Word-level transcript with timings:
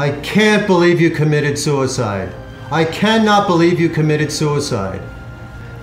I 0.00 0.12
can't 0.22 0.66
believe 0.66 0.98
you 0.98 1.10
committed 1.10 1.58
suicide. 1.58 2.32
I 2.72 2.86
cannot 2.86 3.46
believe 3.46 3.78
you 3.78 3.90
committed 3.90 4.32
suicide. 4.32 5.02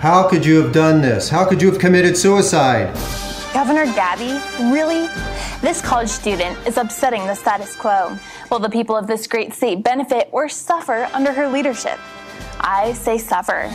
How 0.00 0.28
could 0.28 0.44
you 0.44 0.60
have 0.60 0.72
done 0.72 1.00
this? 1.00 1.28
How 1.28 1.44
could 1.44 1.62
you 1.62 1.70
have 1.70 1.78
committed 1.80 2.16
suicide? 2.16 2.92
Governor 3.54 3.84
Gabby? 3.84 4.32
Really? 4.74 5.06
This 5.60 5.80
college 5.80 6.08
student 6.08 6.58
is 6.66 6.78
upsetting 6.78 7.28
the 7.28 7.34
status 7.36 7.76
quo. 7.76 8.18
Will 8.50 8.58
the 8.58 8.68
people 8.68 8.96
of 8.96 9.06
this 9.06 9.28
great 9.28 9.54
state 9.54 9.84
benefit 9.84 10.28
or 10.32 10.48
suffer 10.48 11.08
under 11.12 11.32
her 11.32 11.46
leadership? 11.46 12.00
I 12.58 12.94
say 12.94 13.18
suffer. 13.18 13.70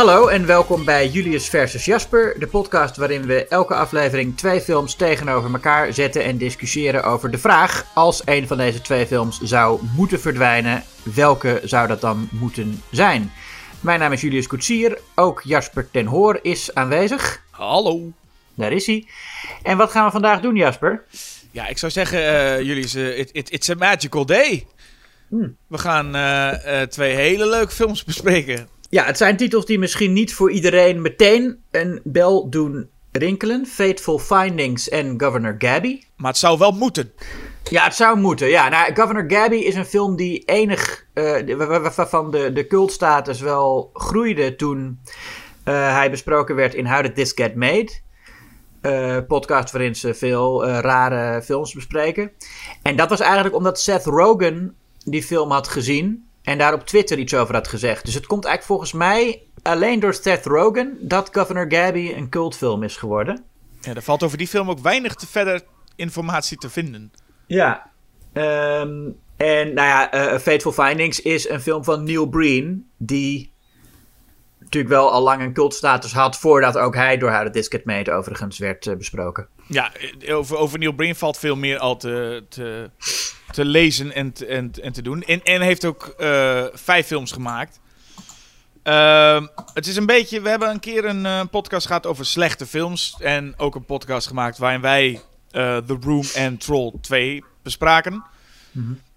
Hallo 0.00 0.26
en 0.28 0.46
welkom 0.46 0.84
bij 0.84 1.08
Julius 1.08 1.48
versus 1.48 1.84
Jasper, 1.84 2.38
de 2.38 2.46
podcast 2.46 2.96
waarin 2.96 3.26
we 3.26 3.46
elke 3.46 3.74
aflevering 3.74 4.36
twee 4.36 4.60
films 4.60 4.94
tegenover 4.94 5.52
elkaar 5.52 5.92
zetten 5.92 6.24
en 6.24 6.36
discussiëren 6.36 7.02
over 7.04 7.30
de 7.30 7.38
vraag: 7.38 7.86
als 7.94 8.22
een 8.24 8.46
van 8.46 8.56
deze 8.56 8.80
twee 8.80 9.06
films 9.06 9.40
zou 9.40 9.80
moeten 9.96 10.20
verdwijnen, 10.20 10.82
welke 11.14 11.60
zou 11.64 11.88
dat 11.88 12.00
dan 12.00 12.28
moeten 12.32 12.82
zijn? 12.90 13.32
Mijn 13.80 14.00
naam 14.00 14.12
is 14.12 14.20
Julius 14.20 14.46
Koetsier, 14.46 14.98
ook 15.14 15.42
Jasper 15.44 15.90
ten 15.90 16.06
Hoor 16.06 16.38
is 16.42 16.74
aanwezig. 16.74 17.42
Hallo. 17.50 18.12
Daar 18.54 18.72
is 18.72 18.86
hij. 18.86 19.06
En 19.62 19.76
wat 19.76 19.90
gaan 19.90 20.04
we 20.04 20.10
vandaag 20.10 20.40
doen, 20.40 20.56
Jasper? 20.56 21.04
Ja, 21.50 21.66
ik 21.68 21.78
zou 21.78 21.92
zeggen, 21.92 22.18
eh, 22.64 23.18
it, 23.18 23.30
it- 23.32 23.52
it's 23.52 23.70
a 23.70 23.74
magical 23.74 24.26
day. 24.26 24.66
We 25.66 25.78
gaan 25.78 26.14
eh, 26.14 26.82
twee 26.82 27.14
hele 27.14 27.48
leuke 27.48 27.72
films 27.72 28.04
bespreken. 28.04 28.78
Ja, 28.90 29.04
het 29.04 29.16
zijn 29.16 29.36
titels 29.36 29.66
die 29.66 29.78
misschien 29.78 30.12
niet 30.12 30.34
voor 30.34 30.50
iedereen 30.50 31.02
meteen 31.02 31.62
een 31.70 32.00
bel 32.04 32.50
doen 32.50 32.90
rinkelen: 33.12 33.66
Fateful 33.66 34.18
Findings 34.18 34.88
en 34.88 35.20
Governor 35.20 35.54
Gabby. 35.58 36.02
Maar 36.16 36.30
het 36.30 36.38
zou 36.40 36.58
wel 36.58 36.72
moeten. 36.72 37.12
Ja, 37.70 37.84
het 37.84 37.94
zou 37.94 38.18
moeten. 38.18 38.48
Ja, 38.48 38.68
nou, 38.68 38.94
Governor 38.94 39.24
Gabby 39.28 39.56
is 39.56 39.74
een 39.74 39.84
film 39.84 40.16
die 40.16 40.42
enig, 40.44 41.06
eh, 41.14 41.56
wa- 41.56 41.66
wa- 41.66 41.80
waarvan 41.80 42.30
de, 42.30 42.52
de 42.52 42.66
cultstatus 42.66 43.40
wel 43.40 43.90
groeide 43.92 44.56
toen 44.56 45.00
eh, 45.64 45.94
hij 45.94 46.10
besproken 46.10 46.54
werd 46.54 46.74
in 46.74 46.86
How 46.86 47.02
Did 47.02 47.14
This 47.14 47.32
Get 47.34 47.54
Made? 47.54 47.90
Eh, 48.80 49.16
podcast 49.28 49.72
waarin 49.72 49.94
ze 49.96 50.14
veel 50.14 50.66
eh, 50.66 50.78
rare 50.78 51.42
films 51.42 51.72
bespreken. 51.74 52.30
En 52.82 52.96
dat 52.96 53.08
was 53.08 53.20
eigenlijk 53.20 53.54
omdat 53.54 53.80
Seth 53.80 54.04
Rogen 54.04 54.74
die 55.04 55.22
film 55.22 55.50
had 55.50 55.68
gezien 55.68 56.28
en 56.42 56.58
daar 56.58 56.74
op 56.74 56.86
Twitter 56.86 57.18
iets 57.18 57.34
over 57.34 57.54
had 57.54 57.68
gezegd. 57.68 58.04
Dus 58.04 58.14
het 58.14 58.26
komt 58.26 58.44
eigenlijk 58.44 58.80
volgens 58.80 58.92
mij 58.92 59.42
alleen 59.62 60.00
door 60.00 60.14
Seth 60.14 60.46
Rogen 60.46 60.96
dat 61.00 61.28
Governor 61.32 61.66
Gabby 61.68 62.12
een 62.16 62.28
cultfilm 62.28 62.82
is 62.82 62.96
geworden. 62.96 63.44
Ja, 63.80 63.94
er 63.94 64.02
valt 64.02 64.22
over 64.22 64.38
die 64.38 64.48
film 64.48 64.70
ook 64.70 64.78
weinig 64.78 65.14
te 65.14 65.26
verder 65.26 65.62
informatie 65.96 66.58
te 66.58 66.70
vinden. 66.70 67.12
Ja. 67.46 67.90
Ehm, 68.32 69.10
en 69.36 69.74
nou 69.74 69.88
ja, 69.88 70.10
eh, 70.10 70.38
Fateful 70.38 70.72
Findings 70.72 71.20
is 71.20 71.48
een 71.48 71.60
film 71.60 71.84
van 71.84 72.04
Neil 72.04 72.26
Breen. 72.26 72.90
Die 72.96 73.52
natuurlijk 74.58 74.92
wel 74.92 75.10
al 75.10 75.22
lang 75.22 75.42
een 75.42 75.52
cultstatus 75.52 76.12
had. 76.12 76.36
Voordat 76.36 76.78
ook 76.78 76.94
hij 76.94 77.16
door 77.16 77.30
How 77.30 77.46
the 77.46 77.50
Disc 77.50 77.70
Get 77.70 77.84
Made 77.84 78.12
overigens 78.12 78.58
werd 78.58 78.86
eh, 78.86 78.96
besproken. 78.96 79.48
Ja, 79.72 79.92
over, 80.28 80.56
over 80.56 80.78
Neil 80.78 80.92
Breen 80.92 81.14
valt 81.14 81.38
veel 81.38 81.56
meer 81.56 81.78
al 81.78 81.96
te, 81.96 82.44
te, 82.48 82.90
te 83.50 83.64
lezen 83.64 84.12
en 84.12 84.32
te, 84.32 84.46
en, 84.46 84.72
en 84.82 84.92
te 84.92 85.02
doen. 85.02 85.22
En, 85.22 85.42
en 85.42 85.60
heeft 85.60 85.84
ook 85.84 86.06
eh, 86.18 86.64
vijf 86.72 87.06
films 87.06 87.32
gemaakt. 87.32 87.80
Ehm, 88.82 89.46
het 89.74 89.86
is 89.86 89.96
een 89.96 90.06
beetje, 90.06 90.40
we 90.40 90.48
hebben 90.48 90.70
een 90.70 90.80
keer 90.80 91.04
een 91.04 91.26
eh, 91.26 91.40
podcast 91.50 91.86
gehad 91.86 92.06
over 92.06 92.26
slechte 92.26 92.66
films. 92.66 93.16
En 93.18 93.54
ook 93.56 93.74
een 93.74 93.84
podcast 93.84 94.26
gemaakt 94.26 94.58
waarin 94.58 94.80
wij 94.80 95.20
eh, 95.50 95.76
The 95.76 95.98
Room 96.00 96.24
en 96.34 96.56
Troll 96.56 96.92
2 97.00 97.44
bespraken. 97.62 98.24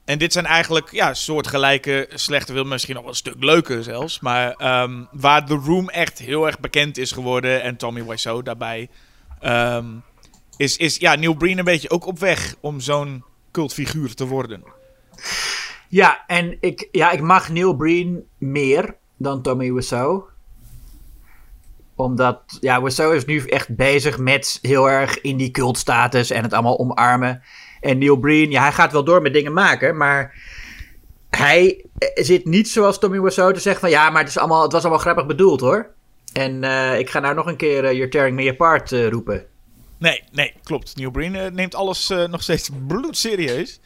En 0.05 0.17
dit 0.17 0.33
zijn 0.33 0.45
eigenlijk 0.45 0.91
ja, 0.91 1.13
soortgelijke 1.13 2.07
slechte 2.13 2.53
films, 2.53 2.69
misschien 2.69 2.93
nog 2.93 3.03
wel 3.03 3.11
een 3.11 3.17
stuk 3.17 3.43
leuker 3.43 3.83
zelfs. 3.83 4.19
Maar 4.19 4.51
ehm, 4.51 5.03
waar 5.11 5.45
The 5.45 5.61
Room 5.65 5.89
echt 5.89 6.19
heel 6.19 6.45
erg 6.45 6.59
bekend 6.59 6.97
is 6.97 7.11
geworden 7.11 7.61
en 7.61 7.77
Tommy 7.77 8.05
Wiseau 8.05 8.43
daarbij... 8.43 8.89
ehm, 9.39 9.85
is, 10.57 10.77
is 10.77 10.97
ja, 10.97 11.15
Neil 11.15 11.33
Breen 11.33 11.57
een 11.57 11.63
beetje 11.63 11.89
ook 11.89 12.05
op 12.05 12.19
weg 12.19 12.55
om 12.59 12.79
zo'n 12.79 13.23
cultfiguur 13.51 14.13
te 14.13 14.27
worden. 14.27 14.63
Ja, 15.87 16.23
en 16.27 16.57
ik, 16.59 16.87
ja, 16.91 17.11
ik 17.11 17.21
mag 17.21 17.49
Neil 17.49 17.75
Breen 17.75 18.23
meer 18.37 18.95
dan 19.17 19.41
Tommy 19.41 19.73
Wiseau. 19.73 20.23
Omdat, 21.95 22.57
ja, 22.59 22.81
Wiseau 22.81 23.15
is 23.15 23.25
nu 23.25 23.39
echt 23.39 23.75
bezig 23.75 24.17
met 24.17 24.59
heel 24.61 24.89
erg 24.89 25.21
in 25.21 25.37
die 25.37 25.51
cultstatus 25.51 26.29
en 26.29 26.43
het 26.43 26.53
allemaal 26.53 26.79
omarmen. 26.79 27.41
En 27.81 27.97
Neil 27.97 28.17
Breen, 28.17 28.51
ja, 28.51 28.61
hij 28.61 28.71
gaat 28.71 28.91
wel 28.91 29.03
door 29.03 29.21
met 29.21 29.33
dingen 29.33 29.53
maken, 29.53 29.97
maar 29.97 30.35
hij 31.29 31.85
eh, 31.97 32.23
zit 32.23 32.45
niet 32.45 32.69
zoals 32.69 32.99
Tommy 32.99 33.21
Wiseau 33.21 33.53
te 33.53 33.59
zeggen 33.59 33.81
van 33.81 33.89
ja, 33.89 34.09
maar 34.09 34.21
het, 34.21 34.29
is 34.29 34.37
allemaal, 34.37 34.63
het 34.63 34.71
was 34.71 34.81
allemaal 34.81 34.99
grappig 34.99 35.25
bedoeld 35.25 35.59
hoor. 35.59 35.89
En 36.33 36.63
eh, 36.63 36.99
ik 36.99 37.09
ga 37.09 37.19
nou 37.19 37.35
nog 37.35 37.45
een 37.45 37.55
keer 37.55 37.85
eh, 37.85 37.91
You're 37.91 38.09
Tearing 38.09 38.35
Me 38.35 38.49
Apart 38.49 38.91
roepen. 38.91 39.45
Nee, 40.03 40.23
nee, 40.31 40.53
klopt. 40.63 40.95
Neil 40.95 41.11
Breen 41.11 41.35
eh, 41.35 41.51
neemt 41.51 41.75
alles 41.75 42.09
eh, 42.09 42.23
nog 42.23 42.41
steeds 42.41 42.69
bloedserieus. 42.87 43.79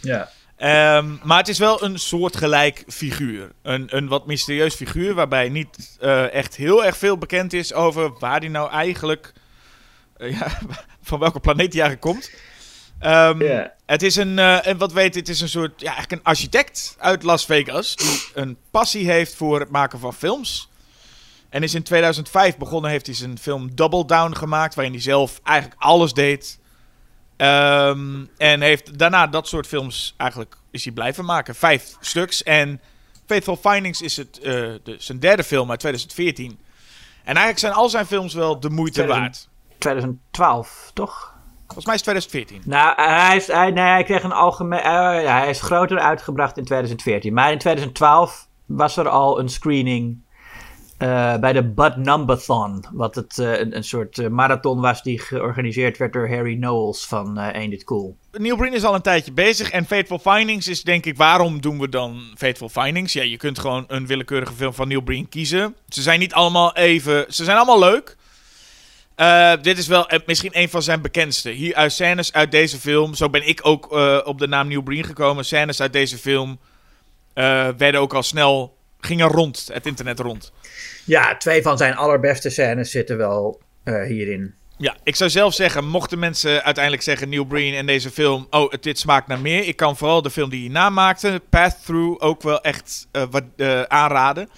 Ja. 0.00 0.30
Ehm, 0.56 1.16
maar 1.22 1.38
het 1.38 1.48
is 1.48 1.58
wel 1.58 1.82
een 1.82 1.98
soortgelijk 1.98 2.84
figuur. 2.88 3.52
Een, 3.62 3.96
een 3.96 4.08
wat 4.08 4.26
mysterieus 4.26 4.74
figuur 4.74 5.14
waarbij 5.14 5.48
niet 5.48 5.96
eh, 6.00 6.32
echt 6.32 6.56
heel 6.56 6.84
erg 6.84 6.96
veel 6.96 7.18
bekend 7.18 7.52
is 7.52 7.72
over 7.72 8.18
waar 8.18 8.38
hij 8.38 8.48
nou 8.48 8.70
eigenlijk... 8.70 9.32
ja, 10.16 10.58
van 11.08 11.18
welke 11.18 11.40
planeet 11.40 11.72
hij 11.72 11.82
eigenlijk 11.82 12.00
komt. 12.00 12.30
Ehm. 12.98 13.66
Het 13.86 14.02
is 14.02 14.16
een, 14.16 14.38
en 14.38 14.78
wat 14.78 14.92
weet, 14.92 15.14
het 15.14 15.28
is 15.28 15.40
een 15.40 15.48
soort, 15.48 15.80
ja, 15.80 15.86
eigenlijk 15.86 16.12
een 16.12 16.32
architect 16.32 16.96
uit 16.98 17.22
Las 17.22 17.44
Vegas. 17.44 17.96
Die 17.96 18.22
een 18.34 18.56
passie 18.70 19.10
heeft 19.10 19.34
voor 19.34 19.60
het 19.60 19.70
maken 19.70 19.98
van 19.98 20.14
films. 20.14 20.68
En 21.52 21.62
is 21.62 21.74
in 21.74 21.82
2005 21.82 22.56
begonnen, 22.56 22.90
heeft 22.90 23.06
hij 23.06 23.14
zijn 23.14 23.38
film 23.38 23.74
Double 23.74 24.04
Down 24.04 24.34
gemaakt. 24.34 24.74
Waarin 24.74 24.92
hij 24.92 25.02
zelf 25.02 25.40
eigenlijk 25.42 25.80
alles 25.82 26.12
deed. 26.12 26.58
Ehm, 27.36 28.24
en 28.36 28.60
heeft 28.60 28.98
daarna 28.98 29.26
dat 29.26 29.48
soort 29.48 29.66
films 29.66 30.14
eigenlijk 30.16 30.56
is 30.70 30.84
hij 30.84 30.92
blijven 30.92 31.24
maken. 31.24 31.54
Vijf 31.54 31.96
stuks. 32.00 32.42
En 32.42 32.80
Faithful 33.26 33.56
Findings 33.56 34.02
is 34.02 34.16
het, 34.16 34.38
eh, 34.38 34.52
de, 34.82 34.96
zijn 34.98 35.18
derde 35.18 35.44
film 35.44 35.70
uit 35.70 35.80
2014. 35.80 36.50
En 37.20 37.24
eigenlijk 37.24 37.58
zijn 37.58 37.72
al 37.72 37.88
zijn 37.88 38.06
films 38.06 38.34
wel 38.34 38.60
de 38.60 38.70
moeite 38.70 38.92
2000. 38.92 39.48
waard. 39.68 39.78
2012, 39.78 40.90
toch? 40.94 41.34
Volgens 41.66 41.86
mij 41.86 41.94
is 41.94 42.00
het 42.06 42.10
2014. 42.10 42.62
Nou, 42.64 43.02
hij, 43.02 43.36
is, 43.36 43.46
hij, 43.46 43.70
nee, 43.70 43.84
hij 43.84 44.04
kreeg 44.04 44.22
een 44.22 44.32
algemeen. 44.32 44.80
eh, 44.80 45.26
hij 45.26 45.50
is 45.50 45.60
groter 45.60 45.98
uitgebracht 45.98 46.56
in 46.56 46.64
2014. 46.64 47.34
Maar 47.34 47.52
in 47.52 47.58
2012 47.58 48.48
was 48.66 48.96
er 48.96 49.08
al 49.08 49.38
een 49.38 49.48
screening 49.48 50.24
eh, 51.02 51.36
bij 51.36 51.52
de 51.52 51.64
Bud 51.64 51.96
Numbathon. 51.96 52.84
Wat 52.92 53.14
het, 53.14 53.38
eh, 53.38 53.58
een, 53.58 53.76
een 53.76 53.84
soort 53.84 54.18
eh, 54.18 54.28
marathon 54.28 54.80
was 54.80 55.02
die 55.02 55.20
georganiseerd 55.20 55.98
werd 55.98 56.12
door 56.12 56.28
Harry 56.28 56.56
Knowles 56.56 57.04
van 57.04 57.38
eh 57.38 57.54
Ain't 57.54 57.72
It 57.72 57.84
Cool. 57.84 58.16
Neil 58.32 58.56
Breen 58.56 58.74
is 58.74 58.84
al 58.84 58.94
een 58.94 59.02
tijdje 59.02 59.32
bezig. 59.32 59.70
En 59.70 59.86
Fateful 59.86 60.18
Findings 60.18 60.68
is 60.68 60.82
denk 60.82 61.06
ik, 61.06 61.16
waarom 61.16 61.60
doen 61.60 61.78
we 61.78 61.88
dan 61.88 62.20
Fateful 62.36 62.68
Findings? 62.68 63.12
Ja, 63.12 63.22
je 63.22 63.36
kunt 63.36 63.58
gewoon 63.58 63.84
een 63.88 64.06
willekeurige 64.06 64.52
film 64.52 64.74
van 64.74 64.88
Neil 64.88 65.00
Breen 65.00 65.28
kiezen. 65.28 65.76
Ze 65.88 66.02
zijn 66.02 66.18
niet 66.18 66.34
allemaal 66.34 66.76
even... 66.76 67.24
Ze 67.28 67.44
zijn 67.44 67.56
allemaal 67.56 67.78
leuk. 67.78 68.16
Dit 69.62 69.78
is 69.78 69.86
wel 69.86 70.10
misschien 70.26 70.58
een 70.58 70.68
van 70.68 70.82
zijn 70.82 71.02
bekendste. 71.02 71.50
Hier 71.50 71.74
uit 71.74 71.92
scènes 71.92 72.32
uit 72.32 72.50
deze 72.50 72.78
film. 72.78 73.14
Zo 73.14 73.30
ben 73.30 73.48
ik 73.48 73.60
ook 73.62 73.92
op 74.26 74.38
de 74.38 74.46
naam 74.46 74.68
Neil 74.68 74.82
Breen 74.82 75.04
gekomen. 75.04 75.44
Scènes 75.44 75.80
uit 75.80 75.92
deze 75.92 76.18
film 76.18 76.58
werden 77.76 78.00
ook 78.00 78.14
al 78.14 78.22
snel... 78.22 78.80
Gingen 79.04 79.28
rond, 79.28 79.68
het 79.72 79.86
internet 79.86 80.18
rond. 80.18 80.52
Ja, 81.04 81.36
twee 81.36 81.62
van 81.62 81.76
zijn 81.76 81.94
allerbeste 81.94 82.50
scènes 82.50 82.90
zitten 82.90 83.16
wel 83.16 83.60
eh, 83.84 84.02
hierin. 84.02 84.54
Ja, 84.76 84.96
ik 85.04 85.16
zou 85.16 85.30
zelf 85.30 85.54
zeggen, 85.54 85.88
mochten 85.88 86.18
mensen 86.18 86.62
uiteindelijk 86.62 87.04
zeggen 87.04 87.28
Neil 87.28 87.44
Breen 87.44 87.74
en 87.74 87.86
deze 87.86 88.10
film, 88.10 88.46
oh, 88.50 88.72
dit 88.80 88.98
smaakt 88.98 89.26
naar 89.26 89.40
meer. 89.40 89.66
Ik 89.66 89.76
kan 89.76 89.96
vooral 89.96 90.22
de 90.22 90.30
film 90.30 90.50
die 90.50 90.60
hij 90.60 90.72
namaakte, 90.72 91.40
Path 91.50 91.84
Through, 91.84 92.24
ook 92.24 92.42
wel 92.42 92.60
echt 92.60 93.08
eh, 93.12 93.22
wat, 93.30 93.42
eh, 93.56 93.82
aanraden. 93.82 94.48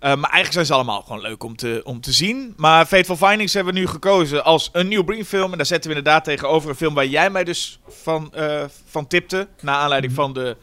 Maar 0.00 0.12
eigenlijk 0.12 0.52
zijn 0.52 0.66
ze 0.66 0.74
allemaal 0.74 1.02
gewoon 1.02 1.20
leuk 1.20 1.42
om 1.44 1.56
te, 1.56 1.80
om 1.84 2.00
te 2.00 2.12
zien. 2.12 2.54
Maar 2.56 2.86
Fateful 2.86 3.16
Findings 3.16 3.54
hebben 3.54 3.74
we 3.74 3.80
nu 3.80 3.86
gekozen 3.86 4.44
als 4.44 4.68
een 4.72 4.88
Neil 4.88 5.02
Breen 5.02 5.24
film. 5.24 5.50
En 5.50 5.56
daar 5.56 5.66
zetten 5.66 5.90
we 5.90 5.96
inderdaad 5.96 6.24
tegenover 6.24 6.70
een 6.70 6.76
film 6.76 6.94
waar 6.94 7.06
jij 7.06 7.30
mij 7.30 7.44
dus 7.44 7.78
van, 7.88 8.34
van 8.86 9.06
tipte. 9.06 9.48
Naar 9.60 9.74
aanleiding 9.74 10.12
van 10.12 10.32
de 10.32 10.56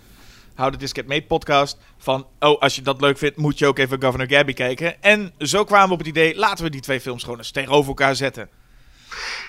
How 0.59 0.71
Did 0.71 0.79
This 0.79 0.91
Get 0.91 1.07
Made 1.07 1.25
podcast. 1.25 1.77
Van, 1.97 2.27
oh, 2.39 2.61
als 2.61 2.75
je 2.75 2.81
dat 2.81 3.01
leuk 3.01 3.17
vindt, 3.17 3.37
moet 3.37 3.59
je 3.59 3.67
ook 3.67 3.77
even 3.77 4.01
Governor 4.01 4.29
Gabby 4.29 4.53
kijken. 4.53 5.01
En 5.01 5.33
zo 5.37 5.63
kwamen 5.63 5.87
we 5.87 5.93
op 5.93 5.99
het 5.99 6.07
idee, 6.07 6.35
laten 6.35 6.63
we 6.63 6.69
die 6.69 6.81
twee 6.81 7.01
films 7.01 7.23
gewoon 7.23 7.37
eens 7.37 7.51
tegenover 7.51 7.87
elkaar 7.87 8.15
zetten. 8.15 8.49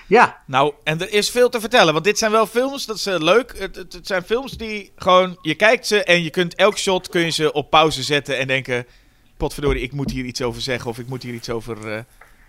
Ja, 0.07 0.41
Nou, 0.45 0.73
en 0.83 1.01
er 1.01 1.13
is 1.13 1.29
veel 1.29 1.49
te 1.49 1.59
vertellen. 1.59 1.93
Want 1.93 2.05
dit 2.05 2.17
zijn 2.17 2.31
wel 2.31 2.45
films, 2.45 2.85
dat 2.85 2.95
is 2.95 3.05
eh, 3.05 3.19
leuk. 3.19 3.59
Het, 3.59 3.75
het, 3.75 3.93
het 3.93 4.07
zijn 4.07 4.23
films 4.23 4.51
die 4.51 4.91
gewoon... 4.95 5.37
Je 5.41 5.55
kijkt 5.55 5.87
ze 5.87 6.03
en 6.03 6.23
je 6.23 6.29
kunt 6.29 6.55
elk 6.55 6.77
shot 6.77 7.09
kun 7.09 7.21
je 7.21 7.29
ze 7.29 7.53
op 7.53 7.69
pauze 7.69 8.03
zetten 8.03 8.37
en 8.37 8.47
denken... 8.47 8.85
Potverdorie, 9.37 9.81
ik 9.81 9.91
moet 9.91 10.11
hier 10.11 10.25
iets 10.25 10.41
over 10.41 10.61
zeggen 10.61 10.89
of 10.89 10.99
ik 10.99 11.07
moet 11.07 11.23
hier 11.23 11.33
iets 11.33 11.49
over, 11.49 11.93
eh, 11.93 12.03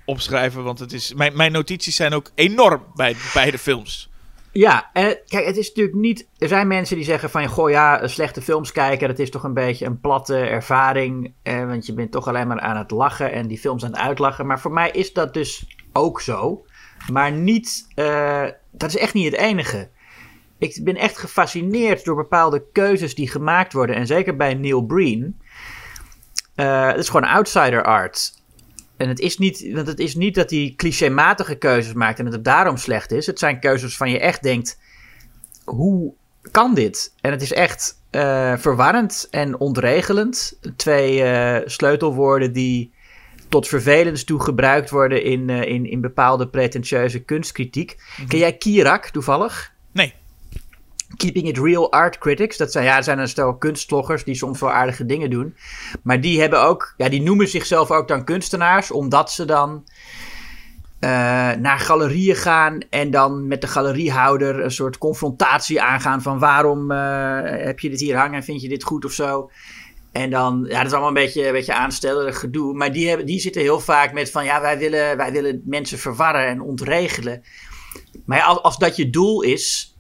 opschrijven. 0.05 0.65
Want 0.65 0.79
het 0.79 0.93
is, 0.93 1.15
mijn, 1.15 1.37
mijn 1.37 1.53
notities 1.53 1.97
zijn 1.97 2.15
ook 2.15 2.31
enorm 2.35 2.85
bij 2.95 3.17
beide 3.35 3.59
films. 3.59 4.11
Ja, 4.53 4.91
en 4.93 5.19
kijk, 5.27 5.47
het 5.47 5.57
is 5.57 5.69
natuurlijk 5.69 5.97
niet. 5.97 6.29
Er 6.39 6.49
zijn 6.49 6.67
mensen 6.67 6.97
die 6.97 7.05
zeggen 7.05 7.31
van 7.31 7.47
goh, 7.49 7.71
ja, 7.71 8.07
slechte 8.07 8.43
films 8.43 8.73
kijken, 8.73 9.09
dat 9.09 9.19
is 9.19 9.31
toch 9.31 9.45
een 9.45 9.55
beetje 9.55 9.87
een 9.87 10.01
platte 10.01 10.37
ervaring. 10.37 11.33
Eh, 11.43 11.67
want 11.67 11.87
je 11.87 11.95
bent 11.95 12.11
toch 12.13 12.29
alleen 12.29 12.47
maar 12.47 12.61
aan 12.61 12.77
het 12.77 12.91
lachen 12.91 13.33
en 13.33 13.47
die 13.47 13.59
films 13.59 13.85
aan 13.85 13.91
het 13.91 14.01
uitlachen. 14.01 14.47
Maar 14.47 14.61
voor 14.61 14.73
mij 14.73 14.91
is 14.91 15.13
dat 15.13 15.35
dus 15.35 15.77
ook 15.93 16.21
zo. 16.21 16.65
Maar 17.13 17.33
niet. 17.33 17.87
eh, 17.95 18.47
dat 18.71 18.89
is 18.89 18.97
echt 18.97 19.15
niet 19.15 19.33
het 19.33 19.41
enige. 19.41 19.89
Ik 20.59 20.81
ben 20.85 20.97
echt 20.97 21.19
gefascineerd 21.19 22.05
door 22.05 22.17
bepaalde 22.17 22.65
keuzes 22.73 23.15
die 23.15 23.31
gemaakt 23.31 23.73
worden. 23.73 23.97
En 23.97 24.07
zeker 24.07 24.37
bij 24.37 24.55
Neil 24.55 24.83
Breen. 24.83 25.41
Eh, 26.55 26.87
het 26.87 26.99
is 26.99 27.09
gewoon 27.09 27.31
outsider 27.31 27.85
art. 27.85 28.42
En 29.03 29.09
het 29.09 29.21
is, 29.21 29.39
niet, 29.39 29.71
want 29.73 29.87
het 29.87 29.99
is 29.99 30.15
niet 30.15 30.35
dat 30.35 30.51
hij 30.51 30.73
clichématige 30.77 31.55
keuzes 31.55 31.93
maakt 31.93 32.19
en 32.19 32.25
dat 32.25 32.35
het 32.35 32.45
daarom 32.45 32.77
slecht 32.77 33.13
is. 33.13 33.27
Het 33.27 33.39
zijn 33.39 33.61
keuzes 33.61 33.97
van 33.97 34.11
je 34.11 34.19
echt 34.19 34.43
denkt: 34.43 34.79
hoe 35.65 36.13
kan 36.51 36.75
dit? 36.75 37.15
En 37.21 37.31
het 37.31 37.43
is 37.43 37.53
echt 37.53 37.99
eh, 38.11 38.57
verwarrend 38.57 39.29
en 39.31 39.59
ontregelend. 39.59 40.59
Twee 40.77 41.23
eh, 41.23 41.69
sleutelwoorden 41.69 42.53
die 42.53 42.93
tot 43.49 43.69
vervelens 43.69 44.25
toe 44.25 44.41
gebruikt 44.41 44.91
worden 44.91 45.25
in, 45.25 45.51
eh, 45.51 45.63
in, 45.63 45.91
in 45.91 46.01
bepaalde 46.01 46.49
pretentieuze 46.49 47.19
kunstkritiek. 47.19 47.97
Ken 48.29 48.39
jij 48.39 48.57
Kirak 48.57 49.07
toevallig? 49.07 49.73
Keeping 51.17 51.49
It 51.49 51.59
Real 51.59 51.93
Art 51.93 52.19
Critics. 52.19 52.57
Dat 52.57 52.73
zijn, 52.73 52.85
ja, 52.85 53.03
zijn 53.03 53.19
een 53.19 53.29
stel 53.29 53.57
kunstvloggers 53.57 54.25
die 54.25 54.35
soms 54.35 54.61
wel 54.61 54.73
aardige 54.73 55.07
dingen 55.07 55.31
doen. 55.31 55.57
Maar 56.03 56.21
die 56.21 56.41
hebben 56.41 56.63
ook, 56.63 56.95
ja, 56.97 57.09
die 57.09 57.23
noemen 57.23 57.49
zichzelf 57.49 57.91
ook 57.91 58.09
dan 58.09 58.25
kunstenaars, 58.25 58.91
omdat 58.91 59.33
ze 59.33 59.45
dan 59.45 59.85
eh, 61.03 61.11
naar 61.59 61.79
galerieën 61.79 62.37
gaan 62.37 62.79
en 62.91 63.11
dan 63.11 63.47
met 63.47 63.61
de 63.61 63.67
galeriehouder 63.67 64.65
een 64.65 64.71
soort 64.71 64.99
confrontatie 64.99 65.83
aangaan 65.83 66.23
van 66.23 66.39
waarom 66.39 66.91
eh, 66.91 67.41
heb 67.43 67.81
je 67.81 67.91
dit 67.91 68.01
hier 68.01 68.17
hangen 68.17 68.35
en 68.35 68.45
vind 68.45 68.63
je 68.63 68.69
dit 68.69 68.83
goed 68.83 69.05
of 69.05 69.13
zo. 69.13 69.51
En 70.13 70.31
dan, 70.31 70.65
ja, 70.69 70.77
dat 70.77 70.87
is 70.87 70.93
allemaal 70.93 71.09
een 71.09 71.15
beetje, 71.15 71.47
een 71.47 71.53
beetje 71.53 71.75
aanstellerig 71.75 72.39
gedoe. 72.39 72.75
Maar 72.75 72.93
die, 72.93 73.09
hebben, 73.09 73.27
die 73.27 73.41
zitten 73.41 73.63
heel 73.63 73.81
vaak 73.81 74.13
met 74.13 74.31
van, 74.31 74.45
ja, 74.45 74.61
wij 74.61 74.79
willen, 74.79 75.17
wij 75.17 75.33
willen 75.33 75.63
mensen 75.65 75.99
verwarren 75.99 76.47
en 76.47 76.61
ontregelen. 76.61 77.43
Maar 78.25 78.43
als, 78.43 78.63
als 78.63 78.79
dat 78.79 78.97
je 78.97 79.11
doel 79.11 79.43
is, 79.43 79.92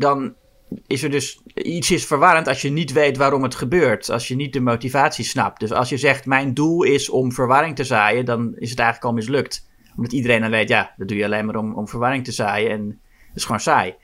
dan 0.00 0.34
is 0.86 1.02
er 1.02 1.10
dus 1.10 1.42
iets 1.54 1.90
is 1.90 2.06
verwarrend 2.06 2.48
als 2.48 2.62
je 2.62 2.70
niet 2.70 2.92
weet 2.92 3.16
waarom 3.16 3.42
het 3.42 3.54
gebeurt. 3.54 4.10
Als 4.10 4.28
je 4.28 4.36
niet 4.36 4.52
de 4.52 4.60
motivatie 4.60 5.24
snapt. 5.24 5.60
Dus 5.60 5.72
als 5.72 5.88
je 5.88 5.96
zegt, 5.96 6.26
mijn 6.26 6.54
doel 6.54 6.82
is 6.82 7.08
om 7.08 7.32
verwarring 7.32 7.76
te 7.76 7.84
zaaien, 7.84 8.24
dan 8.24 8.54
is 8.56 8.70
het 8.70 8.78
eigenlijk 8.78 9.08
al 9.08 9.12
mislukt. 9.12 9.68
Omdat 9.96 10.12
iedereen 10.12 10.40
dan 10.40 10.50
weet, 10.50 10.68
ja, 10.68 10.94
dat 10.96 11.08
doe 11.08 11.16
je 11.16 11.24
alleen 11.24 11.46
maar 11.46 11.56
om, 11.56 11.74
om 11.74 11.88
verwarring 11.88 12.24
te 12.24 12.32
zaaien. 12.32 12.70
En 12.70 12.86
dat 13.26 13.36
is 13.36 13.44
gewoon 13.44 13.60
saai. 13.60 13.94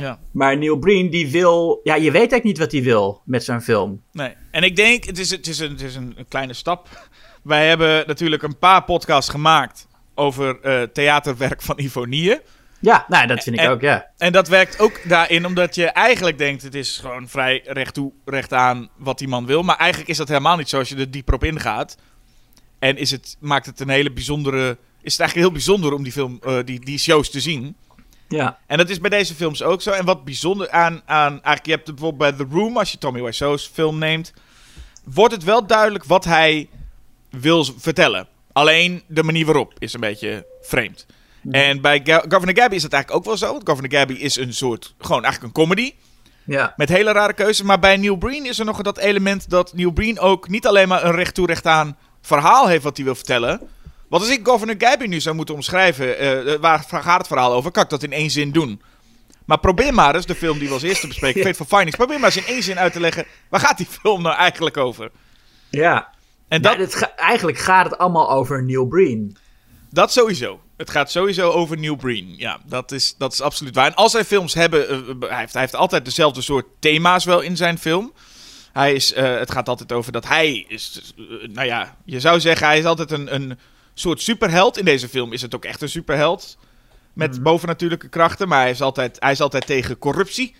Ja. 0.00 0.18
Maar 0.32 0.58
Neil 0.58 0.78
Breen, 0.78 1.10
die 1.10 1.30
wil... 1.30 1.80
Ja, 1.82 1.94
je 1.94 2.00
weet 2.00 2.14
eigenlijk 2.14 2.44
niet 2.44 2.58
wat 2.58 2.72
hij 2.72 2.82
wil 2.82 3.22
met 3.24 3.44
zijn 3.44 3.62
film. 3.62 4.02
Nee. 4.12 4.34
En 4.50 4.62
ik 4.62 4.76
denk, 4.76 5.04
het 5.04 5.18
is, 5.18 5.30
het 5.30 5.46
is, 5.46 5.58
een, 5.58 5.70
het 5.70 5.80
is 5.80 5.94
een, 5.96 6.16
kleine 6.28 6.52
stap. 6.52 7.08
Wij 7.42 7.68
hebben 7.68 8.06
natuurlijk 8.06 8.42
een 8.42 8.58
paar 8.58 8.84
podcasts 8.84 9.30
gemaakt 9.30 9.88
over 10.14 10.60
eh, 10.60 10.82
theaterwerk 10.82 11.62
van 11.62 11.78
Ivonie. 11.78 12.40
Ja, 12.86 13.04
nou, 13.08 13.26
dat 13.26 13.42
vind 13.42 13.56
ik 13.56 13.62
En- 13.62 13.70
ook, 13.70 13.80
ja. 13.80 14.06
En 14.18 14.32
dat 14.32 14.48
werkt 14.48 14.78
ook 14.78 15.00
daarin 15.08 15.46
omdat 15.46 15.74
je 15.74 15.86
eigenlijk 15.86 16.38
denkt: 16.38 16.62
het 16.62 16.74
is 16.74 16.98
gewoon 16.98 17.28
vrij 17.28 17.62
recht 17.64 17.94
toe, 17.94 18.12
recht 18.24 18.52
aan 18.52 18.88
wat 18.96 19.18
die 19.18 19.28
man 19.28 19.46
wil. 19.46 19.62
Maar 19.62 19.76
eigenlijk 19.76 20.10
is 20.10 20.16
dat 20.16 20.28
helemaal 20.28 20.56
niet 20.56 20.68
zo 20.68 20.78
als 20.78 20.88
je 20.88 20.96
er 20.96 21.10
dieper 21.10 21.34
op 21.34 21.44
ingaat. 21.44 21.96
En 22.78 22.96
is 22.96 23.10
het, 23.10 23.36
maakt 23.40 23.66
het 23.66 23.80
een 23.80 23.88
hele 23.88 24.12
bijzondere. 24.12 24.78
Is 25.02 25.12
het 25.12 25.20
eigenlijk 25.20 25.34
heel 25.34 25.50
bijzonder 25.50 25.92
om 25.92 26.02
die, 26.02 26.12
film, 26.12 26.38
eh, 26.42 26.58
die, 26.64 26.80
die 26.80 26.98
shows 26.98 27.30
te 27.30 27.40
zien. 27.40 27.76
Ja, 28.28 28.58
En 28.66 28.78
dat 28.78 28.88
is 28.88 29.00
bij 29.00 29.10
deze 29.10 29.34
films 29.34 29.62
ook 29.62 29.82
zo. 29.82 29.90
En 29.90 30.04
wat 30.04 30.24
bijzonder 30.24 30.70
aan, 30.70 31.02
aan 31.04 31.32
eigenlijk, 31.32 31.66
je 31.66 31.70
hebt 31.72 31.86
het 31.86 31.96
bijvoorbeeld 31.96 32.36
bij 32.36 32.46
The 32.46 32.54
Room, 32.54 32.76
als 32.76 32.92
je 32.92 32.98
Tommy 32.98 33.22
Wiseau's 33.22 33.70
film 33.72 33.98
neemt, 33.98 34.32
wordt 35.04 35.34
het 35.34 35.44
wel 35.44 35.66
duidelijk 35.66 36.04
wat 36.04 36.24
hij 36.24 36.68
wil 37.30 37.64
vertellen. 37.78 38.26
Alleen 38.52 39.02
de 39.06 39.22
manier 39.22 39.44
waarop 39.44 39.72
is 39.78 39.92
een 39.92 40.00
beetje 40.00 40.46
vreemd. 40.62 41.06
En 41.50 41.80
bij 41.80 42.00
Ga- 42.04 42.24
Governor 42.28 42.56
Gabby 42.56 42.74
is 42.74 42.82
dat 42.82 42.92
eigenlijk 42.92 43.20
ook 43.22 43.28
wel 43.28 43.36
zo. 43.48 43.52
Want 43.52 43.68
Governor 43.68 43.98
Gabby 43.98 44.12
is 44.14 44.36
een 44.36 44.54
soort, 44.54 44.94
gewoon 44.98 45.24
eigenlijk 45.24 45.56
een 45.56 45.62
comedy. 45.62 45.94
ja. 46.44 46.72
Met 46.76 46.88
hele 46.88 47.12
rare 47.12 47.32
keuzes. 47.32 47.62
Maar 47.66 47.78
bij 47.78 47.96
Neil 47.96 48.16
Breen 48.16 48.46
is 48.46 48.58
er 48.58 48.64
nog 48.64 48.82
dat 48.82 48.98
element 48.98 49.50
dat 49.50 49.72
Neil 49.74 49.90
Breen 49.90 50.18
ook 50.18 50.48
niet 50.48 50.66
alleen 50.66 50.88
maar 50.88 51.04
een 51.04 51.14
recht 51.14 51.34
toe 51.34 51.46
recht 51.46 51.66
aan 51.66 51.96
verhaal 52.22 52.66
heeft 52.68 52.82
wat 52.82 52.96
hij 52.96 53.04
wil 53.04 53.14
vertellen. 53.14 53.60
Want 54.08 54.22
als 54.22 54.32
ik 54.32 54.46
Governor 54.46 54.74
Gabby 54.78 55.06
nu 55.06 55.20
zou 55.20 55.36
moeten 55.36 55.54
omschrijven, 55.54 56.18
eh, 56.18 56.52
eh, 56.54 56.60
waar 56.60 56.84
gaat 56.90 57.18
het 57.18 57.26
verhaal 57.26 57.52
over, 57.52 57.70
kan 57.70 57.82
ik 57.82 57.88
dat 57.90 58.02
in 58.02 58.12
één 58.12 58.30
zin 58.30 58.50
doen. 58.52 58.80
Maar 59.44 59.58
probeer 59.58 59.94
maar 59.94 60.14
eens, 60.14 60.26
de 60.26 60.34
film 60.34 60.58
die 60.58 60.68
we 60.68 60.74
als 60.74 60.82
eerste 60.82 61.06
bespreken, 61.06 61.42
Fate 61.46 61.54
for 61.54 61.66
Findings, 61.66 61.96
probeer 61.96 62.20
maar 62.20 62.34
eens 62.34 62.46
in 62.46 62.52
één 62.54 62.62
zin 62.62 62.78
uit 62.78 62.92
te 62.92 63.00
leggen, 63.00 63.24
waar 63.48 63.60
gaat 63.60 63.76
die 63.76 63.86
film 63.86 64.22
nou 64.22 64.36
eigenlijk 64.36 64.76
over? 64.76 65.10
Ja. 65.70 66.08
En 66.48 66.62
Dat... 66.62 66.94
ga- 66.94 67.12
eigenlijk 67.16 67.58
gaat 67.58 67.84
het 67.90 67.98
allemaal 67.98 68.30
over 68.30 68.62
Neil 68.64 68.86
Breen. 68.86 69.36
Dat 69.90 70.12
sowieso. 70.12 70.60
Het 70.76 70.90
gaat 70.90 71.10
sowieso 71.10 71.50
over 71.50 71.78
Neil 71.78 71.96
Breen. 71.96 72.34
Ja, 72.36 72.60
dat 72.66 72.92
is, 72.92 73.14
dat 73.18 73.32
is 73.32 73.40
absoluut 73.40 73.74
waar. 73.74 73.86
En 73.86 73.94
als 73.94 74.12
hij 74.12 74.24
films 74.24 74.54
hebben, 74.54 74.88
eh, 74.88 75.28
hij, 75.28 75.38
heeft, 75.38 75.52
hij 75.52 75.62
heeft 75.62 75.74
altijd 75.74 76.04
dezelfde 76.04 76.40
soort 76.40 76.66
thema's 76.78 77.24
wel 77.24 77.40
in 77.40 77.56
zijn 77.56 77.78
film. 77.78 78.12
Hij 78.72 78.92
is, 78.92 79.12
eh, 79.12 79.38
het 79.38 79.50
gaat 79.50 79.68
altijd 79.68 79.92
over 79.92 80.12
dat 80.12 80.26
hij 80.28 80.64
is, 80.68 81.12
eh, 81.16 81.48
nou 81.48 81.66
ja, 81.66 81.96
je 82.04 82.20
zou 82.20 82.40
zeggen 82.40 82.66
hij 82.66 82.78
is 82.78 82.84
altijd 82.84 83.10
een, 83.10 83.34
een 83.34 83.58
soort 83.94 84.22
superheld. 84.22 84.78
In 84.78 84.84
deze 84.84 85.08
film 85.08 85.32
is 85.32 85.42
het 85.42 85.54
ook 85.54 85.64
echt 85.64 85.82
een 85.82 85.88
superheld. 85.88 86.56
Met 87.12 87.42
bovennatuurlijke 87.42 88.08
krachten, 88.08 88.48
maar 88.48 88.60
hij 88.60 88.70
is, 88.70 88.80
altijd, 88.80 89.16
hij 89.20 89.32
is 89.32 89.40
altijd 89.40 89.66
tegen 89.66 89.98
corruptie. 89.98 90.54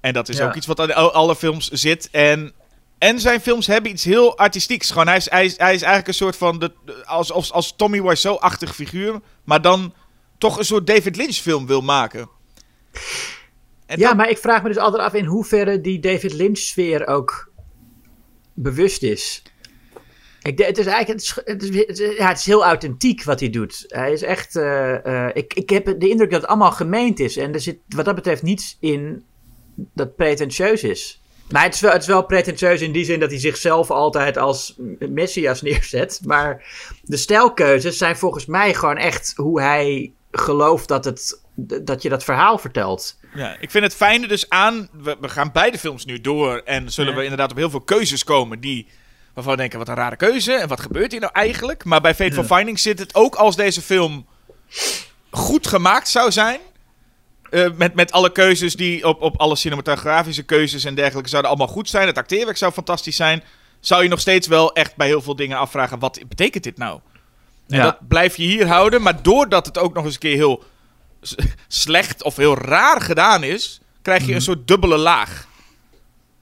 En 0.00 0.12
dat 0.12 0.28
is 0.28 0.36
Ja. 0.36 0.46
ook 0.46 0.54
iets 0.54 0.66
wat 0.66 0.80
aan 0.80 0.94
al- 0.94 1.12
alle 1.12 1.36
films 1.36 1.68
zit. 1.68 2.08
En, 2.10 2.52
en 2.98 3.20
zijn 3.20 3.40
films 3.40 3.66
hebben 3.66 3.90
iets 3.90 4.04
heel 4.04 4.38
artistieks. 4.38 4.90
Gewoon, 4.90 5.06
hij, 5.06 5.16
is, 5.16 5.30
hij, 5.30 5.44
is, 5.44 5.56
hij 5.58 5.74
is 5.74 5.80
eigenlijk 5.80 6.08
een 6.08 6.14
soort 6.14 6.36
van, 6.36 6.58
de, 6.58 6.72
als, 7.04 7.32
als, 7.32 7.52
als 7.52 7.76
Tommy 7.76 8.02
Wiseau-achtig 8.02 8.74
figuur. 8.74 9.20
Maar 9.44 9.62
dan 9.62 9.94
toch 10.38 10.58
een 10.58 10.64
soort 10.64 10.86
David 10.86 11.16
Lynch 11.16 11.34
film 11.34 11.66
wil 11.66 11.80
maken. 11.80 12.28
En 13.86 13.98
Ja, 13.98 14.14
maar 14.14 14.28
ik 14.30 14.38
vraag 14.38 14.62
me 14.62 14.68
dus 14.68 14.78
altijd 14.78 15.02
af 15.02 15.14
in 15.14 15.24
hoeverre 15.24 15.80
die 15.80 15.98
David 16.00 16.32
Lynch-sfeer 16.32 17.06
ook 17.06 17.50
bewust 18.54 19.02
is. 19.02 19.42
Ik, 20.42 20.58
het 20.58 20.78
is 20.78 20.86
eigenlijk 20.86 21.08
het 21.08 21.22
is, 21.22 21.42
het 21.44 21.62
is, 21.62 21.86
het 21.86 21.98
is- 21.98 22.16
ja, 22.16 22.28
het 22.28 22.38
is 22.38 22.46
heel 22.46 22.64
authentiek 22.64 23.24
wat 23.24 23.40
hij 23.40 23.50
doet. 23.50 23.84
Hij 23.88 24.12
is 24.12 24.22
echt. 24.22 24.56
eh, 24.56 25.04
eh, 25.26 25.30
ik, 25.34 25.54
ik 25.54 25.70
heb 25.70 25.84
de 26.00 26.08
indruk 26.08 26.30
dat 26.30 26.40
het 26.40 26.50
allemaal 26.50 26.72
gemeend 26.72 27.20
is. 27.20 27.36
En 27.36 27.52
er 27.54 27.60
zit 27.60 27.78
wat 27.88 28.04
dat 28.04 28.14
betreft 28.14 28.42
niets 28.42 28.76
in 28.80 29.24
dat 29.74 30.16
pretentieus 30.16 30.82
is. 30.82 31.22
Maar 31.50 31.62
het 31.62 31.74
is, 31.74 31.80
wel, 31.80 31.92
het 31.92 32.02
is 32.02 32.08
wel 32.08 32.24
pretentieus 32.24 32.80
in 32.80 32.92
die 32.92 33.04
zin 33.04 33.20
dat 33.20 33.30
hij 33.30 33.38
zichzelf 33.40 33.90
altijd 33.90 34.36
als 34.36 34.74
messias 34.98 35.62
neerzet. 35.62 36.20
Maar 36.24 36.64
de 37.02 37.16
stijlkeuzes 37.16 37.98
zijn 37.98 38.16
volgens 38.16 38.46
mij 38.46 38.74
gewoon 38.74 38.96
echt 38.96 39.32
hoe 39.36 39.60
hij 39.60 40.12
gelooft 40.30 40.88
dat, 40.88 41.04
het, 41.04 41.40
dat 41.82 42.02
je 42.02 42.08
dat 42.08 42.24
verhaal 42.24 42.58
vertelt. 42.58 43.18
Ja, 43.34 43.56
ik 43.60 43.70
vind 43.70 43.84
het 43.84 43.94
fijne 43.94 44.28
dus 44.28 44.48
aan. 44.50 44.88
We, 44.92 45.16
we 45.20 45.28
gaan 45.28 45.52
beide 45.52 45.78
films 45.78 46.04
nu 46.04 46.20
door. 46.20 46.62
En 46.64 46.92
zullen 46.92 47.10
Ja. 47.12 47.16
we 47.18 47.22
inderdaad 47.22 47.50
op 47.50 47.56
heel 47.56 47.70
veel 47.70 47.80
keuzes 47.80 48.24
komen. 48.24 48.60
Die, 48.60 48.86
waarvan 49.34 49.52
we 49.52 49.58
denken: 49.58 49.78
wat 49.78 49.88
een 49.88 49.94
rare 49.94 50.16
keuze. 50.16 50.52
En 50.52 50.68
wat 50.68 50.80
gebeurt 50.80 51.10
hier 51.10 51.20
nou 51.20 51.32
eigenlijk? 51.32 51.84
Maar 51.84 52.00
bij 52.00 52.14
Fate 52.14 52.34
for 52.34 52.44
Findings 52.44 52.82
zit 52.82 52.98
het 52.98 53.14
ook 53.14 53.34
als 53.34 53.56
deze 53.56 53.82
film 53.82 54.26
goed 55.30 55.66
gemaakt 55.66 56.08
zou 56.08 56.32
zijn. 56.32 56.60
Eh, 57.50 57.70
met, 57.76 57.94
met 57.94 58.12
alle 58.12 58.32
keuzes 58.32 58.74
die 58.76 59.06
op, 59.06 59.22
op 59.22 59.36
alle 59.36 59.56
cinematografische 59.56 60.42
keuzes 60.42 60.84
en 60.84 60.94
dergelijke 60.94 61.28
zouden 61.28 61.50
allemaal 61.50 61.74
goed 61.74 61.88
zijn. 61.88 62.06
Het 62.06 62.18
acteerwerk 62.18 62.56
zou 62.56 62.72
fantastisch 62.72 63.16
zijn. 63.16 63.42
Zou 63.80 64.02
je 64.02 64.08
nog 64.08 64.20
steeds 64.20 64.46
wel 64.46 64.74
echt 64.74 64.96
bij 64.96 65.06
heel 65.06 65.22
veel 65.22 65.36
dingen 65.36 65.58
afvragen: 65.58 65.98
wat 65.98 66.20
betekent 66.28 66.64
dit 66.64 66.78
nou? 66.78 67.00
En 67.68 67.76
Ja. 67.76 67.82
dat 67.82 68.08
blijf 68.08 68.36
je 68.36 68.42
hier 68.42 68.66
houden. 68.66 69.02
Maar 69.02 69.22
doordat 69.22 69.66
het 69.66 69.78
ook 69.78 69.94
nog 69.94 70.04
eens 70.04 70.14
een 70.14 70.20
keer 70.20 70.36
heel 70.36 70.64
slecht 71.68 72.22
of 72.22 72.36
heel 72.36 72.58
raar 72.58 73.00
gedaan 73.00 73.42
is, 73.42 73.80
krijg 74.02 74.26
je 74.26 74.34
een 74.34 74.40
soort 74.42 74.68
dubbele 74.68 74.96
laag. 74.96 75.46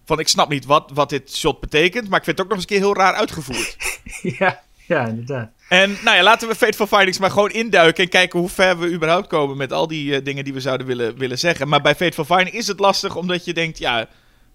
Van 0.04 0.18
ik 0.18 0.28
snap 0.28 0.49
niet 0.49 0.64
wat, 0.64 0.90
wat 0.94 1.08
dit 1.08 1.37
shot 1.37 1.61
betekent, 1.61 2.08
maar 2.08 2.18
ik 2.18 2.25
vind 2.25 2.38
het 2.38 2.46
ook 2.46 2.52
nog 2.52 2.62
eens 2.62 2.70
een 2.70 2.76
keer 2.76 2.87
heel 2.87 2.96
raar 2.96 3.14
uitgevoerd. 3.14 3.76
ja, 4.38 4.62
ja, 4.87 5.06
inderdaad. 5.06 5.50
En 5.74 5.96
nou 6.02 6.16
ja, 6.16 6.22
laten 6.22 6.48
we 6.48 6.54
Fate 6.54 6.76
for 6.76 6.86
Findings 6.86 7.18
maar 7.18 7.30
gewoon 7.30 7.50
induiken 7.50 8.04
en 8.04 8.10
kijken 8.10 8.38
hoe 8.38 8.48
ver 8.48 8.78
we 8.78 8.92
überhaupt 8.92 9.26
komen 9.26 9.56
met 9.56 9.72
al 9.72 9.86
die 9.86 10.14
eh, 10.14 10.24
dingen 10.24 10.44
die 10.44 10.52
we 10.52 10.60
zouden 10.60 10.86
willen, 10.86 11.16
willen 11.18 11.38
zeggen. 11.38 11.68
Maar 11.68 11.80
bij 11.80 11.94
Fate 11.94 12.12
for 12.12 12.24
Findings 12.24 12.58
is 12.58 12.66
het 12.66 12.78
lastig 12.78 13.16
omdat 13.16 13.44
je 13.44 13.54
denkt, 13.54 13.78
ja, 13.78 14.08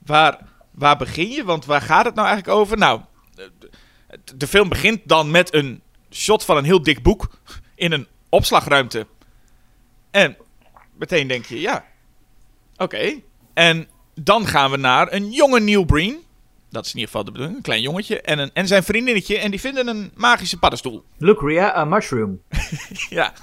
waar, 0.06 0.38
waar 0.72 0.98
begin 0.98 1.30
je? 1.30 1.44
Want 1.44 1.66
waar 1.66 1.82
gaat 1.82 2.06
het 2.06 2.16
nou 2.16 2.28
eigenlijk 2.28 2.58
over? 2.58 2.78
Nou, 2.78 3.02
de, 3.36 3.52
de 4.36 4.48
film 4.48 4.70
begint 4.70 5.02
dan 5.06 5.32
met 5.32 5.54
een 5.54 5.82
shot 6.12 6.46
van 6.46 6.58
een 6.58 6.64
heel 6.64 6.84
dik 6.84 7.04
boek 7.04 7.30
in 7.76 7.92
een 7.92 8.08
opslagruimte. 8.30 9.08
En 10.12 10.38
meteen 10.98 11.28
denk 11.28 11.46
je, 11.46 11.62
ja, 11.62 11.86
oké. 12.78 13.14
En 13.54 13.88
dan 14.14 14.48
gaan 14.48 14.72
we 14.72 14.78
naar 14.78 15.14
een 15.14 15.32
jonge 15.32 15.60
Neil 15.60 15.84
Breen. 15.84 16.18
Dat 16.72 16.86
is 16.86 16.90
in 16.94 17.00
ieder 17.00 17.10
geval 17.12 17.26
de 17.26 17.32
bedoeling. 17.32 17.58
Een 17.58 17.64
klein 17.64 17.82
jongetje 17.82 18.22
en, 18.22 18.40
een, 18.40 18.50
en 18.54 18.68
zijn 18.68 18.84
vriendinnetje. 18.84 19.38
En 19.38 19.52
die 19.52 19.60
vinden 19.60 19.88
een 19.88 20.12
magische 20.16 20.58
paddenstoel. 20.60 21.04
Look, 21.18 21.42
Ria, 21.42 21.76
a 21.76 21.86
mushroom. 21.86 22.42
Ja. 23.10 23.34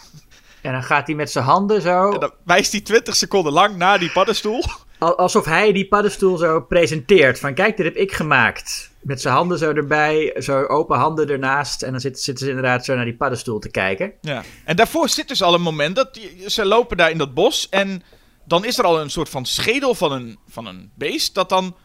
En 0.61 0.73
dan 0.73 0.83
gaat 0.83 1.07
hij 1.07 1.17
met 1.17 1.31
zijn 1.31 1.45
handen 1.45 1.81
zo, 1.83 2.11
En 2.13 2.21
dan 2.21 2.33
wijst 2.45 2.73
hij 2.73 2.81
20 2.81 3.17
seconden 3.17 3.53
lang 3.53 3.77
naar 3.77 3.99
die 3.99 4.11
paddenstoel. 4.13 4.63
al- 4.99 5.19
alsof 5.19 5.45
hij 5.45 5.73
die 5.73 5.89
paddenstoel 5.89 6.37
zo 6.37 6.61
presenteert. 6.61 7.39
Van 7.39 7.55
kijk, 7.55 7.77
dit 7.77 7.87
heb 7.87 7.95
ik 7.97 8.13
gemaakt. 8.13 8.91
Met 9.01 9.21
zijn 9.21 9.35
handen 9.35 9.59
zo 9.59 9.73
erbij, 9.73 10.35
zo 10.39 10.63
open 10.65 10.99
handen 10.99 11.29
ernaast. 11.29 11.83
En 11.83 11.91
dan 11.91 12.01
zitten, 12.01 12.23
zitten 12.23 12.45
ze 12.45 12.51
inderdaad 12.53 12.85
zo 12.85 12.95
naar 12.95 13.05
die 13.05 13.17
paddenstoel 13.17 13.59
te 13.59 13.71
kijken. 13.71 14.13
Ja. 14.21 14.43
En 14.65 14.77
daarvoor 14.77 15.09
zit 15.09 15.29
dus 15.29 15.43
al 15.43 15.55
een 15.55 15.63
moment 15.63 15.97
dat 15.97 16.15
die- 16.15 16.43
ze 16.51 16.65
lopen 16.65 16.97
daar 16.97 17.11
in 17.11 17.19
dat 17.19 17.35
bos. 17.35 17.69
En 17.69 18.03
dan 18.45 18.65
is 18.65 18.79
er 18.79 18.85
al 18.85 19.01
een 19.01 19.11
soort 19.11 19.29
van 19.29 19.47
schedel 19.47 19.95
van 19.95 20.13
een, 20.13 20.39
van 20.49 20.67
een 20.67 20.91
beest. 20.95 21.35
Dat 21.35 21.49
dan 21.49 21.77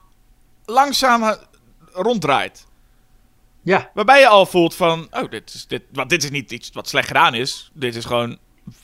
langzaam 0.66 1.36
ronddraait. 1.92 2.66
Ja, 3.64 3.92
Waarbij 3.94 4.20
je 4.20 4.28
al 4.28 4.46
voelt 4.46 4.76
van, 4.76 5.08
oh, 5.12 5.30
dit 5.30 5.54
is, 5.54 5.68
dit, 5.68 5.82
want 5.92 6.10
dit 6.10 6.24
is 6.24 6.30
niet 6.30 6.52
iets 6.52 6.70
wat 6.74 6.88
slecht 6.90 7.08
gedaan 7.08 7.34
is. 7.34 7.72
Dit 7.74 7.96
is 7.96 8.06
gewoon, 8.06 8.38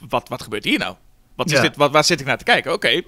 wat, 0.10 0.30
wat 0.30 0.42
gebeurt 0.42 0.64
hier 0.64 0.80
nou? 0.80 0.96
Wat 1.36 1.46
is 1.46 1.52
Ja. 1.54 1.62
dit, 1.62 1.76
wat, 1.76 1.92
waar 1.92 2.04
zit 2.04 2.20
ik 2.20 2.26
naar 2.26 2.38
te 2.38 2.44
kijken? 2.44 2.74
Oké, 2.74 3.02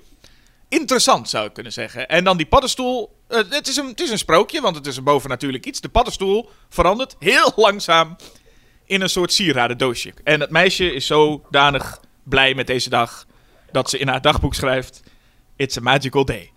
interessant 0.69 1.29
zou 1.29 1.45
ik 1.47 1.53
kunnen 1.53 1.71
zeggen. 1.73 2.07
En 2.07 2.23
dan 2.23 2.37
die 2.37 2.45
paddenstoel, 2.45 3.15
eh, 3.27 3.37
het, 3.49 3.67
is 3.67 3.75
een, 3.75 3.87
het 3.87 3.99
is 4.01 4.09
een 4.09 4.17
sprookje, 4.17 4.61
want 4.61 4.75
het 4.75 4.87
is 4.87 4.97
een 4.97 5.03
bovennatuurlijk 5.03 5.65
iets. 5.65 5.81
De 5.81 5.89
paddenstoel 5.89 6.49
verandert 6.69 7.15
heel 7.19 7.51
langzaam 7.55 8.15
in 8.85 9.01
een 9.01 9.09
soort 9.09 9.33
sieradendoosje. 9.33 10.13
En 10.23 10.39
het 10.39 10.49
meisje 10.49 10.93
is 10.93 11.05
zodanig 11.05 11.99
blij 12.23 12.53
met 12.55 12.67
deze 12.67 12.89
dag, 12.89 13.25
dat 13.71 13.89
ze 13.89 13.97
in 13.97 14.07
haar 14.07 14.21
dagboek 14.21 14.53
schrijft, 14.55 15.03
it's 15.55 15.77
a 15.77 15.81
magical 15.81 16.25
day. 16.25 16.51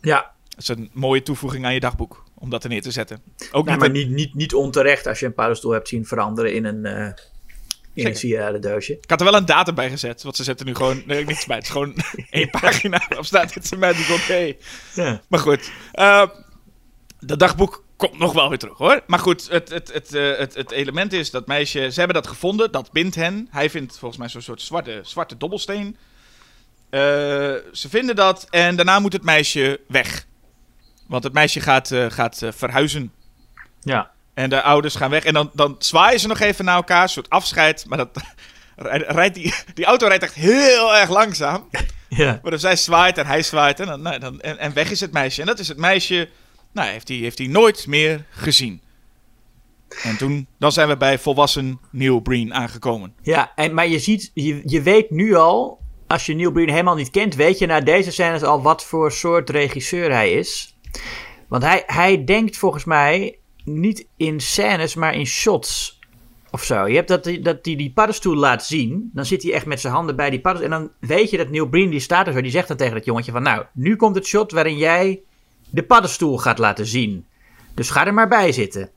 ja. 0.00 0.36
Dat 0.58 0.68
is 0.68 0.84
een 0.84 0.90
mooie 0.92 1.22
toevoeging 1.22 1.64
aan 1.64 1.74
je 1.74 1.80
dagboek, 1.80 2.24
om 2.34 2.50
dat 2.50 2.62
er 2.64 2.68
neer 2.70 2.82
te 2.82 2.90
zetten. 2.90 3.22
Ook 3.50 3.64
Nou, 3.64 3.64
niet 3.66 3.76
maar 3.78 3.86
een- 3.86 3.92
niet, 3.92 4.08
niet, 4.10 4.34
niet 4.34 4.54
onterecht 4.54 5.06
als 5.06 5.20
je 5.20 5.26
een 5.26 5.34
paddenstoel 5.34 5.70
hebt 5.70 5.88
zien 5.88 6.06
veranderen 6.06 6.54
in 6.54 6.64
een, 6.64 6.86
eh 6.86 7.12
in 7.94 8.06
een 8.06 8.16
sieradendoosje. 8.16 8.92
Ik 9.00 9.10
had 9.10 9.20
er 9.20 9.26
wel 9.26 9.36
een 9.36 9.44
datum 9.46 9.74
bij 9.74 9.90
gezet, 9.90 10.22
want 10.22 10.36
ze 10.36 10.44
zetten 10.44 10.66
nu 10.66 10.74
gewoon 10.74 11.02
nee, 11.06 11.24
niks 11.24 11.46
bij. 11.46 11.56
Het 11.56 11.64
is 11.64 11.70
gewoon 11.70 11.94
één 12.30 12.50
pagina 12.50 13.04
waarop 13.08 13.26
staat 13.26 13.76
Magical 13.78 14.18
Day. 14.28 14.58
Ja. 14.94 15.20
Maar 15.28 15.40
goed, 15.40 15.70
eh 15.92 16.22
dat 17.20 17.38
dagboek 17.38 17.84
komt 17.96 18.18
nog 18.18 18.32
wel 18.32 18.48
weer 18.48 18.58
terug 18.58 18.78
hoor. 18.78 19.00
Maar 19.06 19.18
goed, 19.18 19.48
het, 19.50 19.68
het, 19.68 19.92
het, 19.92 20.14
eh, 20.14 20.36
het, 20.36 20.54
het 20.54 20.70
element 20.70 21.12
is 21.12 21.30
dat 21.30 21.46
meisje, 21.46 21.90
ze 21.90 21.98
hebben 21.98 22.16
dat 22.22 22.26
gevonden, 22.26 22.72
dat 22.72 22.92
bindt 22.92 23.14
hen. 23.14 23.48
Hij 23.50 23.70
vindt 23.70 23.98
volgens 23.98 24.20
mij 24.20 24.28
zo'n 24.28 24.40
soort 24.42 24.62
zwarte, 24.62 25.00
zwarte 25.02 25.36
dobbelsteen. 25.36 25.96
Ze 27.72 27.86
vinden 27.88 28.16
dat 28.16 28.46
en 28.50 28.76
daarna 28.76 28.98
moet 28.98 29.12
het 29.12 29.22
meisje 29.24 29.80
weg. 29.88 30.26
Want 31.08 31.24
het 31.24 31.32
meisje 31.32 31.60
gaat, 31.60 31.90
eh, 31.90 32.06
gaat 32.08 32.42
eh, 32.42 32.52
verhuizen. 32.52 33.12
Ja. 33.80 34.10
En 34.34 34.50
de 34.50 34.62
ouders 34.62 34.94
gaan 34.94 35.10
weg. 35.10 35.24
En 35.24 35.34
dan, 35.34 35.50
dan 35.52 35.76
zwaaien 35.78 36.20
ze 36.20 36.26
nog 36.26 36.40
even 36.40 36.64
naar 36.64 36.76
elkaar. 36.76 37.02
Een 37.02 37.08
soort 37.08 37.30
afscheid. 37.30 37.84
Maar 37.88 37.98
dat, 37.98 38.08
rijdt 39.20 39.34
die, 39.34 39.54
die 39.74 39.84
auto 39.84 40.06
rijdt 40.06 40.22
echt 40.22 40.34
heel 40.34 40.96
erg 40.96 41.10
langzaam. 41.10 41.68
Ja. 42.08 42.40
Maar 42.42 42.58
zij 42.58 42.76
zwaait 42.76 43.18
en 43.18 43.26
hij 43.26 43.42
zwaait. 43.42 43.80
En, 43.80 43.86
dan, 43.86 44.02
nou, 44.02 44.18
dan, 44.18 44.40
en, 44.40 44.58
en 44.58 44.72
weg 44.72 44.90
is 44.90 45.00
het 45.00 45.12
meisje. 45.12 45.40
En 45.40 45.46
dat 45.46 45.58
is 45.58 45.68
het 45.68 45.78
meisje. 45.78 46.28
Nou, 46.72 46.90
heeft 46.90 47.08
hij 47.08 47.16
heeft 47.16 47.38
hij 47.38 47.46
nooit 47.46 47.86
meer 47.86 48.24
gezien. 48.30 48.80
En 50.02 50.16
toen, 50.16 50.46
dan 50.58 50.72
zijn 50.72 50.88
we 50.88 50.96
bij 50.96 51.18
volwassen 51.18 51.80
Neil 51.90 52.20
Breen 52.20 52.54
aangekomen. 52.54 53.14
Ja, 53.22 53.52
en, 53.54 53.74
maar 53.74 53.88
je 53.88 53.98
ziet, 53.98 54.30
je, 54.34 54.62
je 54.64 54.82
weet 54.82 55.10
nu 55.10 55.34
al, 55.34 55.80
als 56.06 56.26
je 56.26 56.34
Neil 56.34 56.52
Breen 56.52 56.70
helemaal 56.70 56.94
niet 56.94 57.10
kent, 57.10 57.34
weet 57.34 57.58
je 57.58 57.66
na 57.66 57.80
deze 57.80 58.12
scènes 58.12 58.42
al 58.42 58.62
wat 58.62 58.84
voor 58.84 59.12
soort 59.12 59.50
regisseur 59.50 60.12
hij 60.12 60.32
is. 60.32 60.76
Want 61.48 61.62
hij, 61.62 61.82
hij 61.86 62.24
denkt 62.24 62.56
volgens 62.56 62.84
mij 62.84 63.38
niet 63.64 64.06
in 64.16 64.40
scènes, 64.40 64.94
maar 64.94 65.14
in 65.14 65.26
shots 65.26 65.98
of 66.50 66.64
zo. 66.64 66.86
Je 66.86 66.94
hebt 66.94 67.08
dat 67.08 67.24
hij 67.24 67.40
dat 67.40 67.64
die, 67.64 67.76
die 67.76 67.92
paddenstoel 67.92 68.34
laat 68.34 68.64
zien, 68.64 69.10
dan 69.12 69.24
zit 69.24 69.42
hij 69.42 69.52
echt 69.52 69.66
met 69.66 69.80
zijn 69.80 69.92
handen 69.92 70.16
bij 70.16 70.30
die 70.30 70.40
paddenstoel. 70.40 70.74
En 70.74 70.80
dan 70.80 71.08
weet 71.08 71.30
je 71.30 71.36
dat 71.36 71.50
Neil 71.50 71.68
Breen, 71.68 71.90
die 71.90 72.00
staat 72.00 72.26
er 72.26 72.32
zo, 72.32 72.40
die 72.40 72.50
zegt 72.50 72.68
dan 72.68 72.76
tegen 72.76 72.94
dat 72.94 73.04
jongetje 73.04 73.32
van, 73.32 73.42
nou, 73.42 73.64
nu 73.72 73.96
komt 73.96 74.14
het 74.14 74.26
shot 74.26 74.52
waarin 74.52 74.76
jij 74.76 75.20
de 75.70 75.82
paddenstoel 75.82 76.38
gaat 76.38 76.58
laten 76.58 76.86
zien. 76.86 77.26
Dus 77.74 77.90
ga 77.90 78.06
er 78.06 78.14
maar 78.14 78.28
bij 78.28 78.52
zitten. 78.52 78.90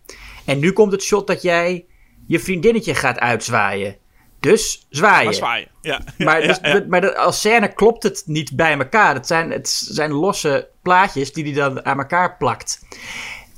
En 0.45 0.59
nu 0.59 0.71
komt 0.71 0.91
het 0.91 1.03
shot 1.03 1.27
dat 1.27 1.41
jij 1.41 1.85
je 2.27 2.39
vriendinnetje 2.39 2.95
gaat 2.95 3.19
uitzwaaien. 3.19 3.95
Dus 4.41 4.85
zwaaien. 4.89 5.25
Maar 5.25 5.33
zwaaien. 5.33 5.67
Ja. 5.81 6.01
Maar, 6.17 6.41
dus- 6.41 6.59
ja. 6.61 6.85
maar 6.87 7.01
de- 7.01 7.17
als 7.17 7.39
scène 7.39 7.73
klopt 7.73 8.03
het 8.03 8.23
niet 8.25 8.55
bij 8.55 8.77
elkaar. 8.77 9.13
Het 9.13 9.27
zijn, 9.27 9.51
het 9.51 9.69
zijn 9.69 10.11
losse 10.11 10.69
plaatjes 10.81 11.33
die 11.33 11.43
hij 11.43 11.53
dan 11.53 11.85
aan 11.85 11.97
elkaar 11.97 12.37
plakt. 12.37 12.85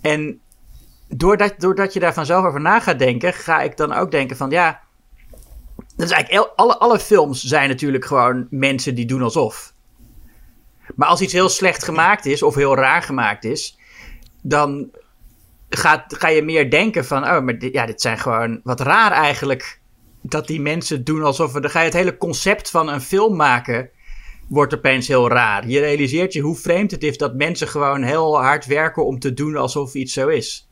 En 0.01 0.41
doordat, 1.07 1.53
doordat 1.57 1.93
je 1.93 1.99
daar 1.99 2.13
vanzelf 2.13 2.45
over 2.45 2.61
na 2.61 2.79
gaat 2.79 2.99
denken, 2.99 3.33
ga 3.33 3.61
ik 3.61 3.77
dan 3.77 3.93
ook 3.93 4.11
denken 4.11 4.37
van 4.37 4.49
ja. 4.49 4.81
Dat 5.95 6.05
is 6.05 6.11
eigenlijk 6.11 6.51
alle, 6.55 6.77
alle 6.77 6.99
films 6.99 7.43
zijn 7.43 7.69
natuurlijk 7.69 8.05
gewoon 8.05 8.47
mensen 8.49 8.95
die 8.95 9.05
doen 9.05 9.21
alsof. 9.21 9.73
Maar 10.95 11.07
als 11.07 11.21
iets 11.21 11.33
heel 11.33 11.49
slecht 11.49 11.83
gemaakt 11.83 12.25
is 12.25 12.43
of 12.43 12.55
heel 12.55 12.75
raar 12.75 13.01
gemaakt 13.01 13.43
is, 13.43 13.77
dan 14.41 14.89
gaat, 15.69 16.15
ga 16.17 16.27
je 16.27 16.41
meer 16.41 16.69
denken 16.69 17.05
van, 17.05 17.23
oh, 17.23 17.41
maar 17.41 17.57
dit, 17.59 17.73
ja, 17.73 17.85
dit 17.85 18.01
zijn 18.01 18.17
gewoon 18.17 18.59
wat 18.63 18.79
raar 18.79 19.11
eigenlijk. 19.11 19.81
Dat 20.25 20.47
die 20.47 20.61
mensen 20.61 21.03
doen 21.03 21.23
alsof 21.23 21.53
we. 21.53 21.61
Dan 21.61 21.69
ga 21.69 21.79
je 21.79 21.85
het 21.85 21.93
hele 21.93 22.17
concept 22.17 22.69
van 22.69 22.89
een 22.89 23.01
film 23.01 23.35
maken. 23.35 23.89
Wordt 24.49 24.73
opeens 24.73 25.07
heel 25.07 25.29
raar. 25.29 25.67
Je 25.67 25.79
realiseert 25.79 26.33
je 26.33 26.41
hoe 26.41 26.55
vreemd 26.55 26.91
het 26.91 27.03
is 27.03 27.17
dat 27.17 27.35
mensen 27.35 27.67
gewoon 27.67 28.03
heel 28.03 28.41
hard 28.41 28.65
werken 28.65 29.05
om 29.05 29.19
te 29.19 29.33
doen 29.33 29.55
alsof 29.55 29.93
iets 29.93 30.13
zo 30.13 30.27
is. 30.27 30.67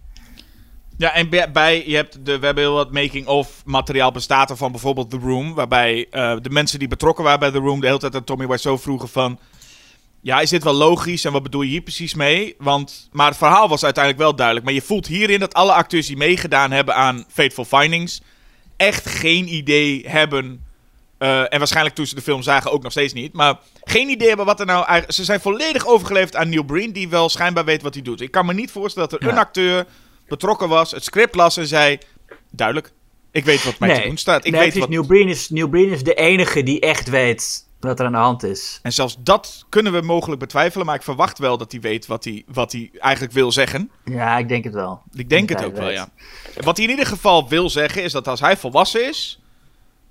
Ja, 0.97 1.13
en 1.13 1.29
bij, 1.53 1.83
je 1.87 1.95
hebt 1.95 2.25
de, 2.25 2.39
we 2.39 2.45
hebben 2.45 2.63
heel 2.63 2.73
wat 2.73 2.91
making-of 2.91 3.61
materiaal 3.65 4.11
bestaat 4.11 4.49
er 4.49 4.57
van 4.57 4.71
bijvoorbeeld 4.71 5.09
The 5.09 5.17
Room. 5.17 5.53
Waarbij 5.53 6.07
eh, 6.09 6.35
de 6.41 6.49
mensen 6.49 6.79
die 6.79 6.87
betrokken 6.87 7.23
waren 7.23 7.39
bij 7.39 7.51
The 7.51 7.57
Room 7.57 7.79
de 7.79 7.87
hele 7.87 7.99
tijd 7.99 8.15
aan 8.15 8.23
Tommy 8.23 8.47
Wiseau 8.47 8.79
vroegen 8.79 9.09
van... 9.09 9.39
Ja, 10.21 10.39
is 10.39 10.49
dit 10.49 10.63
wel 10.63 10.73
logisch 10.73 11.25
en 11.25 11.31
wat 11.31 11.43
bedoel 11.43 11.61
je 11.61 11.69
hier 11.69 11.81
precies 11.81 12.13
mee? 12.13 12.55
Want, 12.57 13.09
maar 13.11 13.27
het 13.27 13.37
verhaal 13.37 13.69
was 13.69 13.83
uiteindelijk 13.83 14.23
wel 14.23 14.35
duidelijk. 14.35 14.65
Maar 14.65 14.75
je 14.75 14.81
voelt 14.81 15.07
hierin 15.07 15.39
dat 15.39 15.53
alle 15.53 15.73
acteurs 15.73 16.07
die 16.07 16.17
meegedaan 16.17 16.71
hebben 16.71 16.95
aan 16.95 17.25
Fateful 17.27 17.65
Findings... 17.65 18.21
echt 18.87 19.09
geen 19.09 19.53
idee 19.53 20.03
hebben... 20.07 20.65
eh, 21.17 21.53
en 21.53 21.57
waarschijnlijk 21.57 21.95
toen 21.95 22.05
ze 22.05 22.15
de 22.15 22.21
film 22.21 22.41
zagen 22.41 22.71
ook 22.71 22.83
nog 22.83 22.91
steeds 22.91 23.13
niet. 23.13 23.33
Maar 23.33 23.59
geen 23.83 24.09
idee 24.09 24.27
hebben 24.27 24.45
wat 24.45 24.59
er 24.59 24.65
nou 24.65 24.85
eigenlijk... 24.85 25.13
Ze 25.13 25.23
zijn 25.23 25.39
volledig 25.41 25.85
overgeleverd 25.87 26.35
aan 26.35 26.49
Neil 26.49 26.63
Breen... 26.63 26.93
die 26.93 27.09
wel 27.09 27.29
schijnbaar 27.29 27.65
weet 27.65 27.81
wat 27.81 27.93
hij 27.93 28.03
doet. 28.03 28.21
Ik 28.21 28.31
kan 28.31 28.45
me 28.45 28.53
niet 28.53 28.71
voorstellen 28.71 29.09
dat 29.09 29.21
er 29.21 29.25
Ja. 29.27 29.33
een 29.33 29.39
acteur 29.39 29.85
betrokken 30.27 30.69
was... 30.69 30.91
het 30.91 31.03
script 31.03 31.35
las 31.35 31.57
en 31.57 31.67
zei... 31.67 31.97
Duidelijk, 32.51 32.91
ik 33.31 33.45
weet 33.45 33.63
wat 33.63 33.79
mij 33.79 33.95
te 34.01 34.07
doen 34.07 34.17
staat. 34.17 34.45
Ik 34.45 34.51
nee, 34.51 34.61
weet 34.61 34.77
wat... 34.77 34.89
Neil, 34.89 35.05
Breen 35.05 35.27
is, 35.27 35.49
Neil 35.49 35.67
Breen 35.67 35.89
is 35.89 36.03
de 36.03 36.13
enige 36.13 36.63
die 36.63 36.79
echt 36.79 37.09
weet 37.09 37.69
wat 37.81 37.99
er 37.99 38.05
aan 38.05 38.11
de 38.11 38.17
hand 38.17 38.43
is. 38.43 38.79
En 38.81 38.93
zelfs 38.93 39.15
dat 39.19 39.65
kunnen 39.69 39.93
we 39.93 40.01
mogelijk 40.01 40.39
betwijfelen... 40.39 40.85
maar 40.85 40.95
ik 40.95 41.03
verwacht 41.03 41.37
wel 41.39 41.57
dat 41.57 41.71
hij 41.71 41.81
weet 41.81 42.07
wat 42.07 42.23
hij, 42.23 42.43
wat 42.47 42.71
hij 42.71 42.91
eigenlijk 42.97 43.33
wil 43.33 43.51
zeggen... 43.51 43.91
Ja, 44.05 44.37
ik 44.37 44.47
denk 44.47 44.63
het 44.63 44.73
wel. 44.73 45.01
Ik 45.13 45.29
denk 45.29 45.49
Dat 45.49 45.59
het 45.59 45.67
ook 45.67 45.75
wel, 45.75 45.89
ja. 45.89 46.09
Wat 46.61 46.77
hij 46.77 46.85
in 46.85 46.91
ieder 46.91 47.05
geval 47.05 47.49
wil 47.49 47.69
zeggen 47.69 48.03
is 48.03 48.11
dat 48.11 48.27
als 48.27 48.39
hij 48.39 48.57
volwassen 48.57 49.07
is. 49.07 49.39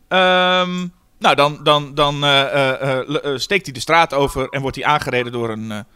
ehm, 0.09 0.87
nou, 1.19 1.35
dan, 1.35 1.61
dan, 1.63 1.95
dan 1.95 2.25
eh, 2.25 2.83
eh, 2.83 3.25
eh, 3.25 3.39
steekt 3.39 3.65
hij 3.65 3.75
de 3.75 3.81
straat 3.81 4.15
over 4.15 4.49
en 4.49 4.61
wordt 4.61 4.77
hij 4.77 4.85
aangereden 4.85 5.33
door 5.33 5.51
een 5.51 5.87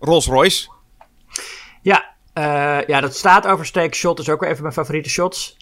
Rolls 0.00 0.26
Royce. 0.26 0.68
Ja, 1.82 2.16
ja, 2.86 3.00
dat 3.00 3.16
staat 3.16 3.46
oversteek 3.46 3.94
shot 3.94 4.18
is 4.18 4.28
ook 4.28 4.40
weer 4.40 4.50
even 4.50 4.62
mijn 4.62 4.74
favoriete 4.74 5.08
shots. 5.08 5.56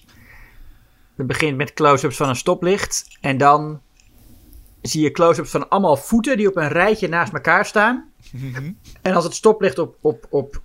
Het 1.17 1.27
begint 1.27 1.57
met 1.57 1.73
close-ups 1.73 2.17
van 2.17 2.29
een 2.29 2.37
stoplicht. 2.37 3.19
En 3.21 3.37
dan 3.37 3.81
zie 4.89 5.03
je 5.03 5.11
close-ups 5.11 5.51
van 5.51 5.69
allemaal 5.69 5.97
voeten 5.97 6.37
die 6.37 6.49
op 6.49 6.57
een 6.57 6.69
rijtje 6.69 7.09
naast 7.09 7.33
elkaar 7.33 7.67
staan. 7.67 8.11
En 9.03 9.15
als 9.15 9.25
het 9.25 9.35
stoplicht 9.35 9.79
op, 9.79 9.97
op, 10.01 10.27
op, 10.31 10.63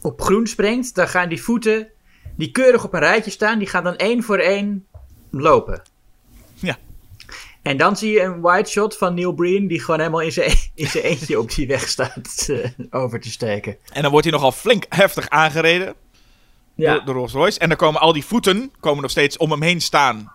op 0.00 0.20
groen 0.20 0.46
springt, 0.46 0.94
dan 0.94 1.08
gaan 1.08 1.28
die 1.28 1.42
voeten 1.42 1.88
die 2.36 2.50
keurig 2.50 2.84
op 2.84 2.94
een 2.94 3.00
rijtje 3.00 3.30
staan, 3.30 3.58
die 3.58 3.68
gaan 3.68 3.84
dan 3.84 3.96
één 3.96 4.22
voor 4.22 4.38
één 4.38 4.86
lopen. 5.30 5.82
Ja. 6.54 6.76
En 7.62 7.76
dan 7.76 7.96
zie 7.96 8.10
je 8.10 8.22
een 8.22 8.42
wide 8.42 8.68
shot 8.68 8.96
van 8.96 9.14
Neil 9.14 9.32
Breen 9.32 9.66
die 9.66 9.80
gewoon 9.80 10.00
helemaal 10.00 10.20
in 10.20 10.32
zijn, 10.32 10.56
in 10.74 10.86
zijn 10.86 11.04
eentje 11.04 11.38
op 11.38 11.54
die 11.54 11.66
weg 11.66 11.88
staat 11.88 12.46
eh, 12.48 12.70
over 12.90 13.20
te 13.20 13.30
steken. 13.30 13.76
En 13.92 14.02
dan 14.02 14.10
wordt 14.10 14.26
hij 14.26 14.34
nogal 14.34 14.52
flink 14.52 14.84
heftig 14.88 15.28
aangereden 15.28 15.94
door 16.74 17.04
de 17.04 17.12
Rolls 17.12 17.32
Royce. 17.32 17.58
En 17.58 17.68
dan 17.68 17.76
komen 17.76 18.00
al 18.00 18.12
die 18.12 18.24
voeten 18.24 18.72
komen 18.80 19.02
nog 19.02 19.10
steeds 19.10 19.36
om 19.36 19.50
hem 19.50 19.62
heen 19.62 19.80
staan. 19.80 20.32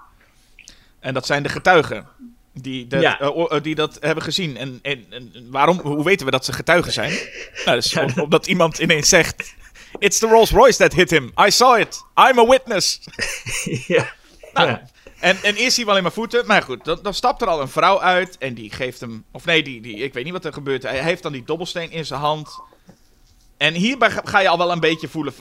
En 0.99 1.13
dat 1.13 1.25
zijn 1.25 1.43
de 1.43 1.49
getuigen. 1.49 2.07
Die 2.53 2.87
dat, 2.87 3.01
Ja. 3.01 3.19
eh, 3.19 3.45
eh, 3.51 3.63
die 3.63 3.75
dat 3.75 3.97
hebben 3.99 4.23
gezien. 4.23 4.57
En, 4.57 4.79
en, 4.81 5.05
en 5.09 5.47
waarom, 5.49 5.79
hoe 5.79 6.03
weten 6.03 6.25
we 6.25 6.31
dat 6.31 6.45
ze 6.45 6.53
getuigen 6.53 6.91
zijn? 6.93 7.11
Nou, 7.65 7.77
dus 7.77 7.97
om- 7.97 8.19
omdat 8.21 8.47
iemand 8.47 8.77
ineens 8.77 9.09
zegt... 9.09 9.53
It's 9.99 10.19
the 10.19 10.27
Rolls 10.27 10.51
Royce 10.51 10.77
that 10.77 10.93
hit 10.93 11.09
him. 11.09 11.31
I 11.47 11.51
saw 11.51 11.79
it. 11.79 12.03
I'm 12.29 12.39
a 12.39 12.47
witness. 12.47 12.99
ja. 13.87 14.11
Nou, 14.53 14.67
ja. 14.67 14.89
En, 15.19 15.37
en 15.43 15.55
eerst 15.55 15.75
zien 15.75 15.85
we 15.85 15.91
alleen 15.91 16.03
maar 16.03 16.11
voeten. 16.11 16.45
Maar 16.47 16.61
goed, 16.61 16.85
dan, 16.85 16.99
dan 17.01 17.13
stapt 17.13 17.41
er 17.41 17.47
al 17.47 17.61
een 17.61 17.67
vrouw 17.67 18.01
uit. 18.01 18.37
En 18.37 18.53
die 18.53 18.71
geeft 18.71 18.99
hem... 18.99 19.23
Of 19.31 19.45
nee, 19.45 19.63
die, 19.63 19.81
die, 19.81 19.95
ik 19.97 20.13
weet 20.13 20.23
niet 20.23 20.33
wat 20.33 20.45
er 20.45 20.53
gebeurt. 20.53 20.83
Hij 20.83 21.03
heeft 21.03 21.23
dan 21.23 21.31
die 21.31 21.43
dobbelsteen 21.43 21.91
in 21.91 22.05
zijn 22.05 22.19
hand. 22.19 22.59
en 23.57 23.73
hierbij 23.73 24.11
ga, 24.23 24.39
je 24.39 24.49
al 24.49 24.57
wel 24.57 24.71
een 24.71 24.79
beetje 24.79 25.07
voelen 25.07 25.33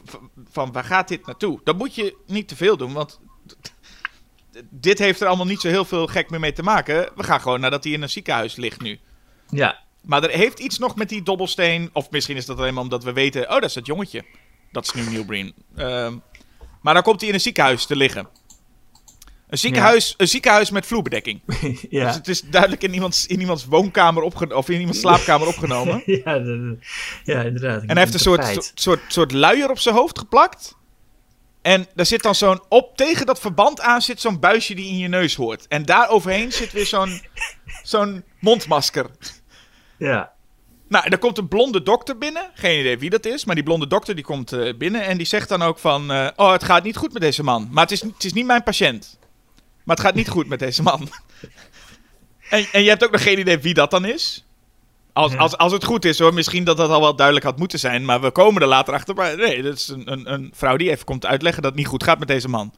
van 0.53 0.73
waar 0.73 0.85
gaat 0.85 1.09
dit 1.09 1.27
naartoe? 1.27 1.61
Dan 1.65 1.77
moet 1.77 1.95
je 1.95 2.17
niet 2.27 2.49
te 2.49 2.57
veel 2.57 2.77
doen, 2.77 2.93
want 2.93 3.21
dit 4.71 4.99
heeft 4.99 5.21
er 5.21 5.27
allemaal 5.27 5.47
niet 5.47 5.61
zo 5.61 5.69
heel 5.69 5.85
veel 5.85 6.07
gek 6.07 6.31
meer 6.31 6.41
mee 6.41 6.53
te 6.53 6.63
maken. 6.63 7.09
We 7.17 7.23
gaan 7.23 7.41
gewoon 7.41 7.61
nadat 7.61 7.85
hij 7.85 7.93
in 7.93 8.03
een 8.03 8.11
ziekenhuis 8.11 8.57
ligt 8.57 8.81
nu. 8.81 8.99
Ja. 9.51 9.81
Maar 10.03 10.23
er 10.23 10.31
heeft 10.31 10.59
iets 10.59 10.79
nog 10.79 10.97
met 10.97 11.09
die 11.09 11.23
dobbelsteen. 11.23 11.91
Of 11.93 12.11
misschien 12.11 12.37
is 12.37 12.47
dat 12.47 12.59
alleen 12.59 12.75
maar 12.75 12.83
omdat 12.83 13.05
we 13.05 13.13
weten... 13.13 13.43
Oh, 13.43 13.55
dat 13.55 13.65
is 13.65 13.75
het 13.75 13.87
jongetje. 13.87 14.25
Dat 14.71 14.85
is 14.85 14.93
nu 14.93 15.03
Neil 15.03 15.25
Breen. 15.25 15.55
Ehm, 15.77 16.17
maar 16.81 16.95
dan 16.95 17.03
komt 17.03 17.21
hij 17.21 17.29
in 17.29 17.35
een 17.35 17.41
ziekenhuis 17.41 17.87
te 17.87 17.97
liggen. 17.97 18.29
Een 19.49 19.59
ziekenhuis, 19.59 20.15
een 20.17 20.29
ziekenhuis 20.29 20.71
met 20.71 20.87
vloerbedekking. 20.87 21.41
Dus 21.47 21.87
ja. 21.91 22.13
het 22.13 22.29
is 22.29 22.41
duidelijk 22.41 22.83
in 22.83 22.95
iemands, 22.95 23.27
in 23.27 23.41
iemands 23.41 23.65
woonkamer 23.65 24.23
opgenomen. 24.23 24.57
Of 24.57 24.69
in 24.69 24.79
iemands 24.79 25.01
slaapkamer 25.01 25.47
opgenomen. 25.47 26.03
ja, 26.25 26.35
ja, 27.25 27.43
inderdaad. 27.43 27.81
En 27.83 27.89
hij 27.89 27.99
heeft 27.99 28.15
een 28.15 28.21
soort, 28.21 28.47
soort, 28.47 28.73
soort, 28.75 29.01
soort 29.09 29.33
luier 29.33 29.71
op 29.71 29.79
zijn 29.79 29.95
hoofd 29.95 30.19
geplakt. 30.19 30.77
En 31.63 31.87
daar 31.95 32.07
zit 32.07 32.23
dan 32.23 32.35
zo'n... 32.35 32.63
Op 32.69 32.97
tegen 32.97 33.27
dat 33.27 33.41
verband 33.41 33.81
aan 33.81 34.03
zit 34.03 34.21
zo'n 34.21 34.41
buisje 34.41 34.75
die 34.75 34.89
in 34.89 34.99
je 34.99 35.09
neus 35.09 35.35
hoort. 35.35 35.69
En 35.69 35.85
daar 35.85 36.09
overheen 36.09 36.53
zit 36.53 36.73
weer 36.73 36.87
zo'n 36.87 37.23
zo'n 37.83 38.25
mondmasker. 38.39 39.11
Ja. 39.99 40.33
Nou, 40.89 41.05
en 41.05 41.11
dan 41.11 41.19
komt 41.19 41.39
een 41.39 41.49
blonde 41.49 41.83
dokter 41.83 42.19
binnen. 42.19 42.51
Geen 42.55 42.81
idee 42.81 42.99
wie 42.99 43.11
dat 43.11 43.27
is, 43.27 43.45
maar 43.45 43.55
die 43.55 43.65
blonde 43.65 43.87
dokter 43.87 44.15
die 44.15 44.25
komt 44.25 44.53
eh, 44.53 44.77
binnen. 44.77 45.03
En 45.03 45.17
die 45.17 45.27
zegt 45.27 45.49
dan 45.49 45.63
ook 45.63 45.79
van... 45.79 46.11
eh, 46.11 46.29
oh, 46.37 46.53
het 46.53 46.65
gaat 46.65 46.85
niet 46.85 46.97
goed 46.97 47.13
met 47.13 47.23
deze 47.23 47.43
man. 47.43 47.69
Maar 47.71 47.83
het 47.83 47.93
is, 47.93 48.01
het 48.01 48.25
is 48.25 48.33
niet 48.33 48.47
mijn 48.47 48.63
patiënt. 48.63 49.19
Maar 49.85 49.97
het 49.97 50.05
gaat 50.05 50.15
niet 50.15 50.29
goed 50.29 50.47
met 50.47 50.59
deze 50.59 50.83
man. 50.83 51.09
en, 52.51 52.67
en 52.73 52.83
je 52.83 52.89
hebt 52.89 53.05
ook 53.05 53.11
nog 53.11 53.23
geen 53.23 53.39
idee 53.39 53.59
wie 53.59 53.75
dat 53.75 53.91
dan 53.91 54.05
is. 54.05 54.45
Als, 55.13 55.33
Ja. 55.33 55.39
als, 55.39 55.57
als 55.57 55.73
het 55.73 55.85
goed 55.85 56.05
is 56.05 56.19
hoor, 56.19 56.35
misschien 56.35 56.65
dat 56.65 56.77
dat 56.77 56.91
al 56.91 57.01
wel 57.01 57.17
duidelijk 57.17 57.47
had 57.47 57.59
moeten 57.59 57.79
zijn. 57.79 58.05
Maar 58.05 58.21
we 58.21 58.31
komen 58.31 58.63
er 58.63 58.69
later 58.69 58.95
achter. 58.95 59.15
Maar 59.15 59.37
nee, 59.37 59.63
dat 59.63 59.75
is 59.77 59.89
een, 59.89 60.13
een, 60.13 60.33
een 60.33 60.51
vrouw 60.55 60.77
die 60.77 60.91
even 60.91 61.05
komt 61.05 61.27
uitleggen 61.27 61.63
dat 61.63 61.71
het 61.71 61.81
niet 61.81 61.89
goed 61.91 62.05
gaat 62.05 62.19
met 62.19 62.29
deze 62.29 62.49
man. 62.49 62.75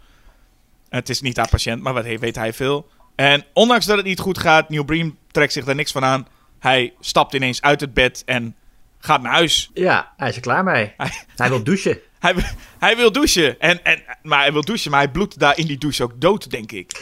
Het 0.89 1.09
is 1.09 1.21
niet 1.21 1.37
haar 1.37 1.49
patiënt, 1.49 1.83
maar 1.83 1.93
wat 1.95 2.05
weet 2.05 2.37
hij 2.37 2.53
veel. 2.53 2.89
En 3.15 3.45
ondanks 3.53 3.87
dat 3.87 3.97
het 3.97 4.07
niet 4.07 4.21
goed 4.21 4.39
gaat, 4.39 4.69
Neil 4.69 4.85
Breen 4.85 5.19
trekt 5.31 5.53
zich 5.53 5.65
daar 5.65 5.75
niks 5.75 5.93
van 5.93 6.05
aan. 6.05 6.27
Hij 6.59 6.95
stapt 7.01 7.35
ineens 7.35 7.63
uit 7.63 7.81
het 7.81 7.95
bed 7.95 8.23
en 8.27 8.57
gaat 8.99 9.23
naar 9.23 9.33
huis. 9.33 9.71
ja, 9.75 10.13
hij 10.17 10.29
is 10.29 10.35
er 10.37 10.43
klaar 10.43 10.65
mee. 10.65 10.93
Hij, 10.97 11.11
Hij 11.37 11.49
wil 11.49 11.63
douchen. 11.65 11.99
hij, 12.19 12.35
hij 12.79 12.97
wil 12.97 13.13
douchen. 13.13 13.61
En, 13.61 13.85
en, 13.85 14.03
maar 14.23 14.41
hij 14.41 14.53
wil 14.53 14.65
douchen, 14.65 14.91
maar 14.91 15.01
hij 15.01 15.11
bloedt 15.11 15.39
daar 15.39 15.59
in 15.59 15.67
die 15.67 15.79
douche 15.79 16.03
ook 16.03 16.21
dood, 16.21 16.51
denk 16.51 16.73
ik. 16.73 16.93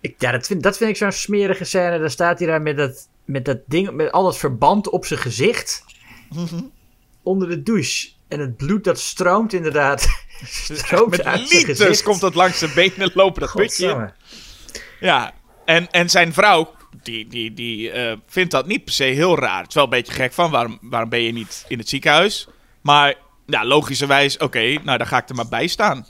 Ik, 0.00 0.14
ja, 0.18 0.30
dat 0.30 0.46
vind, 0.46 0.62
dat 0.62 0.76
vind 0.76 0.90
ik 0.90 0.96
zo'n 0.96 1.12
smerige 1.12 1.64
scène. 1.64 1.98
Dan 1.98 2.10
staat 2.10 2.38
hij 2.38 2.48
daar 2.48 2.62
met 2.62 2.76
dat, 2.76 3.08
met 3.24 3.44
dat 3.44 3.58
ding, 3.66 3.90
met 3.90 4.12
al 4.12 4.24
dat 4.24 4.38
verband 4.38 4.88
op 4.88 5.04
zijn 5.04 5.20
gezicht. 5.20 5.84
onder 7.22 7.48
de 7.48 7.62
douche. 7.62 8.08
En 8.28 8.40
het 8.40 8.56
bloed 8.56 8.84
dat 8.84 8.98
stroomt 8.98 9.52
inderdaad. 9.52 10.06
stroomt 10.72 11.10
Met 11.10 11.24
uit 11.24 11.52
liters 11.52 12.02
komt 12.02 12.20
dat 12.20 12.34
langs 12.34 12.58
zijn 12.58 12.74
benen 12.74 13.10
lopen, 13.14 13.40
dat 13.40 13.52
putje. 13.52 14.12
Ja, 15.00 15.32
en, 15.64 15.90
en 15.90 16.10
zijn 16.10 16.32
vrouw, 16.32 16.74
die, 17.02 17.26
die, 17.26 17.54
die 17.54 17.90
eh, 17.90 18.16
vindt 18.26 18.50
dat 18.50 18.66
niet 18.66 18.84
per 18.84 18.94
se 18.94 19.04
heel 19.04 19.38
raar. 19.38 19.58
Het 19.58 19.68
is 19.68 19.74
wel 19.74 19.84
een 19.84 19.90
beetje 19.90 20.12
gek 20.12 20.32
van, 20.32 20.50
waarom, 20.50 20.78
waarom 20.80 21.08
ben 21.08 21.22
je 21.22 21.32
niet 21.32 21.64
in 21.68 21.78
het 21.78 21.88
ziekenhuis? 21.88 22.48
Maar 22.80 23.14
ja, 23.46 23.64
logischerwijs, 23.64 24.36
oké, 24.36 24.78
nou 24.82 24.98
dan 24.98 25.06
ga 25.06 25.18
ik 25.18 25.28
er 25.28 25.34
maar 25.34 25.48
bij 25.48 25.66
staan. 25.66 26.06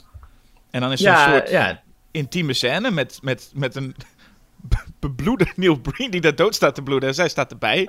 En 0.71 0.81
dan 0.81 0.93
is 0.93 1.05
er 1.05 1.13
een 1.13 1.33
soort 1.33 1.51
ja, 1.51 1.83
intieme 2.11 2.53
scène 2.53 2.91
met, 2.91 3.19
met, 3.23 3.51
met 3.55 3.75
een 3.75 3.95
be- 4.69 4.85
bebloede 5.01 5.47
Neil 5.57 5.77
Breen 5.81 6.11
die 6.11 6.21
daar 6.21 6.35
dood 6.35 6.55
staat 6.55 6.75
te 6.75 6.83
bloeden. 6.83 7.09
En 7.09 7.15
zij 7.15 7.29
staat 7.29 7.51
erbij 7.51 7.89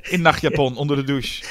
in 0.00 0.22
nachtjapon 0.22 0.76
onder 0.76 0.96
de 0.96 1.04
douche. 1.04 1.44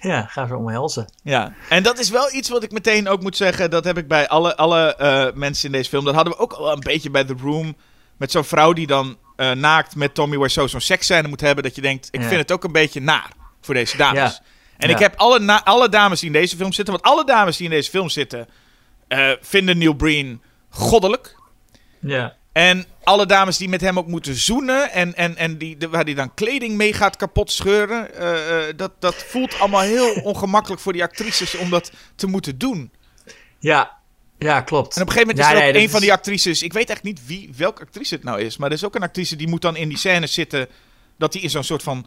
ja, 0.00 0.22
ga 0.26 0.46
ze 0.46 0.56
omhelzen. 0.56 1.12
Ja, 1.22 1.54
en 1.68 1.82
dat 1.82 1.98
is 1.98 2.10
wel 2.10 2.32
iets 2.34 2.48
wat 2.48 2.62
ik 2.62 2.72
meteen 2.72 3.08
ook 3.08 3.22
moet 3.22 3.36
zeggen. 3.36 3.70
Dat 3.70 3.84
heb 3.84 3.98
ik 3.98 4.08
bij 4.08 4.28
alle, 4.28 4.56
alle 4.56 4.94
eh, 4.96 5.26
mensen 5.34 5.66
in 5.66 5.72
deze 5.72 5.88
film. 5.88 6.04
Dat 6.04 6.14
hadden 6.14 6.32
we 6.32 6.38
ook 6.38 6.52
al 6.52 6.72
een 6.72 6.80
beetje 6.80 7.10
bij 7.10 7.24
The 7.24 7.34
Room. 7.42 7.76
Met 8.16 8.30
zo'n 8.30 8.44
vrouw 8.44 8.72
die 8.72 8.86
dan 8.86 9.16
eh, 9.36 9.50
naakt 9.50 9.96
met 9.96 10.14
Tommy 10.14 10.38
Wiseau 10.38 10.68
zo'n 10.68 10.80
seksscène 10.80 11.28
moet 11.28 11.40
hebben. 11.40 11.64
Dat 11.64 11.74
je 11.74 11.80
denkt, 11.82 12.08
ik 12.10 12.20
Ja. 12.22 12.26
vind 12.28 12.40
het 12.40 12.52
ook 12.52 12.64
een 12.64 12.72
beetje 12.72 13.00
naar 13.00 13.30
voor 13.60 13.74
deze 13.74 13.96
dames. 13.96 14.16
Ja. 14.36 14.40
En 14.76 14.88
Ja. 14.88 14.94
ik 14.94 15.00
heb 15.00 15.14
alle, 15.16 15.38
na- 15.38 15.64
alle 15.64 15.88
dames 15.88 16.18
die 16.20 16.26
in 16.28 16.40
deze 16.40 16.56
film 16.56 16.72
zitten. 16.72 16.94
Want 16.94 17.06
alle 17.06 17.24
dames 17.24 17.56
die 17.56 17.66
in 17.66 17.72
deze 17.72 17.90
film 17.90 18.08
zitten. 18.08 18.48
eh, 19.08 19.30
vinden 19.40 19.78
Neil 19.78 19.92
Breen 19.92 20.42
goddelijk. 20.70 21.36
Ja. 22.00 22.36
En 22.52 22.86
alle 23.04 23.26
dames 23.26 23.56
die 23.56 23.68
met 23.68 23.80
hem 23.80 23.98
ook 23.98 24.06
moeten 24.06 24.34
zoenen. 24.34 24.90
En, 24.92 25.14
en, 25.14 25.36
en 25.36 25.58
die, 25.58 25.76
de- 25.76 25.88
waar 25.88 26.04
hij 26.04 26.14
dan 26.14 26.34
kleding 26.34 26.76
mee 26.76 26.92
gaat 26.92 27.16
kapot 27.16 27.52
scheuren. 27.52 28.14
eh, 28.14 28.68
eh, 28.68 28.76
dat, 28.76 28.92
dat 28.98 29.14
voelt 29.14 29.58
allemaal 29.58 29.80
heel 29.80 30.12
ongemakkelijk 30.30 30.80
voor 30.80 30.92
die 30.92 31.02
actrices 31.02 31.54
om 31.54 31.70
dat 31.70 31.92
te 32.14 32.26
moeten 32.26 32.58
doen. 32.58 32.90
Ja, 33.58 33.98
ja, 34.38 34.60
klopt. 34.60 34.96
En 34.96 35.02
op 35.02 35.08
een 35.08 35.12
gegeven 35.12 35.34
moment 35.36 35.38
Ja, 35.38 35.44
is 35.52 35.58
er 35.60 35.72
nee, 35.72 35.76
ook 35.76 35.82
een 35.86 35.90
van 35.90 36.00
die 36.00 36.12
actrices. 36.12 36.62
Ik 36.62 36.72
weet 36.72 36.90
echt 36.90 37.02
niet 37.02 37.26
wie, 37.26 37.50
welke 37.56 37.82
actrice 37.82 38.14
het 38.14 38.24
nou 38.24 38.40
is. 38.40 38.56
Maar 38.56 38.68
er 38.68 38.74
is 38.76 38.84
ook 38.84 38.94
een 38.94 39.02
actrice 39.02 39.36
die 39.36 39.48
moet 39.48 39.62
dan 39.62 39.76
in 39.76 39.88
die 39.88 39.98
scène 39.98 40.26
zitten. 40.26 40.68
Dat 41.18 41.32
hij 41.32 41.42
in 41.42 41.50
zo'n 41.50 41.64
soort 41.64 41.82
van 41.82 42.06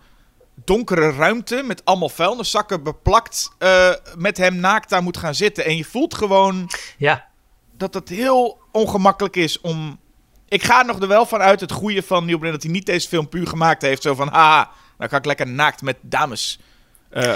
donkere 0.65 1.11
ruimte. 1.11 1.63
Met 1.65 1.85
allemaal 1.85 2.09
vuilniszakken 2.09 2.83
beplakt. 2.83 3.51
eh, 3.57 3.89
met 4.17 4.37
hem 4.37 4.55
naakt 4.55 4.89
daar 4.89 5.03
moet 5.03 5.17
gaan 5.17 5.35
zitten. 5.35 5.65
En 5.65 5.77
je 5.77 5.85
voelt 5.85 6.13
gewoon 6.15 6.69
Ja, 6.97 7.27
dat 7.77 7.93
het 7.93 8.09
heel 8.09 8.59
ongemakkelijk 8.71 9.35
is 9.35 9.61
om. 9.61 9.99
Ik 10.55 10.63
ga 10.63 10.79
er 10.79 10.85
nog 10.85 11.01
er 11.01 11.07
wel 11.07 11.25
van 11.25 11.39
uit 11.41 11.59
het 11.59 11.71
goede 11.71 12.03
van 12.03 12.25
Neil 12.25 12.39
dat 12.39 12.63
hij 12.63 12.71
niet 12.71 12.85
deze 12.85 13.07
film 13.07 13.29
puur 13.29 13.47
gemaakt 13.47 13.81
heeft. 13.81 14.01
Zo 14.01 14.15
van, 14.15 14.27
haha, 14.27 14.69
dan 14.97 15.07
kan 15.07 15.17
ik 15.17 15.25
lekker 15.25 15.47
naakt 15.47 15.81
met 15.81 15.97
dames 16.01 16.59
eh, 17.09 17.33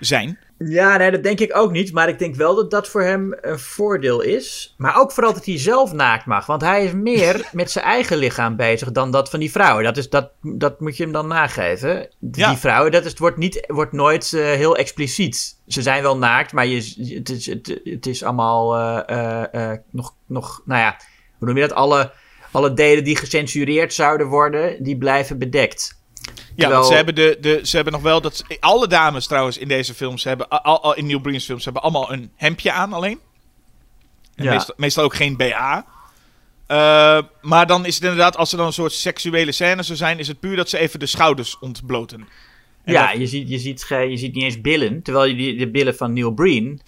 zijn. 0.00 0.38
Ja, 0.58 0.96
nee, 0.96 1.10
dat 1.10 1.22
denk 1.22 1.40
ik 1.40 1.56
ook 1.56 1.70
niet. 1.70 1.92
Maar 1.92 2.08
ik 2.08 2.18
denk 2.18 2.34
wel 2.34 2.54
dat 2.54 2.70
dat 2.70 2.88
voor 2.88 3.02
hem 3.02 3.36
een 3.40 3.58
voordeel 3.58 4.20
is. 4.20 4.74
Maar 4.76 4.96
ook 5.00 5.12
vooral 5.12 5.32
dat 5.32 5.44
hij 5.44 5.58
zelf 5.58 5.92
naakt 5.92 6.26
mag. 6.26 6.46
Want 6.46 6.62
hij 6.62 6.84
is 6.84 6.92
meer 6.92 7.48
met 7.52 7.70
zijn 7.70 7.84
eigen 7.84 8.16
lichaam 8.16 8.56
bezig 8.56 8.92
dan 8.92 9.10
dat 9.10 9.30
van 9.30 9.40
die 9.40 9.50
vrouwen. 9.50 9.84
Dat, 9.84 9.96
is, 9.96 10.08
dat, 10.10 10.30
dat 10.42 10.80
moet 10.80 10.96
je 10.96 11.02
hem 11.02 11.12
dan 11.12 11.26
nageven. 11.26 12.08
Die 12.18 12.44
Ja. 12.44 12.56
vrouwen, 12.56 12.92
dat 12.92 13.04
is, 13.04 13.10
het 13.10 13.18
wordt, 13.18 13.36
niet, 13.36 13.64
wordt 13.66 13.92
nooit 13.92 14.32
eh, 14.32 14.40
heel 14.40 14.76
expliciet. 14.76 15.58
Ze 15.66 15.82
zijn 15.82 16.02
wel 16.02 16.18
naakt, 16.18 16.52
maar 16.52 16.66
je, 16.66 17.14
het, 17.14 17.28
is, 17.28 17.46
het, 17.46 17.80
het 17.84 18.06
is 18.06 18.22
allemaal 18.22 18.76
eh, 19.06 19.72
nog, 19.90 20.14
nog, 20.26 20.62
nou 20.64 20.80
ja, 20.80 20.96
hoe 21.38 21.46
noem 21.48 21.56
je 21.56 21.62
dat? 21.68 21.76
Alle, 21.76 22.12
alle 22.56 22.72
delen 22.74 23.04
die 23.04 23.16
gecensureerd 23.16 23.94
zouden 23.94 24.26
worden, 24.26 24.82
die 24.82 24.96
blijven 24.96 25.38
bedekt. 25.38 26.00
Ja, 26.22 26.32
Terwijl- 26.56 26.72
want 26.74 26.86
ze 26.86 26.94
hebben, 26.94 27.14
de, 27.14 27.36
de, 27.40 27.60
ze 27.62 27.74
hebben 27.76 27.94
nog 27.94 28.02
wel 28.02 28.20
dat. 28.20 28.44
Alle 28.60 28.86
dames 28.88 29.26
trouwens 29.26 29.58
in 29.58 29.68
deze 29.68 29.94
films 29.94 30.24
hebben. 30.24 30.48
Al, 30.48 30.82
al 30.82 30.94
in 30.96 31.06
Neil 31.06 31.20
Breen's 31.20 31.44
films 31.44 31.64
hebben 31.64 31.82
allemaal 31.82 32.12
een 32.12 32.30
hemdje 32.36 32.72
aan 32.72 32.92
alleen. 32.92 33.18
En 34.34 34.44
Ja. 34.44 34.52
meestal, 34.52 34.74
meestal 34.78 35.04
ook 35.04 35.14
geen 35.14 35.36
BH. 35.36 35.78
Eh, 36.66 37.18
maar 37.42 37.66
dan 37.66 37.86
is 37.86 37.94
het 37.94 38.02
inderdaad, 38.04 38.36
als 38.36 38.52
er 38.52 38.58
dan 38.58 38.66
een 38.66 38.72
soort 38.72 38.92
seksuele 38.92 39.52
scène 39.52 39.82
zou 39.82 39.98
zijn, 39.98 40.18
is 40.18 40.28
het 40.28 40.40
puur 40.40 40.56
dat 40.56 40.68
ze 40.68 40.78
even 40.78 40.98
de 41.00 41.06
schouders 41.06 41.58
ontbloten. 41.58 42.28
En 42.84 42.92
ja, 42.92 43.10
dat- 43.10 43.20
je, 43.20 43.26
ziet, 43.26 43.48
je, 43.48 43.58
ziet, 43.58 43.86
je 43.88 44.16
ziet 44.16 44.34
niet 44.34 44.44
eens 44.44 44.60
billen. 44.60 45.02
Terwijl 45.02 45.24
je 45.26 45.34
die, 45.36 45.56
de 45.56 45.70
billen 45.70 45.96
van 45.96 46.12
Neil 46.12 46.30
Breen, 46.30 46.80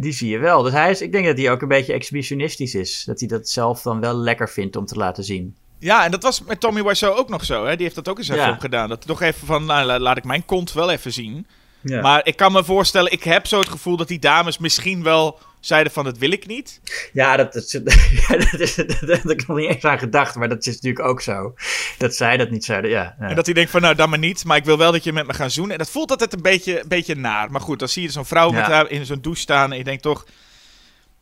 die 0.00 0.12
zie 0.12 0.30
je 0.30 0.38
wel. 0.38 0.62
Dus 0.62 0.72
hij 0.72 0.90
is, 0.90 1.00
ik 1.02 1.12
denk 1.12 1.26
dat 1.26 1.36
hij 1.36 1.50
ook 1.50 1.62
een 1.62 1.68
beetje 1.68 1.92
exhibitionistisch 1.92 2.74
is. 2.74 3.02
Dat 3.06 3.20
hij 3.20 3.28
dat 3.28 3.48
zelf 3.48 3.82
dan 3.82 4.00
wel 4.00 4.14
lekker 4.14 4.48
vindt 4.50 4.76
om 4.76 4.86
te 4.86 4.94
laten 4.94 5.24
zien. 5.24 5.56
Ja, 5.78 6.04
en 6.04 6.10
dat 6.10 6.22
was 6.22 6.42
met 6.42 6.60
Tommy 6.60 6.82
Wiseau 6.82 7.16
ook 7.18 7.28
nog 7.28 7.44
zo. 7.44 7.64
Hè? 7.64 7.72
Die 7.74 7.82
heeft 7.82 7.94
dat 7.94 8.08
ook 8.08 8.18
in 8.18 8.24
zijn 8.24 8.38
Ja. 8.38 8.56
gedaan. 8.60 8.88
Dat 8.88 9.06
toch 9.06 9.22
even 9.22 9.46
van, 9.46 9.64
nou, 9.64 9.86
la- 9.86 9.98
laat 9.98 10.16
ik 10.16 10.24
mijn 10.24 10.44
kont 10.44 10.72
wel 10.72 10.90
even 10.90 11.12
zien. 11.12 11.46
Ja. 11.80 12.00
Maar 12.00 12.26
ik 12.26 12.36
kan 12.36 12.52
me 12.52 12.64
voorstellen, 12.64 13.12
ik 13.12 13.22
heb 13.22 13.46
zo 13.46 13.58
het 13.58 13.68
gevoel 13.68 13.96
dat 13.96 14.08
die 14.08 14.18
dames 14.18 14.58
misschien 14.58 15.02
wel 15.02 15.38
zeiden 15.60 15.92
van, 15.92 16.04
dat 16.04 16.18
wil 16.18 16.30
ik 16.30 16.46
niet. 16.46 16.80
Ja, 17.12 17.36
dat, 17.36 17.54
is, 17.54 17.70
dat, 17.70 18.60
is, 18.60 18.74
dat, 19.00 19.00
heb 19.00 19.30
ik 19.30 19.46
nog 19.46 19.56
niet 19.56 19.68
eens 19.68 19.84
aan 19.84 19.98
gedacht. 19.98 20.34
Maar 20.34 20.48
dat 20.48 20.66
is 20.66 20.74
natuurlijk 20.74 21.04
ook 21.04 21.20
zo. 21.20 21.54
Dat 21.98 22.14
zij 22.14 22.36
dat 22.36 22.50
niet 22.50 22.64
zouden, 22.64 22.90
ja. 22.90 23.16
ja. 23.20 23.28
En 23.28 23.34
dat 23.34 23.44
hij 23.44 23.54
denkt 23.54 23.70
van, 23.70 23.80
nou, 23.80 23.94
dan 23.94 24.10
maar 24.10 24.18
niet. 24.18 24.44
Maar 24.44 24.56
ik 24.56 24.64
wil 24.64 24.78
wel 24.78 24.92
dat 24.92 25.04
je 25.04 25.12
met 25.12 25.26
me 25.26 25.34
gaat 25.34 25.52
zoenen. 25.52 25.72
En 25.72 25.78
dat 25.78 25.90
voelt 25.90 26.10
altijd 26.10 26.32
een 26.32 26.42
beetje, 26.42 26.80
een 26.80 26.88
beetje 26.88 27.14
naar. 27.14 27.50
Maar 27.50 27.60
goed, 27.60 27.78
dan 27.78 27.88
zie 27.88 28.02
je 28.02 28.10
zo'n 28.10 28.24
vrouw 28.24 28.50
met 28.50 28.64
haar 28.64 28.90
in 28.90 29.06
zo'n 29.06 29.20
douche 29.20 29.40
staan. 29.40 29.72
En 29.72 29.78
je 29.78 29.84
denkt 29.84 30.02
toch, 30.02 30.26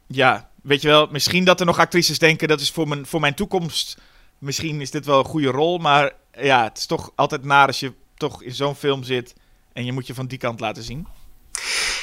ja, 0.07 0.49
weet 0.63 0.83
je 0.83 0.89
wel, 0.89 1.09
misschien 1.11 1.45
dat 1.45 1.61
er 1.61 1.67
nog 1.67 1.79
actrices 1.79 2.19
denken, 2.19 2.49
dat 2.49 2.61
is 2.61 2.71
voor 2.71 2.89
mijn, 2.89 3.07
voor 3.07 3.21
mijn 3.21 3.35
toekomst. 3.35 3.99
Misschien 4.39 4.81
is 4.81 4.91
dit 4.91 5.07
wel 5.07 5.19
een 5.19 5.25
goede 5.25 5.51
rol. 5.51 5.79
Maar 5.79 6.13
ja, 6.33 6.65
het 6.65 6.79
is 6.79 6.87
toch 6.87 7.13
altijd 7.15 7.45
naar 7.45 7.67
als 7.67 7.81
je 7.81 7.93
toch 8.17 8.43
in 8.43 8.55
zo'n 8.55 8.75
film 8.75 9.03
zit. 9.03 9.35
En 9.73 9.85
je 9.85 9.93
moet 9.93 10.07
je 10.07 10.15
van 10.15 10.27
die 10.27 10.39
kant 10.39 10.61
laten 10.61 10.83
zien. 10.83 11.07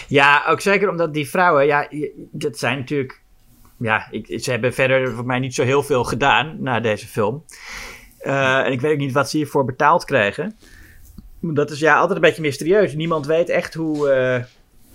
Ja, 0.08 0.44
ook 0.48 0.62
zeker 0.62 0.90
omdat 0.90 1.14
die 1.14 1.30
vrouwen, 1.30 1.66
ja, 1.66 1.88
dat 2.32 2.58
zijn 2.58 2.78
natuurlijk. 2.78 3.22
Ja, 3.80 4.08
ik, 4.12 4.40
ze 4.42 4.52
hebben 4.52 4.74
verder 4.74 5.12
voor 5.14 5.26
mij 5.26 5.40
niet 5.40 5.56
zo 5.56 5.64
heel 5.64 5.84
veel 5.84 6.04
gedaan 6.04 6.56
na 6.60 6.80
deze 6.80 7.08
film. 7.08 7.44
Eh, 8.18 8.60
en 8.60 8.72
ik 8.72 8.82
weet 8.82 8.92
ook 8.92 8.98
niet 8.98 9.12
wat 9.12 9.30
ze 9.30 9.38
hiervoor 9.38 9.66
betaald 9.66 10.06
krijgen. 10.06 10.56
Dat 11.42 11.72
is 11.72 11.80
ja 11.80 11.96
altijd 11.96 12.16
een 12.16 12.22
beetje 12.22 12.42
mysterieus. 12.42 12.94
Niemand 12.94 13.26
weet 13.26 13.50
echt 13.50 13.74
hoe, 13.74 14.10
eh, 14.10 14.44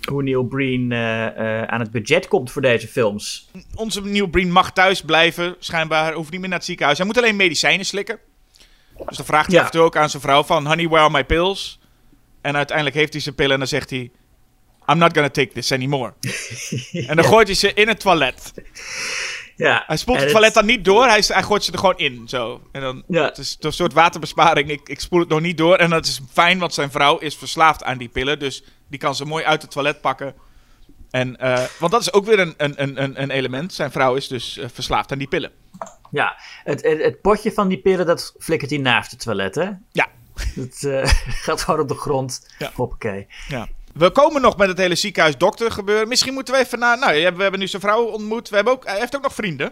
hoe 0.09 0.23
Neil 0.23 0.43
Breen 0.43 0.91
eh, 0.91 1.63
aan 1.63 1.79
het 1.79 1.91
budget 1.91 2.27
komt 2.27 2.51
voor 2.51 2.61
deze 2.61 2.87
films. 2.87 3.49
Onze 3.75 4.01
Neil 4.01 4.27
Breen 4.27 4.51
mag 4.51 4.71
thuis 4.73 5.01
blijven, 5.01 5.55
schijnbaar. 5.59 6.13
Hoeft 6.13 6.31
niet 6.31 6.39
meer 6.39 6.49
naar 6.49 6.57
het 6.57 6.67
ziekenhuis. 6.67 6.97
Hij 6.97 7.07
moet 7.07 7.17
alleen 7.17 7.35
medicijnen 7.35 7.85
slikken. 7.85 8.19
Dus 9.07 9.17
dan 9.17 9.25
vraagt 9.25 9.47
hij 9.47 9.55
Ja. 9.55 9.61
af 9.61 9.65
en 9.65 9.71
toe 9.71 9.81
ook 9.81 9.95
aan 9.95 10.09
zijn 10.09 10.21
vrouw 10.21 10.43
van... 10.43 10.67
Honey, 10.67 10.87
where 10.87 11.03
are 11.03 11.11
my 11.11 11.23
pills? 11.25 11.79
En 12.41 12.55
uiteindelijk 12.55 12.95
heeft 12.95 13.13
hij 13.13 13.21
zijn 13.21 13.35
pillen 13.35 13.53
en 13.53 13.59
dan 13.59 13.67
zegt 13.67 13.89
hij... 13.89 14.11
I'm 14.91 14.97
not 14.97 15.13
gonna 15.13 15.29
take 15.29 15.51
this 15.53 15.71
anymore. 15.71 16.13
en 17.07 17.15
dan 17.15 17.25
gooit 17.25 17.47
hij 17.47 17.55
ze 17.55 17.73
in 17.73 17.87
het 17.87 17.99
toilet. 17.99 18.53
Ja. 19.55 19.83
Hij 19.87 19.97
spoelt 19.97 20.19
het 20.19 20.29
toilet 20.29 20.53
dan 20.53 20.65
niet 20.65 20.85
door, 20.85 21.05
hij, 21.05 21.23
hij 21.27 21.43
gooit 21.43 21.63
ze 21.63 21.71
er 21.71 21.79
gewoon 21.79 21.97
in. 21.97 22.23
Zo. 22.27 22.61
En 22.71 22.81
dan, 22.81 23.03
Ja. 23.07 23.23
Het 23.23 23.37
is 23.37 23.57
een 23.59 23.73
soort 23.73 23.93
waterbesparing. 23.93 24.69
Ik, 24.69 24.89
ik 24.89 24.99
spoel 24.99 25.19
het 25.19 25.29
nog 25.29 25.41
niet 25.41 25.57
door. 25.57 25.75
En 25.75 25.89
dat 25.89 26.05
is 26.05 26.21
fijn, 26.31 26.59
want 26.59 26.73
zijn 26.73 26.91
vrouw 26.91 27.17
is 27.17 27.35
verslaafd 27.35 27.83
aan 27.83 27.97
die 27.97 28.09
pillen. 28.09 28.39
Dus 28.39 28.63
die 28.87 28.99
kan 28.99 29.15
ze 29.15 29.25
mooi 29.25 29.43
uit 29.43 29.61
het 29.61 29.71
toilet 29.71 30.01
pakken. 30.01 30.33
En, 31.11 31.37
eh, 31.37 31.63
want 31.79 31.91
dat 31.91 32.01
is 32.01 32.13
ook 32.13 32.25
weer 32.25 32.39
een, 32.39 32.53
een, 32.57 32.81
een, 32.81 33.21
een- 33.21 33.29
element. 33.31 33.73
Zijn 33.73 33.91
vrouw 33.91 34.15
is 34.15 34.27
dus 34.27 34.57
eh, 34.57 34.65
verslaafd 34.73 35.11
aan 35.11 35.17
die 35.17 35.27
pillen. 35.27 35.51
Ja, 36.11 36.35
het, 36.63 36.83
het, 36.83 37.01
het 37.03 37.21
potje 37.21 37.51
van 37.51 37.67
die 37.67 37.77
pillen, 37.81 38.05
dat 38.05 38.35
flikkert 38.39 38.69
hij 38.71 38.79
naast 38.79 39.11
het 39.11 39.19
toilet, 39.19 39.55
hè? 39.55 39.69
Ja. 39.91 40.07
Dat 40.55 40.83
eh, 40.83 41.01
gaat 41.45 41.61
gewoon 41.61 41.79
op 41.79 41.87
de 41.87 41.95
grond. 41.95 42.53
Ja. 42.57 42.71
Hoppakee. 42.73 43.27
Ja. 43.47 43.67
We 43.93 44.09
komen 44.11 44.41
nog 44.41 44.57
met 44.57 44.67
het 44.67 44.77
hele 44.77 44.95
ziekenhuis 44.95 45.37
dokter 45.37 45.71
gebeuren. 45.71 46.07
Misschien 46.07 46.33
moeten 46.33 46.53
we 46.53 46.59
even 46.59 46.79
naar... 46.79 46.99
Nou, 46.99 47.13
we 47.35 47.41
hebben 47.41 47.59
nu 47.59 47.67
zijn 47.67 47.81
vrouw 47.81 48.03
ontmoet. 48.03 48.49
We 48.49 48.55
hebben 48.55 48.73
ook, 48.73 48.85
hij 48.85 48.99
heeft 48.99 49.15
ook 49.15 49.21
nog 49.21 49.33
vrienden. 49.33 49.71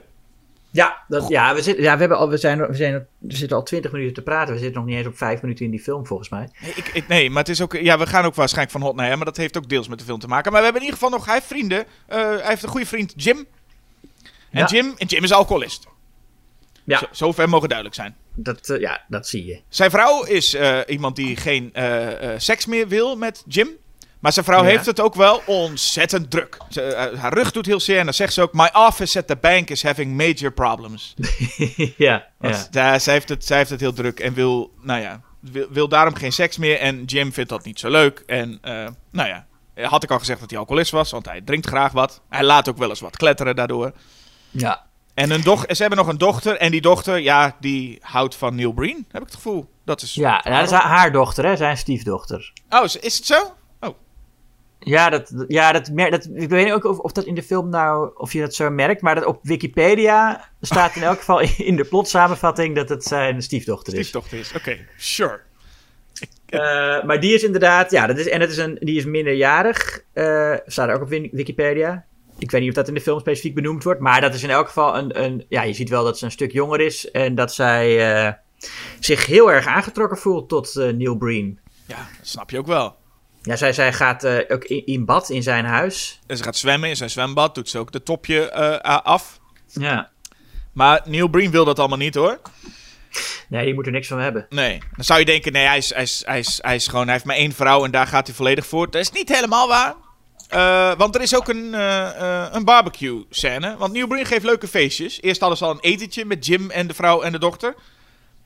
Ja, 0.72 0.98
dat, 1.08 1.28
ja, 1.28 1.54
we, 1.56 1.62
zitten, 1.62 1.84
ja 1.84 1.94
we, 1.94 2.00
hebben 2.00 2.18
al, 2.18 2.30
we, 2.30 2.38
zijn, 2.38 2.68
we, 2.68 2.76
zijn, 2.76 3.08
we 3.18 3.36
zitten 3.36 3.58
al 3.58 3.64
20 3.64 3.92
minuten 3.92 4.14
te 4.14 4.22
praten. 4.22 4.54
We 4.54 4.60
zitten 4.60 4.78
nog 4.78 4.90
niet 4.90 4.98
eens 4.98 5.08
op 5.08 5.18
5 5.18 5.42
minuten 5.42 5.66
in 5.66 5.72
die 5.72 5.80
film, 5.80 6.06
volgens 6.08 6.30
mij. 6.30 6.50
Nee, 6.62 6.72
ik, 6.76 6.88
ik- 6.88 7.08
nee, 7.08 7.30
maar 7.30 7.44
het 7.44 7.52
is 7.52 7.62
ook... 7.62 7.74
Ja, 7.74 7.98
we 7.98 8.08
gaan 8.08 8.26
ook 8.26 8.36
waarschijnlijk 8.36 8.78
van 8.78 8.86
hot 8.88 8.96
naar. 8.96 9.16
Maar 9.18 9.26
dat 9.26 9.38
heeft 9.38 9.58
ook 9.58 9.70
deels 9.70 9.88
met 9.88 10.00
de 10.00 10.06
film 10.06 10.20
te 10.20 10.28
maken. 10.28 10.52
Maar 10.52 10.60
we 10.60 10.66
hebben 10.66 10.82
in 10.84 10.88
ieder 10.88 11.04
geval 11.04 11.18
nog... 11.18 11.26
Hij 11.28 11.36
heeft 11.36 11.48
vrienden. 11.48 11.86
Eh, 12.06 12.18
hij 12.20 12.42
heeft 12.48 12.64
een 12.64 12.70
goede 12.70 12.86
vriend, 12.86 13.14
Jim. 13.16 13.38
En 14.52 14.60
Ja. 14.60 14.66
Jim, 14.66 14.94
en 14.98 15.08
Jim 15.08 15.24
is 15.24 15.32
alcoholist. 15.34 15.88
Ja. 16.84 16.98
Zo, 17.00 17.06
zover 17.12 17.50
mogen 17.50 17.68
duidelijk 17.68 17.98
zijn. 17.98 18.16
Dat, 18.34 18.70
eh, 18.70 18.80
ja, 18.80 19.04
dat 19.08 19.28
zie 19.28 19.46
je. 19.46 19.60
Zijn 19.70 19.92
vrouw 19.92 20.24
is 20.24 20.54
eh, 20.54 20.80
iemand 20.88 21.16
die 21.16 21.36
geen 21.36 21.74
seks 22.38 22.66
meer 22.66 22.88
wil 22.88 23.16
met 23.18 23.44
Jim. 23.48 23.70
Maar 24.20 24.34
zijn 24.34 24.46
vrouw 24.46 24.64
Ja. 24.64 24.70
heeft 24.70 24.86
het 24.86 25.00
ook 25.00 25.16
wel 25.16 25.42
ontzettend 25.46 26.32
druk. 26.32 26.58
Ze, 26.70 26.82
eh, 26.82 27.20
haar 27.20 27.34
rug 27.34 27.52
doet 27.52 27.66
heel 27.66 27.80
zeer 27.80 27.98
en 28.00 28.04
dan 28.06 28.14
zegt 28.14 28.34
ze 28.34 28.42
ook... 28.42 28.54
My 28.54 28.70
office 28.74 29.20
at 29.20 29.28
the 29.28 29.36
bank 29.36 29.70
is 29.70 29.84
having 29.84 30.18
major 30.18 30.52
problems. 30.52 31.14
ja, 31.98 32.28
Want 32.38 32.68
ja. 32.72 33.00
zij, 33.00 33.14
heeft 33.14 33.30
het, 33.30 33.46
zij 33.46 33.58
heeft 33.58 33.70
het 33.70 33.80
heel 33.80 33.94
druk 33.94 34.20
en 34.20 34.34
wil, 34.34 34.74
nou 34.82 35.02
ja, 35.02 35.22
wil, 35.40 35.68
wil 35.70 35.88
daarom 35.88 36.14
geen 36.16 36.32
seks 36.32 36.58
meer. 36.58 36.80
En 36.80 37.04
Jim 37.04 37.34
vindt 37.34 37.50
dat 37.50 37.66
niet 37.66 37.80
zo 37.80 37.90
leuk. 37.90 38.24
En 38.26 38.58
eh, 38.62 38.88
nou 39.12 39.28
ja, 39.30 39.46
had 39.88 40.04
ik 40.04 40.12
al 40.12 40.20
gezegd 40.20 40.40
dat 40.40 40.50
hij 40.50 40.60
alcoholist 40.60 40.92
was, 40.92 41.12
want 41.12 41.26
hij 41.26 41.42
drinkt 41.42 41.68
graag 41.68 41.92
wat. 41.92 42.22
Hij 42.30 42.44
laat 42.44 42.70
ook 42.70 42.78
wel 42.78 42.90
eens 42.90 43.00
wat 43.00 43.18
kletteren 43.18 43.56
daardoor. 43.56 43.92
ja. 44.52 44.88
En 45.14 45.32
een 45.32 45.42
doch 45.44 45.64
ze 45.68 45.82
hebben 45.82 45.98
nog 46.00 46.08
een 46.08 46.18
dochter. 46.18 46.58
En 46.58 46.72
die 46.72 46.82
dochter, 46.82 47.20
ja, 47.20 47.56
die 47.60 47.98
houdt 48.02 48.36
van 48.36 48.56
Neil 48.56 48.72
Breen, 48.72 49.06
heb 49.12 49.22
ik 49.22 49.28
het 49.28 49.36
gevoel. 49.36 49.70
Dat 49.86 50.02
is... 50.02 50.14
Ja, 50.14 50.42
dat 50.42 50.64
is 50.64 50.72
haar, 50.72 51.12
dochter, 51.12 51.46
hè? 51.46 51.56
Zijn 51.56 51.78
stiefdochter. 51.78 52.54
Oh, 52.70 52.84
is 52.84 53.18
het 53.18 53.26
zo? 53.26 53.56
Ja, 54.80 55.10
dat, 55.10 55.46
ja 55.48 55.72
dat, 55.72 55.92
dat, 55.96 56.30
ik 56.34 56.50
weet 56.50 56.66
niet 56.66 56.74
ook 56.74 56.84
of, 56.84 56.98
of 56.98 57.12
dat 57.12 57.26
in 57.26 57.36
de 57.36 57.44
film 57.44 57.70
nou, 57.70 58.12
of 58.16 58.34
je 58.34 58.40
dat 58.40 58.56
zo 58.56 58.70
merkt, 58.70 59.02
maar 59.02 59.16
dat 59.16 59.26
op 59.26 59.40
Wikipedia 59.44 60.50
staat 60.62 60.96
in 60.96 61.04
elk 61.04 61.18
geval 61.18 61.40
in 61.58 61.76
de 61.76 61.84
plotsamenvatting 61.84 62.76
dat 62.76 62.90
het 62.90 63.04
zijn 63.04 63.42
stiefdochter 63.42 63.94
is. 63.94 64.00
stiefdochter 64.00 64.38
is. 64.38 64.54
Oké, 64.56 64.78
sure. 64.98 65.40
Eh, 66.46 67.04
maar 67.04 67.20
die 67.20 67.34
is 67.34 67.44
inderdaad, 67.44 67.92
ja, 67.92 68.08
dat 68.08 68.18
is, 68.18 68.28
en 68.28 68.40
dat 68.40 68.50
is 68.50 68.58
een, 68.58 68.78
die 68.80 68.98
is 68.98 69.06
minderjarig, 69.06 70.04
eh 70.14 70.56
staat 70.66 70.90
er 70.90 70.96
ook 70.96 71.02
op 71.02 71.10
Wikipedia. 71.10 72.06
Ik 72.38 72.52
weet 72.52 72.62
niet 72.62 72.70
of 72.70 72.76
dat 72.76 72.88
in 72.88 72.94
de 72.94 73.02
film 73.02 73.20
specifiek 73.20 73.56
benoemd 73.56 73.84
wordt, 73.84 74.00
maar 74.00 74.22
dat 74.22 74.34
is 74.34 74.44
in 74.44 74.50
elk 74.50 74.68
geval 74.68 74.98
een, 74.98 75.24
een 75.24 75.46
ja, 75.50 75.64
je 75.64 75.74
ziet 75.74 75.90
wel 75.90 76.04
dat 76.04 76.18
ze 76.18 76.26
een 76.26 76.32
stuk 76.32 76.52
jonger 76.52 76.82
is 76.82 77.12
en 77.12 77.36
dat 77.36 77.54
zij 77.54 78.14
eh, 78.26 78.34
zich 79.00 79.26
heel 79.26 79.52
erg 79.52 79.66
aangetrokken 79.66 80.18
voelt 80.18 80.50
tot 80.50 80.76
eh, 80.76 80.90
Neil 80.94 81.16
Breen. 81.16 81.60
Ja, 81.86 82.08
dat 82.18 82.28
snap 82.28 82.50
je 82.50 82.58
ook 82.58 82.68
wel. 82.68 82.96
Ja, 83.42 83.56
zij, 83.56 83.74
zij 83.74 83.94
gaat 83.94 84.24
eh, 84.24 84.38
ook 84.48 84.64
in, 84.64 84.86
in 84.86 85.06
bad 85.06 85.30
in 85.30 85.44
zijn 85.44 85.66
huis. 85.66 86.20
En 86.28 86.38
ze 86.38 86.44
gaat 86.44 86.58
zwemmen 86.58 86.90
in 86.90 86.96
zijn 86.96 87.10
zwembad, 87.10 87.56
doet 87.56 87.70
ze 87.70 87.78
ook 87.78 87.92
de 87.92 88.04
topje 88.04 88.50
eh, 88.50 89.02
af. 89.02 89.40
Ja. 89.68 90.10
Maar 90.74 91.02
Neil 91.06 91.28
Breen 91.28 91.52
wil 91.52 91.66
dat 91.66 91.80
allemaal 91.80 91.98
niet 91.98 92.16
hoor. 92.16 92.40
Nee, 93.50 93.66
die 93.66 93.74
moet 93.74 93.86
er 93.86 93.92
niks 93.92 94.08
van 94.08 94.20
hebben. 94.20 94.46
Nee, 94.50 94.80
dan 94.96 95.06
zou 95.06 95.20
je 95.20 95.26
denken, 95.26 95.52
nee, 95.52 95.66
hij 95.66 95.78
is, 95.78 95.94
hij 95.94 96.04
is, 96.04 96.24
hij 96.26 96.40
is, 96.40 96.60
hij 96.62 96.76
is 96.76 96.88
gewoon, 96.88 97.04
hij 97.04 97.14
heeft 97.14 97.26
maar 97.26 97.36
één 97.36 97.52
vrouw 97.52 97.86
en 97.86 97.92
daar 97.92 98.08
gaat 98.08 98.28
hij 98.28 98.36
volledig 98.36 98.66
voor. 98.66 98.92
Dat 98.92 99.02
is 99.02 99.12
niet 99.12 99.30
helemaal 99.30 99.68
waar. 99.68 99.96
Eh, 100.48 100.98
want 100.98 101.16
er 101.16 101.22
is 101.22 101.36
ook 101.36 101.48
een, 101.48 101.74
een 102.56 102.66
barbecue 102.66 103.26
scène. 103.30 103.78
Want 103.78 103.94
Neil 103.94 104.08
Breen 104.08 104.26
geeft 104.26 104.46
leuke 104.46 104.68
feestjes. 104.68 105.22
Eerst 105.22 105.40
hadden 105.40 105.58
ze 105.58 105.66
al 105.66 105.72
een 105.72 105.80
etentje 105.80 106.26
met 106.26 106.46
Jim 106.46 106.70
en 106.70 106.88
de 106.88 106.94
vrouw 106.94 107.22
en 107.22 107.32
de 107.32 107.40
dochter. 107.40 107.76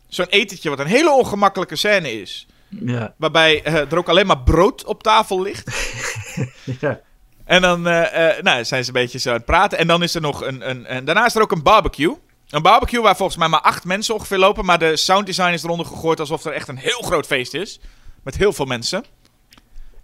Zo'n 0.07 0.27
etentje 0.29 0.69
wat 0.69 0.79
een 0.79 0.85
hele 0.85 1.11
ongemakkelijke 1.11 1.75
scène 1.75 2.21
is. 2.21 2.47
Ja. 2.79 3.13
Waarbij 3.17 3.63
eh, 3.63 3.73
er 3.91 3.97
ook 3.97 4.09
alleen 4.09 4.27
maar 4.27 4.39
brood 4.39 4.85
op 4.85 5.03
tafel 5.03 5.41
ligt. 5.41 5.95
ja. 6.79 7.01
En 7.45 7.61
dan 7.61 7.87
eh, 7.87 8.37
eh, 8.37 8.43
nou, 8.43 8.65
zijn 8.65 8.83
ze 8.83 8.87
een 8.87 9.01
beetje 9.01 9.19
zo 9.19 9.29
aan 9.29 9.35
het 9.35 9.45
praten. 9.45 9.77
En 9.77 9.87
dan 9.87 10.03
is 10.03 10.15
er 10.15 10.21
nog 10.21 10.43
een, 10.43 10.69
een, 10.69 10.95
een... 10.95 11.05
Daarna 11.05 11.25
is 11.25 11.35
er 11.35 11.41
ook 11.41 11.51
een 11.51 11.63
barbecue. 11.63 12.17
Een 12.49 12.61
barbecue 12.61 13.01
waar 13.01 13.15
volgens 13.15 13.37
mij 13.37 13.47
maar 13.47 13.61
acht 13.61 13.83
mensen 13.83 14.13
ongeveer 14.13 14.37
lopen. 14.37 14.65
Maar 14.65 14.79
de 14.79 14.97
sounddesign 14.97 15.51
is 15.53 15.63
eronder 15.63 15.85
gegooid 15.85 16.19
alsof 16.19 16.45
er 16.45 16.53
echt 16.53 16.67
een 16.67 16.77
heel 16.77 17.01
groot 17.01 17.25
feest 17.25 17.53
is. 17.53 17.79
Met 18.23 18.37
heel 18.37 18.53
veel 18.53 18.65
mensen. 18.65 19.05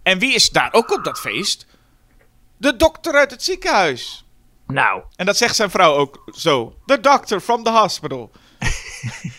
En 0.02 0.18
wie 0.18 0.34
is 0.34 0.50
daar 0.50 0.72
ook 0.72 0.92
op 0.92 1.04
dat 1.04 1.20
feest? 1.20 1.66
De 2.56 2.76
dokter 2.76 3.14
uit 3.14 3.30
het 3.30 3.42
ziekenhuis. 3.42 4.24
Nou, 4.66 5.02
En 5.16 5.26
dat 5.26 5.36
zegt 5.36 5.56
zijn 5.56 5.70
vrouw 5.70 5.94
ook 5.94 6.24
zo. 6.36 6.74
The 6.86 7.00
doctor 7.00 7.40
from 7.40 7.62
the 7.62 7.70
hospital. 7.70 8.30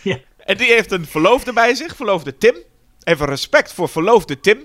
Ja. 0.04 0.20
En 0.38 0.58
die 0.58 0.68
heeft 0.68 0.92
een 0.92 1.06
verloofde 1.06 1.54
bij 1.54 1.76
zich, 1.76 1.96
verloofde 1.96 2.38
Tim. 2.38 2.56
Even 3.04 3.26
respect 3.26 3.74
voor 3.74 3.90
verloofde 3.90 4.40
Tim. 4.40 4.60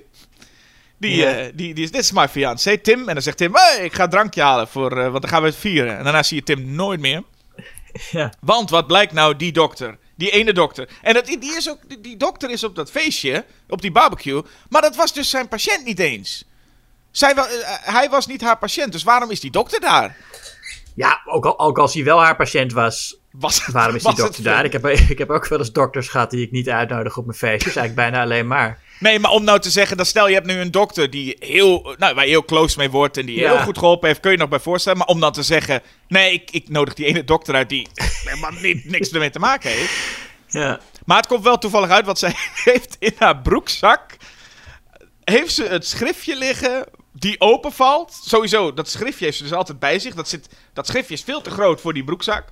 Die, 0.99 1.27
eh, 1.27 1.53
die, 1.55 1.75
die 1.75 1.85
is, 1.85 1.91
dit 1.91 2.01
is 2.01 2.13
mijn 2.13 2.29
fiancé 2.29 2.79
Tim. 2.79 3.09
En 3.09 3.15
dan 3.15 3.23
zegt 3.23 3.37
Tim, 3.37 3.55
hey, 3.55 3.85
ik 3.85 3.93
ga 3.93 4.05
een 4.05 4.11
drankje 4.11 4.43
halen, 4.43 4.69
voor, 4.69 4.99
eh, 4.99 5.11
want 5.11 5.23
dan 5.23 5.31
gaan 5.31 5.43
we 5.43 5.49
het 5.49 5.57
vieren. 5.57 5.97
En 5.99 6.05
daarna 6.05 6.23
zie 6.23 6.37
je 6.37 6.43
Tim 6.43 6.75
nooit 6.75 7.01
meer. 7.01 7.23
ja. 8.11 8.33
Want 8.41 8.71
wat 8.71 8.87
blijkt 8.87 9.13
nou, 9.13 9.37
die 9.37 9.53
dokter, 9.53 9.99
die 10.15 10.31
ene 10.31 10.53
dokter. 10.53 10.89
En 11.03 11.15
dat, 11.15 11.27
die, 11.27 11.57
is 11.57 11.71
ook, 11.71 11.79
die, 11.89 12.01
die 12.01 12.17
dokter 12.17 12.51
is 12.51 12.65
op 12.65 12.75
dat 12.75 12.91
feestje, 12.91 13.45
op 13.69 13.83
die 13.83 13.93
barbecue. 13.93 14.43
Maar 14.69 14.83
dat 14.83 14.97
was 14.97 15.13
dus 15.13 15.31
zijn 15.31 15.49
patiënt 15.49 15.85
niet 15.85 15.99
eens. 15.99 16.45
Zij, 17.11 17.35
eh, 17.35 17.45
hij 17.95 18.09
was 18.11 18.27
niet 18.27 18.41
haar 18.41 18.59
patiënt, 18.59 18.93
dus 18.93 19.03
waarom 19.03 19.31
is 19.31 19.41
die 19.41 19.51
dokter 19.51 19.81
daar? 19.81 20.17
Ja, 20.95 21.21
ook, 21.25 21.45
al, 21.45 21.59
ook 21.59 21.79
als 21.79 21.95
hij 21.95 22.05
wel 22.05 22.23
haar 22.23 22.37
patiënt 22.37 22.73
was, 22.73 23.17
Was, 23.39 23.67
waarom 23.67 23.97
is 23.97 24.03
die 24.03 24.15
dokter 24.15 24.43
daar? 24.43 24.65
Ik 24.65 24.73
heb, 24.73 24.87
ik 24.87 25.19
heb 25.19 25.31
ook 25.31 25.47
wel 25.49 25.59
eens 25.59 25.73
dokters 25.73 26.09
gehad 26.09 26.31
die 26.31 26.43
ik 26.43 26.51
niet 26.51 26.69
uitnodig 26.69 27.17
op 27.17 27.27
mijn 27.27 27.39
feestjes. 27.39 27.77
Eigenlijk 27.77 27.95
bijna 28.11 28.23
alleen 28.25 28.47
maar. 28.47 28.81
Nee, 29.01 29.19
maar 29.19 29.31
om 29.31 29.45
nou 29.45 29.61
te 29.61 29.71
zeggen, 29.71 29.97
dat 29.97 30.07
stel 30.07 30.29
je 30.29 30.35
hebt 30.35 30.47
nu 30.47 30.61
een 30.61 30.71
dokter 30.71 31.11
die 31.11 31.37
heel, 31.39 31.95
nou, 31.99 32.15
waar 32.15 32.25
je 32.25 32.31
heel 32.31 32.45
close 32.45 32.79
mee 32.79 32.91
wordt 32.91 33.17
en 33.17 33.27
die 33.27 33.39
Ja. 33.39 33.53
heel 33.53 33.63
goed 33.63 33.79
geholpen 33.79 34.09
heeft, 34.09 34.21
kun 34.21 34.31
je 34.31 34.37
nog 34.37 34.49
bij 34.49 34.61
voorstellen. 34.61 34.99
Maar 34.99 35.07
om 35.07 35.21
dan 35.21 35.33
te 35.33 35.43
zeggen, 35.43 35.83
nee, 36.09 36.33
ik, 36.33 36.51
ik 36.51 36.69
nodig 36.69 36.95
die 36.95 37.07
ene 37.07 37.25
dokter 37.25 37.55
uit 37.55 37.69
die 37.69 37.89
helemaal 38.25 38.51
niet, 38.61 38.85
niks 38.85 39.11
ermee 39.11 39.31
te 39.31 39.39
maken 39.39 39.71
heeft. 39.71 39.93
Ja. 40.49 40.81
Maar 41.05 41.17
het 41.17 41.27
komt 41.27 41.45
wel 41.45 41.59
toevallig 41.59 41.91
uit, 41.91 42.07
want 42.07 42.19
zij 42.19 42.33
heeft 42.65 42.97
in 42.99 43.15
haar 43.19 43.39
broekzak, 43.39 44.17
heeft 45.25 45.53
ze 45.55 45.65
het 45.65 45.87
schriftje 45.87 46.37
liggen 46.37 46.87
die 47.13 47.41
openvalt. 47.41 48.19
Sowieso, 48.25 48.75
dat 48.75 48.89
schriftje 48.89 49.25
heeft 49.25 49.37
ze 49.37 49.43
dus 49.43 49.53
altijd 49.53 49.79
bij 49.79 49.99
zich. 49.99 50.15
Dat, 50.15 50.29
zit, 50.29 50.49
dat 50.73 50.87
schriftje 50.87 51.15
is 51.15 51.23
veel 51.23 51.41
te 51.41 51.51
groot 51.51 51.81
voor 51.81 51.93
die 51.95 52.05
broekzak. 52.05 52.45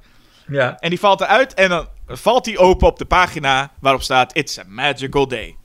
Ja. 0.46 0.78
En 0.78 0.90
die 0.90 0.98
valt 0.98 1.20
eruit 1.20 1.54
en 1.54 1.68
dan 1.68 1.88
valt 2.06 2.44
die 2.44 2.58
open 2.58 2.86
op 2.86 2.98
de 2.98 3.04
pagina 3.04 3.72
waarop 3.80 4.02
staat, 4.02 4.36
it's 4.36 4.58
a 4.58 4.64
magical 4.66 5.28
day. 5.28 5.56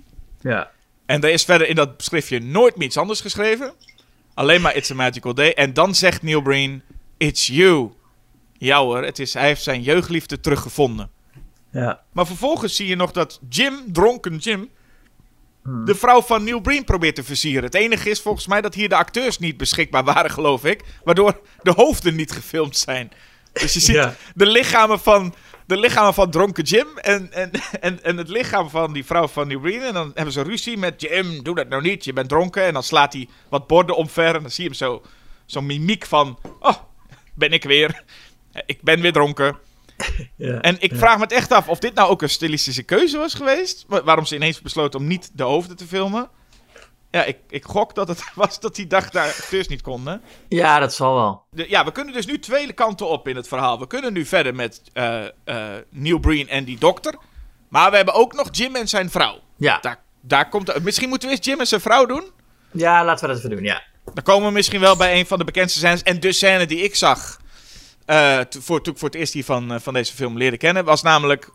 Ja. 0.41 0.71
En 1.05 1.21
er 1.21 1.29
is 1.29 1.43
verder 1.43 1.67
in 1.67 1.75
dat 1.75 1.89
schriftje 1.97 2.39
nooit 2.39 2.75
meer 2.75 2.87
iets 2.87 2.97
anders 2.97 3.21
geschreven. 3.21 3.73
Alleen 4.33 4.61
maar 4.61 4.75
It's 4.75 4.91
a 4.91 4.95
Magical 4.95 5.33
Day. 5.33 5.53
En 5.53 5.73
dan 5.73 5.95
zegt 5.95 6.21
Neil 6.21 6.41
Breen, 6.41 6.83
It's 7.17 7.47
you. 7.47 7.91
Ja 8.57 8.79
hoor, 8.79 9.03
het 9.03 9.19
is, 9.19 9.33
hij 9.33 9.45
heeft 9.45 9.63
zijn 9.63 9.81
jeugdliefde 9.81 10.39
teruggevonden. 10.39 11.09
Ja. 11.71 12.01
Maar 12.11 12.25
vervolgens 12.25 12.75
zie 12.75 12.87
je 12.87 12.95
nog 12.95 13.11
dat 13.11 13.39
Jim, 13.49 13.93
dronken 13.93 14.37
Jim, 14.37 14.69
de 15.63 15.95
vrouw 15.95 16.21
van 16.21 16.43
Neil 16.43 16.59
Breen 16.59 16.83
probeert 16.83 17.15
te 17.15 17.23
versieren. 17.23 17.63
Het 17.63 17.75
enige 17.75 18.09
is 18.09 18.21
volgens 18.21 18.47
mij 18.47 18.61
dat 18.61 18.73
hier 18.73 18.89
de 18.89 18.95
acteurs 18.95 19.39
niet 19.39 19.57
beschikbaar 19.57 20.03
waren, 20.03 20.31
geloof 20.31 20.65
ik. 20.65 20.83
Waardoor 21.03 21.41
de 21.61 21.71
hoofden 21.71 22.15
niet 22.15 22.31
gefilmd 22.31 22.77
zijn. 22.77 23.11
Dus 23.53 23.73
je 23.73 23.79
ziet 23.79 23.95
Ja. 23.95 24.15
de, 24.35 24.45
lichamen 24.45 24.99
van, 24.99 25.33
de 25.65 25.77
lichamen 25.77 26.13
van 26.13 26.31
dronken 26.31 26.63
Jim 26.63 26.88
en, 26.97 27.31
en, 27.33 27.51
en, 27.79 28.03
en 28.03 28.17
het 28.17 28.29
lichaam 28.29 28.69
van 28.69 28.93
die 28.93 29.05
vrouw 29.05 29.27
van 29.27 29.47
Neil 29.47 29.59
Breen. 29.59 29.81
En 29.81 29.93
dan 29.93 30.12
hebben 30.13 30.33
ze 30.33 30.41
ruzie 30.41 30.77
met 30.77 31.01
Jim, 31.01 31.43
doe 31.43 31.55
dat 31.55 31.69
nou 31.69 31.81
niet, 31.81 32.03
je 32.03 32.13
bent 32.13 32.29
dronken. 32.29 32.63
En 32.63 32.73
dan 32.73 32.83
slaat 32.83 33.13
hij 33.13 33.27
wat 33.49 33.67
borden 33.67 33.95
omver 33.95 34.35
en 34.35 34.41
dan 34.41 34.51
zie 34.51 34.63
je 34.63 34.69
hem 34.69 34.77
zo, 34.77 35.01
zo'n 35.45 35.65
mimiek 35.65 36.05
van, 36.05 36.39
oh, 36.59 36.75
ben 37.33 37.51
ik 37.51 37.63
weer. 37.63 38.03
Ik 38.65 38.81
ben 38.81 39.01
weer 39.01 39.13
dronken. 39.13 39.57
Ja. 40.35 40.62
En 40.62 40.75
ik 40.79 40.91
vraag 40.95 41.15
me 41.15 41.23
het 41.23 41.31
echt 41.31 41.51
af 41.51 41.67
of 41.67 41.79
dit 41.79 41.93
nou 41.93 42.09
ook 42.09 42.21
een 42.21 42.29
stilistische 42.29 42.83
keuze 42.83 43.17
was 43.17 43.33
geweest. 43.33 43.85
Wa- 43.88 44.03
Waarom 44.03 44.25
ze 44.25 44.35
ineens 44.35 44.62
besloten 44.62 44.99
om 44.99 45.07
niet 45.07 45.29
de 45.33 45.43
hoofden 45.43 45.77
te 45.77 45.88
filmen. 45.88 46.29
Ja, 47.11 47.23
ik, 47.23 47.37
ik 47.49 47.63
gok 47.65 47.95
dat 47.95 48.07
het 48.07 48.23
was 48.35 48.59
dat 48.59 48.75
die 48.75 48.87
dag 48.87 49.09
daar 49.09 49.27
acteurs 49.27 49.67
niet 49.67 49.81
konden. 49.81 50.21
ja, 50.49 50.79
dat 50.79 50.93
zal 50.93 51.15
wel. 51.15 51.43
De- 51.51 51.69
ja, 51.69 51.85
we 51.85 51.91
kunnen 51.91 52.13
dus 52.13 52.25
nu 52.25 52.39
twee 52.39 52.73
kanten 52.73 53.07
op 53.07 53.27
in 53.27 53.35
het 53.35 53.47
verhaal. 53.47 53.79
We 53.79 53.87
kunnen 53.87 54.13
nu 54.13 54.25
verder 54.25 54.55
met 54.55 54.81
eh 54.93 55.23
Neil 55.89 56.19
Breen 56.19 56.47
en 56.49 56.63
die 56.63 56.77
dokter. 56.79 57.15
Maar 57.69 57.89
we 57.89 57.95
hebben 57.95 58.13
ook 58.13 58.33
nog 58.33 58.47
Jim 58.51 58.75
en 58.75 58.87
zijn 58.87 59.09
vrouw. 59.09 59.39
Ja. 59.57 59.77
Daar, 59.81 59.99
daar 60.21 60.49
komt, 60.49 60.83
misschien 60.83 61.09
moeten 61.09 61.27
we 61.27 61.33
eerst 61.33 61.45
Jim 61.47 61.59
en 61.59 61.67
zijn 61.67 61.81
vrouw 61.81 62.05
doen. 62.05 62.23
Ja, 62.71 63.05
laten 63.05 63.27
we 63.27 63.33
dat 63.33 63.43
even 63.43 63.55
doen, 63.55 63.63
ja. 63.65 63.83
Dan 64.13 64.23
komen 64.23 64.47
we 64.47 64.53
misschien 64.53 64.79
wel 64.79 64.95
bij 64.97 65.19
een 65.19 65.25
van 65.25 65.37
de 65.39 65.43
bekendste 65.45 65.79
scènes. 65.79 66.03
En 66.03 66.19
de 66.19 66.31
scène 66.31 66.65
die 66.65 66.79
ik 66.83 66.95
zag. 66.95 67.39
eh, 68.05 68.39
voor, 68.49 68.81
toen 68.81 68.93
ik 68.93 68.99
voor 68.99 69.09
het 69.09 69.17
eerst 69.17 69.33
die 69.33 69.45
van, 69.45 69.81
van 69.81 69.93
deze 69.93 70.13
film 70.13 70.37
leerde 70.37 70.57
kennen. 70.57 70.85
Was 70.85 71.01
namelijk. 71.01 71.49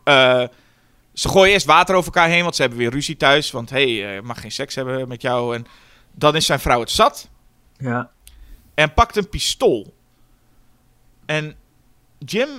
Eh, 1.15 1.21
ze 1.21 1.29
gooien 1.29 1.53
eerst 1.53 1.65
water 1.65 1.95
over 1.95 2.13
elkaar 2.13 2.29
heen. 2.29 2.43
Want 2.43 2.55
ze 2.55 2.61
hebben 2.61 2.79
weer 2.79 2.91
ruzie 2.91 3.17
thuis. 3.17 3.51
Want 3.51 3.69
hé, 3.69 3.97
hey, 3.99 4.09
eh, 4.11 4.15
ik 4.15 4.23
mag 4.23 4.41
geen 4.41 4.51
seks 4.51 4.75
hebben 4.75 5.07
met 5.07 5.21
jou. 5.21 5.55
En 5.55 5.65
dan 6.11 6.35
is 6.35 6.45
zijn 6.45 6.59
vrouw 6.59 6.79
het 6.79 6.91
zat. 6.91 7.29
Ja. 7.77 8.09
En 8.73 8.93
pakt 8.93 9.15
een 9.15 9.29
pistool. 9.29 9.93
En 11.25 11.55
Jim 12.19 12.49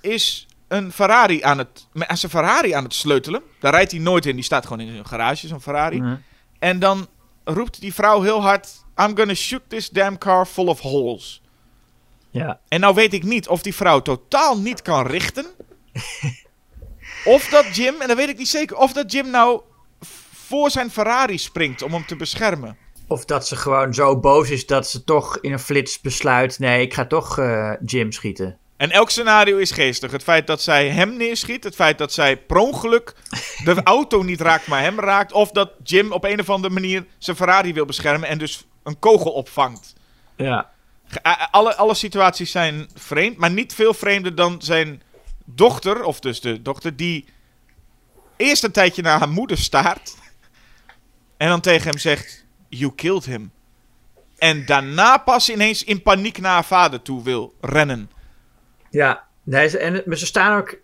is 0.00 0.46
een 0.68 0.92
Ferrari 0.92 1.42
aan 1.42 1.58
het. 1.58 1.86
met- 1.92 2.08
aan 2.08 2.16
zijn 2.16 2.32
Ferrari 2.32 2.72
aan 2.72 2.84
het 2.84 2.94
sleutelen. 2.94 3.42
Daar 3.60 3.72
rijdt 3.72 3.90
hij 3.90 4.00
nooit 4.00 4.26
in. 4.26 4.34
Die 4.34 4.44
staat 4.44 4.66
gewoon 4.66 4.80
in 4.80 4.92
zijn 4.92 5.06
garage, 5.06 5.46
zo'n 5.46 5.60
Ferrari. 5.60 5.98
En 6.58 6.78
dan 6.78 7.08
roept 7.44 7.80
die 7.80 7.94
vrouw 7.94 8.22
heel 8.22 8.42
hard: 8.42 8.84
I'm 8.96 9.16
gonna 9.16 9.34
shoot 9.34 9.62
this 9.68 9.90
damn 9.90 10.18
car 10.18 10.46
full 10.46 10.66
of 10.66 10.80
holes. 10.80 11.42
Ja. 12.30 12.60
En 12.68 12.80
nou 12.80 12.94
weet 12.94 13.12
ik 13.12 13.22
niet 13.22 13.48
of 13.48 13.62
die 13.62 13.74
vrouw 13.74 14.00
totaal 14.02 14.58
niet 14.58 14.82
kan 14.82 15.06
richten. 15.06 15.46
of 17.26 17.48
dat 17.48 17.76
Jim, 17.76 18.00
en 18.00 18.08
dat 18.08 18.16
weet 18.16 18.28
ik 18.28 18.38
niet 18.38 18.48
zeker, 18.48 18.76
of 18.76 18.92
dat 18.92 19.12
Jim 19.12 19.30
nou 19.30 19.60
voor 20.46 20.70
zijn 20.70 20.90
Ferrari 20.90 21.38
springt 21.38 21.82
om 21.82 21.92
hem 21.92 22.06
te 22.06 22.16
beschermen. 22.16 22.76
Of 23.08 23.24
dat 23.24 23.46
ze 23.46 23.56
gewoon 23.56 23.94
zo 23.94 24.20
boos 24.20 24.50
is 24.50 24.66
dat 24.66 24.88
ze 24.88 25.04
toch 25.04 25.38
in 25.40 25.52
een 25.52 25.58
flits 25.58 26.00
besluit: 26.00 26.58
nee, 26.58 26.82
ik 26.82 26.94
ga 26.94 27.06
toch 27.06 27.38
eh, 27.38 27.72
Jim 27.84 28.12
schieten. 28.12 28.58
En 28.76 28.90
elk 28.90 29.10
scenario 29.10 29.56
is 29.56 29.70
geestig. 29.70 30.10
Het 30.10 30.22
feit 30.22 30.46
dat 30.46 30.62
zij 30.62 30.88
hem 30.88 31.16
neerschiet, 31.16 31.64
het 31.64 31.74
feit 31.74 31.98
dat 31.98 32.12
zij 32.12 32.36
per 32.36 32.56
ongeluk 32.56 33.14
de 33.64 33.82
auto 33.96 34.22
niet 34.22 34.40
raakt, 34.40 34.66
maar 34.66 34.80
hem 34.80 35.00
raakt. 35.00 35.32
Of 35.32 35.50
dat 35.50 35.70
Jim 35.82 36.12
op 36.12 36.24
een 36.24 36.40
of 36.40 36.50
andere 36.50 36.74
manier 36.74 37.06
zijn 37.18 37.36
Ferrari 37.36 37.72
wil 37.72 37.84
beschermen 37.84 38.28
en 38.28 38.38
dus 38.38 38.66
een 38.82 38.98
kogel 38.98 39.30
opvangt. 39.30 39.94
Ja. 40.36 40.70
Alle, 41.50 41.76
alle 41.76 41.94
situaties 41.94 42.50
zijn 42.50 42.88
vreemd, 42.94 43.36
maar 43.36 43.50
niet 43.50 43.74
veel 43.74 43.94
vreemder 43.94 44.34
dan 44.34 44.56
zijn 44.62 45.02
dochter, 45.46 46.04
of 46.04 46.20
dus 46.20 46.40
de 46.40 46.62
dochter, 46.62 46.96
die 46.96 47.24
eerst 48.36 48.64
een 48.64 48.72
tijdje 48.72 49.02
naar 49.02 49.18
haar 49.18 49.28
moeder 49.28 49.58
staart. 49.58 50.14
En 51.36 51.48
dan 51.48 51.60
tegen 51.60 51.90
hem 51.90 51.98
zegt: 51.98 52.44
You 52.68 52.94
killed 52.94 53.24
him. 53.24 53.50
En 54.38 54.66
daarna 54.66 55.16
pas 55.16 55.50
ineens 55.50 55.84
in 55.84 56.02
paniek 56.02 56.38
naar 56.38 56.52
haar 56.52 56.64
vader 56.64 57.02
toe 57.02 57.22
wil 57.22 57.54
rennen. 57.60 58.10
Ja, 58.90 59.24
nee, 59.42 59.68
ze, 59.68 59.78
en, 59.78 60.02
maar 60.04 60.16
ze 60.16 60.26
staan 60.26 60.58
ook. 60.58 60.76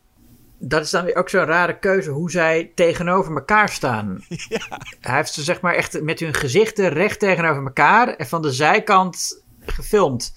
Dat 0.59 0.85
is 0.85 0.91
dan 0.91 1.05
weer 1.05 1.17
ook 1.17 1.29
zo'n 1.29 1.45
rare 1.45 1.79
keuze 1.79 2.11
hoe 2.11 2.31
zij 2.31 2.73
tegenover 2.75 3.35
elkaar 3.35 3.69
staan. 3.69 4.25
Hij 5.01 5.17
heeft 5.17 5.33
ze 5.33 5.43
zeg 5.43 5.61
maar 5.61 5.75
echt 5.75 6.03
met 6.03 6.21
hun 6.21 6.35
gezichten 6.35 6.89
recht 6.89 7.19
tegenover 7.19 7.63
elkaar 7.63 8.09
en 8.09 8.27
van 8.27 8.43
de 8.43 8.53
zijkant 8.53 9.43
gefilmd. 9.67 10.35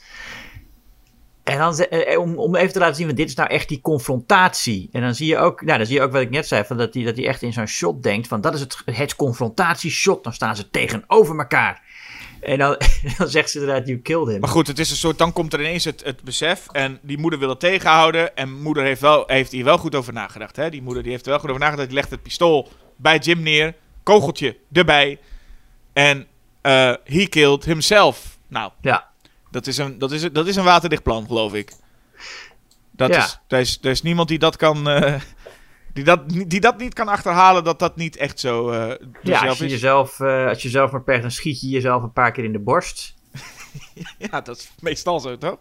En 1.45 1.57
dan 1.57 1.75
ze- 1.75 1.87
eh, 1.87 2.19
om, 2.19 2.37
om 2.37 2.55
even 2.55 2.73
te 2.73 2.79
laten 2.79 2.95
zien, 2.95 3.05
want 3.05 3.17
dit 3.17 3.29
is 3.29 3.35
nou 3.35 3.49
echt 3.49 3.69
die 3.69 3.81
confrontatie. 3.81 4.89
En 4.91 5.01
dan 5.01 5.15
zie 5.15 5.27
je 5.27 5.37
ook, 5.37 5.61
nou, 5.61 5.77
dan 5.77 5.87
zie 5.87 5.95
je 5.95 6.01
ook 6.01 6.11
wat 6.11 6.21
ik 6.21 6.29
net 6.29 6.47
zei, 6.47 6.63
van 6.63 6.77
dat 6.77 6.93
hij 6.93 7.03
dat 7.03 7.17
echt 7.17 7.41
in 7.41 7.53
zo'n 7.53 7.67
shot 7.67 8.03
denkt 8.03 8.27
van 8.27 8.41
dat 8.41 8.53
is 8.53 8.59
het, 8.59 8.77
het 8.85 9.15
confrontatieshot. 9.15 10.23
Dan 10.23 10.33
staan 10.33 10.55
ze 10.55 10.69
tegenover 10.69 11.37
elkaar. 11.39 11.81
En 12.41 12.57
dan, 12.57 12.77
dan 13.17 13.27
zegt 13.27 13.49
ze 13.49 13.59
inderdaad, 13.59 13.87
you 13.87 13.99
killed 13.99 14.27
him. 14.27 14.39
Maar 14.39 14.49
goed, 14.49 14.67
het 14.67 14.79
is 14.79 14.89
een 14.91 14.95
soort, 14.97 15.17
dan 15.17 15.33
komt 15.33 15.53
er 15.53 15.59
ineens 15.59 15.83
het, 15.83 16.03
het 16.03 16.23
besef. 16.23 16.67
En 16.71 16.99
die 17.01 17.17
moeder 17.17 17.39
wil 17.39 17.49
het 17.49 17.59
tegenhouden. 17.59 18.35
En 18.35 18.61
moeder 18.61 18.83
heeft, 18.83 19.01
wel, 19.01 19.23
heeft 19.27 19.51
hier 19.51 19.63
wel 19.63 19.77
goed 19.77 19.95
over 19.95 20.13
nagedacht. 20.13 20.55
Hè? 20.55 20.69
Die 20.69 20.81
moeder 20.81 21.03
die 21.03 21.11
heeft 21.11 21.25
er 21.25 21.31
wel 21.31 21.39
goed 21.39 21.49
over 21.49 21.61
nagedacht. 21.61 21.87
Die 21.87 21.97
legt 21.97 22.09
het 22.11 22.23
pistool 22.23 22.69
bij 22.95 23.17
Jim 23.17 23.41
neer. 23.41 23.73
Kogeltje 24.03 24.57
erbij. 24.71 25.19
En 25.93 26.27
eh 26.61 26.93
he 27.03 27.25
killed 27.27 27.65
himself. 27.65 28.37
Nou, 28.47 28.71
Ja, 28.81 29.09
dat 29.55 29.67
is 29.67 29.77
een, 29.77 29.97
dat 29.99 30.11
is, 30.11 30.31
dat 30.31 30.47
is 30.47 30.55
een 30.55 30.63
waterdicht 30.63 31.03
plan, 31.03 31.25
geloof 31.27 31.53
ik. 31.53 31.71
Dat 32.91 33.09
Ja. 33.09 33.17
is, 33.23 33.39
er, 33.47 33.59
is, 33.59 33.79
er 33.81 33.89
is 33.89 34.01
niemand 34.01 34.27
die 34.27 34.39
dat 34.39 34.55
kan... 34.55 34.89
eh, 34.89 35.21
die, 35.93 36.03
dat, 36.03 36.27
niet- 36.27 36.49
die 36.49 36.59
dat 36.59 36.77
niet 36.77 36.93
kan 36.93 37.07
achterhalen 37.07 37.63
dat 37.63 37.79
dat 37.79 37.95
niet 37.95 38.15
echt 38.17 38.39
zo 38.39 38.69
eh 38.69 39.07
ja 39.21 39.47
als, 39.47 39.57
je 39.57 39.65
is. 39.65 39.71
jezelf, 39.71 40.19
eh, 40.19 40.47
als 40.47 40.57
je 40.57 40.63
jezelf 40.63 40.91
maar 40.91 41.03
pegt, 41.03 41.21
dan 41.21 41.31
schiet 41.31 41.61
je 41.61 41.67
jezelf 41.69 42.03
een 42.03 42.13
paar 42.13 42.31
keer 42.31 42.43
in 42.43 42.51
de 42.51 42.59
borst. 42.59 43.13
Ja, 44.17 44.41
dat 44.41 44.57
is 44.57 44.71
meestal 44.79 45.19
zo, 45.19 45.37
toch? 45.37 45.57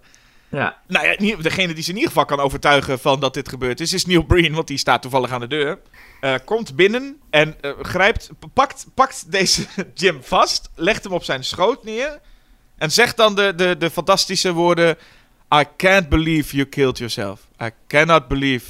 Ja, 0.49 0.77
Nou 0.87 1.07
ja, 1.07 1.37
degene 1.37 1.75
die 1.75 1.83
ze 1.83 1.89
in 1.91 1.95
ieder 1.97 2.11
geval 2.11 2.25
kan 2.25 2.41
overtuigen 2.41 2.99
van 2.99 3.21
dat 3.21 3.35
dit 3.35 3.49
gebeurd 3.49 3.81
is, 3.81 3.93
is 3.93 4.07
Neil 4.07 4.23
Breen, 4.25 4.55
want 4.55 4.67
die 4.69 4.79
staat 4.79 5.03
toevallig 5.03 5.31
aan 5.31 5.41
de 5.41 5.47
deur. 5.47 5.79
Komt 6.45 6.77
binnen 6.77 7.21
en 7.31 7.57
grijpt, 7.83 8.31
pakt, 8.53 8.87
pakt 8.95 9.31
deze 9.33 9.67
Jim 9.95 10.23
vast, 10.23 10.71
legt 10.75 11.05
hem 11.05 11.13
op 11.13 11.25
zijn 11.25 11.45
schoot 11.45 11.85
neer 11.85 12.21
en 12.79 12.91
zegt 12.93 13.17
dan 13.17 13.35
de, 13.35 13.53
de, 13.57 13.77
de 13.79 13.91
fantastische 13.91 14.53
woorden: 14.53 14.99
I 15.55 15.65
can't 15.77 16.09
believe 16.09 16.57
you 16.57 16.69
killed 16.69 16.99
yourself. 16.99 17.41
I 17.63 17.71
cannot 17.87 18.29
believe 18.29 18.67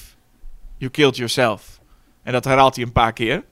you 0.79 0.91
killed 0.91 1.17
yourself. 1.17 1.63
En 2.23 2.33
dat 2.33 2.45
herhaalt 2.45 2.77
hij 2.77 2.85
een 2.85 2.93
paar 2.93 3.13
keer. 3.13 3.45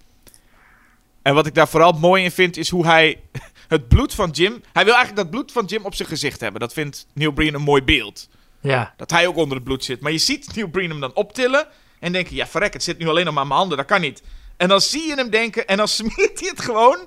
En 1.23 1.35
wat 1.35 1.47
ik 1.47 1.55
daar 1.55 1.69
vooral 1.69 1.93
mooi 1.93 2.25
in 2.25 2.31
vind, 2.31 2.57
is 2.57 2.69
hoe 2.69 2.87
hij 2.87 3.21
het 3.69 3.89
bloed 3.89 4.15
van 4.15 4.31
Jim. 4.31 4.63
Hij 4.73 4.85
wil 4.85 4.95
eigenlijk 4.95 5.23
dat 5.23 5.31
bloed 5.31 5.53
van 5.53 5.65
Jim 5.65 5.85
op 5.85 5.95
zijn 5.95 6.09
gezicht 6.09 6.41
hebben. 6.41 6.61
Dat 6.61 6.73
vindt 6.73 7.07
Neil 7.15 7.33
Breen 7.33 7.55
een 7.55 7.63
mooi 7.63 7.83
beeld. 7.83 8.29
ja, 8.61 8.95
Dat 8.97 9.11
hij 9.11 9.27
ook 9.27 9.37
onder 9.37 9.57
het 9.57 9.65
bloed 9.65 9.85
zit. 9.85 10.01
Maar 10.01 10.13
je 10.13 10.19
ziet 10.19 10.55
Neil 10.55 10.69
Breen 10.69 10.91
hem 10.91 11.01
dan 11.01 11.15
optillen. 11.15 11.67
En 12.01 12.13
denken: 12.13 12.35
ja, 12.37 12.47
verrek, 12.47 12.73
het 12.73 12.83
zit 12.83 12.99
nu 12.99 13.09
alleen 13.09 13.25
nog 13.25 13.33
maar 13.35 13.43
aan 13.43 13.49
mijn 13.49 13.59
handen. 13.61 13.79
Dat 13.79 13.87
kan 13.87 14.01
niet. 14.01 14.23
En 14.57 14.69
dan 14.69 14.81
zie 14.81 15.07
je 15.07 15.15
hem 15.15 15.31
denken. 15.31 15.67
En 15.67 15.77
dan 15.77 15.89
smeert 15.99 16.41
hij 16.41 16.49
het 16.49 16.61
gewoon 16.61 16.99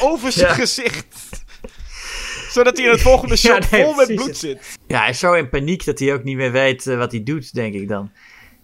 over 0.00 0.32
zijn 0.32 0.48
Ja. 0.48 0.54
gezicht. 0.54 1.43
Zodat 2.54 2.76
hij 2.76 2.86
in 2.86 2.92
het 2.92 3.02
volgende 3.10 3.34
Ja, 3.40 3.54
shot 3.60 3.70
nee, 3.70 3.82
vol 3.84 3.94
met 3.94 4.14
bloed 4.14 4.36
zit. 4.36 4.78
ja, 4.86 4.98
hij 5.00 5.08
is 5.10 5.18
zo 5.18 5.32
in 5.32 5.48
paniek 5.48 5.84
dat 5.84 5.98
hij 5.98 6.12
ook 6.14 6.24
niet 6.24 6.36
meer 6.36 6.52
weet 6.52 6.86
eh, 6.86 6.96
wat 6.98 7.10
hij 7.12 7.22
doet, 7.22 7.54
denk 7.54 7.74
ik 7.74 7.88
dan. 7.88 8.10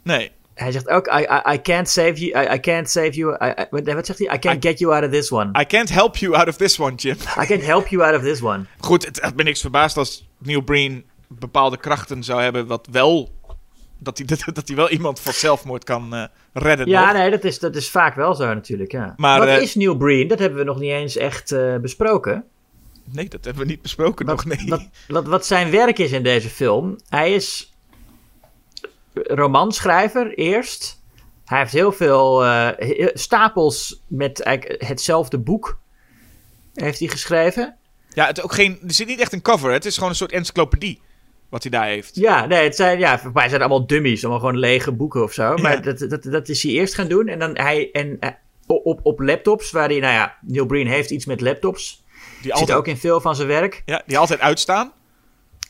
Nee. 0.03 0.31
Hij 0.55 0.73
zegt 0.73 0.89
ook, 0.89 1.07
I, 1.07 1.21
I, 1.21 1.53
I 1.53 1.61
can't 1.63 1.89
save 1.89 2.13
you, 2.15 2.45
I, 2.45 2.55
I 2.55 2.61
can't 2.61 2.91
save 2.91 3.11
you, 3.11 3.37
I, 3.45 3.53
I- 3.61 3.95
wat, 3.95 4.07
zegt 4.07 4.19
hij? 4.19 4.35
I 4.35 4.39
can't 4.39 4.65
get 4.67 4.79
you 4.79 4.95
out 4.95 5.05
of 5.05 5.11
this 5.11 5.33
one. 5.33 5.61
I 5.61 5.67
can't 5.67 5.91
help 5.91 6.17
you 6.17 6.35
out 6.35 6.49
of 6.49 6.57
this 6.57 6.79
one, 6.79 6.95
Jim. 6.95 7.17
I 7.43 7.47
can't 7.47 7.65
help 7.65 7.89
you 7.89 8.03
out 8.05 8.17
of 8.17 8.23
this 8.23 8.43
one. 8.43 8.65
Goed, 8.79 9.05
het 9.21 9.37
me 9.37 9.43
niks 9.43 9.61
verbaasd 9.61 9.97
als 9.97 10.29
Neil 10.39 10.61
Breen 10.61 11.05
bepaalde 11.29 11.77
krachten 11.77 12.23
zou 12.25 12.43
hebben. 12.43 12.67
Wat 12.67 12.89
wel. 12.91 13.29
Dat 13.99 14.19
hij, 14.19 14.27
dat 14.53 14.69
hij 14.69 14.77
wel 14.77 14.91
iemand 14.91 15.21
van 15.21 15.33
zelfmoord 15.33 15.85
kan 15.85 16.15
eh, 16.15 16.25
redden. 16.53 16.89
Ja, 16.89 17.05
nog. 17.07 17.13
nee, 17.17 17.31
dat 17.31 17.45
is, 17.45 17.59
dat 17.59 17.77
is 17.77 17.91
vaak 17.91 18.15
wel 18.15 18.35
zo 18.35 18.55
natuurlijk, 18.55 18.93
ja. 18.93 19.15
Maar, 19.17 19.39
wat 19.39 19.49
eh, 19.49 19.63
is 19.63 19.75
Neil 19.75 19.97
Breen? 19.97 20.29
Dat 20.29 20.39
hebben 20.39 20.59
we 20.59 20.65
nog 20.65 20.79
niet 20.79 20.91
eens 20.91 21.17
echt 21.17 21.53
eh, 21.53 21.77
besproken. 21.77 22.45
Nee, 23.13 23.29
dat 23.29 23.45
hebben 23.45 23.63
we 23.63 23.71
niet 23.71 23.83
besproken 23.83 24.27
Wat, 24.27 24.45
nog. 24.45 24.57
Nee. 24.57 24.69
wat, 24.69 24.89
wat, 25.09 25.27
wat 25.27 25.47
zijn 25.47 25.71
werk 25.71 25.99
is 25.99 26.13
in 26.13 26.23
deze 26.23 26.49
film. 26.49 26.99
Hij 27.09 27.35
is 27.35 27.75
romanschrijver 29.13 30.35
eerst. 30.35 31.03
Hij 31.45 31.59
heeft 31.59 31.73
heel 31.73 31.93
veel 31.93 32.45
eh, 32.45 33.09
stapels 33.15 34.03
met 34.07 34.41
eigenlijk 34.41 34.83
hetzelfde 34.83 35.39
boek. 35.39 35.79
Heeft 36.75 36.99
hij 36.99 37.09
geschreven. 37.09 37.77
Ja, 38.09 38.27
het 38.27 38.43
ook 38.43 38.53
geen, 38.53 38.79
er 38.87 38.93
zit 38.93 39.07
niet 39.07 39.21
echt 39.21 39.33
een 39.33 39.43
cover. 39.43 39.73
Het 39.73 39.85
is 39.85 39.95
gewoon 39.95 40.11
een 40.11 40.17
soort 40.17 40.33
encyclopedie. 40.33 41.01
Wat 41.49 41.63
hij 41.63 41.71
daar 41.71 41.87
heeft. 41.87 42.15
Ja, 42.15 42.47
nee, 42.47 42.65
het 42.65 42.77
zijn, 42.77 42.99
ja, 42.99 43.19
voor 43.19 43.31
mij 43.35 43.49
zijn 43.49 43.61
allemaal 43.61 43.87
dummies, 43.87 44.23
allemaal 44.23 44.41
gewoon 44.41 44.59
lege 44.59 44.93
boeken 44.93 45.23
of 45.23 45.33
zo. 45.33 45.57
Maar 45.57 45.83
dat, 45.83 45.99
dat, 45.99 46.23
dat 46.23 46.49
is 46.49 46.63
hij 46.63 46.73
eerst 46.73 46.95
gaan 46.95 47.09
doen. 47.09 47.29
En 47.29 47.39
dan 47.39 47.57
hij, 47.57 47.91
en, 47.93 48.17
eh, 48.21 48.31
op, 48.67 49.01
op 49.03 49.21
laptops, 49.21 49.71
waar 49.71 49.89
hij, 49.89 49.99
nou 49.99 50.13
ja, 50.13 50.39
Neil 50.41 50.67
Breen 50.67 50.87
heeft 50.87 51.11
iets 51.11 51.25
met 51.25 51.41
laptops. 51.41 52.05
Die 52.43 52.57
Zit 52.57 52.73
ook 52.73 52.87
in 52.87 52.97
veel 52.97 53.21
van 53.21 53.37
zijn 53.37 53.49
werk. 53.49 53.83
ja, 53.85 54.03
die 54.07 54.19
altijd 54.19 54.41
uitstaan. 54.41 54.93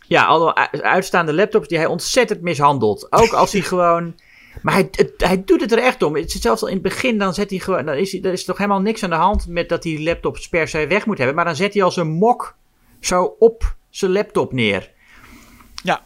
Ja, 0.07 0.37
u- 0.73 0.81
uitstaande 0.83 1.33
laptops 1.35 1.69
die 1.69 1.79
hij 1.79 1.87
ontzettend 1.87 2.41
mishandelt. 2.41 3.07
Ook 3.13 3.33
als 3.33 3.53
hij 3.53 3.61
gewoon. 3.73 4.15
Maar 4.63 4.75
hij, 4.75 4.89
het- 4.91 5.13
hij 5.17 5.43
doet 5.45 5.61
het 5.61 5.73
er 5.73 5.79
echt 5.79 6.03
om. 6.03 6.17
Het 6.17 6.31
zelfs 6.31 6.63
al 6.63 6.69
in 6.69 6.75
het 6.75 6.83
begin, 6.83 7.19
dan 7.19 7.35
zet 7.35 7.51
hij 7.51 7.59
gewoon. 7.59 7.85
Dan 7.85 7.95
is, 7.95 8.13
hij, 8.13 8.23
er 8.23 8.33
is 8.33 8.45
toch 8.45 8.57
helemaal 8.59 8.81
niks 8.81 9.03
aan 9.03 9.11
de 9.11 9.17
hand 9.17 9.47
met 9.49 9.69
dat 9.69 9.85
hij 9.85 10.03
laptops 10.03 10.49
per 10.49 10.69
se 10.69 10.87
weg 10.87 11.07
moet 11.07 11.17
hebben. 11.19 11.37
Maar 11.37 11.45
dan 11.45 11.57
zet 11.57 11.75
hij 11.75 11.83
als 11.83 11.97
een 11.97 12.11
mok 12.11 12.57
zo 13.01 13.37
op 13.39 13.75
zijn 13.91 14.13
laptop 14.13 14.53
neer. 14.53 14.91
Ja. 15.83 16.01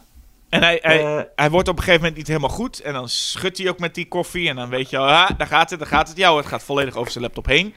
En 0.49 0.63
hij, 0.63 0.79
hij, 0.81 1.17
Eh. 1.17 1.23
hij 1.35 1.49
wordt 1.49 1.67
op 1.67 1.75
een 1.77 1.83
gegeven 1.83 2.01
moment 2.01 2.17
niet 2.17 2.27
helemaal 2.27 2.49
goed. 2.49 2.79
En 2.79 2.93
dan 2.93 3.09
schudt 3.09 3.57
hij 3.57 3.69
ook 3.69 3.79
met 3.79 3.95
die 3.95 4.07
koffie. 4.07 4.49
En 4.49 4.55
dan 4.55 4.69
weet 4.69 4.89
je 4.89 4.97
al, 4.97 5.07
ah, 5.07 5.29
daar 5.37 5.47
gaat 5.47 5.69
het, 5.69 5.79
daar 5.79 5.87
gaat 5.87 6.07
het. 6.07 6.17
Ja, 6.17 6.35
het 6.35 6.45
gaat 6.45 6.63
volledig 6.63 6.95
over 6.95 7.11
zijn 7.11 7.23
laptop 7.23 7.45
heen. 7.45 7.73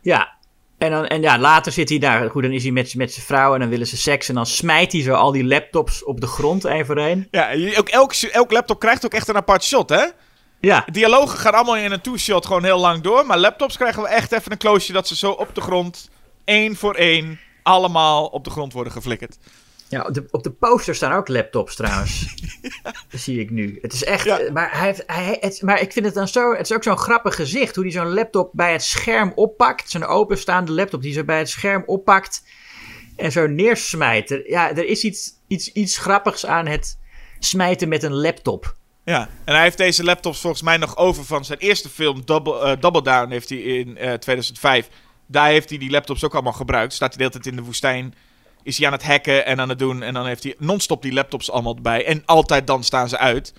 Ja. 0.00 0.36
En, 0.78 0.90
dan, 0.90 1.06
en 1.06 1.20
ja, 1.20 1.38
later 1.38 1.72
zit 1.72 1.88
hij 1.88 1.98
daar. 1.98 2.30
Goed, 2.30 2.42
dan 2.42 2.52
is 2.52 2.62
hij 2.62 2.72
met, 2.72 2.94
met 2.94 3.12
zijn 3.12 3.26
vrouw 3.26 3.54
en 3.54 3.60
dan 3.60 3.68
willen 3.68 3.86
ze 3.86 3.96
seks. 3.96 4.28
En 4.28 4.34
dan 4.34 4.46
smijt 4.46 4.92
hij 4.92 5.02
zo 5.02 5.12
al 5.12 5.32
die 5.32 5.44
laptops 5.44 6.04
op 6.04 6.20
de 6.20 6.26
grond, 6.26 6.64
één 6.64 6.86
voor 6.86 6.96
één. 6.96 7.28
Ja, 7.30 7.50
ook 7.76 7.88
elk, 7.88 8.12
elk 8.12 8.52
laptop 8.52 8.78
krijgt 8.78 9.04
ook 9.04 9.14
echt 9.14 9.28
een 9.28 9.36
apart 9.36 9.64
shot, 9.64 9.88
hè? 9.88 10.04
Ja, 10.60 10.84
Dialogen 10.92 11.38
gaan 11.38 11.52
allemaal 11.54 11.76
in 11.76 11.92
een 11.92 12.00
two-shot 12.00 12.46
gewoon 12.46 12.64
heel 12.64 12.78
lang 12.78 13.02
door. 13.02 13.26
Maar 13.26 13.38
laptops 13.38 13.76
krijgen 13.76 14.02
we 14.02 14.08
echt 14.08 14.32
even 14.32 14.52
een 14.52 14.58
close 14.58 14.92
dat 14.92 15.08
ze 15.08 15.16
zo 15.16 15.30
op 15.30 15.54
de 15.54 15.60
grond, 15.60 16.10
één 16.44 16.76
voor 16.76 16.94
één, 16.94 17.40
allemaal 17.62 18.26
op 18.26 18.44
de 18.44 18.50
grond 18.50 18.72
worden 18.72 18.92
geflikkerd. 18.92 19.38
Ja, 19.88 20.02
op 20.02 20.14
de, 20.14 20.24
op 20.30 20.42
de 20.42 20.50
poster 20.50 20.94
staan 20.94 21.12
ook 21.12 21.28
laptops 21.28 21.74
trouwens. 21.76 22.34
Dat 23.10 23.20
zie 23.20 23.40
ik 23.40 23.50
nu. 23.50 23.78
Het 23.82 23.92
is 23.92 24.04
echt. 24.04 24.24
Ja. 24.24 24.38
eh, 24.38 24.52
Maar, 24.52 24.70
hij 24.78 24.86
heeft, 24.86 25.02
hij, 25.06 25.36
het, 25.40 25.62
maar 25.62 25.80
ik 25.80 25.92
vind 25.92 26.04
het 26.04 26.14
dan 26.14 26.28
zo. 26.28 26.50
Het 26.52 26.70
is 26.70 26.72
ook 26.76 26.82
zo'n 26.82 26.98
grappig 26.98 27.34
gezicht. 27.34 27.74
Hoe 27.74 27.84
hij 27.84 27.92
zo'n 27.92 28.14
laptop 28.14 28.50
bij 28.52 28.72
het 28.72 28.82
scherm 28.82 29.32
oppakt. 29.34 29.90
Zo'n 29.90 30.04
openstaande 30.04 30.72
laptop 30.72 31.02
die 31.02 31.12
zo 31.12 31.24
bij 31.24 31.38
het 31.38 31.48
scherm 31.48 31.82
oppakt. 31.86 32.42
en 33.16 33.32
zo 33.32 33.46
neersmijten. 33.46 34.42
Ja, 34.46 34.70
er 34.70 34.84
is 34.86 35.02
iets, 35.02 35.30
iets, 35.46 35.72
iets 35.72 35.98
grappigs 35.98 36.46
aan 36.46 36.66
het 36.66 36.98
smijten 37.38 37.88
met 37.88 38.02
een 38.02 38.14
laptop. 38.14 38.76
Ja, 39.04 39.28
en 39.44 39.54
hij 39.54 39.62
heeft 39.62 39.78
deze 39.78 40.04
laptops 40.04 40.40
volgens 40.40 40.62
mij 40.62 40.76
nog 40.76 40.96
over 40.96 41.24
van 41.24 41.44
zijn 41.44 41.58
eerste 41.58 41.88
film, 41.88 42.22
Double, 42.24 42.60
eh, 42.60 42.80
Double 42.80 43.02
Down, 43.02 43.30
heeft 43.30 43.48
hij 43.48 43.58
in 43.58 43.96
eh, 43.96 44.12
2005. 44.12 44.88
Daar 45.26 45.48
heeft 45.48 45.68
hij 45.68 45.78
die 45.78 45.90
laptops 45.90 46.24
ook 46.24 46.32
allemaal 46.34 46.52
gebruikt. 46.52 46.92
Staat 46.92 47.08
hij 47.08 47.16
de 47.18 47.22
hele 47.24 47.34
tijd 47.42 47.46
in 47.54 47.60
de 47.60 47.66
woestijn, 47.66 48.14
is 48.62 48.78
hij 48.78 48.86
aan 48.86 48.92
het 48.92 49.04
hacken 49.04 49.46
en 49.46 49.60
aan 49.60 49.68
het 49.68 49.78
doen. 49.78 50.02
En 50.02 50.14
dan 50.14 50.26
heeft 50.26 50.42
hij 50.42 50.54
non-stop 50.58 51.02
die 51.02 51.12
laptops 51.12 51.50
allemaal 51.50 51.74
bij. 51.74 52.04
En 52.04 52.22
altijd 52.26 52.66
dan 52.66 52.84
staan 52.84 53.08
ze 53.08 53.18
uit. 53.18 53.52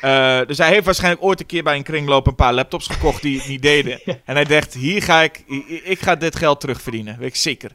Eh, 0.00 0.40
dus 0.46 0.58
hij 0.58 0.68
heeft 0.68 0.84
waarschijnlijk 0.84 1.22
ooit 1.22 1.40
een 1.40 1.46
keer 1.46 1.62
bij 1.62 1.76
een 1.76 1.82
kringloop 1.82 2.26
een 2.26 2.34
paar 2.34 2.52
laptops 2.54 2.86
gekocht 2.86 3.22
die 3.22 3.38
het 3.38 3.48
niet 3.48 3.62
deden. 3.62 4.00
En 4.24 4.34
hij 4.34 4.44
dacht, 4.44 4.74
hier 4.74 5.02
ga 5.02 5.22
ik, 5.22 5.42
ik, 5.84 6.00
ga 6.00 6.16
dit 6.16 6.36
geld 6.36 6.60
terugverdienen, 6.60 7.18
weet 7.18 7.28
ik 7.28 7.36
zeker. 7.36 7.70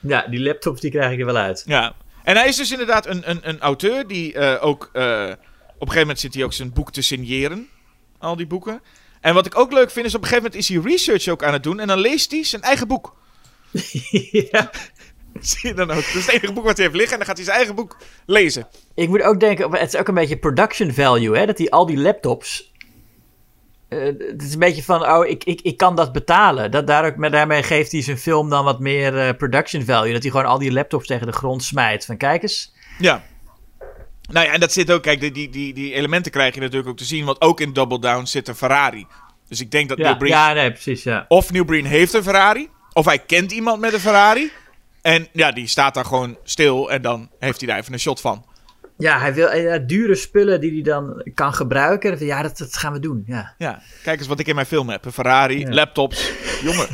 Ja, 0.00 0.26
die 0.26 0.40
laptops 0.40 0.80
die 0.80 0.90
krijg 0.90 1.12
ik 1.12 1.18
er 1.18 1.26
wel 1.26 1.36
uit. 1.36 1.62
Ja. 1.66 1.94
En 2.24 2.36
hij 2.36 2.48
is 2.48 2.56
dus 2.56 2.70
inderdaad 2.70 3.06
een, 3.06 3.30
een, 3.30 3.48
een 3.48 3.60
auteur 3.60 4.06
die 4.06 4.34
eh, 4.34 4.66
ook... 4.66 4.90
eh, 4.92 5.32
op 5.78 5.86
een 5.86 5.92
gegeven 5.92 6.00
moment 6.00 6.20
zit 6.20 6.34
hij 6.34 6.44
ook 6.44 6.52
zijn 6.52 6.72
boek 6.72 6.92
te 6.92 7.02
signeren. 7.02 7.68
Al 8.18 8.36
die 8.36 8.46
boeken. 8.46 8.82
En 9.20 9.34
wat 9.34 9.46
ik 9.46 9.58
ook 9.58 9.72
leuk 9.72 9.90
vind 9.90 10.06
is 10.06 10.14
op 10.14 10.20
een 10.22 10.28
gegeven 10.28 10.50
moment 10.50 10.62
is 10.62 10.76
hij 10.76 10.92
research 10.92 11.28
ook 11.28 11.42
aan 11.42 11.52
het 11.52 11.62
doen. 11.62 11.80
En 11.80 11.86
dan 11.86 11.98
leest 11.98 12.30
hij 12.30 12.44
zijn 12.44 12.62
eigen 12.62 12.88
boek. 12.88 13.16
ja. 14.50 14.70
Zie 15.50 15.68
je 15.68 15.74
dan 15.74 15.90
ook. 15.90 15.96
Dat 15.96 16.04
is 16.14 16.26
het 16.26 16.28
enige 16.28 16.52
boek 16.52 16.64
wat 16.64 16.76
hij 16.76 16.84
heeft 16.86 16.96
liggen. 16.98 17.12
En 17.12 17.18
dan 17.18 17.26
gaat 17.28 17.36
hij 17.36 17.44
zijn 17.44 17.56
eigen 17.56 17.74
boek 17.74 17.96
lezen. 18.26 18.68
Ik 18.94 19.08
moet 19.08 19.22
ook 19.22 19.40
denken, 19.40 19.70
het 19.74 19.94
is 19.94 20.00
ook 20.00 20.08
een 20.08 20.14
beetje 20.14 20.36
production 20.38 20.92
value, 20.92 21.36
hè? 21.38 21.46
Dat 21.46 21.56
die 21.56 21.72
al 21.72 21.86
die 21.86 21.98
laptops. 21.98 22.72
eh, 23.88 23.98
het 24.04 24.42
is 24.42 24.52
een 24.52 24.58
beetje 24.58 24.82
van, 24.82 25.10
oh, 25.10 25.26
ik, 25.26 25.44
ik, 25.44 25.60
ik 25.60 25.76
kan 25.76 25.96
dat 25.96 26.12
betalen. 26.12 26.70
Dat, 26.70 26.86
daar 26.86 27.04
ook, 27.06 27.30
daarmee 27.30 27.62
geeft 27.62 27.92
hij 27.92 28.02
zijn 28.02 28.18
film 28.18 28.50
dan 28.50 28.64
wat 28.64 28.80
meer 28.80 29.18
eh, 29.18 29.34
production 29.36 29.82
value. 29.84 30.12
Dat 30.12 30.22
hij 30.22 30.30
gewoon 30.30 30.46
al 30.46 30.58
die 30.58 30.72
laptops 30.72 31.06
tegen 31.06 31.26
de 31.26 31.32
grond 31.32 31.62
smijt. 31.64 32.04
Van 32.04 32.16
kijk 32.16 32.42
eens. 32.42 32.74
Ja. 32.98 33.22
Nou 34.30 34.46
ja, 34.46 34.52
en 34.52 34.60
dat 34.60 34.72
zit 34.72 34.90
ook... 34.90 35.02
Kijk, 35.02 35.20
die, 35.20 35.32
die, 35.32 35.50
die, 35.50 35.74
die 35.74 35.92
elementen 35.92 36.32
krijg 36.32 36.54
je 36.54 36.60
natuurlijk 36.60 36.88
ook 36.88 36.96
te 36.96 37.04
zien. 37.04 37.24
Want 37.24 37.40
ook 37.40 37.60
in 37.60 37.72
Double 37.72 37.98
Down 38.00 38.24
zit 38.24 38.48
een 38.48 38.54
Ferrari. 38.54 39.06
Dus 39.48 39.60
ik 39.60 39.70
denk 39.70 39.88
dat 39.88 39.98
Ja, 39.98 40.14
Breen... 40.14 40.30
ja 40.30 40.52
nee, 40.52 40.72
precies, 40.72 41.02
ja. 41.02 41.24
Of 41.28 41.50
Breen 41.66 41.84
heeft 41.86 42.12
een 42.12 42.22
Ferrari. 42.22 42.68
Of 42.92 43.04
hij 43.04 43.18
kent 43.18 43.52
iemand 43.52 43.80
met 43.80 43.92
een 43.92 44.00
Ferrari. 44.00 44.50
En 45.12 45.28
ja, 45.32 45.52
die 45.52 45.66
staat 45.66 45.94
daar 45.94 46.04
gewoon 46.04 46.38
stil. 46.42 46.90
En 46.90 47.02
dan 47.02 47.30
heeft 47.38 47.58
hij 47.60 47.68
daar 47.68 47.78
even 47.78 47.92
een 47.92 47.98
shot 48.00 48.20
van. 48.20 48.46
Ja, 48.98 49.18
hij 49.18 49.34
wil 49.34 49.48
eh, 49.48 49.80
dure 49.86 50.14
spullen 50.14 50.60
die 50.60 50.72
hij 50.72 50.82
dan 50.82 51.22
kan 51.34 51.54
gebruiken. 51.54 52.26
Ja, 52.26 52.42
dat, 52.42 52.58
dat 52.58 52.76
gaan 52.76 52.92
we 52.92 52.98
doen, 53.00 53.22
ja. 53.26 53.54
Ja, 53.58 53.82
kijk 54.02 54.18
eens 54.18 54.28
wat 54.28 54.38
ik 54.40 54.46
in 54.46 54.54
mijn 54.54 54.66
film 54.66 54.88
heb. 54.88 55.04
Een 55.04 55.12
Ferrari, 55.12 55.58
Ja. 55.58 55.70
laptops. 55.72 56.30
Jongen. 56.66 56.86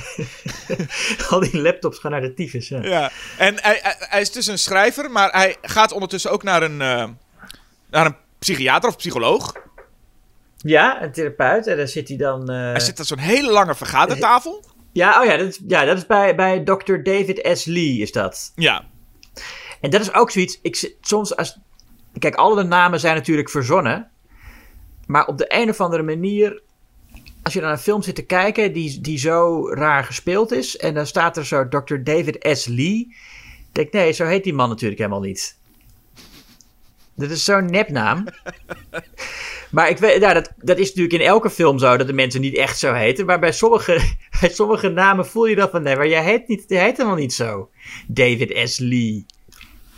Al 1.31 1.41
die 1.41 1.61
laptops 1.61 1.99
gaan 1.99 2.11
naar 2.11 2.21
de 2.21 2.35
tyfus, 2.35 2.69
ja. 2.69 2.83
Ja. 2.83 3.11
En 3.39 3.55
hij, 3.61 3.79
hij, 3.83 3.95
hij 3.99 4.21
is 4.21 4.33
dus 4.33 4.47
een 4.47 4.59
schrijver, 4.59 5.11
maar 5.11 5.31
hij 5.31 5.57
gaat 5.63 5.93
ondertussen 5.93 6.31
ook 6.31 6.43
naar 6.43 6.63
een, 6.63 6.81
eh, 6.81 7.09
naar 7.91 8.07
een 8.07 8.17
psychiater 8.39 8.89
of 8.89 8.97
psycholoog. 8.97 9.53
Ja, 10.57 11.03
een 11.03 11.13
therapeut. 11.13 11.67
En 11.67 11.77
daar 11.77 11.89
zit 11.89 12.09
hij 12.09 12.17
dan... 12.17 12.51
eh, 12.51 12.57
Hij 12.57 12.81
zit 12.81 12.99
aan 12.99 13.05
zo'n 13.05 13.19
hele 13.19 13.51
lange 13.53 13.75
vergadertafel. 13.75 14.65
Ja, 14.95 15.21
oh 15.21 15.27
ja, 15.27 15.37
dat 15.37 15.49
is, 15.49 15.61
ja, 15.67 15.85
dat 15.85 15.97
is 15.97 16.07
bij, 16.07 16.35
bij 16.35 16.61
Dr. 16.61 16.97
David 17.03 17.49
S. 17.53 17.65
Lee 17.65 17.99
is 17.99 18.13
dat. 18.13 18.53
Ja. 18.55 18.85
En 19.81 19.91
dat 19.91 20.01
is 20.01 20.15
ook 20.15 20.31
zoiets. 20.31 20.59
Ik, 20.63 20.95
soms 21.01 21.37
als. 21.37 21.59
Kijk, 22.19 22.35
alle 22.35 22.63
de 22.63 22.69
namen 22.69 23.01
zijn 23.01 23.15
natuurlijk 23.15 23.51
verzonnen. 23.51 24.11
Maar 25.07 25.27
op 25.27 25.39
de 25.39 25.45
een 25.49 25.69
of 25.69 25.81
andere 25.81 26.03
manier. 26.03 26.63
Als 27.43 27.55
je 27.55 27.61
naar 27.61 27.73
een 27.73 27.79
film 27.79 28.03
zit 28.03 28.15
te 28.15 28.27
kijken 28.27 28.73
die, 28.73 29.01
die 29.01 29.19
zo 29.19 29.69
raar 29.73 30.05
gespeeld 30.05 30.53
is. 30.53 30.77
En 30.77 30.95
dan 30.95 31.07
staat 31.07 31.37
er 31.37 31.47
zo 31.47 31.69
Dr. 31.69 31.97
David 32.03 32.39
S. 32.41 32.67
Lee. 32.67 33.17
Denk, 33.73 33.93
nee, 33.93 34.13
zo 34.13 34.25
heet 34.25 34.45
die 34.45 34.55
man 34.55 34.69
natuurlijk 34.69 35.01
helemaal 35.01 35.21
niet. 35.21 35.59
Dat 37.15 37.31
is 37.31 37.45
zo'n 37.45 37.67
nepnaam. 37.67 38.25
Maar 39.75 39.89
ik 39.89 39.99
weet, 39.99 40.21
ja, 40.21 40.33
dat, 40.33 40.53
dat 40.57 40.79
is 40.79 40.89
natuurlijk 40.89 41.23
in 41.23 41.29
elke 41.29 41.51
film 41.51 41.79
zo 41.79 41.97
dat 41.97 42.07
de 42.07 42.13
mensen 42.13 42.41
niet 42.41 42.57
echt 42.57 42.79
zo 42.79 42.93
heten. 42.93 43.27
Maar 43.27 43.39
bij 43.39 43.53
sommige, 43.53 44.01
bij 44.41 44.49
sommige 44.51 44.89
namen 44.89 45.27
voel 45.27 45.47
je 45.47 45.57
dat 45.57 45.71
van 45.71 45.83
nee, 45.83 45.97
maar 45.97 46.09
jij 46.09 46.25
heet, 46.25 46.49
niet, 46.49 46.65
jij 46.67 46.83
heet 46.83 46.97
helemaal 46.97 47.19
niet 47.19 47.33
zo. 47.33 47.71
David 48.07 48.71
S. 48.71 48.79
Lee. 48.79 49.27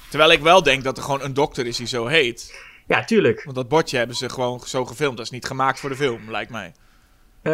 Terwijl 0.08 0.32
ik 0.32 0.40
wel 0.40 0.62
denk 0.62 0.84
dat 0.84 0.96
er 0.96 1.02
gewoon 1.02 1.22
een 1.22 1.34
dokter 1.34 1.66
is 1.66 1.76
die 1.76 1.86
zo 1.86 2.06
heet. 2.06 2.60
Ja, 2.86 3.04
tuurlijk. 3.04 3.44
Want 3.44 3.56
dat 3.56 3.68
bordje 3.68 3.96
hebben 3.96 4.16
ze 4.16 4.28
gewoon 4.28 4.60
zo 4.66 4.84
gefilmd. 4.84 5.16
Dat 5.16 5.26
is 5.26 5.32
niet 5.32 5.44
gemaakt 5.44 5.80
voor 5.80 5.90
de 5.90 5.96
film, 5.96 6.30
lijkt 6.30 6.50
mij. 6.50 6.72
Eh, 7.42 7.52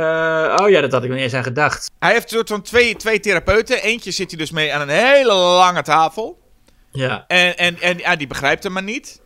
oh 0.57 0.71
ja, 0.71 0.81
dat 0.81 0.93
had 0.93 1.03
ik 1.03 1.09
nog 1.09 1.17
niet 1.17 1.27
eens 1.27 1.35
aan 1.35 1.43
gedacht. 1.43 1.91
Hij 1.99 2.13
heeft 2.13 2.25
een 2.25 2.37
soort 2.37 2.49
van 2.49 2.63
twee, 2.63 2.97
twee 2.97 3.21
therapeuten. 3.21 3.83
Eentje 3.83 4.11
zit 4.11 4.31
hij 4.31 4.39
dus 4.39 4.51
mee 4.51 4.75
aan 4.75 4.81
een 4.81 4.89
hele 4.89 5.35
lange 5.35 5.83
tafel. 5.83 6.39
Ja. 6.91 7.25
En, 7.27 7.57
en, 7.57 7.81
en 7.81 7.99
ja, 7.99 8.17
die 8.17 8.27
begrijpt 8.27 8.63
hem 8.63 8.73
maar 8.73 8.83
niet. 8.83 9.22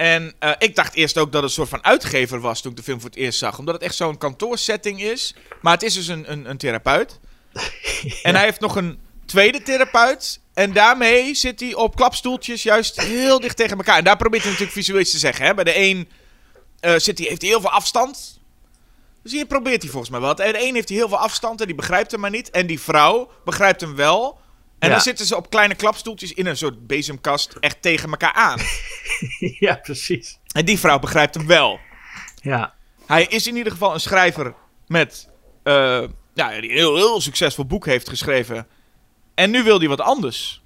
En 0.00 0.34
eh, 0.38 0.50
ik 0.58 0.74
dacht 0.74 0.94
eerst 0.94 1.18
ook 1.18 1.32
dat 1.32 1.42
het 1.42 1.50
een 1.50 1.56
soort 1.56 1.68
van 1.68 1.84
uitgever 1.84 2.40
was 2.40 2.60
toen 2.60 2.70
ik 2.70 2.76
de 2.76 2.82
film 2.82 3.00
voor 3.00 3.10
het 3.10 3.18
eerst 3.18 3.38
zag. 3.38 3.58
Omdat 3.58 3.74
het 3.74 3.82
echt 3.82 3.94
zo'n 3.94 4.18
kantoorsetting 4.18 5.02
is. 5.02 5.34
Maar 5.60 5.72
het 5.72 5.82
is 5.82 5.94
dus 5.94 6.06
een, 6.06 6.32
een, 6.32 6.50
een 6.50 6.56
therapeut. 6.56 7.18
En 8.22 8.34
hij 8.34 8.44
heeft 8.44 8.60
nog 8.60 8.76
een 8.76 8.98
tweede 9.26 9.62
therapeut. 9.62 10.40
En 10.54 10.72
daarmee 10.72 11.34
zit 11.34 11.60
hij 11.60 11.74
op 11.74 11.96
klapstoeltjes 11.96 12.62
juist 12.62 13.00
heel 13.00 13.40
dicht 13.40 13.56
tegen 13.56 13.76
elkaar. 13.76 13.98
En 13.98 14.04
daar 14.04 14.16
probeert 14.16 14.42
hij 14.42 14.50
natuurlijk 14.50 14.78
visueel 14.78 15.00
iets 15.00 15.10
te 15.10 15.18
zeggen. 15.18 15.44
Hè? 15.44 15.54
Bij 15.54 15.64
de 15.64 15.76
een 15.78 16.08
eh, 16.80 16.94
zit 16.96 17.18
hij, 17.18 17.26
heeft 17.28 17.40
hij 17.40 17.50
heel 17.50 17.60
veel 17.60 17.70
afstand. 17.70 18.40
Dus 19.22 19.32
hier 19.32 19.46
probeert 19.46 19.82
hij 19.82 19.90
volgens 19.90 20.10
mij 20.10 20.20
wel. 20.20 20.34
En 20.34 20.52
de 20.52 20.62
een 20.62 20.74
heeft 20.74 20.88
hij 20.88 20.98
heel 20.98 21.08
veel 21.08 21.18
afstand 21.18 21.60
en 21.60 21.66
die 21.66 21.76
begrijpt 21.76 22.10
hem 22.10 22.20
maar 22.20 22.30
niet. 22.30 22.50
En 22.50 22.66
die 22.66 22.80
vrouw 22.80 23.30
begrijpt 23.44 23.80
hem 23.80 23.96
wel. 23.96 24.40
En 24.80 24.88
Ja. 24.88 24.94
dan 24.94 25.00
zitten 25.04 25.26
ze 25.26 25.36
op 25.36 25.50
kleine 25.50 25.74
klapstoeltjes 25.74 26.32
in 26.32 26.46
een 26.46 26.56
soort 26.56 26.86
bezemkast 26.86 27.56
echt 27.60 27.82
tegen 27.82 28.10
elkaar 28.10 28.32
aan. 28.32 28.58
ja, 29.66 29.74
precies. 29.74 30.38
En 30.52 30.64
die 30.64 30.78
vrouw 30.78 30.98
begrijpt 30.98 31.34
hem 31.34 31.46
wel. 31.46 31.78
Ja. 32.42 32.74
Hij 33.06 33.24
is 33.24 33.46
in 33.46 33.56
ieder 33.56 33.72
geval 33.72 33.94
een 33.94 34.00
schrijver 34.00 34.54
met. 34.86 35.28
eh, 35.62 36.02
ja, 36.34 36.60
die 36.60 36.70
een 36.70 36.76
heel, 36.76 36.96
heel 36.96 37.20
succesvol 37.20 37.64
boek 37.66 37.86
heeft 37.86 38.08
geschreven. 38.08 38.66
En 39.34 39.50
nu 39.50 39.62
wil 39.62 39.78
hij 39.78 39.88
wat 39.88 40.00
anders. 40.00 40.62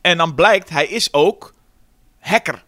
En 0.00 0.16
dan 0.16 0.34
blijkt, 0.34 0.68
hij 0.68 0.86
is 0.86 1.12
ook 1.12 1.54
hacker. 2.20 2.64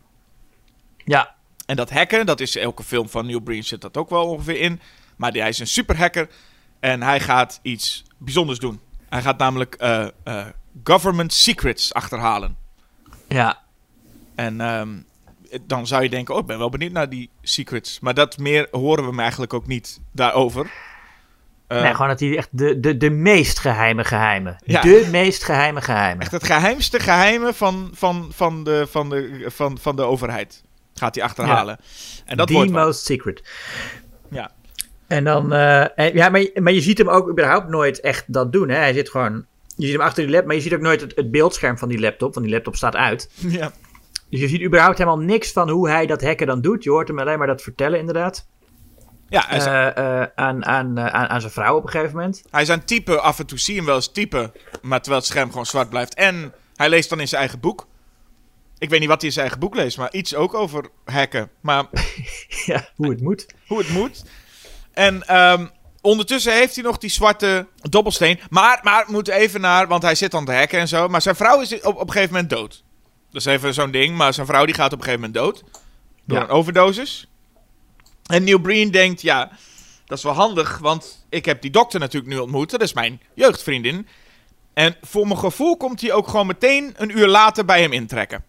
Ja. 1.05 1.35
En 1.67 1.77
dat 1.77 1.91
hacken, 1.91 2.27
dat 2.27 2.41
is 2.41 2.57
elke 2.57 2.83
film 2.83 3.09
van 3.09 3.27
Neil 3.27 3.41
Breen 3.41 3.65
zit 3.65 3.81
dat 3.81 3.97
ook 3.97 4.11
wel 4.11 4.27
ongeveer 4.29 4.61
in. 4.61 4.81
Maar 5.17 5.33
hij 5.33 5.49
is 5.49 5.59
een 5.59 5.67
superhacker. 5.67 6.29
En 6.81 7.03
hij 7.03 7.21
gaat 7.21 7.59
iets 7.63 8.05
bijzonders 8.19 8.59
doen. 8.59 8.81
Hij 9.09 9.23
gaat 9.23 9.39
namelijk 9.39 9.75
eh, 9.75 10.07
eh, 10.25 10.47
government 10.85 11.33
secrets 11.33 11.95
achterhalen. 11.95 12.57
Ja. 13.29 13.59
En 14.35 14.61
ehm, 14.61 14.89
dan 15.63 15.87
zou 15.87 16.03
je 16.03 16.09
denken, 16.09 16.35
oh, 16.35 16.41
ik 16.41 16.47
ben 16.47 16.59
wel 16.59 16.69
benieuwd 16.71 16.93
naar 16.93 17.09
die 17.09 17.31
secrets. 17.43 18.01
Maar 18.01 18.15
dat 18.15 18.39
meer 18.39 18.69
horen 18.71 19.03
we 19.05 19.11
hem 19.11 19.21
eigenlijk 19.21 19.53
ook 19.55 19.67
niet 19.67 20.01
daarover. 20.13 20.71
Eh, 21.67 21.83
nee, 21.83 21.93
gewoon 21.93 22.09
dat 22.09 22.21
hij 22.21 22.37
echt 22.37 22.49
de, 22.51 22.81
de, 22.81 22.97
de 22.97 23.11
meest 23.11 23.59
geheime 23.59 24.05
geheimen. 24.05 24.57
Ja. 24.65 24.81
De 24.81 25.09
meest 25.11 25.45
geheime 25.45 25.81
geheimen. 25.81 26.23
Echt 26.23 26.33
het 26.33 26.45
geheimste 26.45 27.01
geheimen 27.01 27.55
van, 27.55 27.91
van, 27.93 28.29
van, 28.33 28.65
de, 28.65 28.87
van, 28.91 29.09
de, 29.11 29.45
van, 29.47 29.79
van 29.79 29.97
de 29.97 30.03
overheid 30.03 30.63
gaat 30.95 31.15
hij 31.15 31.25
achterhalen. 31.25 31.79
En 32.25 32.37
dat 32.37 32.47
The 32.47 32.53
wordt 32.53 32.71
wat. 32.71 32.85
most 32.85 33.05
secret. 33.05 33.43
Ja. 34.31 34.51
En 35.07 35.25
dan, 35.25 35.53
eh, 35.53 35.99
en, 35.99 36.15
ja, 36.15 36.29
maar, 36.29 36.41
je- 36.41 36.61
maar 36.61 36.73
je 36.73 36.81
ziet 36.81 36.99
hem 36.99 37.09
ook 37.09 37.29
überhaupt 37.31 37.69
nooit 37.69 38.01
echt 38.01 38.33
dat 38.33 38.53
doen. 38.53 38.69
Hè? 38.69 38.77
Hij 38.77 38.93
zit 38.93 39.11
gewoon, 39.11 39.47
je 39.77 39.87
ziet 39.87 39.93
hem 39.93 40.01
achter 40.01 40.23
die 40.23 40.31
laptop, 40.31 40.47
maar 40.47 40.57
je 40.57 40.63
ziet 40.63 40.75
ook 40.75 40.81
nooit 40.81 41.01
het, 41.01 41.13
het 41.17 41.31
beeldscherm 41.31 41.79
van 41.79 41.89
die 41.89 42.01
laptop, 42.01 42.35
want 42.35 42.47
die 42.47 42.55
laptop 42.55 42.77
staat 42.77 42.97
uit. 42.97 43.31
ja. 43.49 43.73
Dus 44.31 44.41
je 44.41 44.49
ziet 44.49 44.63
überhaupt 44.63 44.99
helemaal 44.99 45.25
niks 45.25 45.53
van 45.53 45.71
hoe 45.71 45.89
hij 45.89 46.07
dat 46.07 46.23
hacken 46.23 46.47
dan 46.47 46.61
doet. 46.61 46.85
Je 46.85 46.91
hoort 46.91 47.09
hem 47.09 47.19
alleen 47.19 47.39
maar 47.39 47.47
dat 47.47 47.63
vertellen, 47.63 47.99
inderdaad. 47.99 48.47
Ja, 49.29 49.51
is, 49.51 49.65
Eh, 49.65 49.97
eh, 49.97 50.29
aan, 50.35 50.65
aan, 50.65 50.99
eh, 50.99 51.07
aan, 51.07 51.27
aan 51.27 51.41
zijn 51.41 51.53
vrouw 51.53 51.77
op 51.77 51.85
een 51.85 51.91
gegeven 51.91 52.17
moment. 52.17 52.43
hij 52.51 52.63
is 52.63 52.71
aan 52.71 52.79
het 52.79 52.87
typen, 52.87 53.23
af 53.23 53.39
en 53.39 53.47
toe 53.47 53.59
zie 53.59 53.73
je 53.73 53.79
hem 53.79 53.89
wel 53.89 53.97
eens 53.99 54.13
typen, 54.13 54.53
maar 54.83 55.01
terwijl 55.01 55.23
het 55.23 55.31
scherm 55.31 55.49
gewoon 55.51 55.67
zwart 55.67 55.89
blijft. 55.89 56.15
En 56.15 56.53
hij 56.77 56.89
leest 56.89 57.09
dan 57.09 57.21
in 57.21 57.29
zijn 57.29 57.41
eigen 57.41 57.61
boek. 57.61 57.87
Ik 58.79 58.91
weet 58.91 59.01
niet 59.01 59.09
wat 59.09 59.19
hij 59.19 59.27
in 59.29 59.35
zijn 59.35 59.47
eigen 59.47 59.65
boek 59.67 59.75
leest, 59.75 59.99
maar 59.99 60.13
iets 60.13 60.35
ook 60.35 60.55
over 60.55 60.89
hacken. 61.05 61.51
Maar 61.61 61.87
ja, 62.67 62.89
hoe 62.97 63.11
het 63.11 63.21
moet. 63.21 63.47
hoe 63.67 63.79
het 63.79 63.89
moet. 63.89 64.25
En 64.93 65.23
ehm, 65.23 65.67
ondertussen 66.05 66.53
heeft 66.53 66.75
hij 66.75 66.85
nog 66.85 66.99
die 66.99 67.11
zwarte 67.11 67.67
dobbelsteen. 67.83 68.41
Maar, 68.51 68.81
maar 68.83 69.05
moet 69.09 69.29
even 69.29 69.61
naar, 69.61 69.89
want 69.89 70.03
hij 70.03 70.15
zit 70.15 70.35
aan 70.35 70.45
te 70.45 70.53
hacken 70.53 70.79
en 70.79 70.89
zo. 70.89 71.09
Maar 71.09 71.23
zijn 71.23 71.37
vrouw 71.37 71.61
is 71.61 71.81
op, 71.81 71.97
op 71.97 72.01
een 72.07 72.13
gegeven 72.13 72.33
moment 72.33 72.51
dood. 72.51 72.83
Dat 73.31 73.41
is 73.47 73.53
even 73.53 73.75
zo'n 73.75 73.91
ding, 73.91 74.17
maar 74.17 74.35
zijn 74.35 74.47
vrouw 74.47 74.65
die 74.65 74.75
gaat 74.75 74.93
op 74.93 74.99
een 74.99 75.05
gegeven 75.05 75.31
moment 75.31 75.45
dood. 75.45 75.65
Door 76.27 76.39
Ja. 76.39 76.45
een 76.45 76.51
overdosis. 76.51 77.29
En 78.27 78.45
Neil 78.45 78.59
Breen 78.59 78.91
denkt, 78.91 79.21
ja, 79.23 79.51
dat 80.07 80.19
is 80.19 80.25
wel 80.25 80.33
handig, 80.33 80.79
want 80.79 81.27
ik 81.29 81.45
heb 81.45 81.63
die 81.63 81.71
dokter 81.71 82.01
natuurlijk 82.01 82.33
nu 82.33 82.39
ontmoet. 82.39 82.71
Dat 82.71 82.81
is 82.83 82.93
mijn 82.93 83.21
jeugdvriendin. 83.35 84.07
En 84.75 84.97
voor 85.03 85.27
mijn 85.27 85.39
gevoel 85.39 85.77
komt 85.77 86.01
hij 86.01 86.13
ook 86.13 86.29
gewoon 86.29 86.47
meteen 86.47 86.95
een 86.97 87.19
uur 87.19 87.27
later 87.29 87.65
bij 87.65 87.81
hem 87.83 87.93
intrekken. 87.93 88.45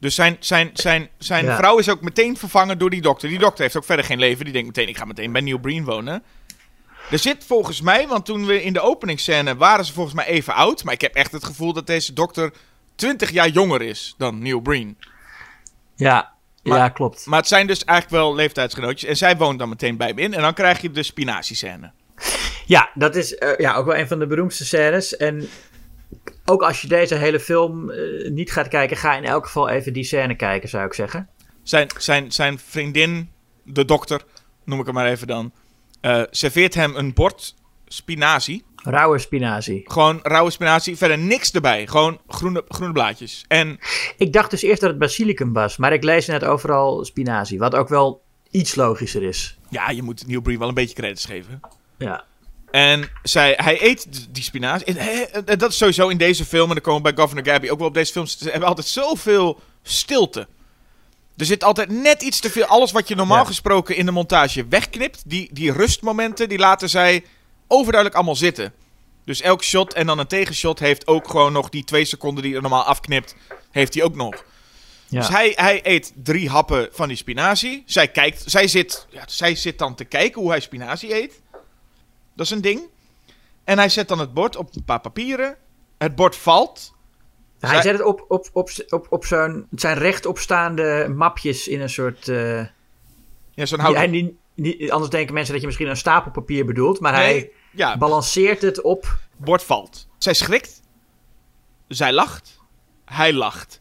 Dus 0.00 0.14
zijn, 0.14 0.36
zijn, 0.40 0.70
zijn, 0.72 1.08
zijn 1.18 1.44
Ja. 1.44 1.56
vrouw 1.56 1.78
is 1.78 1.88
ook 1.88 2.00
meteen 2.00 2.36
vervangen 2.36 2.78
door 2.78 2.90
die 2.90 3.00
dokter. 3.02 3.28
Die 3.28 3.38
dokter 3.38 3.62
heeft 3.62 3.76
ook 3.76 3.84
verder 3.84 4.04
geen 4.04 4.18
leven. 4.18 4.44
Die 4.44 4.52
denkt 4.52 4.66
meteen, 4.68 4.88
ik 4.88 4.96
ga 4.96 5.04
meteen 5.04 5.32
bij 5.32 5.40
Neil 5.40 5.58
Breen 5.58 5.84
wonen. 5.84 6.22
Er 7.10 7.18
zit 7.18 7.44
volgens 7.44 7.80
mij, 7.80 8.08
want 8.08 8.24
toen 8.24 8.46
we 8.46 8.62
in 8.62 8.72
de 8.72 8.80
openingsscène 8.80 9.56
waren 9.56 9.84
ze 9.84 9.92
volgens 9.92 10.14
mij 10.14 10.26
even 10.26 10.54
oud. 10.54 10.84
Maar 10.84 10.94
ik 10.94 11.00
heb 11.00 11.14
echt 11.14 11.32
het 11.32 11.44
gevoel 11.44 11.72
dat 11.72 11.86
deze 11.86 12.12
dokter 12.12 12.52
20 12.94 13.30
jaar 13.30 13.48
jonger 13.48 13.82
is 13.82 14.14
dan 14.18 14.38
Neil 14.42 14.60
Breen. 14.60 14.98
Ja, 15.96 16.32
Maar- 16.62 16.78
ja 16.78 16.88
klopt. 16.88 17.26
Maar 17.26 17.38
het 17.38 17.48
zijn 17.48 17.66
dus 17.66 17.84
eigenlijk 17.84 18.22
wel 18.22 18.34
leeftijdsgenootjes. 18.34 19.10
En 19.10 19.16
zij 19.16 19.36
woont 19.36 19.58
dan 19.58 19.68
meteen 19.68 19.96
bij 19.96 20.08
hem 20.08 20.18
in. 20.18 20.34
En 20.34 20.40
dan 20.42 20.54
krijg 20.54 20.80
je 20.80 20.90
de 20.90 21.02
spinaziescène. 21.02 21.90
Ja, 22.66 22.90
dat 22.94 23.16
is 23.16 23.34
eh, 23.34 23.58
ja, 23.58 23.74
ook 23.74 23.86
wel 23.86 23.96
een 23.96 24.08
van 24.08 24.18
de 24.18 24.26
beroemdste 24.26 24.64
scènes. 24.64 25.16
En 25.16 25.48
ook 26.44 26.62
als 26.62 26.82
je 26.82 26.88
deze 26.88 27.14
hele 27.14 27.40
film 27.40 27.90
eh, 27.90 28.30
niet 28.30 28.52
gaat 28.52 28.68
kijken, 28.68 28.96
ga 28.96 29.16
in 29.16 29.24
elk 29.24 29.44
geval 29.46 29.68
even 29.68 29.92
die 29.92 30.04
scène 30.04 30.34
kijken, 30.36 30.68
zou 30.68 30.86
ik 30.86 30.94
zeggen. 30.94 31.28
Zijn, 31.62 31.88
zijn, 31.98 32.32
zijn 32.32 32.58
vriendin, 32.58 33.30
de 33.62 33.84
dokter, 33.84 34.20
noem 34.64 34.80
ik 34.80 34.86
hem 34.86 34.94
maar 34.94 35.06
even 35.10 35.26
dan, 35.26 35.52
eh, 36.06 36.22
serveert 36.30 36.74
hem 36.74 36.96
een 36.96 37.14
bord 37.14 37.54
spinazie. 37.86 38.64
Rauwe 38.76 39.18
spinazie. 39.18 39.82
Gewoon 39.84 40.20
rauwe 40.22 40.50
spinazie, 40.50 40.96
verder 40.96 41.18
niks 41.18 41.52
erbij. 41.52 41.86
Gewoon 41.86 42.20
groene, 42.28 42.64
groene 42.68 42.92
blaadjes. 42.92 43.44
En 43.48 43.78
Ik 44.16 44.32
dacht 44.32 44.50
dus 44.50 44.62
eerst 44.62 44.80
dat 44.80 44.90
het 44.90 44.98
basilicum 44.98 45.52
was, 45.52 45.76
maar 45.76 45.92
ik 45.92 46.02
lees 46.02 46.26
net 46.26 46.44
overal 46.44 47.04
spinazie. 47.04 47.58
Wat 47.58 47.74
ook 47.74 47.88
wel 47.88 48.22
iets 48.50 48.74
logischer 48.74 49.22
is. 49.22 49.58
ja, 49.68 49.90
je 49.90 50.02
moet 50.02 50.42
Breen 50.42 50.58
wel 50.58 50.68
een 50.68 50.74
beetje 50.74 50.94
credits 50.94 51.24
geven. 51.24 51.60
Ja. 51.98 52.24
En 52.70 53.08
zij, 53.22 53.54
hij 53.56 53.82
eet 53.82 54.28
die 54.30 54.42
spinazie. 54.42 54.86
En, 54.86 54.96
hè, 54.96 55.22
en 55.22 55.58
dat 55.58 55.70
is 55.70 55.76
sowieso 55.76 56.08
in 56.08 56.18
deze 56.18 56.44
film, 56.44 56.68
en 56.68 56.74
dan 56.74 56.82
komen 56.82 57.02
we 57.02 57.12
bij 57.12 57.22
Governor 57.22 57.46
Gabby 57.52 57.68
ook 57.68 57.78
wel 57.78 57.88
op 57.88 57.94
deze 57.94 58.12
films. 58.12 58.38
Ze 58.38 58.50
hebben 58.50 58.68
altijd 58.68 58.86
zoveel 58.86 59.60
stilte. 59.82 60.48
Er 61.36 61.44
zit 61.46 61.64
altijd 61.64 61.88
net 61.90 62.22
iets 62.22 62.40
te 62.40 62.50
veel. 62.50 62.64
Alles 62.64 62.92
wat 62.92 63.08
je 63.08 63.14
normaal 63.14 63.38
Ja. 63.38 63.44
gesproken 63.44 63.96
in 63.96 64.06
de 64.06 64.12
montage 64.12 64.66
wegknipt, 64.68 65.22
die, 65.26 65.48
die 65.52 65.72
rustmomenten, 65.72 66.48
die 66.48 66.58
laten 66.58 66.88
zij 66.88 67.24
overduidelijk 67.66 68.14
allemaal 68.14 68.36
zitten. 68.36 68.72
Dus 69.24 69.40
elk 69.40 69.62
shot 69.64 69.92
en 69.94 70.06
dan 70.06 70.18
een 70.18 70.26
tegenshot 70.26 70.78
heeft 70.78 71.06
ook 71.06 71.28
gewoon 71.28 71.52
nog 71.52 71.68
die 71.68 71.84
twee 71.84 72.04
seconden 72.04 72.42
die 72.42 72.54
er 72.54 72.60
normaal 72.60 72.82
afknipt, 72.84 73.34
heeft 73.70 73.94
hij 73.94 74.02
ook 74.02 74.14
nog. 74.14 74.44
ja. 75.08 75.20
Dus 75.20 75.28
hij, 75.28 75.52
hij 75.56 75.80
eet 75.82 76.12
drie 76.14 76.48
happen 76.48 76.88
van 76.92 77.08
die 77.08 77.16
spinazie. 77.16 77.82
Zij, 77.86 78.08
kijkt, 78.08 78.42
zij, 78.46 78.68
zit, 78.68 79.06
ja, 79.10 79.22
zij 79.26 79.54
zit 79.54 79.78
dan 79.78 79.94
te 79.94 80.04
kijken 80.04 80.40
hoe 80.40 80.50
hij 80.50 80.60
spinazie 80.60 81.14
eet. 81.22 81.40
Dat 82.34 82.46
is 82.46 82.50
een 82.52 82.60
ding. 82.60 82.82
En 83.64 83.78
hij 83.78 83.88
zet 83.88 84.08
dan 84.08 84.18
het 84.18 84.34
bord 84.34 84.56
op 84.56 84.76
een 84.76 84.84
paar 84.84 85.00
papieren. 85.00 85.56
Het 85.98 86.14
bord 86.14 86.36
valt. 86.36 86.92
Hij 87.60 87.82
zet 87.82 87.92
het 87.92 88.02
op, 88.02 88.24
op, 88.28 88.48
op, 88.52 88.70
op, 88.88 89.06
op 89.10 89.24
zo'n. 89.24 89.66
Het 89.70 89.80
zijn 89.80 89.98
rechtopstaande 89.98 91.12
mapjes 91.16 91.68
in 91.68 91.80
een 91.80 91.90
soort. 91.90 92.28
eh, 92.28 92.64
Ja, 93.54 93.66
zo'n 93.66 93.78
houten... 93.80 94.10
niet- 94.54 94.90
anders 94.90 95.10
denken 95.10 95.34
mensen 95.34 95.52
dat 95.52 95.60
je 95.60 95.66
misschien 95.66 95.88
een 95.88 95.96
stapel 95.96 96.30
papier 96.30 96.64
bedoelt. 96.64 97.00
Maar 97.00 97.12
Nee, 97.12 97.22
hij 97.22 97.50
ja, 97.72 97.96
balanceert 97.96 98.62
het 98.62 98.80
op. 98.82 99.18
bord 99.36 99.62
valt. 99.62 100.08
Zij 100.18 100.34
schrikt. 100.34 100.80
Zij 101.88 102.12
lacht. 102.12 102.60
Hij 103.04 103.32
lacht. 103.32 103.80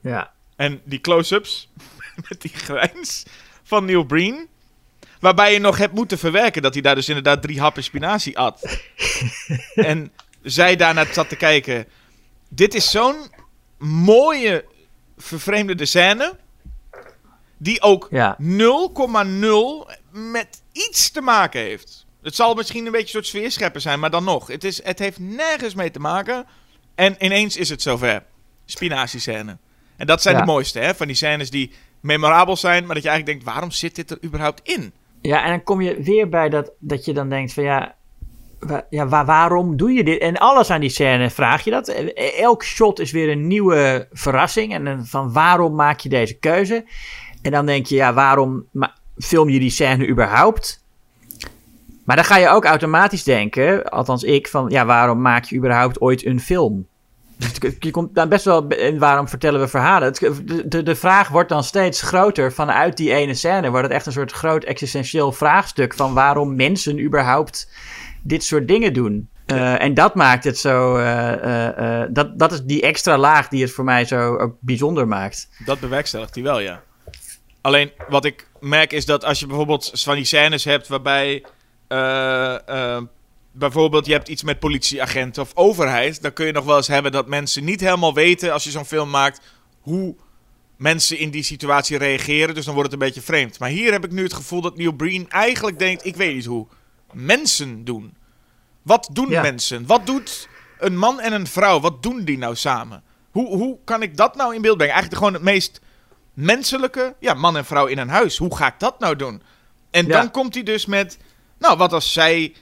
Ja. 0.00 0.32
En 0.56 0.80
die 0.84 1.00
close-ups 1.00 1.70
met 2.28 2.40
die 2.40 2.50
grijns 2.54 3.26
van 3.62 3.84
Neil 3.84 4.04
Breen. 4.04 4.48
Waarbij 5.20 5.52
je 5.52 5.58
nog 5.58 5.78
hebt 5.78 5.94
moeten 5.94 6.18
verwerken 6.18 6.62
dat 6.62 6.72
hij 6.72 6.82
daar 6.82 6.94
dus 6.94 7.08
inderdaad 7.08 7.42
drie 7.42 7.60
happen 7.60 7.82
spinazie 7.84 8.38
at. 8.38 8.78
en 9.74 10.12
zij 10.42 10.76
daarnaar 10.76 11.06
zat 11.12 11.28
te 11.28 11.36
kijken. 11.36 11.86
Dit 12.48 12.74
is 12.74 12.90
zo'n 12.90 13.16
mooie 13.78 14.64
vervreemdende 15.16 15.86
scène. 15.86 16.36
Die 17.58 17.82
ook 17.82 18.08
Ja. 18.10 18.36
0,0 18.40 19.90
met 20.10 20.62
iets 20.72 21.10
te 21.10 21.20
maken 21.20 21.60
heeft. 21.60 22.06
Het 22.22 22.34
zal 22.34 22.54
misschien 22.54 22.86
een 22.86 22.92
beetje 22.92 23.04
een 23.18 23.24
soort 23.24 23.26
sfeerschepper 23.26 23.80
zijn, 23.80 24.00
maar 24.00 24.10
dan 24.10 24.24
nog. 24.24 24.46
Het, 24.46 24.64
is, 24.64 24.84
het 24.84 24.98
heeft 24.98 25.18
nergens 25.18 25.74
mee 25.74 25.90
te 25.90 25.98
maken. 25.98 26.46
En 26.94 27.24
ineens 27.24 27.56
is 27.56 27.68
het 27.68 27.82
zover. 27.82 28.22
Spinaziescène. 28.64 29.56
En 29.96 30.06
dat 30.06 30.22
zijn 30.22 30.34
Ja. 30.34 30.40
de 30.40 30.46
mooiste, 30.46 30.78
hè? 30.78 30.94
Van 30.94 31.06
die 31.06 31.16
scènes 31.16 31.50
die 31.50 31.72
memorabel 32.00 32.56
zijn, 32.56 32.84
maar 32.86 32.94
dat 32.94 33.02
je 33.04 33.08
eigenlijk 33.08 33.38
denkt, 33.38 33.54
waarom 33.54 33.70
zit 33.70 33.94
dit 33.94 34.10
er 34.10 34.18
überhaupt 34.24 34.60
in? 34.68 34.92
Ja, 35.20 35.44
en 35.44 35.50
dan 35.50 35.62
kom 35.62 35.80
je 35.80 36.02
weer 36.02 36.28
bij 36.28 36.48
dat, 36.48 36.70
dat 36.78 37.04
je 37.04 37.12
dan 37.12 37.28
denkt 37.28 37.52
van 37.52 37.62
ja, 37.64 37.94
ja 38.90 39.08
wa- 39.08 39.24
waarom 39.24 39.76
doe 39.76 39.92
je 39.92 40.04
dit? 40.04 40.20
En 40.20 40.36
alles 40.36 40.70
aan 40.70 40.80
die 40.80 40.88
scène 40.90 41.30
vraag 41.30 41.64
je 41.64 41.70
dat. 41.70 41.88
Eh, 41.88 42.40
Elk 42.40 42.64
shot 42.64 43.00
is 43.00 43.10
weer 43.12 43.30
een 43.30 43.46
nieuwe 43.46 44.08
verrassing. 44.12 44.74
En 44.74 45.06
van 45.06 45.32
waarom 45.32 45.74
maak 45.74 46.00
je 46.00 46.08
deze 46.08 46.38
keuze? 46.38 46.84
En 47.42 47.50
dan 47.50 47.66
denk 47.66 47.86
je, 47.86 47.94
ja, 47.94 48.12
waarom 48.14 48.66
film 49.18 49.48
je 49.48 49.58
die 49.58 49.70
scène 49.70 50.08
überhaupt? 50.08 50.82
Maar 52.04 52.16
dan 52.16 52.24
ga 52.24 52.36
je 52.36 52.48
ook 52.48 52.64
automatisch 52.64 53.22
denken, 53.24 53.84
althans 53.84 54.22
ik, 54.22 54.48
van 54.48 54.68
ja, 54.68 54.84
waarom 54.84 55.20
maak 55.20 55.44
je 55.44 55.56
überhaupt 55.56 56.00
ooit 56.00 56.24
een 56.26 56.40
film? 56.40 56.86
Dus 57.60 57.72
je 57.78 57.90
komt 57.90 58.14
dan 58.14 58.28
best 58.28 58.44
wel, 58.44 58.68
en 58.68 58.98
waarom 58.98 59.28
vertellen 59.28 59.60
we 59.60 59.68
verhalen? 59.68 60.12
De, 60.12 60.64
de, 60.68 60.82
de 60.82 60.94
vraag 60.94 61.28
wordt 61.28 61.48
dan 61.48 61.64
steeds 61.64 62.02
groter 62.02 62.52
vanuit 62.52 62.96
die 62.96 63.12
ene 63.12 63.34
scène. 63.34 63.70
Wordt 63.70 63.86
het 63.86 63.92
echt 63.96 64.06
een 64.06 64.12
soort 64.12 64.32
groot 64.32 64.64
existentieel 64.64 65.32
vraagstuk 65.32 65.94
van 65.94 66.14
waarom 66.14 66.54
mensen 66.56 67.00
überhaupt 67.04 67.70
dit 68.24 68.44
soort 68.44 68.68
dingen 68.68 68.92
doen. 68.92 69.28
Eh, 69.46 69.82
en 69.82 69.94
dat 69.94 70.14
maakt 70.14 70.44
het 70.44 70.58
zo, 70.58 70.96
eh, 70.96 72.02
eh, 72.02 72.08
dat, 72.10 72.38
dat 72.38 72.52
is 72.52 72.62
die 72.62 72.82
extra 72.82 73.18
laag 73.18 73.48
die 73.48 73.62
het 73.62 73.72
voor 73.72 73.84
mij 73.84 74.04
zo 74.04 74.36
ook 74.36 74.56
bijzonder 74.60 75.08
maakt. 75.08 75.48
Dat 75.64 75.80
bewerkstelligt 75.80 76.34
hij 76.34 76.44
wel, 76.44 76.60
ja. 76.60 76.82
Alleen 77.60 77.90
wat 78.08 78.24
ik 78.24 78.48
merk 78.60 78.92
is 78.92 79.06
dat 79.06 79.24
als 79.24 79.40
je 79.40 79.46
bijvoorbeeld 79.46 79.90
van 79.94 80.14
die 80.14 80.24
scènes 80.24 80.64
hebt 80.64 80.88
waarbij. 80.88 81.44
bijvoorbeeld 83.52 84.06
je 84.06 84.12
hebt 84.12 84.28
iets 84.28 84.42
met 84.42 84.58
politieagenten 84.58 85.42
of 85.42 85.50
overheid. 85.54 86.22
Dan 86.22 86.32
kun 86.32 86.46
je 86.46 86.52
nog 86.52 86.64
wel 86.64 86.76
eens 86.76 86.88
hebben 86.88 87.12
dat 87.12 87.28
mensen 87.28 87.64
niet 87.64 87.80
helemaal 87.80 88.14
weten 88.14 88.52
als 88.52 88.64
je 88.64 88.70
zo'n 88.70 88.84
film 88.84 89.10
maakt. 89.10 89.40
hoe 89.80 90.16
mensen 90.76 91.18
in 91.18 91.30
die 91.30 91.42
situatie 91.42 91.98
reageren. 91.98 92.54
Dus 92.54 92.64
dan 92.64 92.74
wordt 92.74 92.90
het 92.92 93.00
een 93.00 93.06
beetje 93.06 93.22
vreemd. 93.22 93.58
Maar 93.58 93.68
hier 93.68 93.92
heb 93.92 94.04
ik 94.04 94.10
nu 94.10 94.22
het 94.22 94.32
gevoel 94.32 94.60
dat 94.60 94.76
Neil 94.76 94.92
Breen 94.92 95.30
eigenlijk 95.30 95.78
denkt: 95.78 96.06
ik 96.06 96.16
weet 96.16 96.34
niet 96.34 96.44
hoe. 96.44 96.66
Mensen 97.14 97.84
doen. 97.84 98.16
Wat 98.82 99.08
doen 99.12 99.28
Ja. 99.28 99.42
mensen? 99.42 99.86
Wat 99.86 100.06
doet 100.06 100.48
een 100.78 100.96
man 100.98 101.20
en 101.20 101.32
een 101.32 101.46
vrouw? 101.46 101.80
Wat 101.80 102.02
doen 102.02 102.24
die 102.24 102.38
nou 102.38 102.56
samen? 102.56 103.02
Hoe, 103.30 103.56
hoe 103.56 103.78
kan 103.84 104.02
ik 104.02 104.16
dat 104.16 104.36
nou 104.36 104.54
in 104.54 104.62
beeld 104.62 104.76
brengen? 104.76 104.94
Eigenlijk 104.94 105.24
gewoon 105.24 105.42
het 105.42 105.52
meest 105.52 105.80
menselijke. 106.34 107.14
Ja, 107.20 107.34
man 107.34 107.56
en 107.56 107.64
vrouw 107.64 107.86
in 107.86 107.98
een 107.98 108.08
huis. 108.08 108.36
Hoe 108.38 108.56
ga 108.56 108.66
ik 108.66 108.78
dat 108.78 108.98
nou 109.00 109.16
doen? 109.16 109.42
En 109.90 110.06
Ja. 110.06 110.12
dan 110.20 110.30
komt 110.30 110.54
hij 110.54 110.62
dus 110.62 110.86
met. 110.86 111.18
Nou, 111.58 111.76
wat 111.76 111.92
als 111.92 112.12
zij 112.12 112.54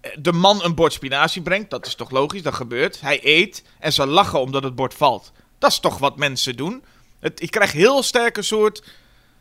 eh, 0.00 0.10
de 0.18 0.32
man 0.32 0.64
een 0.64 0.74
bord 0.74 0.92
spinazie 0.92 1.42
brengt? 1.42 1.70
Dat 1.70 1.86
is 1.86 1.94
toch 1.94 2.10
logisch? 2.10 2.42
Dat 2.42 2.54
gebeurt. 2.54 3.00
Hij 3.00 3.20
eet 3.22 3.62
en 3.78 3.92
ze 3.92 4.06
lachen 4.06 4.40
omdat 4.40 4.62
het 4.62 4.74
bord 4.74 4.94
valt. 4.94 5.32
Dat 5.58 5.70
is 5.70 5.78
toch 5.80 5.98
wat 5.98 6.16
mensen 6.18 6.56
doen? 6.56 6.84
Het, 7.20 7.42
ik 7.42 7.50
krijg 7.50 7.72
heel 7.72 8.02
sterk 8.02 8.36
een 8.36 8.44
soort. 8.44 8.84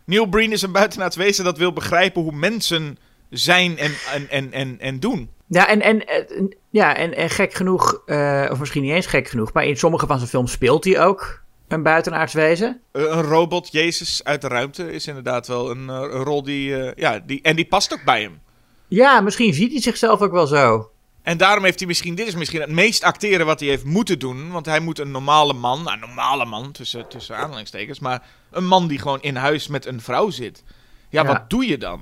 Neil 0.05 0.25
Breen 0.25 0.51
is 0.51 0.61
een 0.61 0.71
buitenaards 0.71 1.15
wezen 1.15 1.43
dat 1.43 1.57
wil 1.57 1.73
begrijpen 1.73 2.21
hoe 2.21 2.31
mensen 2.31 2.97
zijn 3.34 3.77
en, 3.77 3.91
en, 4.13 4.29
en, 4.29 4.51
en, 4.51 4.79
en 4.79 4.99
doen. 4.99 5.29
Ja, 5.47 5.67
en, 5.67 5.81
en, 5.81 6.05
eh, 6.07 6.43
ja, 6.69 6.95
en, 6.95 7.15
en 7.15 7.29
gek 7.29 7.53
genoeg, 7.53 8.01
eh, 8.05 8.47
of 8.51 8.59
misschien 8.59 8.81
niet 8.81 8.91
eens 8.91 9.05
gek 9.05 9.27
genoeg, 9.27 9.53
maar 9.53 9.65
in 9.65 9.77
sommige 9.77 10.07
van 10.07 10.17
zijn 10.17 10.29
films 10.29 10.51
speelt 10.51 10.84
hij 10.84 11.05
ook 11.05 11.41
een 11.67 11.84
buitenaards 11.84 12.34
wezen. 12.34 12.81
Eh, 12.91 13.01
Een 13.03 13.21
robot, 13.21 13.71
Jezus 13.71 14.23
uit 14.23 14.41
de 14.41 14.47
ruimte, 14.47 14.91
is 14.91 15.07
inderdaad 15.07 15.47
wel 15.47 15.71
een, 15.71 15.88
een 15.88 16.09
rol 16.23 16.43
die, 16.43 16.75
ja, 16.95 17.19
die. 17.25 17.41
En 17.41 17.55
die 17.55 17.65
past 17.67 17.93
ook 17.93 18.03
bij 18.03 18.21
hem. 18.21 18.39
Ja, 18.88 19.21
misschien 19.21 19.53
ziet 19.53 19.71
hij 19.71 19.81
zichzelf 19.81 20.21
ook 20.21 20.31
wel 20.31 20.47
zo. 20.47 20.91
En 21.21 21.38
daarom 21.38 21.63
heeft 21.63 21.79
hij 21.79 21.88
misschien, 21.88 22.15
dit 22.15 22.27
is 22.27 22.36
misschien 22.36 22.61
het 22.61 22.69
meest 22.69 23.03
acteren 23.03 23.45
wat 23.45 23.59
hij 23.59 23.69
heeft 23.69 23.84
moeten 23.84 24.19
doen. 24.19 24.51
Want 24.51 24.65
hij 24.65 24.79
moet 24.79 24.99
een 24.99 25.11
normale 25.11 25.53
man, 25.53 25.84
nou, 25.84 25.99
normale 25.99 26.45
man 26.45 26.71
tussen, 26.71 27.07
tussen 27.07 27.38
aanhalingstekens, 27.38 27.99
maar 27.99 28.23
een 28.51 28.65
man 28.67 28.88
die 28.88 28.99
gewoon 28.99 29.21
in 29.21 29.36
huis 29.36 29.67
met 29.67 29.86
een 29.86 30.01
vrouw 30.01 30.29
zit. 30.29 30.63
Ja, 31.09 31.21
Ja. 31.21 31.27
wat 31.27 31.49
doe 31.49 31.67
je 31.67 31.77
dan? 31.77 32.01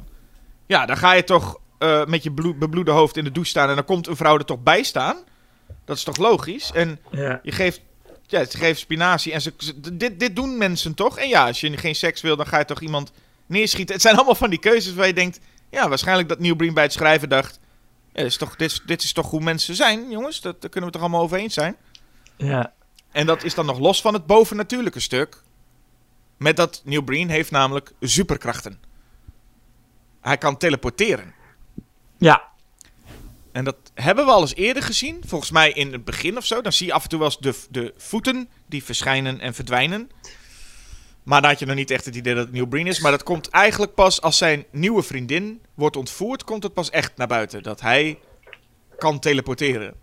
Ja, 0.71 0.85
dan 0.85 0.97
ga 0.97 1.11
je 1.13 1.23
toch 1.23 1.59
eh, 1.77 2.05
met 2.05 2.23
je 2.23 2.31
bloed, 2.31 2.59
bebloede 2.59 2.91
hoofd 2.91 3.17
in 3.17 3.23
de 3.23 3.31
douche 3.31 3.49
staan 3.49 3.69
en 3.69 3.75
dan 3.75 3.85
komt 3.85 4.07
een 4.07 4.15
vrouw 4.15 4.37
er 4.37 4.45
toch 4.45 4.63
bij 4.63 4.83
staan. 4.83 5.17
Dat 5.85 5.97
is 5.97 6.03
toch 6.03 6.17
logisch? 6.17 6.71
En 6.71 6.99
Ja. 7.11 7.39
je 7.43 7.51
geeft, 7.51 7.81
ja, 8.27 8.45
ze 8.45 8.57
geeft 8.57 8.79
spinazie 8.79 9.33
en 9.33 9.41
ze, 9.41 9.53
ze- 9.57 9.97
dit, 9.97 10.19
dit 10.19 10.35
doen 10.35 10.57
mensen 10.57 10.93
toch? 10.93 11.17
En 11.17 11.27
ja, 11.27 11.47
als 11.47 11.59
je 11.61 11.77
geen 11.77 11.95
seks 11.95 12.21
wil, 12.21 12.35
dan 12.35 12.45
ga 12.47 12.57
je 12.59 12.65
toch 12.65 12.81
iemand 12.81 13.11
neerschieten. 13.45 13.93
Het 13.93 14.03
zijn 14.03 14.15
allemaal 14.15 14.35
van 14.35 14.49
die 14.49 14.59
keuzes 14.59 14.93
waar 14.93 15.07
je 15.07 15.13
denkt, 15.13 15.39
ja, 15.69 15.89
waarschijnlijk 15.89 16.29
dat 16.29 16.39
Neil 16.39 16.55
Breen 16.55 16.73
bij 16.73 16.83
het 16.83 16.93
schrijven 16.93 17.29
dacht, 17.29 17.59
ja, 18.13 18.21
dit, 18.21 18.25
is 18.25 18.37
toch, 18.37 18.55
dit, 18.55 18.81
dit 18.85 19.03
is 19.03 19.13
toch 19.13 19.29
hoe 19.29 19.41
mensen 19.41 19.75
zijn, 19.75 20.09
jongens? 20.09 20.41
Dat, 20.41 20.61
daar 20.61 20.69
kunnen 20.69 20.89
we 20.89 20.95
toch 20.95 21.03
allemaal 21.05 21.21
over 21.23 21.37
eens 21.37 21.53
zijn? 21.53 21.75
Ja. 22.37 22.73
En 23.11 23.25
dat 23.25 23.43
is 23.43 23.53
dan 23.55 23.65
nog 23.65 23.79
los 23.79 24.01
van 24.01 24.13
het 24.13 24.25
bovennatuurlijke 24.25 24.99
stuk. 24.99 25.41
Met 26.37 26.55
dat 26.55 26.81
Neil 26.85 27.01
Breen 27.01 27.29
heeft 27.29 27.51
namelijk 27.51 27.91
superkrachten. 27.99 28.89
Hij 30.21 30.37
kan 30.37 30.57
teleporteren. 30.57 31.33
Ja. 32.17 32.49
En 33.51 33.63
dat 33.63 33.75
hebben 33.93 34.25
we 34.25 34.31
al 34.31 34.41
eens 34.41 34.55
eerder 34.55 34.83
gezien. 34.83 35.21
Volgens 35.25 35.51
mij 35.51 35.71
in 35.71 35.91
het 35.91 36.05
begin 36.05 36.37
of 36.37 36.45
zo. 36.45 36.61
Dan 36.61 36.73
zie 36.73 36.87
je 36.87 36.93
af 36.93 37.03
en 37.03 37.09
toe 37.09 37.19
wel 37.19 37.27
eens 37.27 37.39
de, 37.39 37.55
de 37.69 37.93
voeten 37.97 38.49
die 38.65 38.83
verschijnen 38.83 39.39
en 39.39 39.53
verdwijnen. 39.53 40.09
Maar 41.23 41.41
dan 41.41 41.49
had 41.49 41.59
je 41.59 41.65
nog 41.65 41.75
niet 41.75 41.91
echt 41.91 42.05
het 42.05 42.15
idee 42.15 42.33
dat 42.33 42.43
het 42.43 42.53
Neil 42.53 42.65
Breen 42.65 42.87
is. 42.87 42.99
Maar 42.99 43.11
dat 43.11 43.23
komt 43.23 43.49
eigenlijk 43.49 43.93
pas 43.93 44.21
als 44.21 44.37
zijn 44.37 44.65
nieuwe 44.71 45.03
vriendin 45.03 45.61
wordt 45.73 45.95
ontvoerd. 45.95 46.43
Komt 46.43 46.63
het 46.63 46.73
pas 46.73 46.89
echt 46.89 47.17
naar 47.17 47.27
buiten. 47.27 47.63
Dat 47.63 47.81
hij 47.81 48.19
kan 48.97 49.19
teleporteren. 49.19 49.93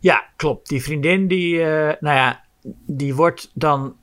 Ja, 0.00 0.24
klopt. 0.36 0.68
Die 0.68 0.82
vriendin 0.82 1.28
die, 1.28 1.62
eh, 1.62 2.00
nou 2.00 2.16
ja, 2.16 2.44
die 2.86 3.14
wordt 3.14 3.50
dan. 3.54 3.96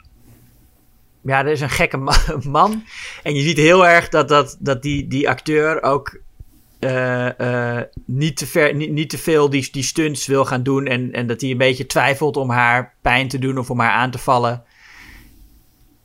Ja, 1.23 1.39
er 1.39 1.51
is 1.51 1.61
een 1.61 1.69
gekke 1.69 1.97
ma- 1.97 2.37
man. 2.47 2.83
En 3.23 3.35
je 3.35 3.41
ziet 3.41 3.57
heel 3.57 3.87
erg 3.87 4.09
dat, 4.09 4.27
dat, 4.27 4.57
dat 4.59 4.81
die, 4.81 5.07
die 5.07 5.29
acteur 5.29 5.83
ook 5.83 6.19
eh, 6.79 7.39
eh, 7.77 7.85
niet, 8.05 8.37
te 8.37 8.47
ver, 8.47 8.75
niet, 8.75 8.91
niet 8.91 9.09
te 9.09 9.17
veel 9.17 9.49
die, 9.49 9.67
die 9.71 9.83
stunts 9.83 10.27
wil 10.27 10.45
gaan 10.45 10.63
doen. 10.63 10.85
En, 10.85 11.11
en 11.11 11.27
dat 11.27 11.41
hij 11.41 11.49
een 11.49 11.57
beetje 11.57 11.85
twijfelt 11.85 12.37
om 12.37 12.49
haar 12.49 12.93
pijn 13.01 13.27
te 13.27 13.39
doen 13.39 13.57
of 13.57 13.69
om 13.69 13.79
haar 13.79 13.91
aan 13.91 14.11
te 14.11 14.17
vallen. 14.17 14.63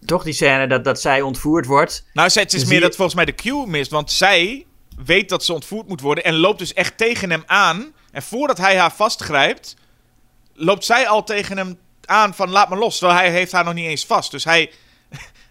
Toch 0.04 0.22
die 0.22 0.32
scène 0.32 0.66
dat, 0.66 0.84
dat 0.84 1.00
zij 1.00 1.20
ontvoerd 1.22 1.66
wordt. 1.66 2.06
Nou, 2.12 2.30
het 2.32 2.54
is 2.54 2.64
meer 2.64 2.80
dat 2.80 2.94
volgens 2.96 3.16
mij 3.16 3.24
de 3.24 3.34
cue 3.34 3.66
mist. 3.66 3.90
Want 3.90 4.12
zij 4.12 4.66
weet 5.04 5.28
dat 5.28 5.44
ze 5.44 5.52
ontvoerd 5.52 5.88
moet 5.88 6.00
worden. 6.00 6.24
En 6.24 6.34
loopt 6.34 6.58
dus 6.58 6.74
echt 6.74 6.98
tegen 6.98 7.30
hem 7.30 7.42
aan. 7.46 7.92
En 8.10 8.22
voordat 8.22 8.58
hij 8.58 8.76
haar 8.78 8.92
vastgrijpt. 8.92 9.76
loopt 10.54 10.84
zij 10.84 11.08
al 11.08 11.24
tegen 11.24 11.56
hem 11.56 11.78
aan 12.04 12.34
van 12.34 12.50
laat 12.50 12.68
me 12.68 12.76
los. 12.76 12.98
Terwijl 12.98 13.18
hij 13.18 13.30
heeft 13.30 13.52
haar 13.52 13.64
nog 13.64 13.74
niet 13.74 13.86
eens 13.86 14.06
vast. 14.06 14.30
Dus 14.30 14.44
hij. 14.44 14.70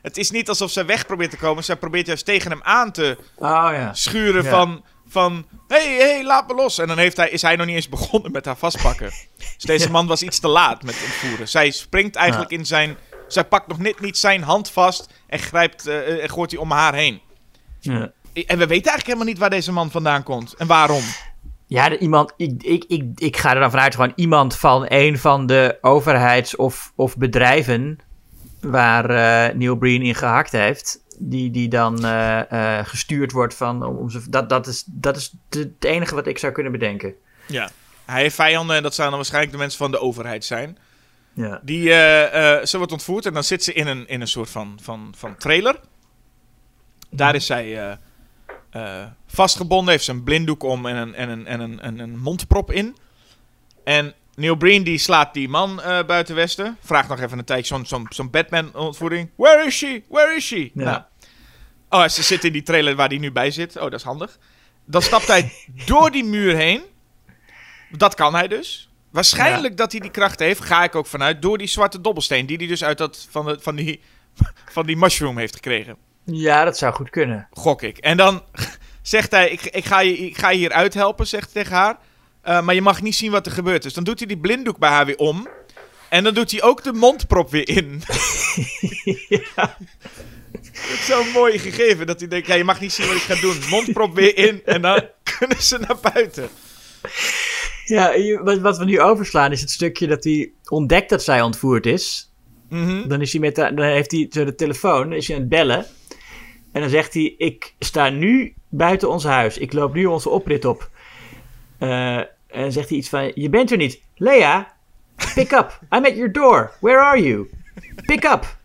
Het 0.05 0.17
is 0.17 0.31
niet 0.31 0.49
alsof 0.49 0.71
zij 0.71 0.85
weg 0.85 1.05
probeert 1.05 1.31
te 1.31 1.37
komen. 1.37 1.63
Zij 1.63 1.75
probeert 1.75 2.07
juist 2.07 2.25
tegen 2.25 2.51
hem 2.51 2.59
aan 2.63 2.91
te 2.91 3.17
Oh 3.35 3.69
ja. 3.71 3.93
schuren 3.93 4.43
Ja. 4.43 4.49
van. 4.49 4.83
Van, 5.07 5.45
hey, 5.67 5.95
hey, 5.95 6.23
laat 6.23 6.47
me 6.47 6.53
los. 6.53 6.77
En 6.77 6.87
dan 6.87 6.97
heeft 6.97 7.17
hij, 7.17 7.29
is 7.29 7.41
hij 7.41 7.55
nog 7.55 7.65
niet 7.65 7.75
eens 7.75 7.89
begonnen 7.89 8.31
met 8.31 8.45
haar 8.45 8.57
vastpakken. 8.57 9.11
Dus 9.37 9.57
deze 9.63 9.91
man 9.97 10.07
was 10.07 10.23
iets 10.23 10.39
te 10.39 10.47
laat 10.47 10.83
met 10.83 10.95
ontvoeren. 11.03 11.47
Zij 11.47 11.71
springt 11.71 12.15
eigenlijk 12.15 12.51
in 12.51 12.65
zijn... 12.65 12.97
Zij 13.27 13.43
pakt 13.43 13.67
nog 13.67 13.77
net 13.79 13.99
niet 13.99 14.17
zijn 14.17 14.43
hand 14.43 14.69
vast 14.71 15.09
en 15.27 15.39
grijpt 15.39 15.87
eh, 15.87 16.23
en 16.23 16.29
gooit 16.29 16.51
hij 16.51 16.59
om 16.59 16.71
haar 16.71 16.93
heen. 16.93 17.21
ja. 17.79 18.11
En 18.33 18.57
we 18.57 18.67
weten 18.67 18.69
eigenlijk 18.69 19.05
helemaal 19.05 19.25
niet 19.25 19.37
waar 19.37 19.49
deze 19.49 19.71
man 19.71 19.91
vandaan 19.91 20.23
komt. 20.23 20.53
En 20.53 20.67
waarom. 20.67 21.01
Ja, 21.67 21.97
iemand, 21.97 22.33
ik, 22.37 22.63
ik, 22.63 22.83
ik, 22.87 23.03
ik 23.15 23.37
ga 23.37 23.53
er 23.53 23.59
dan 23.59 23.69
vanuit 23.69 23.95
gewoon 23.95 24.13
iemand 24.15 24.55
van 24.57 24.85
een 24.87 25.17
van 25.19 25.45
de 25.45 25.77
overheids- 25.81 26.55
of, 26.55 26.91
of 26.95 27.17
bedrijven 27.17 27.99
waar 28.70 29.09
eh, 29.09 29.55
Neil 29.55 29.76
Breen 29.76 30.01
in 30.01 30.16
gehakt 30.16 30.51
heeft, 30.51 31.03
die, 31.20 31.51
die 31.51 31.68
dan 31.68 32.05
eh, 32.05 32.80
eh, 32.80 32.86
gestuurd 32.86 33.32
wordt 33.32 33.53
van. 33.53 33.86
Om, 33.86 33.95
om 33.95 34.09
ze, 34.09 34.30
dat, 34.30 34.49
dat 34.49 34.68
is, 34.68 34.84
dat 34.88 35.18
is 35.18 35.34
het 35.49 35.84
enige 35.86 36.16
wat 36.16 36.28
ik 36.28 36.38
zou 36.38 36.53
kunnen 36.53 36.72
bedenken. 36.72 37.13
Ja. 37.47 37.70
Hij 38.05 38.22
heeft 38.22 38.36
vijanden 38.36 38.76
en 38.76 38.84
dat 38.84 38.95
zouden 38.95 39.18
dan 39.18 39.18
waarschijnlijk 39.18 39.53
de 39.53 39.57
mensen 39.57 39.80
van 39.80 39.91
de 39.91 39.99
overheid 39.99 40.45
zijn. 40.45 40.78
Ja. 41.34 41.59
Die, 41.63 41.89
ze 42.63 42.74
wordt 42.74 42.91
ontvoerd 42.91 43.26
en 43.26 43.34
dan 43.34 43.43
zit 43.43 43.63
ze 43.63 43.74
in 43.74 43.88
een, 43.88 44.07
in 44.07 44.22
een 44.22 44.28
soort 44.28 44.49
van, 44.49 44.78
van, 44.82 45.13
van 45.18 45.38
trailer. 45.38 45.80
Daar 47.09 47.36
is 47.36 47.45
zij 47.45 47.97
vastgebonden, 49.28 49.91
heeft 49.91 50.03
ze 50.03 50.11
een 50.11 50.24
blinddoek 50.24 50.63
om 50.63 50.86
en 50.86 50.95
een, 50.95 51.16
en 51.16 51.30
een, 51.30 51.47
en 51.47 51.59
een, 51.59 51.80
en 51.80 51.99
een 51.99 52.20
mondprop 52.20 52.72
in. 52.72 52.95
En 53.84 54.13
Neil 54.36 54.55
Breen 54.55 54.83
die 54.83 54.97
slaat 54.97 55.33
die 55.33 55.49
man 55.49 55.81
eh, 55.81 56.05
buiten 56.05 56.36
Westen. 56.36 56.77
Vraagt 56.83 57.09
nog 57.09 57.19
even 57.21 57.38
een 57.38 57.45
tijdje 57.45 57.75
zo'n 57.75 57.86
zo'n 57.86 58.05
zo'n 58.09 58.29
Batman-ontvoering. 58.29 59.29
Where 59.36 59.65
is 59.65 59.77
she? 59.77 60.03
Where 60.07 60.36
is 60.36 60.45
she? 60.45 60.71
Ja. 60.73 60.83
Nou. 60.83 61.01
Oh, 61.89 62.07
ze 62.07 62.23
zit 62.23 62.43
in 62.43 62.51
die 62.51 62.63
trailer 62.63 62.95
waar 62.95 63.09
die 63.09 63.19
nu 63.19 63.31
bij 63.31 63.51
zit. 63.51 63.75
Oh, 63.75 63.81
dat 63.81 63.93
is 63.93 64.03
handig. 64.03 64.38
Dan 64.86 65.01
stapt 65.01 65.27
hij 65.27 65.51
door 65.86 66.11
die 66.11 66.23
muur 66.23 66.55
heen. 66.55 66.81
Dat 67.89 68.15
kan 68.15 68.33
hij 68.33 68.47
dus. 68.47 68.89
Waarschijnlijk 69.11 69.77
dat 69.77 69.91
hij 69.91 70.01
die 70.01 70.11
kracht 70.11 70.39
heeft, 70.39 70.61
ga 70.61 70.83
ik 70.83 70.95
ook 70.95 71.05
vanuit, 71.05 71.41
door 71.41 71.57
die 71.57 71.67
zwarte 71.67 72.01
dobbelsteen. 72.01 72.45
Die 72.45 72.57
hij 72.57 72.67
dus 72.67 72.83
uit 72.83 72.97
dat, 72.97 73.27
van, 73.29 73.45
de, 73.45 73.57
van, 73.61 73.75
die, 73.75 74.01
van 74.75 74.86
die 74.86 74.97
mushroom 74.97 75.38
heeft 75.38 75.55
gekregen. 75.55 75.95
ja, 76.23 76.63
dat 76.63 76.77
zou 76.77 76.93
goed 76.93 77.09
kunnen. 77.09 77.47
Gok 77.51 77.81
ik. 77.81 77.97
En 77.97 78.17
dan 78.17 78.43
zegt 79.01 79.31
hij, 79.31 79.49
ik, 79.49 79.61
ik, 79.61 79.86
ga, 79.86 79.99
je, 79.99 80.17
ik 80.17 80.38
ga 80.38 80.49
je 80.49 80.57
hier 80.57 80.71
uithelpen, 80.71 81.27
zegt 81.27 81.53
hij 81.53 81.63
tegen 81.63 81.77
haar. 81.77 81.97
Eh, 82.45 82.61
maar 82.61 82.75
je 82.75 82.81
mag 82.81 83.01
niet 83.01 83.15
zien 83.15 83.31
wat 83.31 83.45
er 83.45 83.51
gebeurt. 83.51 83.83
Dus 83.83 83.93
dan 83.93 84.03
doet 84.03 84.19
hij 84.19 84.27
die 84.27 84.37
blinddoek 84.37 84.77
bij 84.77 84.89
haar 84.89 85.05
weer 85.05 85.17
om. 85.17 85.47
En 86.09 86.23
dan 86.23 86.33
doet 86.33 86.51
hij 86.51 86.63
ook 86.63 86.83
de 86.83 86.93
mondprop 86.93 87.51
weer 87.51 87.69
in. 87.69 88.01
Dat 89.55 90.93
is 90.93 91.05
zo'n 91.05 91.29
mooi 91.33 91.59
gegeven. 91.59 92.07
Dat 92.07 92.19
hij 92.19 92.29
denkt, 92.29 92.47
ja, 92.47 92.55
je 92.55 92.63
mag 92.63 92.79
niet 92.79 92.91
zien 92.91 93.07
wat 93.07 93.15
ik 93.15 93.21
ga 93.21 93.41
doen. 93.41 93.55
Mondprop 93.69 94.15
weer 94.15 94.37
in 94.37 94.61
en 94.65 94.81
dan 94.81 95.01
kunnen 95.37 95.61
ze 95.61 95.77
naar 95.77 95.97
buiten. 96.13 96.49
Ja, 97.85 98.13
wat, 98.59 98.77
we 98.77 98.85
nu 98.85 98.99
overslaan 98.99 99.51
is 99.51 99.61
het 99.61 99.69
stukje 99.69 100.07
dat 100.07 100.23
hij 100.23 100.51
ontdekt 100.67 101.09
dat 101.09 101.23
zij 101.23 101.41
ontvoerd 101.41 101.85
is. 101.85 102.31
Mhm. 102.69 103.07
Dan, 103.07 103.21
is 103.21 103.31
hij 103.31 103.41
met 103.41 103.55
de, 103.55 103.73
dan 103.73 103.85
heeft 103.85 104.11
hij 104.11 104.27
de 104.29 104.55
telefoon, 104.55 105.13
is 105.13 105.27
hij 105.27 105.35
aan 105.35 105.41
het 105.41 105.51
bellen. 105.51 105.85
En 106.71 106.81
dan 106.81 106.89
zegt 106.89 107.13
hij: 107.13 107.35
Ik 107.37 107.73
sta 107.79 108.09
nu 108.09 108.53
buiten 108.69 109.09
ons 109.09 109.23
huis. 109.23 109.57
Ik 109.57 109.73
loop 109.73 109.93
nu 109.93 110.05
onze 110.05 110.29
oprit 110.29 110.65
op. 110.65 110.89
Eh, 111.77 112.21
en 112.55 112.71
zegt 112.71 112.89
hij 112.89 112.97
iets 112.97 113.09
van: 113.09 113.31
Je 113.35 113.49
bent 113.49 113.71
er 113.71 113.77
niet. 113.77 114.01
Lea, 114.15 114.73
pick 115.33 115.51
up. 115.51 115.79
I'm 115.91 116.05
at 116.05 116.15
your 116.15 116.31
door. 116.31 116.71
Where 116.79 116.99
are 116.99 117.23
you? 117.23 117.49
Pick 118.05 118.23
up. 118.23 118.57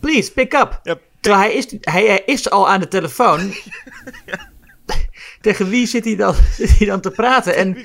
Please, 0.00 0.32
pick 0.32 0.52
up. 0.52 0.80
Ja, 0.82 0.98
Terwijl 1.20 1.42
hij 1.42 1.52
is, 1.52 1.76
hij, 1.80 2.06
hij 2.06 2.22
is 2.26 2.50
al 2.50 2.68
aan 2.68 2.80
de 2.80 2.88
telefoon. 2.88 3.40
Tegen 5.40 5.68
wie 5.68 5.86
zit 5.86 6.04
hij, 6.04 6.16
dan, 6.16 6.34
zit 6.58 6.78
hij 6.78 6.86
dan 6.86 7.00
te 7.00 7.10
praten? 7.10 7.56
En 7.56 7.76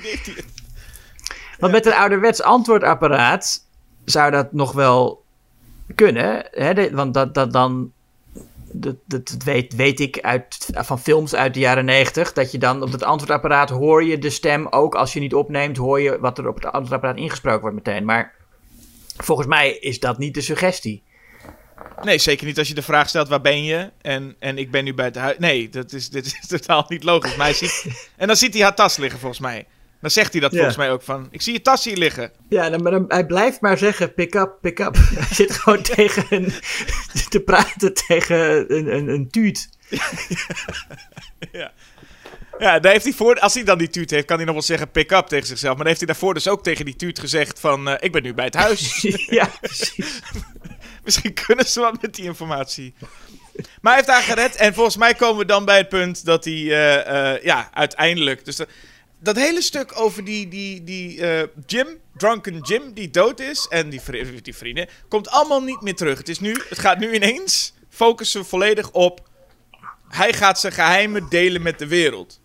want 1.58 1.72
met 1.72 1.86
een 1.86 1.92
ouderwets 1.92 2.42
antwoordapparaat 2.42 3.66
zou 4.04 4.30
dat 4.30 4.52
nog 4.52 4.72
wel 4.72 5.24
kunnen. 5.94 6.46
Hè? 6.50 6.74
De- 6.74 6.90
want 6.90 7.14
dat, 7.14 7.34
dat 7.34 7.52
dan. 7.52 7.92
Dat, 8.80 8.96
dat 9.06 9.36
weet, 9.44 9.74
weet 9.74 10.00
ik 10.00 10.20
uit, 10.20 10.68
van 10.72 11.00
films 11.00 11.34
uit 11.34 11.54
de 11.54 11.60
jaren 11.60 11.84
negentig. 11.84 12.32
Dat 12.32 12.52
je 12.52 12.58
dan 12.58 12.82
op 12.82 12.92
het 12.92 13.02
antwoordapparaat 13.02 13.70
hoor 13.70 14.04
je 14.04 14.18
de 14.18 14.30
stem. 14.30 14.66
Ook 14.66 14.94
als 14.94 15.12
je 15.12 15.20
niet 15.20 15.34
opneemt, 15.34 15.76
hoor 15.76 16.00
je 16.00 16.18
wat 16.20 16.38
er 16.38 16.48
op 16.48 16.54
het 16.54 16.64
antwoordapparaat 16.64 17.16
ingesproken 17.16 17.60
wordt 17.60 17.76
meteen. 17.76 18.04
Maar 18.04 18.34
volgens 19.16 19.48
mij 19.48 19.70
is 19.70 20.00
dat 20.00 20.18
niet 20.18 20.34
de 20.34 20.40
suggestie. 20.40 21.02
Nee, 22.02 22.18
zeker 22.18 22.46
niet 22.46 22.58
als 22.58 22.68
je 22.68 22.74
de 22.74 22.82
vraag 22.82 23.08
stelt 23.08 23.28
waar 23.28 23.40
ben 23.40 23.64
je 23.64 23.90
en, 24.02 24.36
en 24.38 24.58
ik 24.58 24.70
ben 24.70 24.84
nu 24.84 24.94
bij 24.94 25.04
het 25.04 25.16
huis. 25.16 25.38
Nee, 25.38 25.68
dat 25.68 25.92
is, 25.92 26.10
dit 26.10 26.26
is 26.26 26.46
totaal 26.46 26.84
niet 26.88 27.04
logisch. 27.04 27.36
Maar 27.36 27.46
hij 27.46 27.54
ziet, 27.54 27.86
en 28.16 28.26
dan 28.26 28.36
ziet 28.36 28.54
hij 28.54 28.62
haar 28.62 28.74
tas 28.74 28.96
liggen 28.96 29.20
volgens 29.20 29.40
mij. 29.40 29.66
Dan 30.00 30.10
zegt 30.10 30.32
hij 30.32 30.40
dat 30.40 30.50
Ja. 30.50 30.56
volgens 30.56 30.76
mij 30.78 30.90
ook 30.90 31.02
van, 31.02 31.28
ik 31.30 31.42
zie 31.42 31.52
je 31.52 31.62
tas 31.62 31.84
hier 31.84 31.96
liggen. 31.96 32.32
Ja, 32.48 32.70
dan, 32.70 32.82
maar 32.82 32.92
dan, 32.92 33.04
hij 33.08 33.26
blijft 33.26 33.60
maar 33.60 33.78
zeggen: 33.78 34.14
pick 34.14 34.34
up, 34.34 34.58
pick 34.60 34.78
up. 34.78 34.96
Hij 35.14 35.34
zit 35.34 35.52
gewoon 35.52 35.82
tegen 35.94 36.26
een, 36.30 36.52
te 37.28 37.40
praten 37.40 37.94
tegen 37.94 38.72
een, 38.76 38.94
een, 38.94 39.08
een 39.08 39.30
tuut. 39.30 39.68
Ja, 42.58 42.78
daar 42.78 42.92
heeft 42.92 43.04
hij 43.04 43.12
voor, 43.12 43.38
als 43.40 43.54
hij 43.54 43.64
dan 43.64 43.78
die 43.78 43.88
tuut 43.90 44.10
heeft, 44.10 44.24
kan 44.26 44.36
hij 44.36 44.44
nog 44.44 44.54
wel 44.54 44.64
zeggen 44.64 44.90
pick 44.90 45.10
up 45.12 45.26
tegen 45.26 45.46
zichzelf. 45.46 45.68
Maar 45.74 45.84
dan 45.84 45.86
heeft 45.86 45.98
hij 45.98 46.08
daarvoor 46.08 46.34
dus 46.34 46.48
ook 46.48 46.62
tegen 46.62 46.84
die 46.84 46.96
tuut 46.96 47.18
gezegd 47.18 47.60
van, 47.60 47.88
eh, 47.88 47.94
ik 47.98 48.12
ben 48.12 48.22
nu 48.22 48.34
bij 48.34 48.44
het 48.44 48.54
huis. 48.54 49.02
ja, 49.26 49.50
precies. 49.60 50.20
Misschien 51.04 51.34
kunnen 51.34 51.66
ze 51.66 51.80
wat 51.80 52.02
met 52.02 52.14
die 52.14 52.24
informatie. 52.24 52.94
Maar 53.80 53.94
hij 53.94 53.94
heeft 53.94 54.08
haar 54.08 54.22
gered. 54.22 54.56
En 54.56 54.74
volgens 54.74 54.96
mij 54.96 55.14
komen 55.14 55.38
we 55.38 55.44
dan 55.44 55.64
bij 55.64 55.76
het 55.76 55.88
punt 55.88 56.24
dat 56.24 56.44
hij, 56.44 56.54
eh, 56.54 57.32
eh, 57.34 57.42
ja, 57.42 57.70
uiteindelijk. 57.74 58.44
Dus 58.44 58.60
dat 59.20 59.36
hele 59.36 59.62
stuk 59.62 60.00
over 60.00 60.24
die, 60.24 60.48
die, 60.48 60.84
die 60.84 61.26
eh, 61.26 61.48
Jim, 61.66 61.86
Drunken 62.16 62.58
Jim, 62.60 62.92
die 62.92 63.10
dood 63.10 63.40
is. 63.40 63.66
En 63.68 63.90
die, 63.90 64.00
vri- 64.00 64.40
die 64.42 64.56
vrienden. 64.56 64.88
Komt 65.08 65.28
allemaal 65.28 65.62
niet 65.62 65.80
meer 65.80 65.94
terug. 65.96 66.18
Het, 66.18 66.28
is 66.28 66.40
nu, 66.40 66.62
het 66.68 66.78
gaat 66.78 66.98
nu 66.98 67.14
ineens 67.14 67.74
focussen 67.88 68.46
volledig 68.46 68.90
op. 68.90 69.28
Hij 70.08 70.32
gaat 70.32 70.60
zijn 70.60 70.72
geheimen 70.72 71.28
delen 71.28 71.62
met 71.62 71.78
de 71.78 71.86
wereld. 71.86 72.40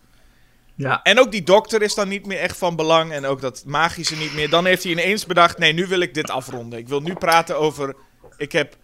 Ja. 0.76 1.02
En 1.02 1.20
ook 1.20 1.30
die 1.32 1.42
dokter 1.42 1.82
is 1.82 1.94
dan 1.94 2.08
niet 2.08 2.26
meer 2.26 2.38
echt 2.38 2.56
van 2.56 2.76
belang. 2.76 3.12
En 3.12 3.24
ook 3.24 3.40
dat 3.40 3.62
magische 3.66 4.16
niet 4.16 4.34
meer. 4.34 4.50
Dan 4.50 4.64
heeft 4.64 4.82
hij 4.82 4.92
ineens 4.92 5.26
bedacht: 5.26 5.58
nee, 5.58 5.72
nu 5.72 5.86
wil 5.86 6.00
ik 6.00 6.14
dit 6.14 6.30
afronden. 6.30 6.78
Ik 6.78 6.88
wil 6.88 7.00
nu 7.00 7.14
praten 7.14 7.58
over. 7.58 7.94
Ik 8.36 8.52
heb 8.52 8.76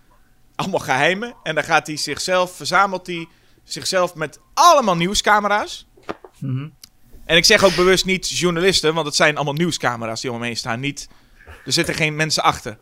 allemaal 0.54 0.80
geheimen. 0.80 1.34
En 1.42 1.54
dan 1.54 1.64
gaat 1.64 1.86
hij 1.86 1.96
zichzelf, 1.96 2.56
verzamelt 2.56 3.06
hij 3.06 3.28
zichzelf 3.64 4.14
met 4.14 4.40
allemaal 4.54 4.96
nieuwscamera's. 4.96 5.86
Mhm. 6.38 6.68
En 7.30 7.36
ik 7.36 7.44
zeg 7.44 7.64
ook 7.64 7.74
bewust 7.74 8.04
niet 8.04 8.38
journalisten, 8.38 8.94
want 8.94 9.06
het 9.06 9.14
zijn 9.14 9.36
allemaal 9.36 9.54
nieuwscamera's 9.54 10.20
die 10.20 10.30
om 10.30 10.36
hem 10.36 10.46
heen 10.46 10.56
staan. 10.56 10.80
Niet, 10.80 11.08
er 11.64 11.72
zitten 11.72 11.94
geen 11.94 12.16
mensen 12.16 12.42
achter. 12.42 12.78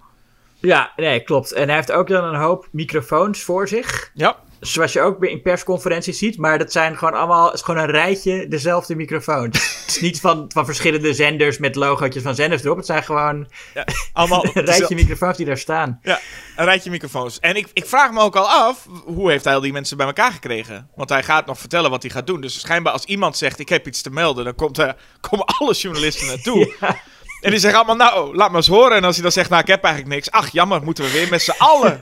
Ja, 0.54 0.92
nee, 0.96 1.20
klopt. 1.20 1.52
En 1.52 1.66
hij 1.66 1.76
heeft 1.76 1.92
ook 1.92 2.08
dan 2.08 2.24
een 2.24 2.40
hoop 2.40 2.68
microfoons 2.70 3.42
voor 3.42 3.68
zich. 3.68 4.10
Ja, 4.14 4.36
Zoals 4.60 4.92
je 4.92 5.00
ook 5.00 5.24
in 5.24 5.42
persconferenties 5.42 6.18
ziet. 6.18 6.38
Maar 6.38 6.58
dat 6.58 6.72
zijn 6.72 6.98
gewoon 6.98 7.14
allemaal 7.14 7.44
het 7.44 7.54
is 7.54 7.62
gewoon 7.62 7.80
een 7.80 7.90
rijtje 7.90 8.48
dezelfde 8.48 8.94
microfoons. 8.94 9.58
het 9.86 9.96
is 9.96 10.00
niet 10.00 10.20
van, 10.20 10.44
van 10.48 10.64
verschillende 10.64 11.14
zenders 11.14 11.58
met 11.58 11.74
logootjes 11.74 12.22
van 12.22 12.34
zenders 12.34 12.64
erop. 12.64 12.76
Het 12.76 12.86
zijn 12.86 13.02
gewoon 13.02 13.48
ja 13.74 13.84
allemaal. 14.12 14.44
een 14.54 14.64
rijtje 14.64 14.94
microfoons 14.94 15.36
die 15.36 15.46
daar 15.46 15.58
staan. 15.58 15.98
Ja, 16.02 16.20
een 16.56 16.64
rijtje 16.64 16.90
microfoons. 16.90 17.40
En 17.40 17.56
ik, 17.56 17.68
ik 17.72 17.86
vraag 17.86 18.12
me 18.12 18.20
ook 18.20 18.36
al 18.36 18.48
af, 18.48 18.86
hoe 19.04 19.30
heeft 19.30 19.44
hij 19.44 19.54
al 19.54 19.60
die 19.60 19.72
mensen 19.72 19.96
bij 19.96 20.06
elkaar 20.06 20.32
gekregen? 20.32 20.88
Want 20.94 21.08
hij 21.08 21.22
gaat 21.22 21.46
nog 21.46 21.58
vertellen 21.58 21.90
wat 21.90 22.02
hij 22.02 22.10
gaat 22.10 22.26
doen. 22.26 22.40
Dus 22.40 22.60
schijnbaar 22.60 22.92
als 22.92 23.04
iemand 23.04 23.36
zegt, 23.36 23.58
ik 23.58 23.68
heb 23.68 23.86
iets 23.86 24.02
te 24.02 24.10
melden, 24.10 24.44
dan 24.44 24.54
komt, 24.54 24.78
er 24.78 24.96
komen 25.30 25.46
alle 25.46 25.74
journalisten 25.74 26.26
naartoe. 26.26 26.74
Ja. 26.80 27.00
En 27.40 27.50
die 27.50 27.60
zeggen 27.60 27.84
allemaal, 27.84 28.10
nou, 28.10 28.36
laat 28.36 28.48
maar 28.48 28.56
eens 28.56 28.66
horen. 28.66 28.96
En 28.96 29.04
als 29.04 29.14
hij 29.14 29.22
dan 29.22 29.32
zegt, 29.32 29.50
nou, 29.50 29.62
ik 29.62 29.68
heb 29.68 29.84
eigenlijk 29.84 30.14
niks. 30.14 30.30
Ach, 30.30 30.48
jammer, 30.52 30.82
moeten 30.82 31.04
we 31.04 31.10
weer 31.10 31.28
met 31.28 31.42
z'n 31.42 31.54
allen 31.58 32.00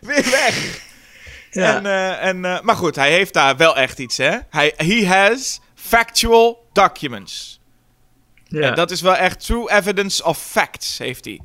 weer 0.00 0.30
weg. 0.30 0.90
Ja. 1.54 1.76
En, 1.76 1.86
eh, 1.86 2.24
en, 2.24 2.44
eh, 2.44 2.60
maar 2.60 2.76
goed, 2.76 2.96
hij 2.96 3.12
heeft 3.12 3.34
daar 3.34 3.56
wel 3.56 3.76
echt 3.76 3.98
iets, 3.98 4.16
hè. 4.16 4.38
Hij, 4.50 4.72
he 4.76 5.06
has 5.06 5.60
factual 5.74 6.68
documents. 6.72 7.60
Ja. 8.44 8.60
En 8.60 8.74
dat 8.74 8.90
is 8.90 9.00
wel 9.00 9.16
echt 9.16 9.46
true 9.46 9.70
evidence 9.70 10.24
of 10.24 10.38
facts, 10.38 10.98
heeft 10.98 11.24
hij. 11.24 11.40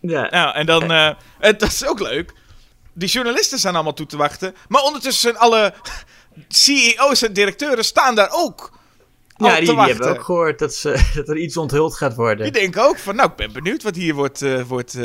Ja. 0.00 0.30
Nou, 0.30 0.54
en 0.54 0.66
dan, 0.66 0.90
eh, 0.90 1.06
en 1.38 1.58
dat 1.58 1.62
is 1.62 1.86
ook 1.86 2.00
leuk. 2.00 2.32
Die 2.92 3.08
journalisten 3.08 3.58
staan 3.58 3.74
allemaal 3.74 3.92
toe 3.92 4.06
te 4.06 4.16
wachten. 4.16 4.54
Maar 4.68 4.82
ondertussen 4.82 5.22
zijn 5.22 5.38
alle 5.38 5.74
CEO's 6.48 7.22
en 7.22 7.32
directeuren 7.32 7.84
staan 7.84 8.14
daar 8.14 8.30
ook. 8.30 8.76
Ja, 9.36 9.60
die, 9.60 9.80
hebben 9.80 10.08
ook 10.08 10.24
gehoord 10.24 10.58
dat, 10.58 10.74
ze, 10.74 11.04
dat 11.14 11.28
er 11.28 11.36
iets 11.36 11.56
onthuld 11.56 11.96
gaat 11.96 12.14
worden. 12.14 12.52
Die 12.52 12.60
denken 12.62 12.82
ook 12.82 12.98
van, 12.98 13.16
nou, 13.16 13.30
ik 13.30 13.36
ben 13.36 13.52
benieuwd 13.52 13.82
wat 13.82 13.94
hier 13.94 14.14
wordt, 14.14 14.64
wordt 14.66 14.98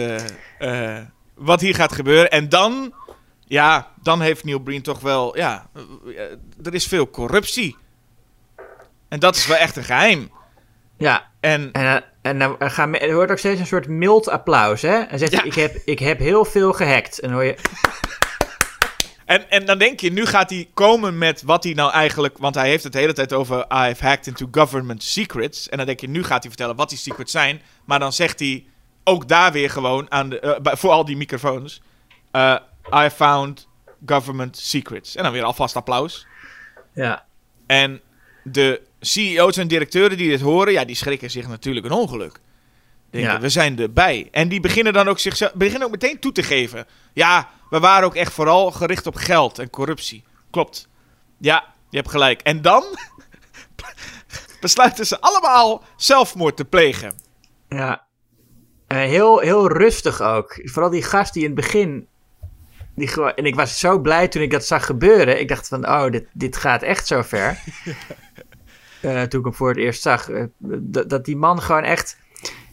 wat 1.36 1.62
hier 1.62 1.76
gaat 1.76 1.94
gebeuren. 1.94 2.32
En 2.32 2.50
dan, 2.50 2.94
ja, 3.54 3.88
dan 4.02 4.22
heeft 4.22 4.44
Neil 4.44 4.60
Breen 4.60 4.82
toch 4.82 5.00
wel, 5.00 5.38
ja, 5.38 5.68
eh, 6.06 6.22
er 6.64 6.74
is 6.74 6.88
veel 6.88 7.10
corruptie. 7.10 7.76
En 9.10 9.20
dat 9.20 9.36
is 9.36 9.48
wel 9.48 9.58
echt 9.58 9.76
een 9.76 9.84
geheim. 9.84 10.32
Ja, 10.98 11.28
En 11.40 11.70
en, 11.72 11.86
eh, 11.86 12.02
en 12.22 12.40
dan 12.40 12.56
gaan, 12.60 12.96
er 12.96 13.14
hoort 13.14 13.32
ook 13.32 13.38
steeds 13.38 13.60
een 13.60 13.66
soort 13.66 13.88
mild 13.88 14.30
applaus, 14.30 14.82
hè? 14.82 14.96
En 15.00 15.20
zegt 15.20 15.32
Ja. 15.32 15.38
hij, 15.38 15.48
ik 15.48 15.54
heb, 15.54 15.76
ik 15.86 16.00
heb 16.00 16.20
heel 16.20 16.46
veel 16.46 16.74
gehackt. 16.74 17.20
En 17.20 17.28
dan 17.30 17.38
hoor 17.38 17.48
je, 17.48 17.56
En, 19.26 19.50
en 19.50 19.66
dan 19.66 19.78
denk 19.78 20.00
je, 20.00 20.12
nu 20.12 20.26
gaat 20.26 20.50
hij 20.50 20.70
komen 20.74 21.18
met 21.18 21.42
wat 21.42 21.64
hij 21.64 21.74
nou 21.74 21.92
eigenlijk... 21.92 22.38
Want 22.38 22.56
hij 22.56 22.70
heeft 22.70 22.84
het 22.84 22.94
de 22.94 23.00
hele 23.00 23.14
tijd 23.14 23.34
over... 23.34 23.58
I've 23.88 24.06
hacked 24.06 24.28
into 24.28 24.48
government 24.52 25.04
secrets. 25.04 25.70
En 25.70 25.78
dan 25.78 25.86
denk 25.86 26.00
je, 26.00 26.08
nu 26.10 26.24
gaat 26.24 26.42
hij 26.42 26.50
vertellen 26.50 26.76
wat 26.76 26.90
die 26.90 26.98
secrets 26.98 27.32
zijn. 27.32 27.62
Maar 27.86 28.00
dan 28.00 28.14
zegt 28.14 28.40
hij 28.40 28.66
ook 29.04 29.28
daar 29.28 29.52
weer 29.52 29.70
gewoon... 29.70 30.12
Aan 30.12 30.30
de, 30.30 30.40
eh, 30.40 30.76
voor 30.76 30.92
al 30.92 31.06
die 31.06 31.18
microfoons... 31.18 31.82
eh, 32.32 32.56
I 32.94 33.10
found 33.10 33.68
government 34.06 34.58
secrets. 34.58 35.16
En 35.16 35.24
dan 35.24 35.32
weer 35.32 35.44
alvast 35.44 35.76
applaus. 35.76 36.28
ja, 36.94 37.26
En 37.66 38.02
de 38.44 38.82
CEO's 39.00 39.58
en 39.58 39.68
directeuren 39.68 40.18
die 40.18 40.30
dit 40.30 40.42
horen... 40.42 40.74
Ja, 40.74 40.86
die 40.86 40.96
schrikken 40.96 41.32
zich 41.32 41.48
natuurlijk 41.48 41.86
een 41.86 41.92
ongeluk. 41.92 42.40
Denken, 43.10 43.32
Ja. 43.32 43.40
we 43.40 43.50
zijn 43.50 43.80
erbij. 43.80 44.28
En 44.32 44.48
die 44.50 44.60
beginnen 44.60 44.94
dan 44.94 45.08
ook 45.08 45.20
zichzelf... 45.20 45.54
Beginnen 45.54 45.84
ook 45.84 45.92
meteen 45.92 46.20
toe 46.20 46.32
te 46.32 46.44
geven. 46.44 46.86
Ja, 47.14 47.50
we 47.70 47.80
waren 47.80 48.06
ook 48.06 48.16
echt 48.16 48.34
vooral 48.34 48.72
gericht 48.72 49.08
op 49.08 49.16
geld 49.16 49.60
en 49.60 49.70
corruptie. 49.70 50.24
Klopt. 50.52 50.88
Ja, 51.38 51.74
je 51.90 51.98
hebt 51.98 52.10
gelijk. 52.10 52.42
En 52.42 52.62
dan 52.62 52.84
besluiten 54.62 55.06
ze 55.06 55.20
allemaal 55.22 55.84
zelfmoord 55.98 56.58
te 56.58 56.66
plegen. 56.66 57.14
ja. 57.70 58.06
En 58.88 59.00
heel, 59.00 59.40
heel 59.40 59.68
rustig 59.72 60.22
ook. 60.22 60.60
Vooral 60.64 60.90
die 60.92 61.04
gast 61.04 61.34
die 61.34 61.42
in 61.44 61.52
het 61.52 61.60
begin... 61.60 62.08
Die 62.96 63.08
gewoon, 63.08 63.34
en 63.34 63.46
ik 63.46 63.56
was 63.56 63.80
zo 63.80 64.00
blij 64.00 64.28
toen 64.28 64.42
ik 64.42 64.52
dat 64.52 64.66
zag 64.66 64.86
gebeuren. 64.86 65.40
Ik 65.40 65.48
dacht 65.48 65.68
van, 65.68 65.88
oh, 65.88 66.12
dit, 66.12 66.26
dit 66.34 66.58
gaat 66.58 66.82
echt 66.82 67.08
zo 67.08 67.22
ver. 67.22 67.58
Eh, 69.02 69.22
toen 69.22 69.40
ik 69.40 69.46
hem 69.46 69.56
voor 69.56 69.68
het 69.70 69.78
eerst 69.78 70.02
zag. 70.02 70.30
eh, 70.30 70.44
dat, 71.08 71.26
die 71.26 71.38
man 71.38 71.62
gewoon 71.62 71.84
echt... 71.84 72.18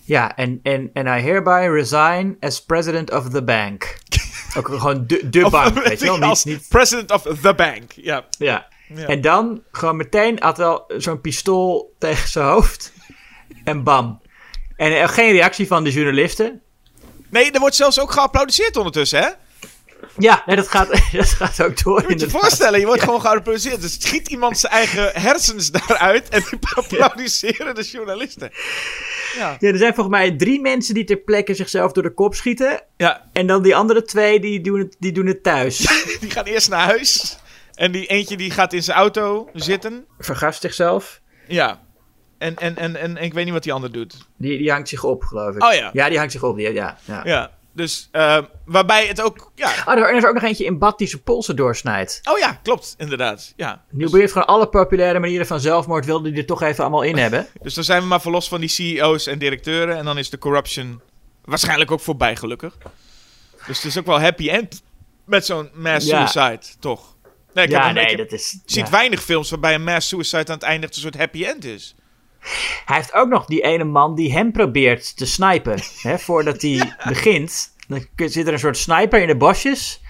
Ja, 0.04 0.36
en, 0.36 0.60
en, 0.62 0.90
en 0.92 1.06
I 1.06 1.20
hereby 1.20 1.66
resign 1.72 2.36
as 2.40 2.64
president 2.64 3.12
of 3.12 3.28
the 3.28 3.42
bank. 3.44 3.96
Ook 4.56 4.66
gewoon 4.68 5.04
de, 5.06 5.28
de 5.30 5.44
Of- 5.44 5.50
bank, 5.50 5.82
weet 5.88 6.00
je 6.00 6.18
wel? 6.18 6.36
Niet, 6.44 6.66
president 6.68 7.10
of 7.10 7.22
the 7.22 7.54
bank. 7.54 7.92
Ja. 7.92 8.24
ja. 8.38 8.68
Ja. 8.94 9.06
En 9.06 9.20
dan 9.20 9.62
gewoon 9.72 9.96
meteen 9.96 10.36
had 10.40 10.56
wel 10.56 10.84
zo'n 10.98 11.20
pistool 11.20 11.94
tegen 11.98 12.28
zijn 12.28 12.46
hoofd. 12.46 12.92
En 13.64 13.82
bam. 13.82 14.20
En 14.76 14.92
er 14.92 15.08
geen 15.08 15.32
reactie 15.32 15.66
van 15.66 15.84
de 15.84 15.90
journalisten. 15.90 16.60
Nee, 17.30 17.50
er 17.50 17.60
wordt 17.60 17.76
zelfs 17.76 18.00
ook 18.00 18.10
geapplaudiseerd 18.10 18.76
ondertussen, 18.76 19.20
hè? 19.20 19.28
Ja, 20.18 20.42
nee, 20.46 20.56
dat, 20.56 20.68
gaat, 20.68 20.88
dat 21.12 21.28
gaat 21.28 21.62
ook 21.62 21.82
door. 21.82 21.96
Je 21.96 22.02
moet 22.02 22.02
je 22.02 22.08
inderdaad. 22.12 22.40
voorstellen, 22.40 22.80
je 22.80 22.86
wordt 22.86 23.02
gewoon 23.02 23.20
geapplaudiseerd. 23.20 23.80
Dus 23.80 23.96
schiet 24.00 24.28
iemand 24.28 24.58
zijn 24.58 24.72
eigen 24.72 25.10
hersens 25.20 25.70
daaruit 25.70 26.28
en 26.28 26.42
die 26.50 26.58
applaudisseren 26.74 27.74
de 27.74 27.82
journalisten. 27.82 28.50
Ja. 29.36 29.56
Ja, 29.58 29.68
er 29.68 29.78
zijn 29.78 29.94
volgens 29.94 30.16
mij 30.16 30.36
drie 30.36 30.60
mensen 30.60 30.94
die 30.94 31.04
ter 31.04 31.16
plekke 31.16 31.54
zichzelf 31.54 31.92
door 31.92 32.02
de 32.02 32.14
kop 32.14 32.34
schieten. 32.34 32.82
ja, 32.96 33.28
En 33.32 33.46
dan 33.46 33.62
die 33.62 33.76
andere 33.76 34.02
twee 34.02 34.40
die 34.40 34.60
doen 34.60 34.78
het, 34.78 34.96
die 34.98 35.12
doen 35.12 35.26
het 35.26 35.42
thuis. 35.42 35.76
die 36.20 36.30
gaan 36.30 36.44
eerst 36.44 36.68
naar 36.68 36.84
huis. 36.84 37.38
En 37.74 37.92
die 37.92 38.06
eentje 38.06 38.36
die 38.36 38.50
gaat 38.50 38.72
in 38.72 38.82
zijn 38.82 38.96
auto 38.96 39.48
zitten. 39.54 40.04
Vergast 40.18 40.60
zichzelf. 40.60 41.20
Ja. 41.46 41.80
En, 42.38 42.56
en, 42.56 42.76
en, 42.76 42.96
en, 42.96 43.16
ik 43.16 43.34
weet 43.34 43.44
niet 43.44 43.52
wat 43.54 43.62
die 43.62 43.72
ander 43.72 43.92
doet. 43.92 44.14
Die, 44.36 44.58
die 44.58 44.70
hangt 44.70 44.88
zich 44.88 45.04
op, 45.04 45.22
geloof 45.22 45.54
ik. 45.54 45.62
Oh 45.64 45.72
ja. 45.72 45.90
Ja, 45.92 46.08
die 46.08 46.18
hangt 46.18 46.32
zich 46.32 46.42
op. 46.42 46.56
Die, 46.56 46.72
ja, 46.72 46.98
ja. 47.04 47.22
Ja. 47.24 47.50
Dus, 47.80 48.08
eh, 48.12 48.38
waarbij 48.64 49.06
het 49.06 49.20
ook... 49.22 49.52
Ja. 49.54 49.72
Oh, 49.86 49.94
er 49.94 50.14
is 50.14 50.24
ook 50.24 50.34
nog 50.34 50.42
eentje 50.42 50.64
in 50.64 50.78
bad 50.78 50.98
die 50.98 51.06
zijn 51.08 51.22
polsen 51.22 51.56
doorsnijdt. 51.56 52.20
Oh 52.30 52.38
ja, 52.38 52.52
klopt. 52.62 52.94
Inderdaad. 52.98 53.52
Ja. 53.56 53.84
Nieuw 53.90 54.12
heeft 54.14 54.32
gewoon 54.32 54.46
alle 54.46 54.68
populaire 54.68 55.18
manieren 55.18 55.46
van 55.46 55.60
zelfmoord 55.60 56.04
wilde 56.04 56.30
die 56.30 56.38
er 56.40 56.46
toch 56.46 56.62
even 56.62 56.80
allemaal 56.84 57.02
in 57.02 57.16
hebben. 57.16 57.46
Dus 57.62 57.74
dan 57.74 57.84
zijn 57.84 58.00
we 58.02 58.06
maar 58.08 58.20
verlost 58.20 58.48
van 58.48 58.60
die 58.60 58.68
CEO's 58.68 59.26
en 59.26 59.38
directeuren. 59.38 59.96
En 59.96 60.04
dan 60.04 60.18
is 60.18 60.30
de 60.30 60.38
corruption 60.38 61.00
waarschijnlijk 61.44 61.90
ook 61.90 62.00
voorbij, 62.00 62.36
gelukkig. 62.36 62.76
Dus 63.66 63.76
het 63.76 63.86
is 63.86 63.98
ook 63.98 64.06
wel 64.06 64.20
happy 64.20 64.48
end 64.50 64.82
met 65.24 65.46
zo'n 65.46 65.70
mass 65.74 66.06
Ja. 66.06 66.26
suicide, 66.26 66.66
toch? 66.80 67.14
Nee, 67.54 67.64
ik 67.64 67.70
heb 67.70 67.80
ja, 67.80 67.88
een- 67.88 67.94
nee, 67.94 68.04
ik 68.04 68.10
heb- 68.18 68.30
dat 68.30 68.38
is... 68.38 68.50
Je 68.50 68.58
ziet 68.72 68.84
ja. 68.84 68.90
weinig 68.90 69.22
films 69.22 69.50
waarbij 69.50 69.74
een 69.74 69.84
mass 69.84 70.08
suicide 70.08 70.46
aan 70.46 70.54
het 70.54 70.62
eindigt 70.62 70.94
een 70.96 71.02
soort 71.02 71.16
happy 71.16 71.44
end 71.44 71.64
is. 71.64 71.94
Hij 72.84 72.96
heeft 72.96 73.12
ook 73.14 73.28
nog 73.28 73.44
die 73.44 73.60
ene 73.62 73.84
man 73.84 74.14
die 74.14 74.32
hem 74.32 74.52
probeert 74.52 75.16
te 75.16 75.26
snipen. 75.26 75.78
hè, 76.02 76.18
voordat 76.18 76.62
hij 76.62 76.92
begint. 77.08 77.74
Dan 77.88 78.06
zit 78.16 78.46
er 78.46 78.52
een 78.52 78.58
soort 78.58 78.76
sniper 78.76 79.20
in 79.20 79.26
de 79.26 79.36
bosjes. 79.36 80.00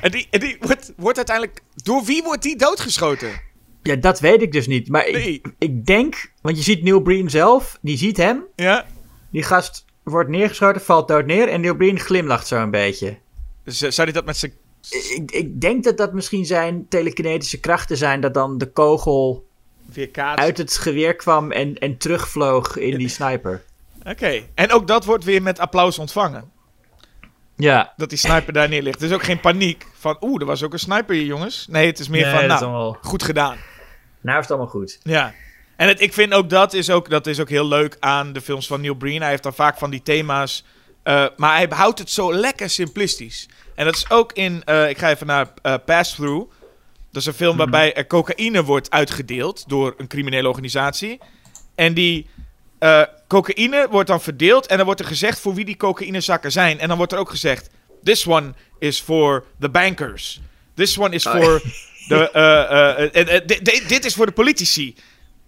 En 0.00 0.10
die, 0.10 0.26
en 0.30 0.40
die 0.40 0.56
wordt, 0.60 0.92
wordt 0.96 1.16
uiteindelijk... 1.16 1.60
Door 1.74 2.04
wie 2.04 2.22
wordt 2.22 2.42
die 2.42 2.56
doodgeschoten? 2.56 3.40
Ja, 3.82 3.96
dat 3.96 4.20
weet 4.20 4.42
ik 4.42 4.52
dus 4.52 4.66
niet. 4.66 4.88
Maar 4.88 5.10
Nee. 5.10 5.32
ik, 5.32 5.46
ik 5.58 5.86
denk... 5.86 6.32
Want 6.42 6.56
je 6.56 6.62
ziet 6.62 6.82
Neil 6.82 7.00
Breen 7.00 7.30
zelf. 7.30 7.78
Die 7.82 7.96
ziet 7.96 8.16
hem. 8.16 8.44
Ja? 8.56 8.86
Die 9.30 9.42
gast 9.42 9.84
wordt 10.02 10.28
neergeschoten, 10.30 10.80
valt 10.80 11.08
dood 11.08 11.26
neer. 11.26 11.48
En 11.48 11.60
Neil 11.60 11.76
Breen 11.76 12.00
glimlacht 12.00 12.46
zo 12.46 12.56
een 12.62 12.70
beetje. 12.70 13.18
Zou 13.64 13.92
hij 13.96 14.12
dat 14.12 14.24
met 14.24 14.36
zijn... 14.36 14.52
Ik, 14.90 15.30
ik 15.30 15.60
denk 15.60 15.84
dat 15.84 15.96
dat 15.96 16.12
misschien 16.12 16.46
zijn 16.46 16.86
telekinetische 16.88 17.60
krachten 17.60 17.96
zijn. 17.96 18.20
Dat 18.20 18.34
dan 18.34 18.58
de 18.58 18.72
kogel 18.72 19.45
Uit 20.14 20.58
het 20.58 20.76
geweer 20.76 21.14
kwam 21.16 21.52
en, 21.52 21.78
en 21.78 21.96
terugvloog 21.98 22.76
in 22.76 22.98
die 22.98 23.08
sniper. 23.08 23.62
Oké. 24.04 24.42
En 24.54 24.72
ook 24.72 24.86
dat 24.86 25.04
wordt 25.04 25.24
weer 25.24 25.42
met 25.42 25.58
applaus 25.58 25.98
ontvangen. 25.98 26.50
Ja. 27.56 27.92
Dat 27.96 28.08
die 28.08 28.18
sniper 28.18 28.52
daar 28.52 28.68
neer 28.68 28.82
ligt. 28.82 29.00
Er 29.00 29.06
is 29.06 29.12
ook 29.14 29.22
geen 29.24 29.40
paniek 29.40 29.86
van... 29.98 30.16
Oeh, 30.20 30.40
er 30.40 30.46
was 30.46 30.62
ook 30.62 30.72
een 30.72 30.78
sniper 30.78 31.14
hier, 31.14 31.24
jongens. 31.24 31.66
Nee, 31.70 31.86
het 31.86 31.98
is 31.98 32.08
meer 32.08 32.22
Nee, 32.26 32.34
van... 32.34 32.42
dat 32.48 32.56
is 32.56 32.60
Nou, 32.60 32.72
allemaal- 32.74 32.98
goed 33.02 33.22
gedaan. 33.22 33.56
Nou 34.20 34.36
is 34.36 34.42
het 34.42 34.50
allemaal 34.50 34.70
goed. 34.70 34.98
Ja. 35.02 35.34
En 35.76 35.88
het, 35.88 36.00
ik 36.00 36.12
vind 36.12 36.32
ook 36.34 36.50
dat 36.50 36.72
is 36.72 36.90
ook, 36.90 37.10
dat 37.10 37.26
is 37.26 37.40
ook 37.40 37.48
heel 37.48 37.66
leuk 37.68 37.96
aan 38.00 38.32
de 38.32 38.40
films 38.40 38.66
van 38.66 38.80
Neil 38.80 38.94
Breen. 38.94 39.20
Hij 39.20 39.30
heeft 39.30 39.42
dan 39.42 39.54
vaak 39.54 39.78
van 39.78 39.90
die 39.90 40.02
thema's. 40.02 40.64
eh, 41.02 41.26
maar 41.36 41.56
hij 41.56 41.66
houdt 41.70 41.98
het 41.98 42.10
zo 42.10 42.34
lekker 42.34 42.70
simplistisch. 42.70 43.48
En 43.74 43.84
dat 43.84 43.94
is 43.94 44.10
ook 44.10 44.32
in. 44.32 44.62
eh, 44.64 44.88
ik 44.88 44.98
ga 44.98 45.10
even 45.10 45.26
naar 45.26 45.48
eh, 45.62 45.74
Pass 45.84 46.14
Through. 46.14 46.50
Dat 47.16 47.24
is 47.24 47.30
een 47.30 47.46
film 47.46 47.56
waarbij 47.56 47.94
er 47.94 48.06
cocaïne 48.06 48.64
wordt 48.64 48.90
uitgedeeld 48.90 49.64
door 49.68 49.94
een 49.96 50.06
criminele 50.06 50.48
organisatie. 50.48 51.18
En 51.74 51.94
die 51.94 52.26
eh, 52.78 53.02
cocaïne 53.28 53.86
wordt 53.90 54.08
dan 54.08 54.20
verdeeld. 54.20 54.66
En 54.66 54.76
dan 54.76 54.86
wordt 54.86 55.00
er 55.00 55.06
gezegd 55.06 55.40
voor 55.40 55.54
wie 55.54 55.64
die 55.64 55.76
cocaïnezakken 55.76 56.52
zijn. 56.52 56.78
En 56.78 56.88
dan 56.88 56.96
wordt 56.96 57.12
er 57.12 57.18
ook 57.18 57.30
gezegd: 57.30 57.70
This 58.02 58.26
one 58.26 58.54
is 58.78 59.00
for 59.00 59.44
the 59.60 59.68
bankers. 59.68 60.40
This 60.74 60.98
one 60.98 61.14
is 61.14 61.22
for 61.22 61.62
de. 62.08 62.30
eh, 62.30 63.36
eh, 63.36 63.88
dit 63.88 64.04
is 64.04 64.14
voor 64.14 64.26
de 64.26 64.32
politici. 64.32 64.94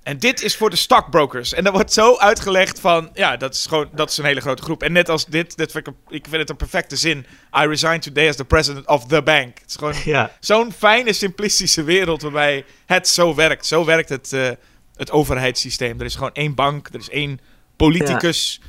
En 0.08 0.18
dit 0.18 0.42
is 0.42 0.56
voor 0.56 0.70
de 0.70 0.76
stockbrokers. 0.76 1.52
En 1.52 1.64
dat 1.64 1.72
wordt 1.72 1.92
zo 1.92 2.16
uitgelegd 2.16 2.80
van, 2.80 3.10
ja, 3.14 3.36
dat 3.36 3.54
is 3.54 3.66
gewoon, 3.66 3.88
dat 3.92 4.10
is 4.10 4.16
een 4.16 4.24
hele 4.24 4.40
grote 4.40 4.62
groep. 4.62 4.82
En 4.82 4.92
net 4.92 5.08
als 5.08 5.26
dit, 5.26 5.56
dit 5.56 5.72
vind 5.72 5.86
ik, 5.86 5.94
ik 6.08 6.26
vind 6.28 6.40
het 6.40 6.50
een 6.50 6.56
perfecte 6.56 6.96
zin. 6.96 7.26
I 7.62 7.66
resign 7.66 7.98
today 7.98 8.28
as 8.28 8.36
the 8.36 8.44
president 8.44 8.86
of 8.86 9.06
the 9.06 9.22
bank. 9.22 9.58
Het 9.58 9.68
is 9.68 9.76
gewoon 9.76 9.94
Ja. 10.14 10.32
zo'n 10.40 10.72
fijne, 10.72 11.12
simplistische 11.12 11.82
wereld 11.82 12.22
waarbij 12.22 12.64
het 12.86 13.08
zo 13.08 13.34
werkt. 13.34 13.66
Zo 13.66 13.84
werkt 13.84 14.08
het, 14.08 14.32
eh, 14.32 14.50
het 14.96 15.10
overheidssysteem. 15.10 15.98
Er 16.00 16.06
is 16.06 16.14
gewoon 16.14 16.32
één 16.32 16.54
bank, 16.54 16.88
er 16.88 17.00
is 17.00 17.10
één 17.10 17.40
politicus. 17.76 18.60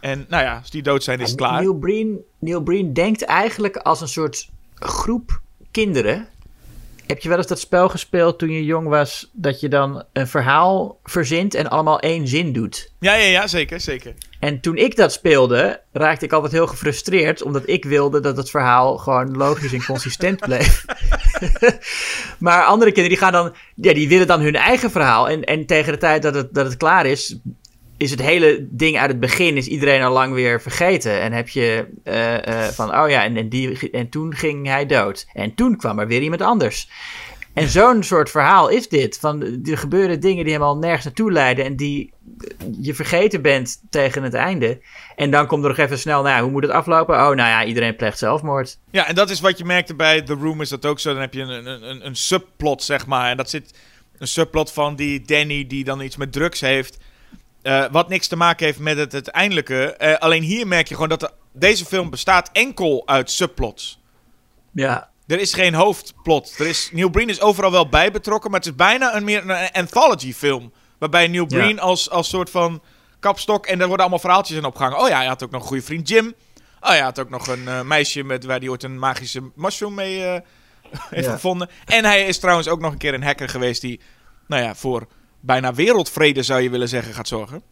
En 0.00 0.26
nou 0.28 0.42
ja, 0.42 0.58
als 0.58 0.70
die 0.70 0.82
dood 0.82 1.04
zijn, 1.04 1.20
is 1.20 1.28
het 1.28 1.38
klaar. 1.38 1.60
Neil 1.60 1.74
Breen, 1.74 2.20
Neil 2.38 2.62
Breen 2.62 2.92
denkt 2.92 3.22
eigenlijk 3.22 3.76
als 3.76 4.00
een 4.00 4.08
soort 4.08 4.48
groep 4.74 5.40
kinderen. 5.70 6.28
Heb 7.06 7.20
je 7.20 7.28
wel 7.28 7.38
eens 7.38 7.46
dat 7.46 7.58
spel 7.58 7.88
gespeeld 7.88 8.38
toen 8.38 8.50
je 8.50 8.64
jong 8.64 8.88
was, 8.88 9.30
dat 9.32 9.60
je 9.60 9.68
dan 9.68 10.04
een 10.12 10.26
verhaal 10.26 10.98
verzint 11.02 11.54
en 11.54 11.70
allemaal 11.70 12.00
één 12.00 12.28
zin 12.28 12.52
doet? 12.52 12.92
Ja, 12.98 13.14
ja, 13.14 13.26
ja, 13.26 13.46
zeker, 13.46 13.80
zeker. 13.80 14.14
En 14.40 14.60
toen 14.60 14.76
ik 14.76 14.96
dat 14.96 15.12
speelde, 15.12 15.80
raakte 15.92 16.24
ik 16.24 16.32
altijd 16.32 16.52
heel 16.52 16.66
gefrustreerd, 16.66 17.42
omdat 17.42 17.62
ik 17.68 17.84
wilde 17.84 18.20
dat 18.20 18.36
het 18.36 18.50
verhaal 18.50 18.98
gewoon 18.98 19.36
logisch 19.36 19.72
en 19.72 19.84
consistent 19.84 20.40
bleef. 20.40 20.84
maar 22.38 22.64
andere 22.64 22.92
kinderen 22.92 23.18
die 23.18 23.28
gaan 23.28 23.32
dan, 23.32 23.54
ja, 23.74 23.94
die 23.94 24.08
willen 24.08 24.26
dan 24.26 24.40
hun 24.40 24.56
eigen 24.56 24.90
verhaal. 24.90 25.28
En, 25.28 25.44
en 25.44 25.66
tegen 25.66 25.92
de 25.92 25.98
tijd 25.98 26.22
dat 26.22 26.34
het, 26.34 26.54
dat 26.54 26.66
het 26.66 26.76
klaar 26.76 27.06
is, 27.06 27.36
is 28.04 28.10
het 28.10 28.22
hele 28.22 28.66
ding 28.70 28.98
uit 28.98 29.10
het 29.10 29.20
begin, 29.20 29.56
is 29.56 29.66
iedereen 29.66 30.02
al 30.02 30.12
lang 30.12 30.34
weer 30.34 30.60
vergeten. 30.60 31.20
En 31.20 31.32
heb 31.32 31.48
je 31.48 31.86
eh, 32.04 32.66
eh, 32.66 32.72
van, 32.72 32.98
oh 32.98 33.08
ja, 33.08 33.24
en, 33.24 33.36
en, 33.36 33.48
die, 33.48 33.90
en 33.90 34.08
toen 34.08 34.34
ging 34.34 34.66
hij 34.66 34.86
dood. 34.86 35.26
En 35.32 35.54
toen 35.54 35.76
kwam 35.76 35.98
er 35.98 36.06
weer 36.06 36.22
iemand 36.22 36.42
anders. 36.42 36.88
En 37.54 37.68
zo'n 37.68 38.02
soort 38.02 38.30
verhaal 38.30 38.68
is 38.68 38.88
dit. 38.88 39.18
Van, 39.18 39.42
er 39.64 39.78
gebeuren 39.78 40.20
dingen 40.20 40.44
die 40.44 40.52
helemaal 40.52 40.76
nergens 40.76 41.04
naartoe 41.04 41.32
leiden 41.32 41.64
en 41.64 41.76
die 41.76 42.12
je 42.80 42.94
vergeten 42.94 43.42
bent 43.42 43.80
tegen 43.90 44.22
het 44.22 44.34
einde. 44.34 44.80
En 45.16 45.30
dan 45.30 45.46
komt 45.46 45.62
er 45.62 45.68
nog 45.68 45.78
even 45.78 45.98
snel, 45.98 46.22
nou 46.22 46.36
ja, 46.36 46.42
hoe 46.42 46.50
moet 46.50 46.62
het 46.62 46.72
aflopen? 46.72 47.14
Oh, 47.14 47.20
nou 47.20 47.36
ja, 47.36 47.64
iedereen 47.64 47.96
pleegt 47.96 48.18
zelfmoord. 48.18 48.78
Ja, 48.90 49.06
en 49.08 49.14
dat 49.14 49.30
is 49.30 49.40
wat 49.40 49.58
je 49.58 49.64
merkte 49.64 49.94
bij 49.94 50.22
The 50.22 50.34
Room, 50.34 50.60
is 50.60 50.68
dat 50.68 50.86
ook 50.86 51.00
zo. 51.00 51.12
Dan 51.12 51.20
heb 51.20 51.34
je 51.34 51.40
een, 51.40 51.66
een, 51.66 52.06
een 52.06 52.16
subplot, 52.16 52.82
zeg 52.82 53.06
maar. 53.06 53.30
En 53.30 53.36
dat 53.36 53.50
zit 53.50 53.74
een 54.18 54.28
subplot 54.28 54.72
van 54.72 54.96
die 54.96 55.22
Danny 55.22 55.66
die 55.66 55.84
dan 55.84 56.00
iets 56.00 56.16
met 56.16 56.32
drugs 56.32 56.60
heeft. 56.60 56.98
Eh, 57.64 57.84
wat 57.90 58.08
niks 58.08 58.26
te 58.26 58.36
maken 58.36 58.66
heeft 58.66 58.78
met 58.78 58.96
het 58.96 59.12
uiteindelijke. 59.14 59.92
Eh, 59.96 60.18
alleen 60.18 60.42
hier 60.42 60.66
merk 60.66 60.88
je 60.88 60.94
gewoon 60.94 61.08
dat 61.08 61.20
de- 61.20 61.30
deze 61.52 61.84
film 61.84 62.10
bestaat 62.10 62.50
enkel 62.52 63.02
uit 63.06 63.30
subplots. 63.30 64.00
Ja, 64.72 65.12
Er 65.26 65.40
is 65.40 65.54
geen 65.54 65.74
hoofdplot. 65.74 66.54
Er 66.58 66.66
is, 66.66 66.90
Neil 66.92 67.08
Breen 67.10 67.28
is 67.28 67.40
overal 67.40 67.70
wel 67.70 67.88
bij 67.88 68.10
betrokken, 68.10 68.50
maar 68.50 68.60
het 68.60 68.68
is 68.68 68.74
bijna 68.74 69.14
een 69.16 69.24
meer 69.24 69.50
een 69.50 69.70
anthology 69.72 70.32
film. 70.32 70.72
Waarbij 70.98 71.26
Neil 71.28 71.44
Ja. 71.48 71.58
Breen 71.58 71.80
als, 71.80 72.10
als 72.10 72.28
soort 72.28 72.50
van 72.50 72.82
kapstok 73.20 73.66
en 73.66 73.72
er 73.80 73.86
worden 73.86 74.00
allemaal 74.00 74.18
verhaaltjes 74.18 74.56
in 74.56 74.64
opgehangen. 74.64 74.98
Oh 74.98 75.08
ja, 75.08 75.16
hij 75.16 75.26
had 75.26 75.42
ook 75.42 75.50
nog 75.50 75.60
een 75.60 75.66
goede 75.68 75.82
vriend 75.82 76.08
Jim. 76.08 76.26
Oh 76.26 76.32
ja, 76.80 76.88
hij 76.90 77.00
had 77.00 77.18
ook 77.18 77.30
nog 77.30 77.46
een 77.46 77.68
eh, 77.68 77.80
meisje 77.80 78.22
met, 78.22 78.44
waar 78.44 78.58
hij 78.58 78.68
ooit 78.68 78.82
een 78.82 78.98
magische 78.98 79.50
mushroom 79.54 79.94
mee 79.94 80.20
heeft 81.10 81.26
Ja. 81.26 81.32
gevonden. 81.32 81.68
En 81.84 82.04
hij 82.04 82.26
is 82.26 82.38
trouwens 82.38 82.68
ook 82.68 82.80
nog 82.80 82.92
een 82.92 82.98
keer 82.98 83.14
een 83.14 83.22
hacker 83.24 83.48
geweest 83.48 83.80
die, 83.80 84.00
nou 84.46 84.62
ja, 84.62 84.74
voor 84.74 85.06
bijna 85.44 85.74
wereldvrede 85.74 86.42
zou 86.42 86.60
je 86.60 86.70
willen 86.70 86.88
zeggen, 86.88 87.14
gaat 87.14 87.28
zorgen. 87.28 87.62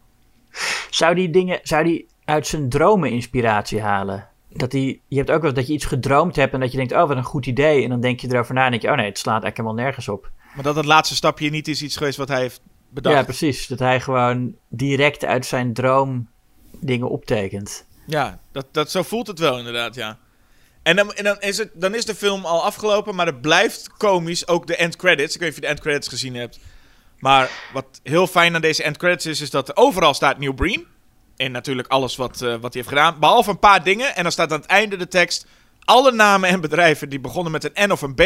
Zou 0.89 1.15
die 1.15 1.29
dingen, 1.29 1.59
zou 1.63 1.83
die 1.83 2.07
uit 2.25 2.47
zijn 2.47 2.69
dromen 2.69 3.11
inspiratie 3.11 3.81
halen? 3.81 4.27
Dat 4.49 4.71
die, 4.71 5.01
je 5.07 5.17
hebt 5.17 5.31
ook 5.31 5.41
wel 5.41 5.53
dat 5.53 5.67
je 5.67 5.73
iets 5.73 5.85
gedroomd 5.85 6.35
hebt 6.35 6.53
en 6.53 6.59
dat 6.59 6.71
je 6.71 6.77
denkt, 6.77 6.93
oh 6.93 7.07
wat 7.07 7.17
een 7.17 7.23
goed 7.23 7.45
idee. 7.45 7.83
En 7.83 7.89
dan 7.89 8.01
denk 8.01 8.19
je 8.19 8.27
erover 8.27 8.53
na 8.53 8.65
en 8.65 8.71
denk 8.71 8.81
je, 8.81 8.89
oh 8.89 8.95
nee, 8.95 9.05
het 9.05 9.17
slaat 9.17 9.43
eigenlijk 9.43 9.57
helemaal 9.57 9.83
nergens 9.85 10.07
op. 10.07 10.31
Maar 10.53 10.63
dat 10.63 10.75
het 10.75 10.85
laatste 10.85 11.15
stapje 11.15 11.49
niet 11.49 11.67
is 11.67 11.81
iets 11.81 11.97
geweest 11.97 12.17
wat 12.17 12.27
hij 12.27 12.39
heeft 12.39 12.61
bedacht. 12.89 13.15
Ja, 13.15 13.23
precies. 13.23 13.67
Dat 13.67 13.79
hij 13.79 14.01
gewoon 14.01 14.55
direct 14.67 15.25
uit 15.25 15.45
zijn 15.45 15.73
droom 15.73 16.27
dingen 16.79 17.09
optekent. 17.09 17.85
Ja, 18.05 18.39
dat, 18.51 18.65
dat, 18.71 18.91
zo 18.91 19.03
voelt 19.03 19.27
het 19.27 19.39
wel 19.39 19.57
inderdaad, 19.57 19.95
ja. 19.95 20.17
En, 20.83 20.95
dan, 20.95 21.13
en 21.13 21.23
dan, 21.23 21.39
is 21.39 21.57
het, 21.57 21.69
dan 21.73 21.95
is 21.95 22.05
de 22.05 22.15
film 22.15 22.45
al 22.45 22.63
afgelopen, 22.63 23.15
maar 23.15 23.25
het 23.25 23.41
blijft 23.41 23.89
komisch, 23.97 24.47
ook 24.47 24.67
de 24.67 24.75
end 24.75 24.95
credits. 24.95 25.35
Ik 25.35 25.39
weet 25.39 25.49
niet 25.49 25.49
of 25.49 25.55
je 25.55 25.61
de 25.61 25.67
end 25.67 25.79
credits 25.79 26.07
gezien 26.07 26.35
hebt. 26.35 26.59
Maar 27.23 27.49
wat 27.73 27.85
heel 28.03 28.27
fijn 28.27 28.55
aan 28.55 28.61
deze 28.61 28.83
end 28.83 28.97
credits 28.97 29.25
is, 29.25 29.41
is 29.41 29.49
dat 29.49 29.69
er 29.69 29.75
overal 29.75 30.13
staat 30.13 30.37
Neil 30.37 30.53
Breen. 30.53 30.85
En 31.35 31.51
natuurlijk 31.51 31.87
alles 31.87 32.15
wat, 32.15 32.41
eh, 32.41 32.49
wat 32.49 32.61
hij 32.61 32.71
heeft 32.71 32.87
gedaan. 32.87 33.19
Behalve 33.19 33.49
een 33.49 33.59
paar 33.59 33.83
dingen. 33.83 34.15
En 34.15 34.23
dan 34.23 34.31
staat 34.31 34.51
aan 34.51 34.59
het 34.59 34.69
einde 34.69 34.97
de 34.97 35.07
tekst... 35.07 35.45
Alle 35.85 36.11
namen 36.11 36.49
en 36.49 36.61
bedrijven 36.61 37.09
die 37.09 37.19
begonnen 37.19 37.51
met 37.51 37.63
een 37.63 37.87
N 37.87 37.91
of 37.91 38.01
een 38.01 38.15
B... 38.15 38.23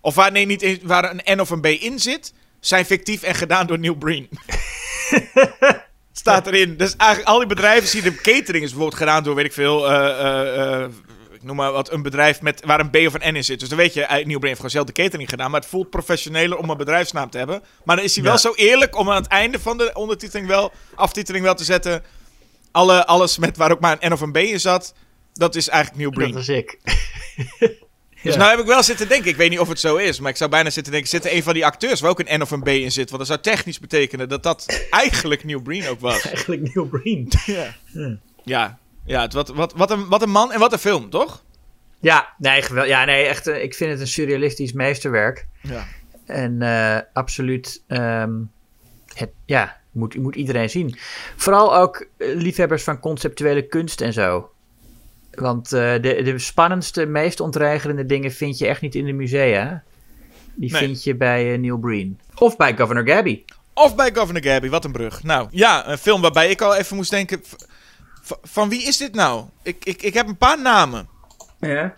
Of 0.00 0.14
waar, 0.14 0.32
nee, 0.32 0.46
niet 0.46 0.62
in- 0.62 0.80
waar 0.82 1.10
een 1.10 1.36
N 1.36 1.40
of 1.40 1.50
een 1.50 1.60
B 1.60 1.66
in 1.66 1.98
zit... 1.98 2.32
zijn 2.60 2.84
fictief 2.84 3.22
en 3.22 3.34
gedaan 3.34 3.66
door 3.66 3.78
Neil 3.78 3.94
Breen. 3.94 4.28
staat 6.12 6.46
erin. 6.46 6.76
Dus 6.76 6.96
eigenlijk 6.96 7.30
al 7.30 7.38
die 7.38 7.48
bedrijven 7.48 7.88
zien 7.88 8.02
de 8.02 8.14
catering 8.14 8.64
is 8.64 8.70
bijvoorbeeld 8.70 8.94
gedaan 8.94 9.22
door, 9.22 9.34
weet 9.34 9.44
ik 9.44 9.52
veel, 9.52 9.90
eh, 9.90 10.82
eh, 10.82 10.90
ik 11.38 11.44
noem 11.44 11.56
maar 11.56 11.72
wat, 11.72 11.92
een 11.92 12.02
bedrijf 12.02 12.40
met, 12.40 12.64
waar 12.64 12.80
een 12.80 12.90
B 12.90 12.96
of 12.96 13.14
een 13.14 13.32
N 13.32 13.36
in 13.36 13.44
zit. 13.44 13.60
Dus 13.60 13.68
dan 13.68 13.78
weet 13.78 13.94
je, 13.94 14.02
eh, 14.02 14.10
Neil 14.10 14.24
Breen 14.24 14.40
heeft 14.42 14.56
gewoon 14.56 14.70
zelf 14.70 14.86
de 14.86 14.92
catering 14.92 15.28
gedaan, 15.28 15.50
maar 15.50 15.60
het 15.60 15.68
voelt 15.68 15.90
professioneler 15.90 16.58
om 16.58 16.70
een 16.70 16.76
bedrijfsnaam 16.76 17.30
te 17.30 17.38
hebben. 17.38 17.62
Maar 17.84 17.96
dan 17.96 18.04
is 18.04 18.14
hij 18.14 18.24
wel 18.24 18.38
zo 18.38 18.52
eerlijk 18.54 18.96
om 18.96 19.10
aan 19.10 19.22
het 19.22 19.30
einde 19.30 19.58
van 19.58 19.78
de 19.78 19.90
ondertiteling 19.94 20.48
wel, 20.48 20.72
aftiteling 20.94 21.44
wel 21.44 21.54
te 21.54 21.64
zetten, 21.64 22.02
alle, 22.70 23.06
alles 23.06 23.38
met 23.38 23.56
waar 23.56 23.72
ook 23.72 23.80
maar 23.80 23.96
een 24.00 24.10
N 24.10 24.12
of 24.12 24.20
een 24.20 24.32
B 24.32 24.36
in 24.36 24.60
zat, 24.60 24.94
dat 25.32 25.54
is 25.54 25.68
eigenlijk 25.68 26.00
Neil 26.02 26.10
Breen. 26.10 26.32
Dat 26.32 26.40
is 26.40 26.48
ik. 26.48 26.78
Dus 28.22 28.32
Ja. 28.32 28.38
nou 28.38 28.50
heb 28.50 28.60
ik 28.60 28.66
wel 28.66 28.82
zitten 28.82 29.08
denken, 29.08 29.30
ik 29.30 29.36
weet 29.36 29.50
niet 29.50 29.58
of 29.58 29.68
het 29.68 29.80
zo 29.80 29.96
is, 29.96 30.20
maar 30.20 30.30
ik 30.30 30.36
zou 30.36 30.50
bijna 30.50 30.70
zitten 30.70 30.92
denken, 30.92 31.10
zit 31.10 31.24
er 31.24 31.32
een 31.34 31.42
van 31.42 31.54
die 31.54 31.66
acteurs 31.66 32.00
waar 32.00 32.10
ook 32.10 32.20
een 32.20 32.38
N 32.38 32.42
of 32.42 32.50
een 32.50 32.62
B 32.62 32.68
in 32.68 32.92
zit? 32.92 33.10
Want 33.10 33.18
dat 33.18 33.26
zou 33.26 33.40
technisch 33.40 33.78
betekenen 33.78 34.28
dat 34.28 34.42
dat 34.42 34.86
eigenlijk 34.90 35.44
Neil 35.44 35.60
Breen 35.60 35.88
ook 35.88 36.00
was. 36.00 36.20
Eigenlijk 36.28 36.74
Neil 36.74 36.86
Breen. 36.86 37.28
Ja, 37.46 37.74
ja, 37.92 38.18
ja 38.44 38.78
het, 39.08 39.32
wat, 39.32 39.48
wat, 39.48 39.72
wat, 39.72 39.90
een, 39.90 40.08
wat 40.08 40.22
een 40.22 40.30
man 40.30 40.52
en 40.52 40.58
wat 40.58 40.72
een 40.72 40.78
film, 40.78 41.10
toch? 41.10 41.42
Ja, 42.00 42.28
nee, 42.38 42.62
gewel- 42.62 42.84
ja, 42.84 43.04
nee 43.04 43.24
echt. 43.24 43.46
eh, 43.46 43.62
ik 43.62 43.74
vind 43.74 43.90
het 43.90 44.00
een 44.00 44.06
surrealistisch 44.06 44.72
meesterwerk. 44.72 45.46
Ja. 45.62 45.84
En 46.26 46.62
eh, 46.62 46.98
absoluut, 47.12 47.82
ehm, 47.86 48.32
het, 49.14 49.30
ja, 49.44 49.76
moet, 49.92 50.16
moet 50.16 50.34
iedereen 50.34 50.70
zien. 50.70 50.96
Vooral 51.36 51.76
ook 51.76 52.06
eh, 52.16 52.28
liefhebbers 52.34 52.82
van 52.82 53.00
conceptuele 53.00 53.62
kunst 53.62 54.00
en 54.00 54.12
zo. 54.12 54.50
Want 55.30 55.68
de, 55.68 55.98
de 56.24 56.38
spannendste, 56.38 57.06
meest 57.06 57.40
ontregelende 57.40 58.06
dingen 58.06 58.32
vind 58.32 58.58
je 58.58 58.66
echt 58.66 58.80
niet 58.80 58.94
in 58.94 59.04
de 59.04 59.12
musea. 59.12 59.82
Die 60.54 60.70
Nee. 60.72 60.80
vind 60.80 61.04
je 61.04 61.14
bij 61.14 61.56
Neil 61.56 61.78
Breen. 61.78 62.20
Of 62.34 62.56
bij 62.56 62.76
Governor 62.76 63.08
Gabby. 63.08 63.42
Of 63.74 63.94
bij 63.96 64.14
Governor 64.14 64.42
Gabby, 64.42 64.68
wat 64.68 64.84
een 64.84 64.92
brug. 64.92 65.22
Nou, 65.22 65.48
ja, 65.50 65.88
een 65.88 65.98
film 65.98 66.20
waarbij 66.20 66.50
ik 66.50 66.60
al 66.60 66.74
even 66.76 66.96
moest 66.96 67.10
denken... 67.10 67.42
van 68.42 68.68
wie 68.68 68.82
is 68.82 68.96
dit 68.96 69.14
nou? 69.14 69.44
Ik, 69.62 69.84
ik, 69.84 70.02
ik 70.02 70.14
heb 70.14 70.28
een 70.28 70.36
paar 70.36 70.60
namen. 70.60 71.08
Ja. 71.60 71.96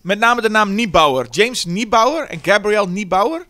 Met 0.00 0.18
name 0.18 0.40
de 0.40 0.48
naam 0.50 0.74
Niebauer. 0.74 1.26
James 1.30 1.64
Niebauer 1.64 2.26
en 2.28 2.38
Gabrielle 2.42 2.88
Niebauer. 2.88 3.46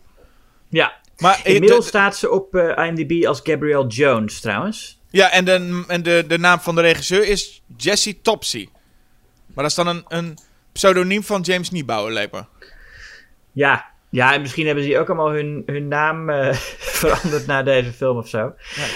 Ja. 0.69 0.93
Maar, 1.17 1.41
eh, 1.43 1.53
Inmiddels 1.53 1.81
de- 1.83 1.87
staat 1.89 2.17
ze 2.17 2.29
op 2.31 2.55
eh, 2.55 2.85
IMDb 2.85 3.25
als 3.25 3.39
Gabrielle 3.43 3.87
Jones 3.87 4.39
trouwens. 4.39 4.99
Ja, 5.09 5.31
en, 5.31 5.45
de, 5.45 5.83
en 5.87 6.03
de, 6.03 6.23
de 6.27 6.37
naam 6.37 6.59
van 6.59 6.75
de 6.75 6.81
regisseur 6.81 7.27
is 7.27 7.61
Jesse 7.77 8.21
Topsy. 8.21 8.69
Maar 9.53 9.63
dat 9.63 9.65
is 9.65 9.75
dan 9.75 9.87
een, 9.87 10.03
een 10.07 10.37
pseudoniem 10.71 11.23
van 11.23 11.41
James 11.41 11.69
Niebauer, 11.71 12.11
lijkt 12.11 12.31
me. 12.33 12.43
Ja. 13.51 13.85
Ja, 14.17 14.33
en 14.33 14.41
misschien 14.41 14.65
hebben 14.65 14.83
ze 14.83 14.99
ook 14.99 15.07
allemaal 15.07 15.31
hun, 15.31 15.63
hun 15.65 15.87
naam 15.87 16.29
eh, 16.29 16.53
veranderd 16.99 17.45
na 17.47 17.63
deze 17.63 17.91
film 17.91 18.17
of 18.17 18.27
zo. 18.27 18.53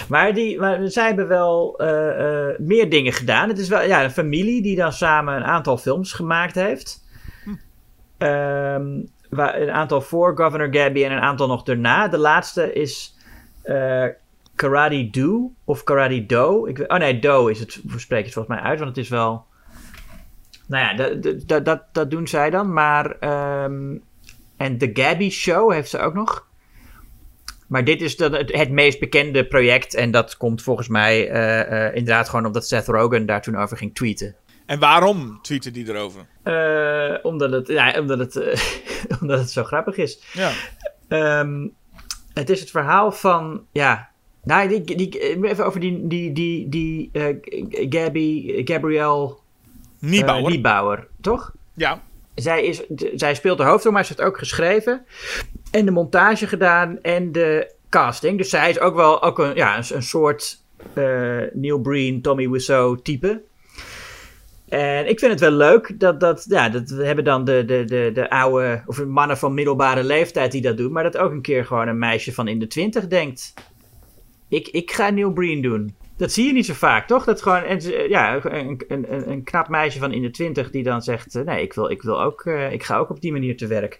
Maar, 0.10 0.34
die, 0.34 0.60
maar 0.60 0.88
zij 0.88 1.08
hebben 1.08 1.28
wel 1.28 1.78
eh, 1.78 2.50
eh, 2.50 2.60
meer 2.60 2.90
dingen 2.90 3.14
gedaan. 3.14 3.50
Het 3.50 3.58
is 3.58 3.70
wel 3.70 3.82
ja, 3.82 4.04
een 4.04 4.12
familie 4.12 4.62
die 4.62 4.76
dan 4.76 4.94
samen 4.94 5.36
een 5.36 5.44
aantal 5.44 5.78
films 5.78 6.14
gemaakt 6.14 6.56
heeft. 6.56 7.04
Ehm, 8.18 8.86
waar, 9.30 9.62
een 9.62 9.72
aantal 9.72 10.02
voor 10.02 10.38
Governor 10.38 10.74
Gabby 10.76 11.04
en 11.04 11.12
een 11.12 11.22
aantal 11.22 11.48
nog 11.48 11.64
daarna. 11.64 12.08
De 12.08 12.18
laatste 12.18 12.74
is 12.74 13.18
Karate 14.56 15.10
Do 15.10 15.52
of 15.66 15.84
Karate 15.84 16.26
Do. 16.26 16.66
Ik, 16.66 16.80
oh 16.88 16.98
nee, 16.98 17.20
Do 17.20 17.48
is 17.48 17.60
het, 17.60 17.82
spreek 17.96 18.20
je 18.20 18.26
het 18.26 18.34
volgens 18.34 18.56
mij 18.56 18.66
uit, 18.66 18.80
want 18.80 18.96
het 18.96 19.04
is 19.06 19.10
wel... 19.10 19.46
Nou 20.68 20.84
ja, 20.86 20.94
dat, 20.94 21.24
dat- 21.24 21.48
dat, 21.48 21.66
dat, 21.66 21.82
dat 21.92 22.12
doen 22.12 22.28
zij 22.28 22.50
dan. 22.50 22.74
Maar 22.74 23.16
ehm, 23.20 23.96
en 24.62 24.78
The 24.78 24.90
Gabby 24.94 25.30
Show 25.30 25.72
heeft 25.72 25.90
ze 25.90 26.00
ook 26.00 26.14
nog. 26.14 26.48
Maar 27.68 27.84
dit 27.84 28.02
is 28.02 28.18
dan 28.18 28.34
het, 28.34 28.56
het 28.56 28.70
meest 28.70 29.00
bekende 29.00 29.46
project. 29.48 29.94
En 29.94 30.12
dat 30.12 30.38
komt 30.38 30.62
volgens 30.62 30.88
mij 30.88 31.30
eh, 31.30 31.86
eh, 31.88 31.96
inderdaad 31.96 32.30
gewoon 32.30 32.46
omdat 32.46 32.68
Seth 32.68 32.88
Rogen 32.88 33.26
daar 33.26 33.42
toen 33.42 33.56
over 33.56 33.78
ging 33.78 33.96
tweeten. 33.96 34.36
En 34.66 34.80
waarom 34.80 35.40
tweette 35.42 35.72
die 35.72 35.90
erover? 35.90 36.26
Eh, 36.44 37.26
omdat, 37.26 37.52
het, 37.52 37.68
ja, 37.68 38.00
omdat, 38.00 38.20
het, 38.20 38.36
omdat 39.22 39.40
het 39.40 39.52
zo 39.52 39.64
grappig 39.64 39.98
is. 39.98 40.22
Ja. 40.34 40.52
Ehm, 41.08 41.68
het 42.34 42.50
is 42.50 42.60
het 42.60 42.70
verhaal 42.70 43.12
van. 43.12 43.66
Ja. 43.72 44.10
Nou, 44.44 44.68
die, 44.68 44.96
die, 44.96 45.20
even 45.50 45.66
over 45.66 45.80
die, 45.80 46.08
die, 46.08 46.32
die, 46.32 46.70
die 46.70 47.10
Gabby, 47.90 48.62
Gabrielle 48.66 49.36
Niebauer. 50.00 50.50
Niebauer, 50.50 51.08
toch? 51.22 51.52
ja. 51.74 52.02
Zij, 52.36 52.64
is, 52.64 52.82
zij 53.16 53.36
speelt 53.36 53.58
de 53.58 53.64
hoofdrol, 53.64 53.94
maar 53.94 54.06
ze 54.06 54.14
heeft 54.16 54.28
ook 54.28 54.38
geschreven. 54.38 55.06
En 55.72 55.86
de 55.86 55.92
montage 55.92 56.48
gedaan 56.48 57.02
en 57.02 57.32
de 57.32 57.74
casting. 57.90 58.38
Dus 58.38 58.50
zij 58.50 58.70
is 58.70 58.80
ook 58.80 58.96
wel 58.96 59.24
ook 59.24 59.40
een, 59.40 59.56
ja, 59.56 59.78
een, 59.78 60.04
soort 60.04 60.64
eh, 60.94 61.40
Neil 61.54 61.80
Breen, 61.80 62.22
Tommy 62.22 62.50
Wiseau 62.50 63.02
type. 63.02 63.42
En 64.70 65.10
ik 65.10 65.20
vind 65.20 65.32
het 65.32 65.40
wel 65.40 65.52
leuk 65.52 66.00
dat, 66.00 66.20
dat, 66.20 66.46
ja, 66.50 66.70
dat 66.70 66.90
we 66.90 67.06
hebben 67.06 67.24
dan 67.24 67.46
de, 67.46 67.66
de, 67.66 67.86
de, 67.86 68.12
de 68.14 68.30
oude, 68.30 68.84
of 68.86 69.06
mannen 69.06 69.38
van 69.38 69.54
middelbare 69.54 70.04
leeftijd 70.04 70.52
die 70.52 70.62
dat 70.62 70.78
doen. 70.78 70.92
Maar 70.92 71.04
dat 71.04 71.18
ook 71.18 71.32
een 71.32 71.42
keer 71.42 71.66
gewoon 71.66 71.88
een 71.88 72.00
meisje 72.00 72.34
van 72.34 72.48
in 72.48 72.60
de 72.60 72.68
twintig 72.68 73.08
denkt. 73.08 73.54
Ik, 74.48 74.68
ik 74.68 74.92
ga 74.92 75.10
Neil 75.10 75.32
Breen 75.32 75.62
doen. 75.62 75.96
Dat 76.22 76.32
zie 76.32 76.46
je 76.46 76.54
niet 76.54 76.66
zo 76.66 76.74
vaak, 76.74 77.08
toch? 77.08 77.24
Dat 77.26 77.42
gewoon 77.42 77.64
en, 77.64 77.82
ze- 77.82 78.06
ja, 78.10 78.44
een, 78.44 78.82
een, 78.88 79.30
een, 79.32 79.44
knap 79.44 79.68
meisje 79.68 80.00
van 80.00 80.12
in 80.14 80.22
de 80.22 80.32
twintig 80.32 80.70
die 80.72 80.84
dan 80.84 81.02
zegt... 81.02 81.36
eh, 81.36 81.44
nee, 81.44 81.62
ik, 81.62 81.74
wil, 81.74 81.90
ik, 81.90 82.02
wil 82.02 82.22
ook, 82.22 82.42
eh, 82.46 82.72
ik 82.72 82.84
ga 82.84 82.98
ook 82.98 83.10
op 83.10 83.22
die 83.22 83.32
manier 83.32 83.58
te 83.58 83.68
werk. 83.68 84.00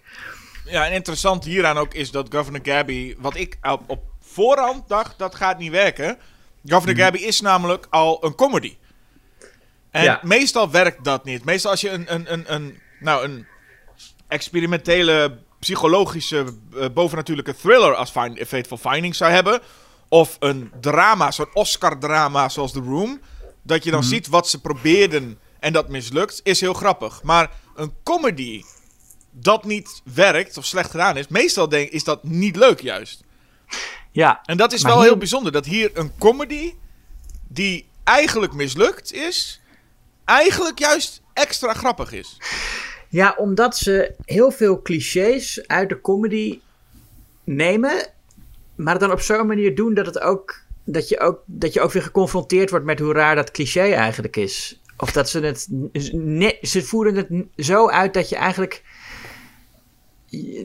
Ja, 0.64 0.86
en 0.86 0.92
interessant 0.92 1.44
hieraan 1.44 1.76
ook 1.78 1.94
is 1.94 2.10
dat 2.10 2.34
Governor 2.34 2.60
Gabby, 2.62 3.14
wat 3.18 3.36
ik 3.36 3.56
op, 3.62 3.82
op 3.86 4.02
voorhand 4.20 4.88
dacht, 4.88 5.18
dat 5.18 5.34
gaat 5.34 5.58
niet 5.58 5.70
werken. 5.70 6.18
Governor 6.66 6.96
Gabby 6.96 7.18
is 7.18 7.40
namelijk 7.40 7.86
al 7.90 8.24
een 8.24 8.34
comedy. 8.34 8.76
En 9.90 10.02
Ja. 10.04 10.20
meestal 10.22 10.70
werkt 10.70 11.04
dat 11.04 11.24
niet. 11.24 11.44
Meestal 11.44 11.70
als 11.70 11.80
je 11.80 11.90
een, 11.90 12.14
een, 12.14 12.32
een, 12.32 12.54
een, 12.54 12.78
nou, 13.00 13.24
een 13.24 13.46
experimentele, 14.28 15.38
psychologische, 15.58 16.44
eh, 16.78 16.86
bovennatuurlijke 16.94 17.54
thriller 17.56 17.94
als 17.94 18.10
Find, 18.10 18.38
Fateful 18.46 18.76
Findings 18.76 19.18
zou 19.18 19.30
hebben, 19.32 19.60
of 20.12 20.36
een 20.40 20.70
drama, 20.80 21.30
zo'n 21.30 21.54
Oscar-drama 21.54 22.48
zoals 22.48 22.72
The 22.72 22.80
Room, 22.80 23.20
dat 23.62 23.84
je 23.84 23.90
dan 23.90 24.04
ziet 24.04 24.26
wat 24.28 24.48
ze 24.48 24.60
probeerden 24.60 25.38
en 25.60 25.72
dat 25.72 25.88
mislukt, 25.88 26.40
is 26.42 26.60
heel 26.60 26.72
grappig. 26.74 27.22
Maar 27.22 27.50
een 27.76 27.92
comedy 28.02 28.62
dat 29.30 29.64
niet 29.64 30.02
werkt 30.14 30.56
of 30.56 30.64
slecht 30.64 30.90
gedaan 30.90 31.16
is, 31.16 31.28
meestal 31.28 31.68
denk, 31.68 31.90
is 31.90 32.04
dat 32.04 32.24
niet 32.24 32.56
leuk 32.56 32.80
juist. 32.80 33.24
Ja, 34.10 34.40
En 34.44 34.56
dat 34.56 34.72
is 34.72 34.82
wel 34.82 34.96
hier- 34.98 35.04
heel 35.08 35.16
bijzonder. 35.16 35.52
Dat 35.52 35.64
hier 35.64 35.90
een 35.94 36.12
comedy 36.18 36.74
die 37.48 37.88
eigenlijk 38.04 38.52
mislukt 38.52 39.12
is, 39.12 39.60
eigenlijk 40.24 40.78
juist 40.78 41.22
extra 41.32 41.72
grappig 41.74 42.12
is. 42.12 42.36
Ja, 43.08 43.34
omdat 43.38 43.76
ze 43.76 44.14
heel 44.24 44.50
veel 44.50 44.82
clichés 44.82 45.66
uit 45.66 45.88
de 45.88 46.00
comedy 46.00 46.60
nemen, 47.44 48.12
maar 48.74 48.92
het 48.92 49.02
dan 49.02 49.12
op 49.12 49.20
zo'n 49.20 49.46
manier 49.46 49.74
doen 49.74 49.94
dat, 49.94 50.06
het 50.06 50.20
ook, 50.20 50.60
dat, 50.84 51.08
je 51.08 51.20
ook, 51.20 51.42
dat 51.46 51.72
je 51.72 51.80
ook 51.80 51.92
weer 51.92 52.02
geconfronteerd 52.02 52.70
wordt 52.70 52.84
met 52.84 52.98
hoe 52.98 53.12
raar 53.12 53.34
dat 53.34 53.50
cliché 53.50 53.80
eigenlijk 53.92 54.36
is. 54.36 54.80
Of 54.96 55.12
dat 55.12 55.28
ze 55.30 55.40
het. 55.40 55.66
ne- 56.12 56.58
ze 56.62 56.82
voeren 56.82 57.14
het 57.14 57.28
zo 57.66 57.88
uit 57.88 58.14
dat 58.14 58.28
je 58.28 58.36
eigenlijk. 58.36 58.82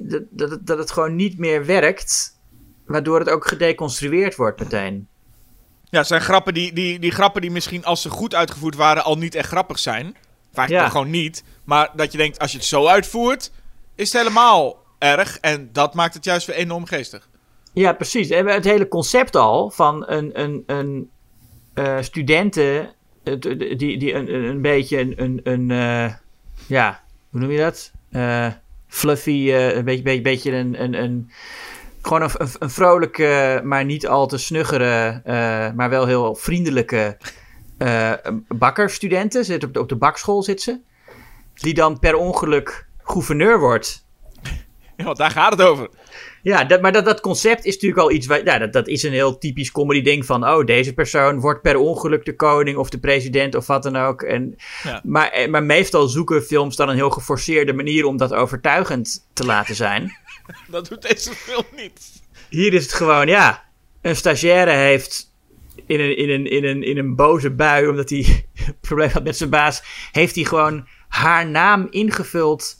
Dat, 0.01 0.23
dat, 0.29 0.49
het, 0.49 0.67
dat 0.67 0.77
het 0.77 0.91
gewoon 0.91 1.15
niet 1.15 1.37
meer 1.37 1.65
werkt, 1.65 2.39
waardoor 2.85 3.19
het 3.19 3.29
ook 3.29 3.47
gedeconstrueerd 3.47 4.35
wordt 4.35 4.59
meteen. 4.59 5.07
Ja, 5.89 5.97
het 5.99 6.07
zijn 6.07 6.21
grappen 6.21 6.53
die, 6.53 6.73
die, 6.73 6.99
die 6.99 7.11
grappen 7.11 7.41
die 7.41 7.51
misschien 7.51 7.85
als 7.85 8.01
ze 8.01 8.09
goed 8.09 8.35
uitgevoerd 8.35 8.75
waren 8.75 9.03
al 9.03 9.17
niet 9.17 9.35
echt 9.35 9.47
grappig 9.47 9.79
zijn. 9.79 10.15
Vaak 10.53 10.69
Ja. 10.69 10.89
gewoon 10.89 11.09
niet. 11.09 11.43
Maar 11.63 11.89
dat 11.95 12.11
je 12.11 12.17
denkt, 12.17 12.39
als 12.39 12.51
je 12.51 12.57
het 12.57 12.65
zo 12.67 12.85
uitvoert, 12.87 13.51
is 13.95 14.11
het 14.11 14.21
helemaal 14.21 14.85
erg. 14.97 15.37
En 15.39 15.69
dat 15.71 15.93
maakt 15.93 16.13
het 16.13 16.23
juist 16.25 16.47
weer 16.47 16.55
enorm 16.55 16.85
geestig. 16.85 17.29
Ja, 17.77 17.93
precies. 17.93 18.29
En 18.29 18.47
het 18.47 18.63
hele 18.63 18.87
concept 18.87 19.35
al 19.35 19.69
van 19.69 20.03
een, 20.07 20.41
een, 20.41 20.63
een 20.65 21.09
eh, 21.73 21.97
studenten 22.01 22.93
die, 23.77 23.97
die 23.97 24.13
een, 24.13 24.33
een 24.33 24.61
beetje 24.61 24.99
een, 25.17 25.39
een, 25.43 25.71
eh, 25.71 26.13
ja, 26.67 27.03
hoe 27.29 27.39
noem 27.39 27.51
je 27.51 27.57
dat? 27.57 27.91
Eh, 28.11 28.47
fluffy, 28.87 29.51
een 29.51 29.85
beetje, 29.85 30.21
beetje, 30.21 30.51
een, 30.51 30.83
een, 30.83 30.93
een 30.93 31.31
gewoon 32.01 32.21
een, 32.21 32.47
een, 32.59 32.69
vrolijke, 32.69 33.61
maar 33.63 33.85
niet 33.85 34.07
al 34.07 34.27
te 34.27 34.37
snuggere, 34.37 35.21
maar 35.75 35.89
wel 35.89 36.05
heel 36.05 36.35
vriendelijke 36.35 37.17
bakkerstudenten. 38.47 39.45
Zit 39.45 39.63
op 39.63 39.73
de, 39.73 39.79
op 39.79 39.89
de 39.89 39.95
bakschool 39.95 40.43
zit 40.43 40.61
ze. 40.61 40.79
Die 41.53 41.73
dan 41.73 41.99
per 41.99 42.15
ongeluk 42.15 42.87
gouverneur 43.03 43.59
wordt. 43.59 44.05
Ja, 44.97 45.13
daar 45.13 45.31
gaat 45.31 45.51
het 45.51 45.61
over. 45.61 45.89
Ja, 46.47 46.63
dat, 46.63 46.81
maar 46.81 46.91
dat, 46.91 47.05
dat 47.05 47.21
concept 47.21 47.65
is 47.65 47.73
natuurlijk 47.73 48.01
al 48.01 48.11
iets. 48.11 48.27
Waar, 48.27 48.45
ja, 48.45 48.57
dat, 48.57 48.73
dat 48.73 48.87
is 48.87 49.03
een 49.03 49.11
heel 49.11 49.37
typisch 49.37 49.71
comedy 49.71 50.01
ding 50.01 50.25
van. 50.25 50.47
Oh, 50.47 50.65
deze 50.65 50.93
persoon 50.93 51.39
wordt 51.39 51.61
per 51.61 51.77
ongeluk 51.77 52.25
de 52.25 52.35
koning 52.35 52.77
of 52.77 52.89
de 52.89 52.99
president 52.99 53.55
of 53.55 53.67
wat 53.67 53.83
dan 53.83 53.95
ook. 53.95 54.21
En, 54.21 54.55
Ja. 54.83 55.01
maar, 55.03 55.29
eh, 55.29 55.49
maar 55.49 55.63
meestal 55.63 56.07
zoeken 56.07 56.43
films 56.43 56.75
dan 56.75 56.89
een 56.89 56.95
heel 56.95 57.09
geforceerde 57.09 57.73
manier 57.73 58.05
om 58.05 58.17
dat 58.17 58.33
overtuigend 58.33 59.27
te 59.33 59.45
laten 59.45 59.75
zijn. 59.75 60.15
Dat 60.71 60.87
doet 60.87 61.01
deze 61.01 61.31
film 61.31 61.65
niet. 61.75 62.21
Hier 62.49 62.73
is 62.73 62.83
het 62.83 62.93
gewoon, 62.93 63.27
ja. 63.27 63.63
Een 64.01 64.15
stagiaire 64.15 64.71
heeft 64.71 65.33
in 65.85 65.99
een, 65.99 66.17
in 66.17 66.29
een, 66.29 66.45
in 66.45 66.63
een, 66.63 66.83
in 66.83 66.97
een 66.97 67.15
boze 67.15 67.51
bui, 67.51 67.87
omdat 67.87 68.09
hij 68.09 68.19
een 68.67 68.77
probleem 68.81 69.09
had 69.09 69.23
met 69.23 69.37
zijn 69.37 69.49
baas, 69.49 69.83
heeft 70.11 70.35
hij 70.35 70.43
gewoon 70.43 70.87
haar 71.07 71.49
naam 71.49 71.87
ingevuld. 71.89 72.76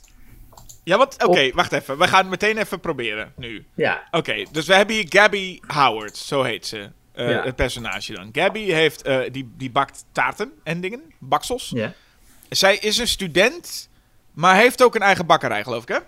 Ja, 0.88 0.96
wat? 0.98 1.24
Oké, 1.26 1.50
wacht 1.54 1.72
even. 1.72 1.98
We 1.98 2.08
gaan 2.08 2.20
het 2.20 2.28
meteen 2.30 2.58
even 2.58 2.80
proberen 2.80 3.32
nu. 3.36 3.66
Ja, 3.74 4.08
Oké, 4.10 4.44
dus 4.52 4.66
we 4.66 4.74
hebben 4.74 4.94
hier 4.94 5.06
Gabby 5.08 5.58
Howard, 5.66 6.16
zo 6.16 6.42
heet 6.42 6.66
ze. 6.66 6.90
eh, 7.12 7.30
Ja. 7.30 7.42
Het 7.42 7.56
personage 7.56 8.12
dan. 8.12 8.28
Gabby 8.32 8.60
heeft, 8.60 9.02
eh, 9.02 9.20
die, 9.32 9.50
die 9.56 9.70
bakt 9.70 10.04
taarten 10.12 10.52
en 10.64 10.80
dingen, 10.80 11.02
baksels. 11.18 11.70
ja. 11.74 11.92
Zij 12.48 12.76
is 12.76 12.98
een 12.98 13.08
student, 13.08 13.88
maar 14.32 14.56
heeft 14.56 14.82
ook 14.82 14.94
een 14.94 15.02
eigen 15.02 15.26
bakkerij, 15.26 15.62
geloof 15.62 15.82
ik, 15.82 15.88
hè? 15.88 15.98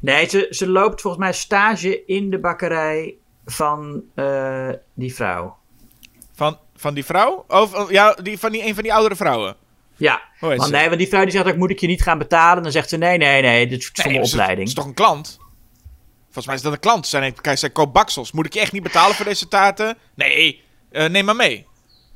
Nee, 0.00 0.28
ze, 0.28 0.46
ze 0.50 0.68
loopt 0.68 1.00
volgens 1.00 1.22
mij 1.22 1.32
stage 1.32 2.04
in 2.04 2.30
de 2.30 2.38
bakkerij 2.38 3.14
van 3.44 4.02
eh, 4.14 4.68
die 4.94 5.14
vrouw. 5.14 5.56
Van, 6.34 6.58
van 6.76 6.94
die 6.94 7.04
vrouw? 7.04 7.44
Of 7.48 7.90
ja, 7.90 8.12
die, 8.14 8.38
van 8.38 8.52
die, 8.52 8.64
een 8.66 8.74
van 8.74 8.82
die 8.82 8.92
oudere 8.94 9.16
vrouwen. 9.16 9.56
Ja, 10.02 10.20
heet 10.32 10.40
want, 10.48 10.62
ze? 10.62 10.70
nee, 10.70 10.86
want 10.86 10.98
die 10.98 11.08
vrouw 11.08 11.22
die 11.22 11.30
zegt 11.32 11.46
ook, 11.46 11.56
moet 11.56 11.70
ik 11.70 11.78
je 11.80 11.86
niet 11.86 12.02
gaan 12.02 12.18
betalen? 12.18 12.62
Dan 12.62 12.72
zegt 12.72 12.88
ze, 12.88 12.96
nee, 12.96 13.18
nee, 13.18 13.42
nee, 13.42 13.66
dit 13.66 13.78
is 13.78 13.86
voor 13.92 14.04
Nee, 14.04 14.12
mijn 14.12 14.24
is 14.24 14.30
het- 14.30 14.40
opleiding. 14.40 14.68
is 14.68 14.74
toch 14.74 14.84
een 14.84 14.94
klant? 14.94 15.38
Volgens 16.24 16.46
mij 16.46 16.54
is 16.54 16.62
dat 16.62 16.72
een 16.72 16.78
klant. 16.80 17.06
Zij, 17.06 17.20
neemt, 17.20 17.40
kijk, 17.40 17.58
zij 17.58 17.70
koopt 17.70 17.92
baksels. 17.92 18.32
Moet 18.32 18.46
ik 18.46 18.52
je 18.54 18.60
echt 18.60 18.72
niet 18.72 18.82
betalen 18.82 19.14
voor 19.14 19.24
deze 19.24 19.48
taarten? 19.48 19.96
Nee, 20.14 20.62
eh, 20.90 21.08
neem 21.08 21.24
maar 21.24 21.36
mee. 21.36 21.66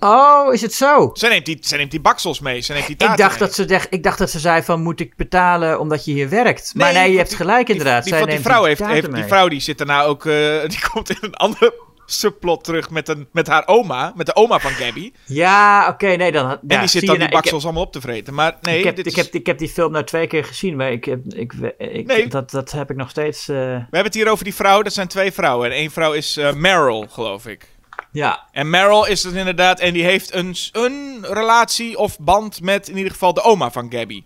Oh, 0.00 0.52
is 0.54 0.60
het 0.62 0.74
zo? 0.74 1.10
Zij 1.12 1.28
neemt 1.30 1.44
die, 1.46 1.58
zij 1.60 1.78
neemt 1.78 1.90
die 1.90 2.00
baksels 2.00 2.40
mee. 2.40 2.60
Zij 2.60 2.74
neemt 2.74 2.86
die 2.86 2.96
Ik 2.96 3.00
taarten 3.02 3.24
dacht, 3.24 3.38
mee. 3.38 3.48
dat 3.48 3.56
ze 3.56 3.64
dacht, 3.64 3.86
ik 3.90 4.02
dacht 4.02 4.18
dat 4.18 4.30
ze 4.30 4.38
zei 4.38 4.62
van, 4.62 4.82
moet 4.82 5.00
ik 5.00 5.16
betalen 5.16 5.80
omdat 5.80 6.04
je 6.04 6.12
hier 6.12 6.28
werkt? 6.28 6.72
maar 6.74 6.92
nee, 6.92 7.10
je 7.10 7.16
hebt 7.16 7.28
die- 7.28 7.36
gelijk 7.36 7.68
inderdaad. 7.68 8.02
Die, 8.04 8.12
Zij 8.12 8.18
want 8.18 8.30
die 8.32 8.40
neemt 8.40 8.52
vrouw, 8.54 8.74
die 8.74 8.86
heeft, 8.96 9.14
die 9.14 9.24
vrouw 9.24 9.48
die 9.48 9.60
zit 9.60 9.78
daarna 9.78 10.02
ook... 10.02 10.26
eh, 10.26 10.60
die 10.68 10.80
komt 10.92 11.10
in 11.10 11.16
een 11.20 11.34
andere 11.34 11.74
subplot 12.06 12.64
terug 12.64 12.90
met, 12.90 13.08
een, 13.08 13.28
met 13.32 13.46
haar 13.46 13.66
oma. 13.66 14.12
Met 14.16 14.26
de 14.26 14.34
oma 14.36 14.58
van 14.58 14.70
Gabby. 14.70 15.12
Ja, 15.24 15.88
oké, 15.88 16.06
nee, 16.06 16.32
dan... 16.32 16.50
En 16.50 16.58
ja, 16.68 16.78
die 16.80 16.88
zit 16.88 17.00
dan 17.00 17.00
die 17.00 17.08
nou, 17.08 17.20
heb- 17.20 17.30
baksels 17.30 17.64
allemaal 17.64 17.82
op 17.82 17.92
te 17.92 18.00
vreten. 18.00 18.34
Maar 18.34 18.56
nee, 18.60 18.78
ik, 18.78 18.84
heb, 18.84 18.96
dit 18.96 19.06
ik, 19.06 19.16
is- 19.16 19.24
heb, 19.24 19.34
ik 19.34 19.46
heb 19.46 19.58
die 19.58 19.68
film 19.68 19.92
nou 19.92 20.04
twee 20.04 20.26
keer 20.26 20.44
gezien, 20.44 20.76
maar 20.76 20.90
ik 20.92 21.04
heb, 21.04 21.20
ik, 21.26 21.52
ik, 21.78 22.06
Nee. 22.06 22.28
dat, 22.28 22.50
dat 22.50 22.70
heb 22.72 22.90
ik 22.90 22.96
nog 22.96 23.10
steeds... 23.10 23.48
eh, 23.48 23.56
we 23.56 23.62
hebben 23.62 24.04
het 24.04 24.14
hier 24.14 24.28
over 24.28 24.44
die 24.44 24.54
vrouw. 24.54 24.82
Dat 24.82 24.92
zijn 24.92 25.08
twee 25.08 25.32
vrouwen. 25.32 25.66
En 25.70 25.76
één 25.76 25.90
vrouw 25.90 26.12
is 26.12 26.36
eh 26.36 26.52
Meryl, 26.52 27.06
geloof 27.10 27.46
ik. 27.46 27.68
ja, 28.12 28.48
En 28.52 28.70
Meryl 28.70 29.06
is 29.06 29.22
het 29.22 29.34
inderdaad. 29.34 29.80
En 29.80 29.92
die 29.92 30.04
heeft 30.04 30.34
een, 30.34 30.54
een 30.72 31.18
relatie 31.28 31.98
of 31.98 32.18
band 32.18 32.60
met 32.62 32.88
in 32.88 32.96
ieder 32.96 33.12
geval 33.12 33.34
de 33.34 33.42
oma 33.42 33.70
van 33.70 33.92
Gabby. 33.92 34.22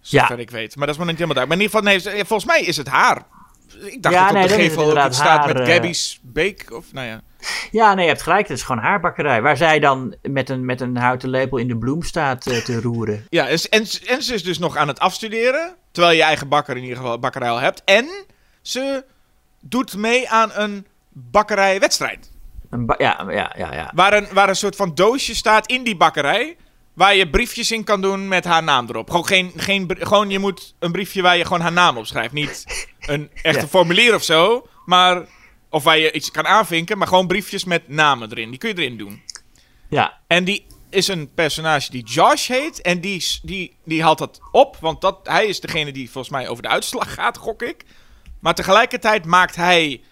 Zover 0.00 0.38
ik 0.38 0.50
weet. 0.50 0.76
Maar 0.76 0.86
dat 0.86 0.94
is 0.94 1.00
maar 1.02 1.10
niet 1.12 1.18
helemaal 1.20 1.46
duidelijk. 1.46 1.48
Maar 1.48 1.82
in 1.82 1.90
ieder 1.92 2.00
geval, 2.02 2.12
nee, 2.16 2.24
volgens 2.26 2.50
mij 2.50 2.60
is 2.68 2.76
het 2.76 2.88
haar. 2.88 3.22
Ik 3.80 4.02
dacht 4.02 4.14
Ja, 4.14 4.24
dat 4.24 4.32
nee, 4.32 4.42
op 4.42 4.48
de 4.48 4.54
het 4.54 4.62
gevel 4.64 4.82
ook 4.82 4.88
inderdaad 4.88 5.10
iets 5.10 5.20
staat 5.20 5.44
haar, 5.44 5.54
met 5.54 5.68
eh, 5.68 5.72
Gabby's 5.74 6.18
Beek. 6.22 6.72
Of, 6.72 6.92
nou 6.92 7.06
ja. 7.06 7.20
Ja, 7.70 7.94
nee, 7.94 8.04
je 8.04 8.10
hebt 8.10 8.22
gelijk. 8.22 8.48
Het 8.48 8.56
is 8.56 8.62
gewoon 8.62 8.82
haar 8.82 9.00
bakkerij. 9.00 9.42
Waar 9.42 9.56
zij 9.56 9.78
dan 9.78 10.14
met 10.22 10.50
een, 10.50 10.64
met 10.64 10.80
een 10.80 10.96
houten 10.96 11.28
lepel 11.28 11.58
in 11.58 11.68
de 11.68 11.76
bloem 11.76 12.02
staat 12.02 12.46
eh, 12.46 12.56
te 12.56 12.80
roeren. 12.80 13.26
Ja, 13.30 13.48
en, 13.48 13.58
en, 13.70 13.86
en 14.06 14.22
ze 14.22 14.34
is 14.34 14.42
dus 14.44 14.58
nog 14.58 14.76
aan 14.76 14.88
het 14.88 14.98
afstuderen. 14.98 15.74
Terwijl 15.90 16.14
je 16.14 16.20
je 16.20 16.26
eigen 16.26 16.48
bakker 16.48 16.76
in 16.76 16.82
ieder 16.82 16.96
geval 16.96 17.18
bakkerij 17.18 17.50
al 17.50 17.60
hebt. 17.60 17.82
En 17.84 18.08
ze 18.62 19.04
doet 19.60 19.96
mee 19.96 20.28
aan 20.28 20.50
een 20.54 20.86
bakkerijwedstrijd. 21.08 22.30
Een 22.70 22.86
ba- 22.86 22.94
ja, 22.98 23.24
ja, 23.28 23.52
ja, 23.56 23.74
ja. 23.74 23.90
Waar 23.94 24.12
een, 24.12 24.26
waar 24.32 24.48
een 24.48 24.56
soort 24.56 24.76
van 24.76 24.94
doosje 24.94 25.34
staat 25.34 25.66
in 25.66 25.84
die 25.84 25.96
bakkerij. 25.96 26.56
Waar 26.94 27.14
je 27.14 27.30
briefjes 27.30 27.70
in 27.70 27.84
kan 27.84 28.00
doen 28.00 28.28
met 28.28 28.44
haar 28.44 28.62
naam 28.62 28.88
erop. 28.88 29.10
Gewoon, 29.10 29.26
geen, 29.26 29.52
geen, 29.56 29.90
gewoon 29.98 30.30
je 30.30 30.38
moet 30.38 30.74
een 30.78 30.92
briefje 30.92 31.22
waar 31.22 31.36
je 31.36 31.44
gewoon 31.44 31.60
haar 31.60 31.72
naam 31.72 31.96
op 31.96 32.06
schrijft. 32.06 32.32
Niet 32.32 32.64
een 33.00 33.30
echte 33.42 33.60
Ja. 33.60 33.66
formulier 33.66 34.14
of 34.14 34.22
zo. 34.22 34.66
Maar, 34.84 35.26
of 35.70 35.84
waar 35.84 35.98
je 35.98 36.12
iets 36.12 36.30
kan 36.30 36.46
aanvinken. 36.46 36.98
Maar 36.98 37.06
gewoon 37.06 37.26
briefjes 37.26 37.64
met 37.64 37.88
namen 37.88 38.30
erin. 38.30 38.50
Die 38.50 38.58
kun 38.58 38.68
je 38.68 38.74
erin 38.74 38.96
doen. 38.98 39.22
Ja, 39.88 40.20
En 40.26 40.44
die 40.44 40.66
is 40.90 41.08
een 41.08 41.34
personage 41.34 41.90
die 41.90 42.04
Josh 42.04 42.48
heet. 42.48 42.80
En 42.80 43.00
die, 43.00 43.26
die, 43.42 43.76
die 43.84 44.02
haalt 44.02 44.18
dat 44.18 44.40
op. 44.52 44.76
Want 44.80 45.00
dat, 45.00 45.18
hij 45.22 45.46
is 45.46 45.60
degene 45.60 45.92
die 45.92 46.10
volgens 46.10 46.34
mij 46.34 46.48
over 46.48 46.62
de 46.62 46.68
uitslag 46.68 47.14
gaat, 47.14 47.36
gok 47.36 47.62
ik. 47.62 47.84
Maar 48.40 48.54
tegelijkertijd 48.54 49.24
maakt 49.24 49.56
hij 49.56 50.02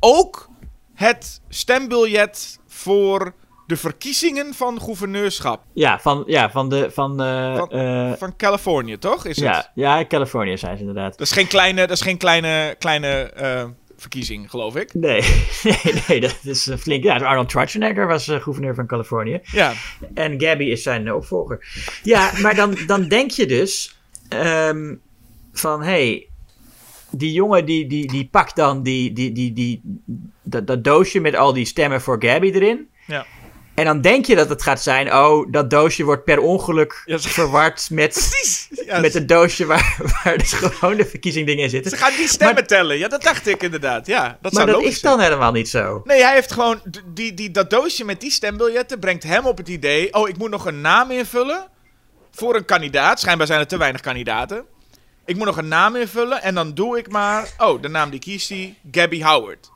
ook 0.00 0.48
het 0.94 1.40
stembiljet 1.48 2.58
voor 2.66 3.34
de 3.70 3.76
verkiezingen 3.76 4.54
van 4.54 4.80
gouverneurschap. 4.80 5.62
ja, 5.74 5.98
van, 6.00 6.22
ja, 6.26 6.50
van 6.50 6.68
de... 6.68 6.90
Van, 6.90 7.22
eh, 7.22 7.56
Van- 7.56 7.70
eh, 7.70 8.12
Van 8.18 8.36
Californië, 8.36 8.98
toch? 8.98 9.26
Is 9.26 9.36
het? 9.36 9.44
ja, 9.44 9.70
ja, 9.98 10.06
Californië 10.06 10.58
zijn 10.58 10.74
ze 10.76 10.80
inderdaad. 10.80 11.18
Dat 11.18 11.26
is 11.26 11.32
geen 11.32 11.46
kleine, 11.46 11.80
dat 11.80 11.90
is 11.96 12.00
geen 12.02 12.16
kleine, 12.18 12.74
kleine 12.78 13.08
eh, 13.22 13.64
verkiezing, 13.96 14.50
geloof 14.50 14.76
ik. 14.76 14.94
Nee, 14.94 15.20
nee, 15.62 15.94
nee, 16.08 16.20
dat 16.20 16.38
is 16.42 16.66
eh, 16.68 16.76
flink. 16.76 17.04
Ja, 17.04 17.16
Arnold 17.16 17.50
Schwarzenegger 17.50 18.06
was 18.06 18.24
gouverneur 18.26 18.74
van 18.74 18.86
Californië. 18.86 19.40
Ja, 19.42 19.72
En 20.14 20.40
Gabby 20.40 20.64
is 20.64 20.82
zijn 20.82 21.12
opvolger. 21.14 21.66
Ja, 22.02 22.30
maar 22.42 22.54
dan, 22.54 22.76
dan 22.86 23.08
denk 23.08 23.30
je 23.30 23.46
dus 23.46 23.96
ehm, 24.28 24.94
van, 25.52 25.80
hé, 25.82 25.88
hey, 25.90 26.28
die 27.10 27.32
jongen 27.32 27.64
die, 27.66 27.86
die, 27.86 28.06
die 28.06 28.28
pakt 28.30 28.56
dan 28.56 28.82
die, 28.82 29.12
die, 29.12 29.32
die, 29.32 29.52
die, 29.52 29.80
dat, 30.42 30.66
dat 30.66 30.84
doosje 30.84 31.20
met 31.20 31.34
al 31.34 31.52
die 31.52 31.64
stemmen 31.64 32.00
voor 32.00 32.16
Gabby 32.24 32.50
erin. 32.50 32.88
ja. 33.06 33.26
En 33.80 33.86
dan 33.86 34.00
denk 34.00 34.26
je 34.26 34.34
dat 34.36 34.48
het 34.48 34.62
gaat 34.62 34.82
zijn, 34.82 35.14
oh, 35.14 35.46
dat 35.52 35.70
doosje 35.70 36.04
wordt 36.04 36.24
per 36.24 36.38
ongeluk 36.40 37.02
ze- 37.06 37.18
verward 37.28 37.88
met, 37.90 38.12
Precies. 38.12 38.68
Met 39.00 39.14
het 39.14 39.28
doosje 39.28 39.66
waar, 39.66 39.96
waar 40.24 40.38
dus 40.38 40.52
gewoon 40.52 40.96
de 40.96 41.06
verkiezingdingen 41.06 41.62
in 41.64 41.70
Ze 41.70 41.76
zitten. 41.76 41.98
gaan 41.98 42.16
die 42.16 42.28
stemmen 42.28 42.54
Maar- 42.54 42.66
tellen. 42.66 42.98
Ja, 42.98 43.08
dat 43.08 43.22
dacht 43.22 43.46
ik 43.46 43.62
inderdaad. 43.62 44.06
Ja, 44.06 44.38
dat 44.42 44.52
Maar 44.52 44.62
zou 44.66 44.76
dat 44.82 44.82
is 44.90 45.00
zijn. 45.00 45.12
dan 45.16 45.22
helemaal 45.24 45.52
niet 45.52 45.68
zo. 45.68 46.00
Nee, 46.04 46.22
hij 46.22 46.34
heeft 46.34 46.52
gewoon. 46.52 46.80
Die, 47.06 47.34
die, 47.34 47.50
dat 47.50 47.70
doosje 47.70 48.04
met 48.04 48.20
die 48.20 48.30
stembiljetten 48.30 48.98
brengt 48.98 49.22
hem 49.22 49.46
op 49.46 49.56
het 49.56 49.68
idee. 49.68 50.14
Oh, 50.14 50.28
ik 50.28 50.36
moet 50.38 50.50
nog 50.50 50.66
een 50.66 50.80
naam 50.80 51.10
invullen. 51.10 51.66
Voor 52.32 52.54
een 52.56 52.64
kandidaat. 52.64 53.20
Schijnbaar 53.20 53.46
zijn 53.46 53.60
er 53.60 53.66
te 53.66 53.78
weinig 53.78 54.00
kandidaten. 54.00 54.64
Ik 55.24 55.36
moet 55.36 55.46
nog 55.46 55.56
een 55.56 55.68
naam 55.68 55.96
invullen. 55.96 56.42
En 56.42 56.54
dan 56.54 56.74
doe 56.74 56.98
ik 56.98 57.08
maar. 57.10 57.48
Oh, 57.58 57.82
de 57.82 57.88
naam 57.88 58.10
die 58.10 58.20
kiest 58.20 58.48
hij. 58.48 58.74
Gabby 58.90 59.22
Howard. 59.22 59.70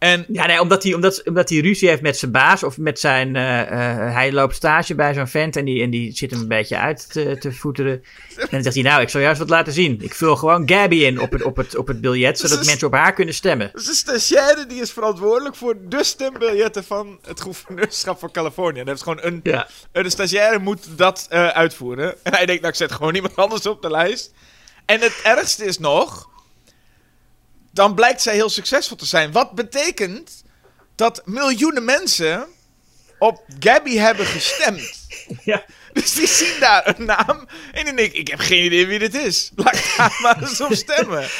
En 0.00 0.24
Ja, 0.32 0.46
nee, 0.46 0.60
omdat 0.60 0.82
hij, 0.82 0.94
omdat, 0.94 1.26
omdat 1.26 1.48
hij 1.48 1.58
ruzie 1.58 1.88
heeft 1.88 2.02
met 2.02 2.16
zijn 2.18 2.30
baas 2.30 2.62
of 2.62 2.78
met 2.78 3.00
zijn. 3.00 3.36
eh, 3.36 3.60
eh, 3.60 4.12
hij 4.14 4.32
loopt 4.32 4.54
stage 4.54 4.94
bij 4.94 5.14
zo'n 5.14 5.26
vent 5.26 5.56
en 5.56 5.64
die, 5.64 5.82
en 5.82 5.90
die 5.90 6.12
zit 6.16 6.30
hem 6.30 6.40
een 6.40 6.48
beetje 6.48 6.76
uit 6.78 7.12
te, 7.12 7.36
te 7.38 7.52
voeteren. 7.52 8.02
En 8.36 8.46
dan 8.50 8.62
zegt 8.62 8.74
hij: 8.74 8.84
Nou, 8.84 9.02
ik 9.02 9.08
zal 9.08 9.20
juist 9.20 9.38
wat 9.38 9.48
laten 9.48 9.72
zien. 9.72 9.98
Ik 10.02 10.14
vul 10.14 10.36
gewoon 10.36 10.68
Gabby 10.68 10.96
in 10.96 11.20
op 11.20 11.32
het, 11.32 11.42
op 11.42 11.56
het, 11.56 11.76
op 11.76 11.86
het 11.86 12.00
biljet, 12.00 12.38
zodat 12.38 12.58
Dus- 12.58 12.66
mensen 12.66 12.86
op 12.86 12.94
haar 12.94 13.12
kunnen 13.14 13.34
stemmen. 13.34 13.70
Dus 13.72 13.86
de 13.86 13.94
stagiaire 13.94 14.66
die 14.66 14.80
is 14.80 14.90
verantwoordelijk 14.92 15.56
voor 15.56 15.74
de 15.88 16.04
stembiljetten 16.04 16.84
van 16.84 17.18
het 17.26 17.40
gouverneurschap 17.40 18.18
van 18.18 18.30
Californië. 18.30 18.78
En 18.80 18.86
dat 18.86 18.96
is 18.96 19.02
gewoon 19.02 19.18
een, 19.22 19.40
Ja. 19.42 19.68
eh, 19.92 20.02
de 20.02 20.10
stagiaire 20.10 20.58
moet 20.58 20.86
dat 20.96 21.26
eh, 21.30 21.48
uitvoeren. 21.48 22.14
En 22.22 22.32
hij 22.34 22.46
denkt, 22.46 22.60
nou 22.62 22.72
ik 22.72 22.78
zet 22.78 22.92
gewoon 22.92 23.14
iemand 23.20 23.36
anders 23.36 23.66
op 23.66 23.82
de 23.82 23.90
lijst. 23.90 24.32
En 24.86 25.00
het 25.00 25.20
ergste 25.22 25.64
is 25.64 25.78
nog, 25.78 26.29
dan 27.70 27.94
blijkt 27.94 28.22
zij 28.22 28.34
heel 28.34 28.48
succesvol 28.48 28.96
te 28.96 29.06
zijn. 29.06 29.32
Wat 29.32 29.52
betekent 29.52 30.42
dat 30.94 31.22
miljoenen 31.24 31.84
mensen 31.84 32.46
op 33.18 33.44
Gabby 33.58 33.96
hebben 33.96 34.26
gestemd. 34.26 34.98
Ja. 35.44 35.64
Dus 35.92 36.14
die 36.14 36.26
zien 36.26 36.60
daar 36.60 36.94
een 36.96 37.04
naam 37.04 37.48
en 37.72 37.84
die 37.84 37.94
denken, 37.94 38.18
ik 38.18 38.28
heb 38.28 38.38
geen 38.38 38.64
idee 38.64 38.86
wie 38.86 38.98
dit 38.98 39.14
is. 39.14 39.50
Laat 39.56 39.74
ik 39.74 39.94
daar 39.96 40.18
maar 40.22 40.42
eens 40.42 40.60
op 40.60 40.72
stemmen. 40.74 41.28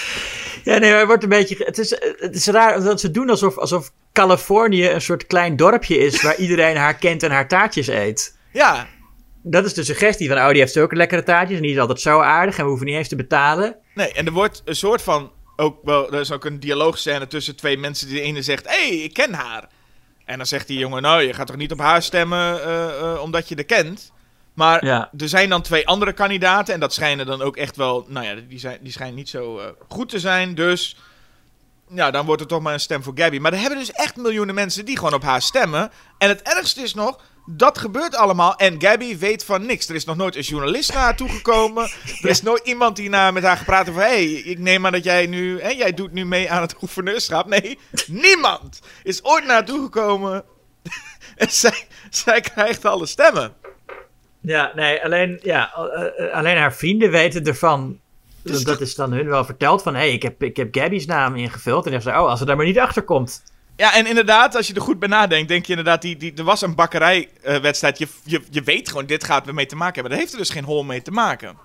Ja, 0.64 0.78
nee, 0.78 0.92
het 0.92 1.06
wordt 1.06 1.22
een 1.22 1.28
beetje. 1.28 1.56
Het 1.58 1.78
is, 1.78 1.90
het 2.18 2.34
is 2.34 2.46
raar 2.46 2.82
dat 2.82 3.00
ze 3.00 3.10
doen 3.10 3.30
alsof, 3.30 3.58
alsof 3.58 3.92
Californië 4.12 4.88
een 4.88 5.00
soort 5.00 5.26
klein 5.26 5.56
dorpje 5.56 5.98
is 5.98 6.22
waar 6.22 6.36
iedereen 6.44 6.76
haar 6.76 6.94
kent 6.94 7.22
en 7.22 7.30
haar 7.30 7.48
taartjes 7.48 7.86
eet. 7.86 8.36
Ja, 8.52 8.86
Dat 9.42 9.64
is 9.64 9.74
de 9.74 9.84
suggestie 9.84 10.28
van, 10.28 10.38
oh, 10.38 10.48
die 10.48 10.58
heeft 10.58 10.72
zulke 10.72 10.96
lekkere 10.96 11.22
taartjes 11.22 11.56
en 11.56 11.62
die 11.62 11.72
is 11.72 11.78
altijd 11.78 12.00
zo 12.00 12.20
aardig 12.20 12.56
en 12.58 12.62
we 12.62 12.68
hoeven 12.68 12.86
niet 12.86 12.96
eens 12.96 13.08
te 13.08 13.16
betalen. 13.16 13.76
Nee, 13.94 14.12
en 14.12 14.26
er 14.26 14.32
wordt 14.32 14.62
een 14.64 14.76
soort 14.76 15.02
van. 15.02 15.32
Ook 15.61 15.78
wel, 15.82 16.12
er 16.12 16.20
is 16.20 16.32
ook 16.32 16.44
een 16.44 16.61
dialoogscène 16.61 17.26
tussen 17.26 17.56
twee 17.56 17.78
mensen. 17.78 18.06
Die 18.08 18.16
de 18.16 18.22
ene 18.22 18.42
zegt: 18.42 18.68
Hé, 18.68 18.88
hey, 18.88 18.96
ik 18.96 19.12
ken 19.12 19.34
haar. 19.34 19.68
En 20.24 20.36
dan 20.36 20.46
zegt 20.46 20.66
die 20.66 20.78
jongen: 20.78 21.02
Nou, 21.02 21.22
je 21.22 21.32
gaat 21.32 21.46
toch 21.46 21.56
niet 21.56 21.72
op 21.72 21.78
haar 21.78 22.02
stemmen 22.02 22.64
eh, 22.64 23.00
eh, 23.00 23.20
omdat 23.20 23.48
je 23.48 23.56
de 23.56 23.64
kent. 23.64 24.12
Maar 24.54 24.84
Ja. 24.84 25.11
er 25.18 25.28
zijn 25.28 25.48
dan 25.48 25.62
twee 25.62 25.86
andere 25.86 26.12
kandidaten. 26.12 26.74
En 26.74 26.80
dat 26.80 26.94
schijnen 26.94 27.26
dan 27.26 27.42
ook 27.42 27.56
echt 27.56 27.76
wel. 27.76 28.04
Nou 28.08 28.26
ja, 28.26 28.34
die, 28.48 28.58
zijn, 28.58 28.78
die 28.82 28.92
schijnen 28.92 29.16
niet 29.16 29.28
zo 29.28 29.58
eh, 29.58 29.66
goed 29.88 30.08
te 30.08 30.18
zijn. 30.18 30.54
Dus. 30.54 30.96
Ja, 31.94 32.11
dan 32.11 32.26
wordt 32.26 32.42
er 32.42 32.48
toch 32.48 32.61
maar 32.61 32.72
een 32.72 32.80
stem 32.80 33.02
voor 33.02 33.12
Gabby. 33.16 33.38
Maar 33.38 33.52
er 33.52 33.58
hebben 33.61 33.78
dus 33.78 33.92
echt 33.92 34.16
miljoenen 34.16 34.54
mensen 34.54 34.84
die 34.84 34.96
gewoon 34.96 35.14
op 35.14 35.22
haar 35.22 35.42
stemmen. 35.42 35.90
En 36.18 36.28
het 36.28 36.42
ergste 36.42 36.82
is 36.82 36.94
nog. 36.94 37.20
Dat 37.47 37.78
gebeurt 37.78 38.14
allemaal 38.14 38.57
en 38.57 38.82
Gabby 38.82 39.18
weet 39.18 39.45
van 39.45 39.66
niks. 39.66 39.88
Er 39.88 39.95
is 39.95 40.05
nog 40.05 40.16
nooit 40.16 40.36
een 40.36 40.43
journalist 40.43 40.93
naar 40.93 41.03
haar 41.03 41.16
toegekomen. 41.16 41.91
Er 42.22 42.28
is 42.28 42.43
nooit 42.43 42.66
iemand 42.66 42.97
die 42.97 43.09
naar, 43.09 43.32
met 43.32 43.43
haar 43.43 43.57
gepraat 43.57 43.86
heeft 43.86 43.99
van... 43.99 44.07
Hé, 44.07 44.12
hey, 44.12 44.32
ik 44.32 44.59
neem 44.59 44.86
aan 44.86 44.93
dat 44.93 45.05
jij 45.05 45.26
nu... 45.26 45.61
Hè, 45.61 45.68
jij 45.68 45.95
doet 45.95 46.12
nu 46.12 46.24
mee 46.24 46.51
aan 46.51 46.62
het 46.62 46.74
gouverneurschap. 46.78 47.47
Nee, 47.47 47.78
niemand 48.07 48.80
is 49.03 49.24
ooit 49.24 49.45
naar 49.45 49.53
haar 49.53 49.64
toegekomen. 49.64 50.45
en 51.36 51.51
zij, 51.51 51.86
zij 52.11 52.41
krijgt 52.41 52.84
alle 52.84 53.07
stemmen. 53.07 53.55
Ja, 54.41 54.72
nee, 54.74 55.05
alleen, 55.05 55.38
ja, 55.43 55.74
eh, 55.74 56.26
eh, 56.26 56.34
alleen 56.34 56.57
haar 56.57 56.74
vrienden 56.74 57.11
weten 57.11 57.45
ervan. 57.45 58.01
Dus 58.43 58.64
dat 58.64 58.80
is 58.80 58.95
dan 58.95 59.12
hun 59.12 59.28
wel 59.28 59.45
verteld 59.45 59.82
van, 59.82 59.95
hé, 59.95 60.01
hey, 60.01 60.12
ik, 60.12 60.22
heb, 60.22 60.43
ik 60.43 60.57
heb 60.57 60.74
Gabby's 60.74 61.07
naam 61.07 61.36
ingevuld. 61.36 61.84
En 61.84 61.93
dan 61.93 62.03
zeggen 62.03 62.20
ze, 62.20 62.24
oh, 62.24 62.30
als 62.30 62.38
ze 62.38 62.45
daar 62.45 62.57
maar 62.57 62.64
niet 62.64 62.78
achter 62.78 63.03
komt. 63.03 63.43
Ja, 63.80 63.94
en 63.94 64.06
inderdaad, 64.06 64.56
als 64.56 64.66
je 64.66 64.74
er 64.74 64.80
goed 64.80 64.98
bij 64.98 65.08
nadenkt, 65.08 65.48
denk 65.48 65.64
je 65.64 65.70
inderdaad, 65.70 66.02
die, 66.02 66.16
die, 66.16 66.32
er 66.36 66.44
was 66.44 66.62
een 66.62 66.74
bakkerijwedstrijd. 66.74 67.98
je, 67.98 68.08
je, 68.24 68.42
je 68.50 68.62
weet 68.62 68.88
gewoon, 68.88 69.06
dit 69.06 69.24
gaat 69.24 69.46
er 69.46 69.54
mee 69.54 69.66
te 69.66 69.76
maken 69.76 69.94
hebben. 69.94 70.10
Dat 70.12 70.20
heeft 70.20 70.32
er 70.32 70.38
dus 70.38 70.50
geen 70.50 70.64
hol 70.64 70.82
mee 70.84 71.02
te 71.02 71.10
maken. 71.10 71.56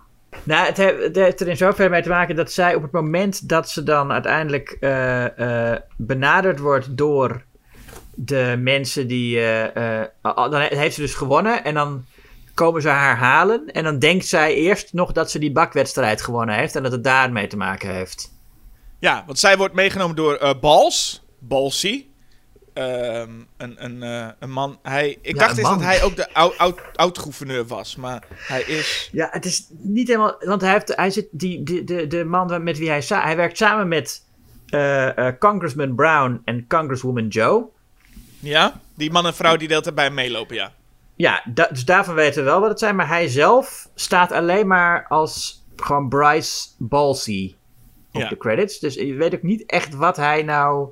Nou, 0.43 0.65
het, 0.65 0.77
he- 0.77 0.97
het 1.01 1.15
heeft 1.15 1.41
er 1.41 1.47
in 1.47 1.57
zoverre 1.57 1.89
mee 1.89 2.01
te 2.01 2.09
maken 2.09 2.35
dat 2.35 2.51
zij 2.51 2.75
op 2.75 2.81
het 2.81 2.91
moment 2.91 3.49
dat 3.49 3.69
ze 3.69 3.83
dan 3.83 4.11
uiteindelijk 4.11 4.77
eh, 4.79 5.71
eh, 5.73 5.79
benaderd 5.97 6.59
wordt 6.59 6.97
door 6.97 7.43
de 8.15 8.55
mensen 8.59 9.07
die. 9.07 9.41
eh, 9.41 10.01
dan 10.21 10.53
he- 10.53 10.77
heeft 10.77 10.95
ze 10.95 11.01
dus 11.01 11.13
gewonnen 11.15 11.63
en 11.63 11.73
dan 11.73 12.05
komen 12.53 12.81
ze 12.81 12.89
haar 12.89 13.17
halen. 13.17 13.65
En 13.71 13.83
dan 13.83 13.99
denkt 13.99 14.25
zij 14.25 14.53
eerst 14.55 14.93
nog 14.93 15.11
dat 15.11 15.31
ze 15.31 15.39
die 15.39 15.51
bakwedstrijd 15.51 16.21
gewonnen 16.21 16.55
heeft 16.55 16.75
en 16.75 16.83
dat 16.83 16.91
het 16.91 17.03
daarmee 17.03 17.47
te 17.47 17.57
maken 17.57 17.89
heeft. 17.89 18.33
Ja, 18.99 19.23
want 19.25 19.39
zij 19.39 19.57
wordt 19.57 19.73
meegenomen 19.73 20.15
door 20.15 20.57
Bals, 20.61 21.24
Balsi. 21.47 22.13
Ehm, 22.73 23.29
een, 23.57 23.83
een, 23.85 24.03
eh, 24.03 24.27
een 24.39 24.51
man. 24.51 24.79
Hij, 24.83 25.17
ik 25.21 25.33
Ja, 25.33 25.39
dacht 25.39 25.51
een 25.51 25.57
eens 25.57 25.69
dat 25.69 25.81
hij 25.81 26.03
ook 26.03 26.15
de 26.15 26.33
oud- 26.33 26.57
oud- 26.57 26.81
oud-gouverneur 26.95 27.65
was, 27.65 27.95
maar 27.95 28.23
hij 28.29 28.61
is. 28.61 29.09
Ja, 29.11 29.27
het 29.31 29.45
is 29.45 29.67
niet 29.77 30.07
helemaal. 30.07 30.35
Want 30.39 30.61
hij, 30.61 30.71
heeft, 30.71 30.95
hij 30.95 31.09
zit. 31.09 31.27
Die, 31.31 31.63
de, 31.63 31.83
de, 31.83 32.07
de 32.07 32.23
man 32.23 32.63
met 32.63 32.77
wie 32.77 32.89
hij. 32.89 33.03
Hij 33.07 33.35
werkt 33.35 33.57
samen 33.57 33.87
met 33.87 34.23
eh, 34.69 35.17
eh, 35.27 35.33
Congressman 35.39 35.95
Brown 35.95 36.41
en 36.45 36.67
Congresswoman 36.67 37.27
Joe. 37.27 37.65
Ja, 38.39 38.79
die 38.95 39.11
man 39.11 39.25
en 39.25 39.33
vrouw 39.35 39.55
die 39.57 39.67
de 39.67 39.73
hele 39.73 39.83
tijd 39.83 39.95
bij 39.95 40.05
hem 40.05 40.13
meelopen, 40.13 40.55
ja. 40.55 40.73
Ja, 41.15 41.43
da- 41.53 41.69
dus 41.71 41.85
daarvan 41.85 42.15
weten 42.15 42.43
we 42.43 42.49
wel 42.49 42.59
wat 42.59 42.69
het 42.69 42.79
zijn. 42.79 42.95
Maar 42.95 43.07
hij 43.07 43.27
zelf 43.27 43.89
staat 43.95 44.31
alleen 44.31 44.67
maar 44.67 45.05
als 45.07 45.63
gewoon 45.75 46.09
Bryce 46.09 46.67
Balsey 46.77 47.55
op 48.13 48.21
Ja. 48.21 48.29
de 48.29 48.37
credits. 48.37 48.79
Dus 48.79 48.93
je 48.93 49.13
weet 49.13 49.35
ook 49.35 49.43
niet 49.43 49.65
echt 49.65 49.93
wat 49.93 50.15
hij 50.15 50.43
nou... 50.43 50.89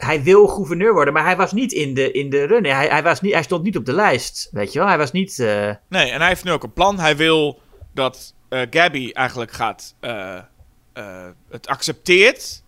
Hij 0.00 0.22
wil 0.22 0.46
gouverneur 0.46 0.92
worden, 0.92 1.14
maar 1.14 1.24
hij 1.24 1.36
was 1.36 1.52
niet 1.52 1.72
in 1.72 1.94
de, 1.94 2.12
in 2.12 2.30
de 2.30 2.44
run. 2.46 2.64
Hij, 2.64 2.88
hij, 2.88 3.02
was 3.02 3.20
niet, 3.20 3.32
hij 3.32 3.42
stond 3.42 3.62
niet 3.62 3.76
op 3.76 3.84
de 3.84 3.92
lijst, 3.92 4.48
weet 4.52 4.72
je 4.72 4.78
wel. 4.78 4.88
Hij 4.88 4.98
was 4.98 5.12
niet... 5.12 5.38
eh, 5.38 5.70
Nee, 5.88 6.10
en 6.10 6.18
hij 6.20 6.28
heeft 6.28 6.44
nu 6.44 6.50
ook 6.52 6.62
een 6.62 6.72
plan. 6.72 6.98
Hij 6.98 7.16
wil 7.16 7.60
dat 7.94 8.34
eh, 8.48 8.60
Gabby 8.70 9.10
eigenlijk 9.12 9.52
gaat. 9.52 9.94
eh, 10.00 10.38
het 11.50 11.66
accepteert. 11.68 12.62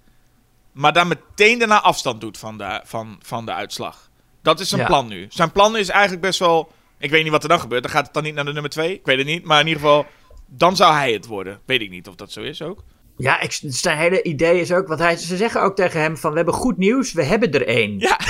Maar 0.73 0.93
dan 0.93 1.09
meteen 1.09 1.59
daarna 1.59 1.81
afstand 1.81 2.21
doet 2.21 2.39
van 2.39 2.59
de, 2.59 2.81
van, 2.85 3.19
van 3.23 3.47
de 3.47 3.53
uitslag. 3.53 4.11
Dat 4.43 4.61
is 4.61 4.69
zijn 4.69 4.81
Ja. 4.81 4.87
plan 4.87 5.09
nu. 5.09 5.27
Zijn 5.29 5.53
plan 5.53 5.77
is 5.77 5.89
eigenlijk 5.89 6.23
best 6.23 6.39
wel. 6.39 6.73
Ik 6.99 7.11
weet 7.11 7.23
niet 7.23 7.33
wat 7.33 7.43
er 7.43 7.49
dan 7.49 7.61
gebeurt. 7.61 7.83
Dan 7.83 7.93
gaat 7.93 8.05
het 8.05 8.15
dan 8.15 8.23
niet 8.23 8.35
naar 8.35 8.45
de 8.45 8.53
nummer 8.53 8.71
2. 8.71 8.93
Ik 8.95 9.05
weet 9.07 9.19
het 9.19 9.27
niet. 9.27 9.45
Maar 9.45 9.61
in 9.61 9.67
ieder 9.67 9.83
geval. 9.83 10.07
Dan 10.47 10.77
zou 10.77 10.93
hij 10.95 11.13
het 11.13 11.27
worden. 11.27 11.61
Weet 11.65 11.81
ik 11.81 11.91
niet 11.91 12.09
of 12.09 12.15
dat 12.15 12.33
zo 12.33 12.41
is 12.41 12.63
ook. 12.63 12.83
Ja, 13.17 13.41
ik, 13.41 13.59
zijn 13.63 13.99
hele 13.99 14.23
idee 14.23 14.61
is 14.61 14.73
ook... 14.73 14.89
Want 14.89 15.01
hij, 15.01 15.17
ze 15.17 15.37
zeggen 15.37 15.63
ook 15.63 15.77
tegen 15.77 16.01
hem 16.01 16.17
van... 16.17 16.31
We 16.31 16.37
hebben 16.37 16.55
goed 16.55 16.77
nieuws, 16.77 17.13
we 17.13 17.25
hebben 17.25 17.53
er 17.53 17.67
één. 17.67 17.99
Ja. 17.99 18.19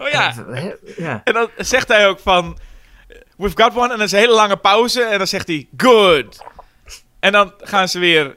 Oh 0.00 0.08
ja. 0.08 0.34
ja. 0.96 1.20
En 1.24 1.32
dan 1.32 1.48
zegt 1.56 1.88
hij 1.88 2.08
ook 2.08 2.20
van... 2.20 2.58
We've 3.36 3.62
got 3.62 3.76
one. 3.76 3.82
En 3.82 3.88
dan 3.88 4.02
is 4.02 4.12
een 4.12 4.18
hele 4.18 4.34
lange 4.34 4.56
pauze. 4.56 5.02
En 5.02 5.18
dan 5.18 5.26
zegt 5.26 5.46
hij... 5.46 5.68
Good. 5.76 6.44
En 7.20 7.32
dan 7.32 7.52
gaan 7.58 7.88
ze 7.88 7.98
weer 7.98 8.36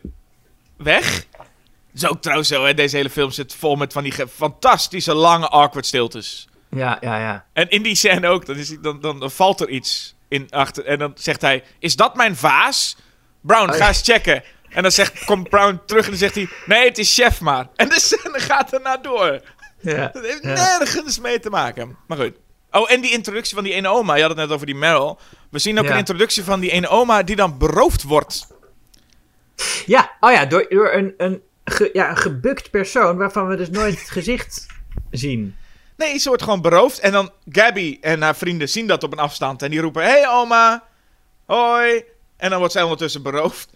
weg. 0.78 1.26
Dat 1.32 1.45
is 1.93 2.07
ook 2.07 2.22
trouwens 2.22 2.49
zo, 2.49 2.65
hè. 2.65 2.74
Deze 2.74 2.95
hele 2.95 3.09
film 3.09 3.32
zit 3.32 3.55
vol 3.55 3.76
met 3.76 3.93
van 3.93 4.03
die 4.03 4.13
fantastische 4.30 5.13
lange 5.13 5.47
awkward 5.47 5.86
stiltes. 5.86 6.47
Ja, 6.69 6.97
ja, 7.01 7.19
ja. 7.19 7.45
En 7.53 7.69
in 7.69 7.82
die 7.82 7.95
scène 7.95 8.28
ook. 8.28 8.45
Dan, 8.45 8.55
is, 8.55 8.78
dan, 8.82 8.99
dan, 8.99 9.19
dan 9.19 9.32
valt 9.32 9.61
er 9.61 9.69
iets 9.69 10.15
in 10.28 10.47
achter. 10.49 10.86
En 10.86 10.99
dan 10.99 11.11
zegt 11.15 11.41
hij... 11.41 11.63
Is 11.80 11.95
dat 11.95 12.15
mijn 12.15 12.36
vaas? 12.36 12.97
Brown, 13.41 13.69
Oh, 13.69 13.76
ga 13.76 13.78
ja. 13.78 13.88
eens 13.88 14.01
checken. 14.01 14.43
En 14.72 14.82
dan 14.82 14.91
zegt, 14.91 15.26
komt 15.26 15.49
Brown 15.49 15.80
terug 15.86 16.03
en 16.03 16.09
dan 16.09 16.19
zegt 16.19 16.36
hij... 16.36 16.49
Nee, 16.65 16.88
het 16.88 16.97
is 16.97 17.13
chef 17.13 17.41
maar. 17.41 17.67
En 17.76 17.89
de 17.89 17.99
scène 17.99 18.39
gaat 18.39 18.74
erna 18.74 18.97
door. 18.97 19.41
ja. 19.80 20.07
Dat 20.13 20.24
heeft 20.26 20.43
Ja. 20.43 20.53
nergens 20.78 21.19
mee 21.19 21.39
te 21.39 21.49
maken. 21.49 21.97
Maar 22.07 22.17
goed. 22.17 22.34
Oh, 22.72 22.91
en 22.91 23.01
die 23.01 23.11
introductie 23.11 23.55
van 23.55 23.63
die 23.63 23.74
ene 23.74 23.88
oma. 23.88 24.15
Je 24.15 24.22
had 24.22 24.30
het 24.30 24.39
net 24.39 24.49
over 24.51 24.65
die 24.65 24.76
Meryl. 24.76 25.19
We 25.49 25.59
zien 25.59 25.80
ook 25.80 25.86
Ja. 25.86 25.91
een 25.91 25.97
introductie 25.97 26.43
van 26.43 26.59
die 26.59 26.72
ene 26.72 26.88
oma 26.88 27.24
die 27.24 27.36
dan 27.36 27.57
beroofd 27.57 28.03
wordt. 28.03 28.47
Ja, 29.86 30.11
oh 30.19 30.32
ja, 30.32 30.45
door, 30.45 30.65
door 30.69 30.93
een, 30.93 31.13
een, 31.17 31.41
ge- 31.65 31.89
ja, 31.93 32.09
een 32.09 32.17
gebukt 32.17 32.69
persoon 32.69 33.17
waarvan 33.17 33.47
we 33.47 33.55
dus 33.55 33.69
nooit 33.69 33.99
het 33.99 34.09
gezicht 34.09 34.65
zien. 35.11 35.55
Nee, 35.97 36.17
ze 36.17 36.28
wordt 36.28 36.43
gewoon 36.43 36.61
beroofd. 36.61 36.99
En 36.99 37.11
dan 37.11 37.32
Gabby 37.51 37.97
en 38.01 38.22
haar 38.22 38.36
vrienden 38.36 38.69
zien 38.69 38.88
dat 38.88 39.03
op 39.03 39.11
een 39.11 39.19
afstand. 39.19 39.61
En 39.61 39.69
die 39.72 39.82
roepen, 39.82 40.03
hey 40.03 40.28
oma, 40.30 40.84
hoi. 41.45 42.03
En 42.38 42.49
dan 42.49 42.57
wordt 42.59 42.74
zij 42.74 42.84
ondertussen 42.84 43.22
beroofd. 43.24 43.69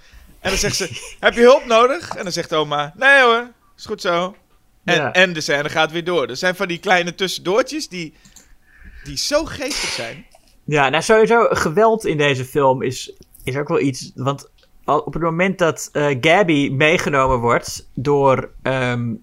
En 0.45 0.51
dan 0.51 0.59
zegt 0.59 0.75
ze, 0.75 1.15
heb 1.19 1.33
je 1.33 1.41
hulp 1.41 1.65
nodig? 1.65 2.15
En 2.15 2.23
dan 2.23 2.31
zegt 2.31 2.53
oma, 2.53 2.93
nee 2.97 3.21
hoor, 3.21 3.51
is 3.77 3.85
goed 3.85 4.01
zo. 4.01 4.35
En, 4.83 4.95
Ja. 4.95 5.11
en 5.11 5.33
de 5.33 5.41
scène 5.41 5.69
gaat 5.69 5.91
weer 5.91 6.03
door. 6.03 6.27
Er 6.29 6.35
zijn 6.37 6.55
van 6.55 6.67
die 6.67 6.77
kleine 6.79 7.15
tussendoortjes 7.15 7.87
die, 7.89 8.13
die 9.03 9.17
zo 9.17 9.45
geestig 9.45 9.89
zijn. 9.89 10.25
Ja, 10.65 10.89
nou 10.89 11.03
sowieso, 11.03 11.47
geweld 11.49 12.05
in 12.05 12.17
deze 12.17 12.45
film 12.45 12.81
is, 12.81 13.13
is 13.43 13.55
ook 13.57 13.67
wel 13.67 13.79
iets. 13.79 14.11
Want 14.15 14.49
op 14.85 15.13
het 15.13 15.21
moment 15.23 15.57
dat 15.57 15.89
eh, 15.91 16.15
Gabby 16.21 16.69
meegenomen 16.69 17.37
wordt 17.39 17.89
door 17.93 18.51
ehm 18.61 19.13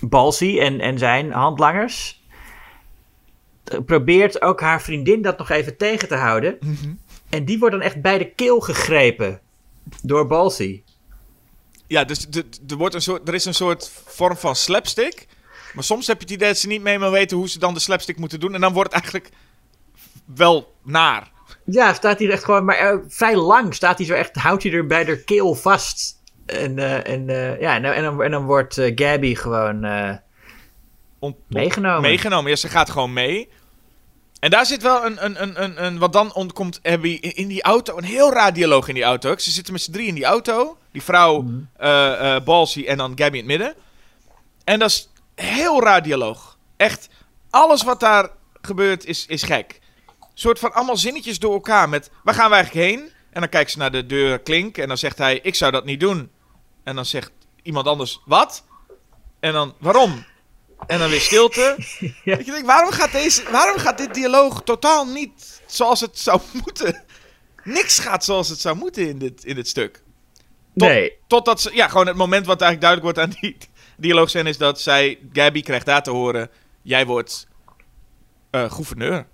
Balsy 0.00 0.58
en, 0.60 0.80
en 0.80 0.98
zijn 0.98 1.32
handlangers. 1.32 2.22
eh, 3.64 3.78
Probeert 3.86 4.42
ook 4.42 4.60
haar 4.60 4.82
vriendin 4.82 5.22
dat 5.22 5.38
nog 5.38 5.50
even 5.50 5.76
tegen 5.76 6.08
te 6.08 6.14
houden. 6.16 6.58
En 7.30 7.44
die 7.44 7.58
wordt 7.58 7.74
dan 7.74 7.84
echt 7.84 8.00
bij 8.02 8.18
de 8.18 8.30
keel 8.34 8.60
gegrepen 8.60 9.40
door 10.02 10.26
Balsy. 10.26 10.82
Ja, 11.86 12.04
dus 12.04 12.26
er, 12.68 12.76
wordt 12.76 12.94
een 12.94 13.02
soort, 13.02 13.28
er 13.28 13.34
is 13.34 13.44
een 13.44 13.54
soort 13.54 13.90
vorm 14.06 14.36
van 14.36 14.56
slapstick. 14.56 15.26
Maar 15.74 15.84
soms 15.84 16.06
heb 16.06 16.16
je 16.16 16.22
het 16.22 16.32
idee 16.32 16.48
dat 16.48 16.58
ze 16.58 16.66
niet 16.66 16.82
meer 16.82 16.98
meer 16.98 17.10
weten 17.10 17.36
hoe 17.36 17.48
ze 17.48 17.58
dan 17.58 17.74
de 17.74 17.80
slapstick 17.80 18.18
moeten 18.18 18.40
doen. 18.40 18.54
En 18.54 18.60
dan 18.60 18.72
wordt 18.72 18.92
het 18.94 19.02
eigenlijk 19.02 19.34
wel 20.34 20.74
naar. 20.82 21.30
Ja, 21.64 21.94
staat 21.94 22.18
hij 22.18 22.30
echt 22.30 22.44
gewoon, 22.44 22.64
maar 22.64 22.76
eh, 22.76 22.96
vrij 23.08 23.36
lang 23.36 23.74
staat 23.74 23.98
hij 23.98 24.06
zo 24.06 24.14
echt, 24.14 24.36
houdt 24.36 24.62
hij 24.62 24.72
er 24.72 24.86
bij 24.86 25.04
de 25.04 25.24
keel 25.24 25.54
vast. 25.54 26.22
En, 26.46 26.78
eh, 26.78 27.12
en, 27.14 27.28
eh, 27.28 27.60
ja, 27.60 27.74
en, 27.74 27.82
dan- 27.82 27.92
en, 27.92 28.02
dan, 28.02 28.22
en 28.22 28.30
dan 28.30 28.44
wordt 28.44 28.74
Gabby 28.94 29.34
gewoon, 29.34 29.80
Meegenomen. 31.48 32.00
meegenomen. 32.00 32.50
Ja, 32.50 32.56
ze 32.56 32.68
gaat 32.68 32.90
gewoon 32.90 33.12
mee. 33.12 33.48
En 34.40 34.50
daar 34.50 34.66
zit 34.66 34.82
wel 34.82 35.04
een, 35.04 35.24
een, 35.24 35.42
een, 35.42 35.62
een, 35.62 35.84
een 35.84 35.98
wat 35.98 36.12
dan 36.12 36.34
ontkomt 36.34 36.80
Abby 36.82 37.08
in, 37.20 37.48
die 37.48 37.62
auto, 37.62 37.96
een 37.96 38.04
heel 38.04 38.32
raar 38.32 38.52
dialoog 38.52 38.88
in 38.88 38.94
die 38.94 39.02
auto. 39.02 39.38
Ze 39.38 39.50
zitten 39.50 39.72
met 39.72 39.82
z'n 39.82 39.92
drie 39.92 40.06
in 40.06 40.14
die 40.14 40.24
auto. 40.24 40.78
Die 40.92 41.02
vrouw, 41.02 41.40
Mhm. 41.42 41.60
eh 41.76 42.34
eh, 42.36 42.42
Balsy 42.44 42.84
en 42.86 42.96
dan 42.96 43.12
Gabby 43.14 43.38
in 43.38 43.48
het 43.48 43.58
midden. 43.58 43.74
En 44.64 44.78
dat 44.78 44.90
is 44.90 45.08
heel 45.34 45.82
raar 45.82 46.02
dialoog. 46.02 46.58
Echt, 46.76 47.08
alles 47.50 47.82
wat 47.82 48.00
daar 48.00 48.30
gebeurt 48.62 49.04
is, 49.04 49.26
is 49.26 49.42
gek. 49.42 49.80
Een 50.20 50.26
soort 50.34 50.58
van 50.58 50.72
allemaal 50.72 50.96
zinnetjes 50.96 51.38
door 51.38 51.52
elkaar 51.52 51.88
met, 51.88 52.10
waar 52.22 52.34
gaan 52.34 52.48
we 52.50 52.54
eigenlijk 52.56 52.86
heen? 52.86 53.00
En 53.30 53.40
dan 53.40 53.48
kijkt 53.48 53.70
ze 53.70 53.78
naar 53.78 53.90
de 53.92 54.06
deur 54.06 54.38
klink 54.38 54.78
en 54.78 54.88
dan 54.88 54.98
zegt 54.98 55.18
hij, 55.18 55.38
ik 55.42 55.54
zou 55.54 55.72
dat 55.72 55.84
niet 55.84 56.00
doen. 56.00 56.30
En 56.84 56.94
dan 56.94 57.04
zegt 57.04 57.30
iemand 57.62 57.86
anders, 57.86 58.20
wat? 58.24 58.64
En 59.40 59.52
dan, 59.52 59.74
waarom? 59.78 60.24
En 60.86 60.98
dan 60.98 61.10
weer 61.10 61.20
stilte. 61.20 61.76
Ja. 62.24 62.36
Dat 62.36 62.44
je 62.46 62.50
denkt, 62.52 62.66
waarom 62.66 62.90
gaat, 62.92 63.12
deze, 63.12 63.42
waarom 63.50 63.78
gaat 63.78 63.98
dit 63.98 64.14
dialoog 64.14 64.62
totaal 64.62 65.06
niet 65.06 65.60
zoals 65.66 66.00
het 66.00 66.18
zou 66.18 66.40
moeten? 66.64 67.02
Niks 67.64 67.98
gaat 67.98 68.24
zoals 68.24 68.48
het 68.48 68.60
zou 68.60 68.76
moeten 68.76 69.08
in 69.08 69.18
dit, 69.18 69.44
in 69.44 69.54
dit 69.54 69.68
stuk. 69.68 69.92
Tot- 70.74 70.88
Nee. 70.88 71.12
Totdat 71.26 71.60
ze, 71.60 71.74
ja, 71.74 71.88
gewoon 71.88 72.06
het 72.06 72.16
moment 72.16 72.46
wat 72.46 72.60
eigenlijk 72.62 72.80
duidelijk 72.92 73.18
wordt 73.18 73.34
aan 73.34 73.40
die 73.40 73.56
dialoogscène 74.06 74.48
is 74.48 74.58
dat 74.58 74.80
zij, 74.80 75.18
Gabby 75.32 75.62
krijgt 75.62 75.86
daar 75.86 76.02
te 76.02 76.10
horen, 76.10 76.50
jij 76.82 77.06
wordt 77.06 77.48
eh, 78.50 78.72
gouverneur. 78.72 79.26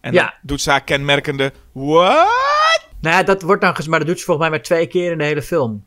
En 0.00 0.12
Ja. 0.12 0.22
dan 0.22 0.32
doet 0.42 0.60
ze 0.60 0.70
haar 0.70 0.84
kenmerkende, 0.84 1.52
what? 1.72 2.28
Nou 3.00 3.16
ja, 3.16 3.22
dat 3.22 3.42
wordt 3.42 3.62
dan 3.62 3.74
ges- 3.76 3.86
maar 3.86 3.98
dat 3.98 4.08
doet 4.08 4.18
ze 4.18 4.24
volgens 4.24 4.48
mij 4.48 4.56
maar 4.56 4.66
twee 4.66 4.86
keer 4.86 5.12
in 5.12 5.18
de 5.18 5.24
hele 5.24 5.42
film. 5.42 5.86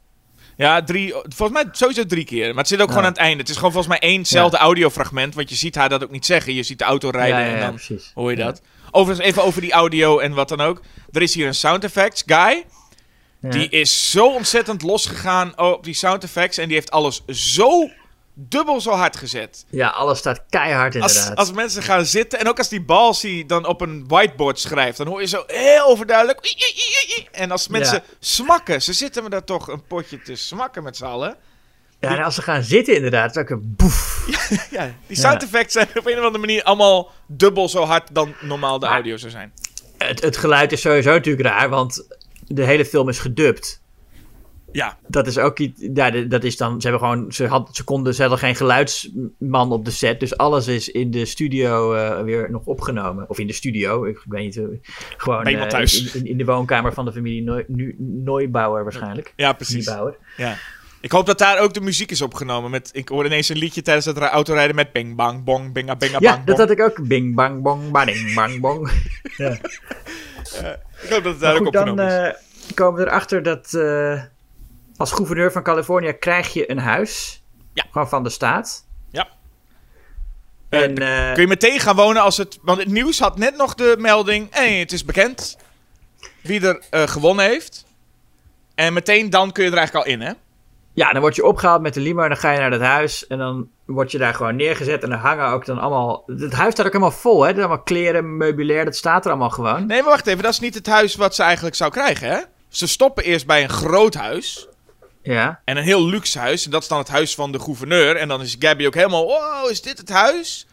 Ja, 0.57 0.83
drie, 0.83 1.13
volgens 1.13 1.63
mij 1.63 1.69
sowieso 1.71 2.05
drie 2.05 2.25
keer. 2.25 2.47
Maar 2.47 2.57
het 2.57 2.67
zit 2.67 2.79
ook 2.81 2.87
Ja. 2.87 2.91
gewoon 2.93 3.05
aan 3.07 3.13
het 3.13 3.21
einde. 3.21 3.39
Het 3.39 3.49
is 3.49 3.55
gewoon 3.55 3.71
volgens 3.71 3.99
mij 3.99 4.09
éénzelfde 4.09 4.57
audiofragment, 4.57 5.35
want 5.35 5.49
je 5.49 5.55
ziet 5.55 5.75
haar 5.75 5.89
dat 5.89 6.03
ook 6.03 6.11
niet 6.11 6.25
zeggen. 6.25 6.53
Je 6.53 6.63
ziet 6.63 6.77
de 6.77 6.83
auto 6.83 7.09
rijden 7.09 7.39
Ja, 7.39 7.53
en 7.53 7.59
dan 7.59 7.73
precies. 7.73 8.11
hoor 8.13 8.29
je 8.29 8.37
dat. 8.37 8.61
Overigens 8.91 9.27
even 9.27 9.43
over 9.43 9.61
die 9.61 9.71
audio 9.71 10.19
en 10.19 10.33
wat 10.33 10.49
dan 10.49 10.61
ook. 10.61 10.81
Er 11.11 11.21
is 11.21 11.33
hier 11.33 11.47
een 11.47 11.55
sound 11.55 11.83
effects 11.83 12.23
guy. 12.25 12.65
Die 13.41 13.69
is 13.69 14.11
zo 14.11 14.27
ontzettend 14.33 14.81
losgegaan 14.81 15.57
op 15.59 15.83
die 15.83 15.93
sound 15.93 16.23
effects. 16.23 16.57
En 16.57 16.65
die 16.67 16.75
heeft 16.75 16.91
alles 16.91 17.21
zo 17.27 17.89
dubbel 18.35 18.81
zo 18.81 18.91
hard 18.91 19.15
gezet. 19.17 19.65
Ja, 19.69 19.87
alles 19.89 20.17
staat 20.17 20.43
keihard 20.49 20.95
Als, 20.95 21.13
inderdaad. 21.13 21.37
als 21.37 21.51
mensen 21.51 21.83
gaan 21.83 22.05
zitten 22.05 22.39
en 22.39 22.47
ook 22.47 22.57
als 22.57 22.69
die 22.69 22.81
Balsy 22.81 23.45
dan 23.45 23.65
op 23.65 23.81
een 23.81 24.07
whiteboard 24.07 24.59
schrijft, 24.59 24.97
dan 24.97 25.07
hoor 25.07 25.21
je 25.21 25.27
zo 25.27 25.43
heel 25.47 25.85
overduidelijk. 25.85 26.45
"Ii, 26.45 26.51
ii, 26.51 26.73
ii, 26.75 27.17
ii." 27.21 27.27
En 27.31 27.51
als 27.51 27.67
mensen 27.67 27.95
Ja. 28.07 28.15
smakken, 28.19 28.81
ze 28.81 28.93
zitten 28.93 29.23
me 29.23 29.29
daar 29.29 29.43
toch 29.43 29.67
een 29.67 29.83
potje 29.87 30.21
te 30.21 30.35
smakken 30.35 30.83
met 30.83 30.97
z'n 30.97 31.05
allen. 31.05 31.35
Ja, 31.99 32.17
en 32.17 32.23
als 32.23 32.35
ze 32.35 32.41
gaan 32.41 32.63
zitten 32.63 32.95
inderdaad, 32.95 33.37
ook 33.37 33.49
een 33.49 33.73
boef. 33.77 34.23
Ja, 34.71 34.91
die 35.07 35.17
sound 35.17 35.43
effects 35.43 35.73
zijn 35.73 35.87
op 35.95 36.05
een 36.05 36.11
of 36.19 36.23
andere 36.25 36.37
manier 36.37 36.63
allemaal 36.63 37.11
dubbel 37.27 37.69
zo 37.69 37.83
hard 37.83 38.09
dan 38.11 38.33
normaal 38.41 38.79
de 38.79 38.85
audio 38.85 39.17
zou 39.17 39.31
zijn. 39.31 39.53
Het, 39.97 40.21
het 40.21 40.37
geluid 40.37 40.71
is 40.71 40.81
sowieso 40.81 41.11
natuurlijk 41.11 41.47
raar, 41.47 41.69
want 41.69 42.07
de 42.47 42.63
hele 42.63 42.85
film 42.85 43.09
is 43.09 43.19
gedubt. 43.19 43.81
Ja, 44.75 44.97
Dat 45.07 45.27
is 45.27 45.37
ook 45.37 45.59
iets. 45.59 45.87
Ja, 45.93 46.11
dat 46.11 46.43
is 46.43 46.57
dan. 46.57 46.81
Ze 46.81 46.87
hebben 46.89 47.07
gewoon. 47.07 47.31
Ze, 47.31 47.47
had, 47.47 47.69
ze 47.71 47.83
konden. 47.83 48.13
Ze 48.15 48.21
hadden 48.21 48.39
geen 48.39 48.55
geluidsman 48.55 49.71
op 49.71 49.85
de 49.85 49.91
set. 49.91 50.19
Dus 50.19 50.37
alles 50.37 50.67
is 50.67 50.89
in 50.89 51.11
de 51.11 51.25
studio 51.25 51.93
eh, 51.93 52.21
weer 52.23 52.51
nog 52.51 52.65
opgenomen. 52.65 53.29
Of 53.29 53.39
in 53.39 53.47
de 53.47 53.53
studio. 53.53 54.05
Ik 54.05 54.19
weet 54.25 54.43
niet. 54.43 54.57
eh, 54.57 54.63
gewoon. 55.17 55.43
Bij 55.43 55.51
iemand 55.51 55.71
eh, 55.71 55.77
thuis. 55.77 56.13
In, 56.13 56.25
in, 56.25 56.37
de 56.37 56.45
woonkamer 56.45 56.93
van 56.93 57.05
de 57.05 57.11
familie 57.11 57.43
Neu- 57.43 57.63
Nu- 57.67 57.95
Neubauer 57.99 58.83
waarschijnlijk. 58.83 59.33
ja 59.35 59.53
precies. 59.53 59.85
Neubauer. 59.85 60.17
Ja. 60.37 60.55
Ik 61.01 61.11
hoop 61.11 61.25
dat 61.25 61.37
daar 61.37 61.59
ook 61.59 61.73
de 61.73 61.81
muziek 61.81 62.11
is 62.11 62.21
opgenomen. 62.21 62.71
Met, 62.71 62.89
ik 62.93 63.09
hoorde 63.09 63.29
ineens 63.29 63.49
een 63.49 63.57
liedje 63.57 63.81
tijdens 63.81 64.05
het 64.05 64.17
autorijden 64.17 64.75
met 64.75 64.91
bing 64.91 65.15
bang 65.15 65.43
bong 65.43 65.73
binga 65.73 65.95
binga 65.95 66.17
Ja, 66.19 66.31
bang 66.33 66.45
dat 66.45 66.55
bong. 66.57 66.67
had 66.69 66.77
ik 66.79 66.81
ook. 66.85 67.07
Bing 67.07 67.35
bang 67.35 67.61
bong. 67.61 67.91
Bading 67.91 68.33
bang 68.33 68.59
bong. 68.61 68.91
ja. 69.37 69.51
Ik 71.01 71.09
hoop 71.09 71.23
dat 71.23 71.31
het 71.33 71.39
daar 71.39 71.55
ook 71.55 71.63
goed, 71.63 71.73
dan 71.73 71.89
opgenomen 71.89 72.25
is. 72.25 72.33
eh, 72.67 72.73
komen 72.75 73.01
we 73.03 73.07
erachter 73.07 73.43
dat. 73.43 73.73
Als 74.97 75.11
gouverneur 75.11 75.51
van 75.51 75.63
Californië 75.63 76.13
krijg 76.13 76.53
je 76.53 76.71
een 76.71 76.79
huis. 76.79 77.43
Ja. 77.73 77.85
Gewoon 77.91 78.09
van 78.09 78.23
de 78.23 78.29
staat. 78.29 78.85
Ja. 79.11 79.27
En. 80.69 80.97
Eh, 80.97 81.27
eh, 81.27 81.33
Kun 81.33 81.41
je 81.41 81.49
meteen 81.49 81.79
gaan 81.79 81.95
wonen 81.95 82.21
als 82.21 82.37
het... 82.37 82.59
Want 82.61 82.79
het 82.79 82.87
nieuws 82.87 83.19
had 83.19 83.37
net 83.37 83.57
nog 83.57 83.75
de 83.75 83.95
melding... 83.99 84.47
Hé, 84.51 84.79
het 84.79 84.91
is 84.91 85.05
bekend 85.05 85.57
wie 86.41 86.61
er 86.67 86.81
eh, 86.89 87.07
gewonnen 87.07 87.45
heeft. 87.45 87.85
En 88.75 88.93
meteen 88.93 89.29
dan 89.29 89.51
kun 89.51 89.63
je 89.63 89.71
er 89.71 89.77
eigenlijk 89.77 90.05
al 90.07 90.13
in, 90.13 90.21
hè? 90.21 90.31
Ja, 90.93 91.11
dan 91.11 91.21
word 91.21 91.35
je 91.35 91.45
opgehaald 91.45 91.81
met 91.81 91.93
de 91.93 91.99
limo 91.99 92.21
en 92.21 92.29
dan 92.29 92.37
ga 92.37 92.51
je 92.51 92.59
naar 92.59 92.69
dat 92.69 92.81
huis. 92.81 93.27
En 93.27 93.37
dan 93.37 93.67
word 93.85 94.11
je 94.11 94.17
daar 94.17 94.33
gewoon 94.33 94.55
neergezet. 94.55 95.03
En 95.03 95.09
dan 95.09 95.19
hangen 95.19 95.47
ook 95.47 95.65
dan 95.65 95.79
allemaal... 95.79 96.23
Het 96.27 96.53
huis 96.53 96.73
staat 96.73 96.85
ook 96.85 96.91
helemaal 96.91 97.17
vol, 97.17 97.43
hè? 97.43 97.51
Er 97.51 97.57
allemaal 97.57 97.81
kleren, 97.81 98.37
meubilair, 98.37 98.85
dat 98.85 98.95
staat 98.95 99.25
er 99.25 99.31
allemaal 99.31 99.49
gewoon. 99.49 99.85
Nee, 99.85 100.01
maar 100.01 100.09
wacht 100.09 100.27
even. 100.27 100.43
Dat 100.43 100.51
is 100.51 100.59
niet 100.59 100.73
het 100.73 100.87
huis 100.87 101.15
wat 101.15 101.35
ze 101.35 101.43
eigenlijk 101.43 101.75
zou 101.75 101.91
krijgen, 101.91 102.29
hè? 102.29 102.39
Ze 102.69 102.87
stoppen 102.87 103.23
eerst 103.23 103.45
bij 103.45 103.63
een 103.63 103.69
groot 103.69 104.13
huis. 104.13 104.67
Ja. 105.33 105.61
En 105.63 105.77
een 105.77 105.83
heel 105.83 106.05
luxe 106.05 106.39
huis. 106.39 106.65
En 106.65 106.71
dat 106.71 106.81
is 106.81 106.87
dan 106.87 106.97
het 106.97 107.07
huis 107.07 107.35
van 107.35 107.51
de 107.51 107.59
gouverneur. 107.59 108.15
En 108.15 108.27
dan 108.27 108.41
is 108.41 108.55
Gabby 108.59 108.85
ook 108.85 108.93
helemaal... 108.93 109.25
Wow, 109.25 109.69
is 109.69 109.81
dit 109.81 109.97
het 109.97 110.09
huis? 110.09 110.67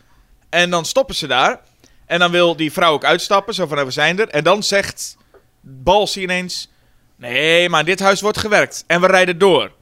En 0.51 0.71
dan 0.71 0.85
stoppen 0.85 1.15
ze 1.15 1.27
daar. 1.27 1.61
En 2.07 2.19
dan 2.19 2.31
wil 2.31 2.57
die 2.57 2.73
vrouw 2.73 2.93
ook 2.93 3.05
uitstappen. 3.05 3.55
Zo 3.55 3.67
van, 3.67 3.75
nou, 3.75 3.87
we 3.87 3.93
zijn 3.93 4.19
er. 4.19 4.29
En 4.29 4.45
dan 4.45 4.63
zegt 4.63 5.17
Balsy 5.61 6.21
ineens... 6.21 6.71
Nee, 7.17 7.69
maar 7.69 7.81
in 7.81 7.87
dit 7.87 8.01
huis 8.01 8.21
wordt 8.21 8.39
gewerkt. 8.39 8.85
En 8.87 9.01
we 9.01 9.07
rijden 9.07 9.39
door. 9.39 9.73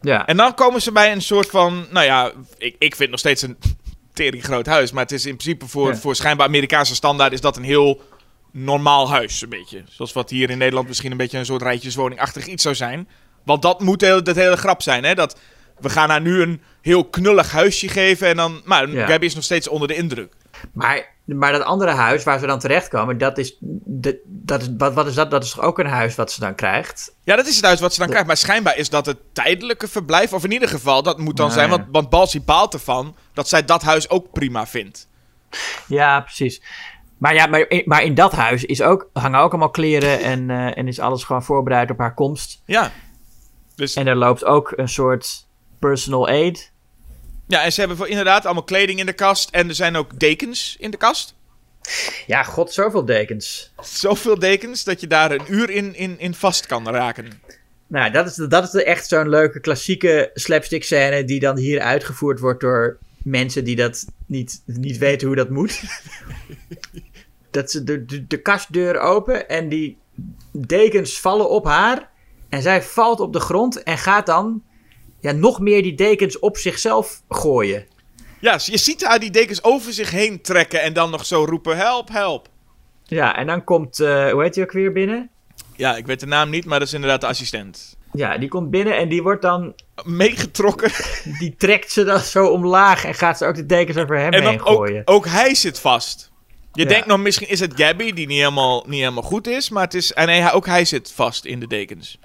Ja. 0.00 0.26
En 0.26 0.36
dan 0.36 0.54
komen 0.54 0.82
ze 0.82 0.92
bij 0.92 1.12
een 1.12 1.22
soort 1.22 1.50
van... 1.50 1.86
Nou 1.90 2.06
ja, 2.06 2.32
ik, 2.58 2.76
ik 2.78 2.96
vind 2.96 3.10
nog 3.10 3.18
steeds 3.18 3.42
een 3.42 3.58
tering 4.12 4.44
groot 4.44 4.66
huis. 4.66 4.92
Maar 4.92 5.02
het 5.02 5.12
is 5.12 5.26
in 5.26 5.36
principe 5.36 5.66
voor, 5.68 5.88
Ja. 5.88 5.96
voor 5.96 6.16
schijnbaar 6.16 6.46
Amerikaanse 6.46 6.94
standaard... 6.94 7.32
is 7.32 7.40
dat 7.40 7.56
een 7.56 7.64
heel 7.64 8.02
normaal 8.50 9.10
huis, 9.10 9.42
een 9.42 9.48
beetje. 9.48 9.82
Zoals 9.88 10.12
wat 10.12 10.30
hier 10.30 10.50
in 10.50 10.58
Nederland 10.58 10.88
misschien 10.88 11.10
een 11.10 11.16
beetje 11.16 11.38
een 11.38 11.44
soort 11.44 11.62
rijtjeswoningachtig 11.62 12.46
iets 12.46 12.62
zou 12.62 12.74
zijn. 12.74 13.08
Want 13.44 13.62
dat 13.62 13.80
moet 13.80 14.00
heel, 14.00 14.22
dat 14.24 14.36
hele 14.36 14.56
grap 14.56 14.82
zijn, 14.82 15.04
hè? 15.04 15.14
Dat 15.14 15.38
we 15.80 15.88
gaan 15.90 16.10
haar 16.10 16.20
nu 16.20 16.42
een 16.42 16.62
heel 16.80 17.04
knullig 17.04 17.50
huisje 17.52 17.88
geven 17.88 18.28
en 18.28 18.36
dan... 18.36 18.60
Maar 18.64 18.88
Ja. 18.90 19.06
Gabby 19.06 19.26
is 19.26 19.34
nog 19.34 19.44
steeds 19.44 19.68
onder 19.68 19.88
de 19.88 19.94
indruk. 19.94 20.32
Maar, 20.72 21.12
maar 21.24 21.52
dat 21.52 21.62
andere 21.62 21.90
huis 21.90 22.24
waar 22.24 22.38
ze 22.38 22.46
dan 22.46 22.58
terechtkomen, 22.58 23.18
dat 23.18 23.38
is... 23.38 23.56
Dat, 23.60 24.14
dat 24.24 24.60
is 24.62 24.68
wat, 24.78 24.94
wat 24.94 25.06
is 25.06 25.14
dat? 25.14 25.30
Dat 25.30 25.44
is 25.44 25.50
toch 25.50 25.64
ook 25.64 25.78
een 25.78 25.86
huis 25.86 26.14
wat 26.14 26.32
ze 26.32 26.40
dan 26.40 26.54
krijgt? 26.54 27.14
Ja, 27.22 27.36
dat 27.36 27.46
is 27.46 27.56
het 27.56 27.64
huis 27.64 27.80
wat 27.80 27.92
ze 27.92 27.98
dan 27.98 28.08
krijgt. 28.08 28.26
Maar 28.26 28.36
schijnbaar 28.36 28.76
is 28.76 28.90
dat 28.90 29.06
het 29.06 29.18
tijdelijke 29.32 29.88
verblijf. 29.88 30.32
Of 30.32 30.44
in 30.44 30.52
ieder 30.52 30.68
geval, 30.68 31.02
dat 31.02 31.18
moet 31.18 31.36
dan 31.36 31.46
Ja, 31.48 31.52
zijn. 31.52 31.70
Want, 31.70 31.84
want 31.92 32.10
Balsy 32.10 32.42
baalt 32.44 32.74
ervan 32.74 33.16
dat 33.32 33.48
zij 33.48 33.64
dat 33.64 33.82
huis 33.82 34.08
ook 34.10 34.32
prima 34.32 34.66
vindt. 34.66 35.08
Ja, 35.86 36.20
precies. 36.20 36.62
Maar 37.18 37.34
ja, 37.34 37.46
maar, 37.46 37.68
in- 37.68 37.82
maar 37.84 38.02
in 38.02 38.14
dat 38.14 38.32
huis 38.32 38.64
is 38.64 38.82
ook, 38.82 39.08
hangen 39.12 39.40
ook 39.40 39.50
allemaal 39.50 39.70
kleren 39.70 40.20
en, 40.22 40.50
eh, 40.50 40.78
en 40.78 40.88
is 40.88 41.00
alles 41.00 41.24
gewoon 41.24 41.42
voorbereid 41.44 41.90
op 41.90 41.98
haar 41.98 42.14
komst. 42.14 42.62
Ja. 42.64 42.90
Dus, 43.74 43.94
En 43.94 44.06
er 44.06 44.16
loopt 44.16 44.44
ook 44.44 44.72
een 44.76 44.88
soort 44.88 45.46
personal 45.78 46.28
aid. 46.28 46.72
ja, 47.46 47.62
en 47.62 47.72
ze 47.72 47.78
hebben 47.80 47.96
voor- 47.96 48.08
inderdaad 48.08 48.44
allemaal 48.44 48.62
kleding 48.64 48.98
in 48.98 49.06
de 49.06 49.12
kast. 49.12 49.50
En 49.50 49.68
er 49.68 49.74
zijn 49.74 49.96
ook 49.96 50.18
dekens 50.20 50.76
in 50.78 50.90
de 50.90 50.96
kast. 50.96 51.34
Ja, 52.26 52.42
god, 52.42 52.72
zoveel 52.72 53.04
dekens. 53.04 53.72
Zoveel 53.82 54.38
dekens 54.38 54.84
dat 54.84 55.00
je 55.00 55.06
daar 55.06 55.30
een 55.30 55.44
uur 55.48 55.70
in, 55.70 55.94
in, 55.94 56.18
in 56.18 56.34
vast 56.34 56.66
kan 56.66 56.88
raken. 56.88 57.28
Nou, 57.86 58.10
dat 58.10 58.26
is, 58.26 58.34
dat 58.48 58.74
is 58.74 58.82
echt 58.82 59.08
zo'n 59.08 59.28
leuke 59.28 59.60
klassieke 59.60 60.30
slapstick 60.34 60.84
scène 60.84 61.24
die 61.24 61.40
dan 61.40 61.56
hier 61.58 61.80
uitgevoerd 61.80 62.38
wordt 62.40 62.60
door 62.60 62.98
mensen 63.22 63.64
die 63.64 63.76
dat 63.76 64.04
niet, 64.26 64.62
niet 64.64 64.98
weten 64.98 65.26
hoe 65.26 65.36
dat 65.36 65.50
moet. 65.50 65.80
dat 67.50 67.70
ze 67.70 67.84
de, 67.84 68.04
de, 68.04 68.26
de 68.26 68.40
kastdeur 68.42 68.98
open 68.98 69.48
en 69.48 69.68
die 69.68 69.98
dekens 70.52 71.20
vallen 71.20 71.50
op 71.50 71.64
haar 71.64 72.10
en 72.54 72.62
zij 72.62 72.82
valt 72.82 73.20
op 73.20 73.32
de 73.32 73.40
grond 73.40 73.82
en 73.82 73.98
gaat 73.98 74.26
dan 74.26 74.62
ja, 75.20 75.32
nog 75.32 75.60
meer 75.60 75.82
die 75.82 75.94
dekens 75.94 76.38
op 76.38 76.56
zichzelf 76.56 77.22
gooien. 77.28 77.86
Ja, 78.40 78.58
je 78.64 78.78
ziet 78.78 79.04
haar 79.04 79.18
die 79.18 79.30
dekens 79.30 79.64
over 79.64 79.92
zich 79.92 80.10
heen 80.10 80.42
trekken. 80.42 80.82
En 80.82 80.92
dan 80.92 81.10
nog 81.10 81.26
zo 81.26 81.44
roepen: 81.44 81.76
help, 81.76 82.08
help. 82.08 82.48
Ja, 83.04 83.36
en 83.36 83.46
dan 83.46 83.64
komt, 83.64 84.00
eh, 84.00 84.30
hoe 84.30 84.42
heet 84.42 84.54
die 84.54 84.62
ook 84.62 84.72
weer 84.72 84.92
binnen? 84.92 85.30
Ja, 85.76 85.96
ik 85.96 86.06
weet 86.06 86.20
de 86.20 86.26
naam 86.26 86.50
niet, 86.50 86.64
maar 86.64 86.78
dat 86.78 86.88
is 86.88 86.94
inderdaad 86.94 87.20
de 87.20 87.26
assistent. 87.26 87.96
Ja, 88.12 88.38
die 88.38 88.48
komt 88.48 88.70
binnen 88.70 88.96
en 88.96 89.08
die 89.08 89.22
wordt 89.22 89.42
dan, 89.42 89.74
Meegetrokken. 90.04 90.90
die 91.40 91.54
trekt 91.56 91.92
ze 91.92 92.04
dan 92.04 92.20
zo 92.20 92.46
omlaag 92.46 93.04
en 93.04 93.14
gaat 93.14 93.38
ze 93.38 93.46
ook 93.46 93.54
de 93.54 93.66
dekens 93.66 93.96
over 93.98 94.18
hem 94.18 94.32
En 94.32 94.42
heen 94.42 94.56
dan 94.58 94.66
ook, 94.66 94.76
gooien. 94.76 95.02
ook 95.04 95.26
hij 95.26 95.54
zit 95.54 95.78
vast. 95.80 96.32
Je 96.72 96.82
Ja. 96.82 96.88
denkt 96.88 97.06
nog, 97.06 97.18
misschien 97.18 97.48
is 97.48 97.60
het 97.60 97.72
Gabby 97.76 98.12
die 98.12 98.26
niet 98.26 98.38
helemaal, 98.38 98.84
niet 98.86 98.98
helemaal 99.00 99.22
goed 99.22 99.46
is. 99.46 99.70
Maar 99.70 99.82
het 99.84 99.94
is. 99.94 100.12
En 100.12 100.26
nee, 100.26 100.40
hij- 100.40 100.52
ook 100.52 100.66
hij 100.66 100.84
zit 100.84 101.12
vast 101.14 101.44
in 101.44 101.60
de 101.60 101.66
dekens. 101.66 102.18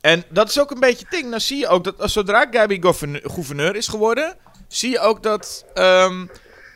En 0.00 0.24
dat 0.28 0.48
is 0.48 0.60
ook 0.60 0.70
een 0.70 0.80
beetje 0.80 0.98
het 1.02 1.10
ding. 1.10 1.28
Nou 1.28 1.40
zie 1.40 1.58
je 1.58 1.68
ook 1.68 1.84
dat 1.84 2.00
als 2.00 2.12
zodra 2.12 2.46
Gabby 2.50 2.80
gouverneur, 3.22 3.76
is 3.76 3.88
geworden. 3.88 4.36
Zie 4.68 4.90
je 4.90 5.00
ook 5.00 5.22
dat 5.22 5.64
ehm, 5.74 6.26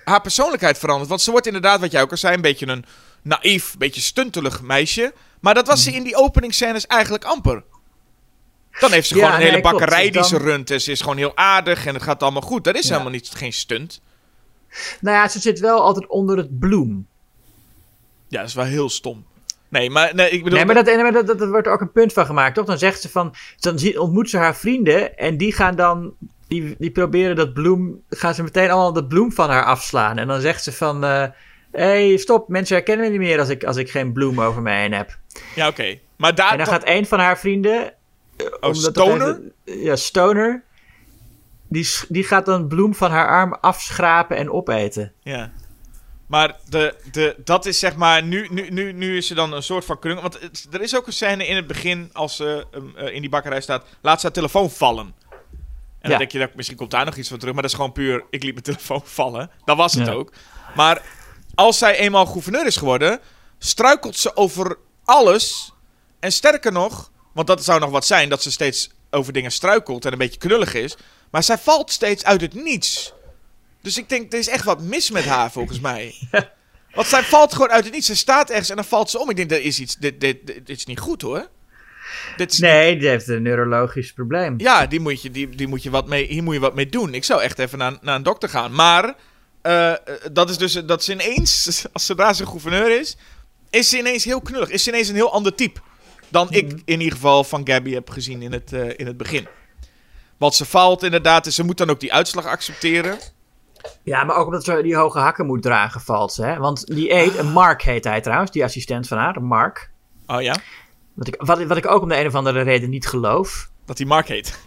haar 0.04 0.20
persoonlijkheid 0.20 0.78
verandert. 0.78 1.08
Want 1.08 1.20
ze 1.20 1.30
wordt 1.30 1.46
inderdaad, 1.46 1.80
wat 1.80 1.92
jij 1.92 2.02
ook 2.02 2.10
al 2.10 2.16
zei, 2.16 2.34
een 2.34 2.40
beetje 2.40 2.66
een 2.66 2.84
naïef, 3.22 3.74
beetje 3.78 4.00
stuntelig 4.00 4.62
meisje. 4.62 5.12
Maar 5.40 5.54
dat 5.54 5.66
was 5.66 5.82
ze 5.82 5.92
in 5.92 6.02
die 6.02 6.16
openingsscènes 6.16 6.86
eigenlijk 6.86 7.24
amper. 7.24 7.62
Dan 8.80 8.92
heeft 8.92 9.08
ze 9.08 9.14
Ja, 9.14 9.20
gewoon 9.20 9.34
een 9.36 9.40
hele 9.40 9.52
nee, 9.52 9.62
bakkerij 9.62 10.02
die 10.02 10.12
dan- 10.12 10.24
ze 10.24 10.36
runt. 10.38 10.70
En 10.70 10.80
ze 10.80 10.90
is 10.90 11.00
gewoon 11.00 11.16
heel 11.16 11.36
aardig 11.36 11.86
en 11.86 11.94
het 11.94 12.02
gaat 12.02 12.22
allemaal 12.22 12.42
goed. 12.42 12.64
Dat 12.64 12.74
is 12.74 12.82
Ja. 12.84 12.90
helemaal 12.90 13.12
niet, 13.12 13.28
geen 13.30 13.52
stunt. 13.52 14.00
Nou 15.00 15.16
ja, 15.16 15.28
ze 15.28 15.40
zit 15.40 15.60
wel 15.60 15.80
altijd 15.80 16.06
onder 16.06 16.36
het 16.36 16.58
bloem. 16.58 17.06
Ja, 18.28 18.38
dat 18.38 18.48
is 18.48 18.54
wel 18.54 18.64
heel 18.64 18.90
stom. 18.90 19.26
Nee, 19.72 19.90
maar 19.90 20.14
nee, 20.14 20.30
ik 20.30 20.42
bedoel... 20.42 20.58
Nee, 20.58 20.66
maar, 20.66 20.74
dat, 20.74 20.84
nee, 20.84 20.96
maar 20.96 21.12
dat, 21.12 21.26
dat, 21.26 21.38
dat 21.38 21.48
wordt 21.48 21.66
er 21.66 21.72
ook 21.72 21.80
een 21.80 21.92
punt 21.92 22.12
van 22.12 22.26
gemaakt, 22.26 22.54
toch? 22.54 22.66
Dan 22.66 22.78
zegt 22.78 23.00
ze 23.00 23.08
van, 23.08 23.34
dan 23.60 23.98
ontmoet 23.98 24.30
ze 24.30 24.36
haar 24.36 24.56
vrienden 24.56 25.16
en 25.16 25.36
die 25.36 25.52
gaan 25.52 25.76
dan, 25.76 26.14
die, 26.48 26.74
die 26.78 26.90
proberen 26.90 27.36
dat 27.36 27.54
bloem, 27.54 28.02
gaan 28.08 28.34
ze 28.34 28.42
meteen 28.42 28.70
allemaal 28.70 28.92
dat 28.92 29.08
bloem 29.08 29.32
van 29.32 29.50
haar 29.50 29.64
afslaan. 29.64 30.18
En 30.18 30.26
dan 30.26 30.40
zegt 30.40 30.62
ze 30.62 30.72
van, 30.72 31.02
hé, 31.02 31.30
hey, 31.72 32.16
stop, 32.16 32.48
mensen 32.48 32.76
herkennen 32.76 33.04
me 33.04 33.10
niet 33.10 33.20
meer 33.20 33.38
als 33.38 33.48
ik, 33.48 33.64
als 33.64 33.76
ik 33.76 33.90
geen 33.90 34.12
bloem 34.12 34.40
over 34.40 34.62
me 34.62 34.70
heen 34.70 34.92
heb. 34.92 35.18
Ja, 35.54 35.68
oké. 35.68 35.98
Maar 36.16 36.34
daar... 36.34 36.50
En 36.50 36.56
dan 36.56 36.66
gaat 36.66 36.88
een 36.88 37.06
van 37.06 37.18
haar 37.18 37.38
vrienden, 37.38 37.94
oh, 38.38 38.46
omdat 38.60 38.94
dat 38.94 39.06
Stoner? 39.06 39.28
even- 39.28 39.82
ja, 39.82 39.96
Stoner, 39.96 40.62
die, 41.68 41.88
die 42.08 42.24
gaat 42.24 42.46
dan 42.46 42.68
bloem 42.68 42.94
van 42.94 43.10
haar 43.10 43.28
arm 43.28 43.52
afschrapen 43.60 44.36
en 44.36 44.50
opeten. 44.50 45.12
Ja. 45.22 45.52
Maar 46.32 46.56
de, 46.68 46.94
de, 47.10 47.36
dat 47.44 47.66
is 47.66 47.78
zeg 47.78 47.96
maar, 47.96 48.22
nu, 48.22 48.48
nu, 48.50 48.70
nu, 48.70 48.92
nu 48.92 49.16
is 49.16 49.30
er 49.30 49.36
dan 49.36 49.52
een 49.52 49.62
soort 49.62 49.84
van 49.84 49.98
krung. 49.98 50.20
Want 50.20 50.40
het- 50.40 50.66
er 50.70 50.80
is 50.82 50.96
ook 50.96 51.06
een 51.06 51.12
scène 51.12 51.46
in 51.46 51.56
het 51.56 51.66
begin, 51.66 52.10
als 52.12 52.36
ze 52.36 52.66
um, 52.74 52.96
eh, 52.96 53.14
in 53.14 53.20
die 53.20 53.30
bakkerij 53.30 53.60
staat, 53.60 53.84
laat 54.02 54.20
ze 54.20 54.26
haar 54.26 54.34
telefoon 54.34 54.70
vallen. 54.70 55.14
En 55.30 55.38
Ja. 56.00 56.08
dan 56.08 56.18
denk 56.18 56.30
je, 56.32 56.38
dat, 56.38 56.54
misschien 56.54 56.76
komt 56.76 56.90
daar 56.90 57.04
nog 57.04 57.16
iets 57.16 57.28
van 57.28 57.38
terug, 57.38 57.52
maar 57.54 57.62
dat 57.62 57.70
is 57.70 57.76
gewoon 57.76 57.92
puur, 57.92 58.24
ik 58.30 58.42
liet 58.42 58.52
mijn 58.52 58.64
telefoon 58.64 59.02
vallen. 59.20 59.50
Dat 59.64 59.76
was 59.76 59.94
het 59.94 60.06
Ja. 60.06 60.12
ook. 60.12 60.32
Maar 60.74 61.02
als 61.54 61.78
zij 61.78 61.96
eenmaal 61.96 62.26
gouverneur 62.26 62.66
is 62.66 62.76
geworden, 62.76 63.20
struikelt 63.58 64.16
ze 64.16 64.36
over 64.36 64.76
alles. 65.04 65.72
En 66.20 66.32
sterker 66.32 66.72
nog, 66.72 67.10
want 67.32 67.46
dat 67.46 67.64
zou 67.64 67.80
nog 67.80 67.90
wat 67.90 68.06
zijn, 68.06 68.28
dat 68.28 68.42
ze 68.42 68.50
steeds 68.50 68.90
over 69.10 69.32
dingen 69.32 69.52
struikelt 69.52 70.04
en 70.04 70.12
een 70.12 70.18
beetje 70.18 70.38
knullig 70.38 70.74
is. 70.74 70.96
Maar 71.30 71.42
zij 71.42 71.58
valt 71.58 71.90
steeds 71.90 72.24
uit 72.24 72.40
het 72.40 72.54
niets. 72.54 73.12
Dus 73.82 73.98
ik 73.98 74.08
denk, 74.08 74.32
er 74.32 74.38
is 74.38 74.48
echt 74.48 74.64
wat 74.64 74.80
mis 74.80 75.10
met 75.10 75.24
haar 75.24 75.52
volgens 75.52 75.80
mij. 75.80 76.14
Want 76.94 77.06
zij 77.06 77.22
valt 77.22 77.52
gewoon 77.52 77.70
uit 77.70 77.84
het 77.84 77.92
niets. 77.92 78.06
Ze 78.06 78.16
staat 78.16 78.50
ergens 78.50 78.70
en 78.70 78.76
dan 78.76 78.84
valt 78.84 79.10
ze 79.10 79.18
om. 79.18 79.30
Ik 79.30 79.36
denk, 79.36 79.48
dat 79.50 79.58
is 79.58 79.80
iets, 79.80 79.96
dit, 79.96 80.20
dit, 80.20 80.46
dit, 80.46 80.66
dit 80.66 80.76
is 80.76 80.86
niet 80.86 80.98
goed 80.98 81.22
hoor. 81.22 81.48
Dit 82.36 82.52
is 82.52 82.58
Nee, 82.58 82.98
die 82.98 83.08
heeft 83.08 83.28
een 83.28 83.42
neurologisch 83.42 84.12
probleem. 84.12 84.54
ja, 84.58 84.86
die 84.86 85.00
moet 85.00 85.22
je, 85.22 85.30
die, 85.30 85.48
die 85.48 85.66
moet 85.66 85.82
je 85.82 85.90
wat 85.90 86.08
mee, 86.08 86.26
hier 86.26 86.42
moet 86.42 86.54
je 86.54 86.60
wat 86.60 86.74
mee 86.74 86.88
doen. 86.88 87.14
Ik 87.14 87.24
zou 87.24 87.42
echt 87.42 87.58
even 87.58 87.78
naar, 87.78 87.98
naar 88.00 88.16
een 88.16 88.22
dokter 88.22 88.48
gaan. 88.48 88.74
Maar 88.74 89.14
eh, 89.62 89.92
dat 90.32 90.50
is 90.50 90.58
dus 90.58 90.72
dat 90.72 91.04
ze 91.04 91.12
ineens, 91.12 91.66
als 91.92 92.06
zodra 92.06 92.32
ze 92.32 92.46
gouverneur 92.46 93.00
is, 93.00 93.16
is 93.70 93.88
ze 93.88 93.98
ineens 93.98 94.24
heel 94.24 94.40
knullig. 94.40 94.68
Is 94.68 94.82
ze 94.82 94.90
ineens 94.90 95.08
een 95.08 95.14
heel 95.14 95.32
ander 95.32 95.54
type 95.54 95.80
dan 96.28 96.46
ik 96.50 96.72
in 96.84 97.00
ieder 97.00 97.14
geval 97.14 97.44
van 97.44 97.66
Gabby 97.66 97.92
heb 97.92 98.10
gezien 98.10 98.42
in 98.42 98.52
het, 98.52 98.72
eh, 98.72 98.88
in 98.96 99.06
het 99.06 99.16
begin. 99.16 99.46
Want 100.38 100.54
ze 100.54 100.64
faalt 100.64 101.02
inderdaad 101.02 101.46
ze 101.46 101.64
moet 101.64 101.78
dan 101.78 101.90
ook 101.90 102.00
die 102.00 102.12
uitslag 102.12 102.46
accepteren. 102.46 103.18
Ja, 104.02 104.24
maar 104.24 104.36
ook 104.36 104.46
omdat 104.46 104.64
ze 104.64 104.82
die 104.82 104.96
hoge 104.96 105.18
hakken 105.18 105.46
moet 105.46 105.62
dragen, 105.62 106.00
valt 106.00 106.32
ze. 106.32 106.44
Hè? 106.44 106.58
Want 106.58 106.86
die 106.86 107.12
eet, 107.12 107.36
en 107.36 107.46
Mark 107.46 107.82
heet 107.82 108.04
hij 108.04 108.20
trouwens, 108.20 108.50
die 108.50 108.64
assistent 108.64 109.08
van 109.08 109.18
haar, 109.18 109.42
Mark. 109.42 109.90
Oh 110.26 110.42
ja, 110.42 110.56
Wat 111.14 111.28
ik, 111.28 111.34
wat, 111.38 111.62
wat 111.62 111.76
ik 111.76 111.86
ook 111.86 112.02
om 112.02 112.08
de 112.08 112.20
een 112.20 112.26
of 112.26 112.34
andere 112.34 112.60
reden 112.60 112.90
niet 112.90 113.06
geloof. 113.06 113.70
dat 113.86 113.96
die 113.96 114.06
Mark 114.06 114.28
heet. 114.28 114.60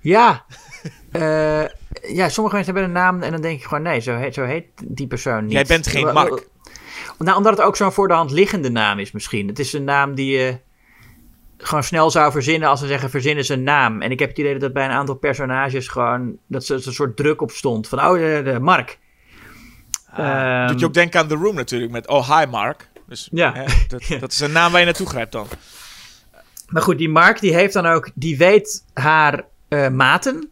Ja, 0.00 0.44
eh, 1.12 1.64
ja 2.14 2.28
sommige 2.28 2.56
mensen 2.56 2.74
hebben 2.74 2.84
een 2.84 2.92
naam 2.92 3.22
en 3.22 3.30
dan 3.30 3.40
denk 3.40 3.58
ik 3.58 3.64
gewoon, 3.64 3.82
nee, 3.82 4.00
zo 4.00 4.16
heet, 4.16 4.34
zo 4.34 4.44
heet 4.44 4.66
die 4.84 5.06
persoon 5.06 5.42
niet. 5.42 5.52
Jij 5.52 5.64
bent 5.64 5.86
geen 5.86 6.12
Mark. 6.12 6.48
Nou, 7.18 7.36
omdat 7.36 7.56
het 7.56 7.66
ook 7.66 7.76
zo'n 7.76 7.92
voor 7.92 8.08
de 8.08 8.14
hand 8.14 8.30
liggende 8.30 8.70
naam 8.70 8.98
is 8.98 9.12
misschien. 9.12 9.48
Het 9.48 9.58
is 9.58 9.72
een 9.72 9.84
naam 9.84 10.14
die 10.14 10.38
je 10.38 10.58
gewoon 11.62 11.84
snel 11.84 12.10
zou 12.10 12.32
verzinnen 12.32 12.68
als 12.68 12.80
ze 12.80 12.86
zeggen 12.86 13.10
verzinnen 13.10 13.44
ze 13.44 13.52
een 13.52 13.62
naam. 13.62 14.02
En 14.02 14.10
ik 14.10 14.18
heb 14.18 14.28
het 14.28 14.38
idee 14.38 14.52
dat 14.52 14.60
dat 14.60 14.72
bij 14.72 14.84
een 14.84 14.90
aantal 14.90 15.14
personages 15.14 15.88
gewoon, 15.88 16.36
dat 16.46 16.68
er 16.68 16.86
een 16.86 16.92
soort 16.92 17.16
druk 17.16 17.42
op 17.42 17.50
stond. 17.50 17.88
Van, 17.88 17.98
oh, 17.98 18.12
de, 18.12 18.40
de 18.44 18.60
Mark. 18.60 18.98
Ehm, 20.16 20.66
Doet 20.68 20.80
je 20.80 20.86
ook 20.86 20.94
denken 20.94 21.20
aan 21.20 21.28
The 21.28 21.34
Room 21.34 21.54
natuurlijk 21.54 21.92
met 21.92 22.08
Oh 22.08 22.38
hi 22.38 22.46
Mark. 22.46 22.88
Dus 23.06 23.28
Ja. 23.32 23.52
hè, 23.54 23.64
dat, 23.88 24.20
dat 24.20 24.32
is 24.32 24.40
een 24.40 24.52
naam 24.52 24.70
waar 24.70 24.80
je 24.80 24.86
naartoe 24.86 25.08
grijpt 25.08 25.32
dan. 25.32 25.46
Maar 26.68 26.82
goed, 26.82 26.98
die 26.98 27.08
Mark 27.08 27.40
die 27.40 27.54
heeft 27.54 27.72
dan 27.72 27.86
ook, 27.86 28.10
die 28.14 28.36
weet 28.36 28.84
haar 28.92 29.44
eh, 29.68 29.88
maten 29.88 30.50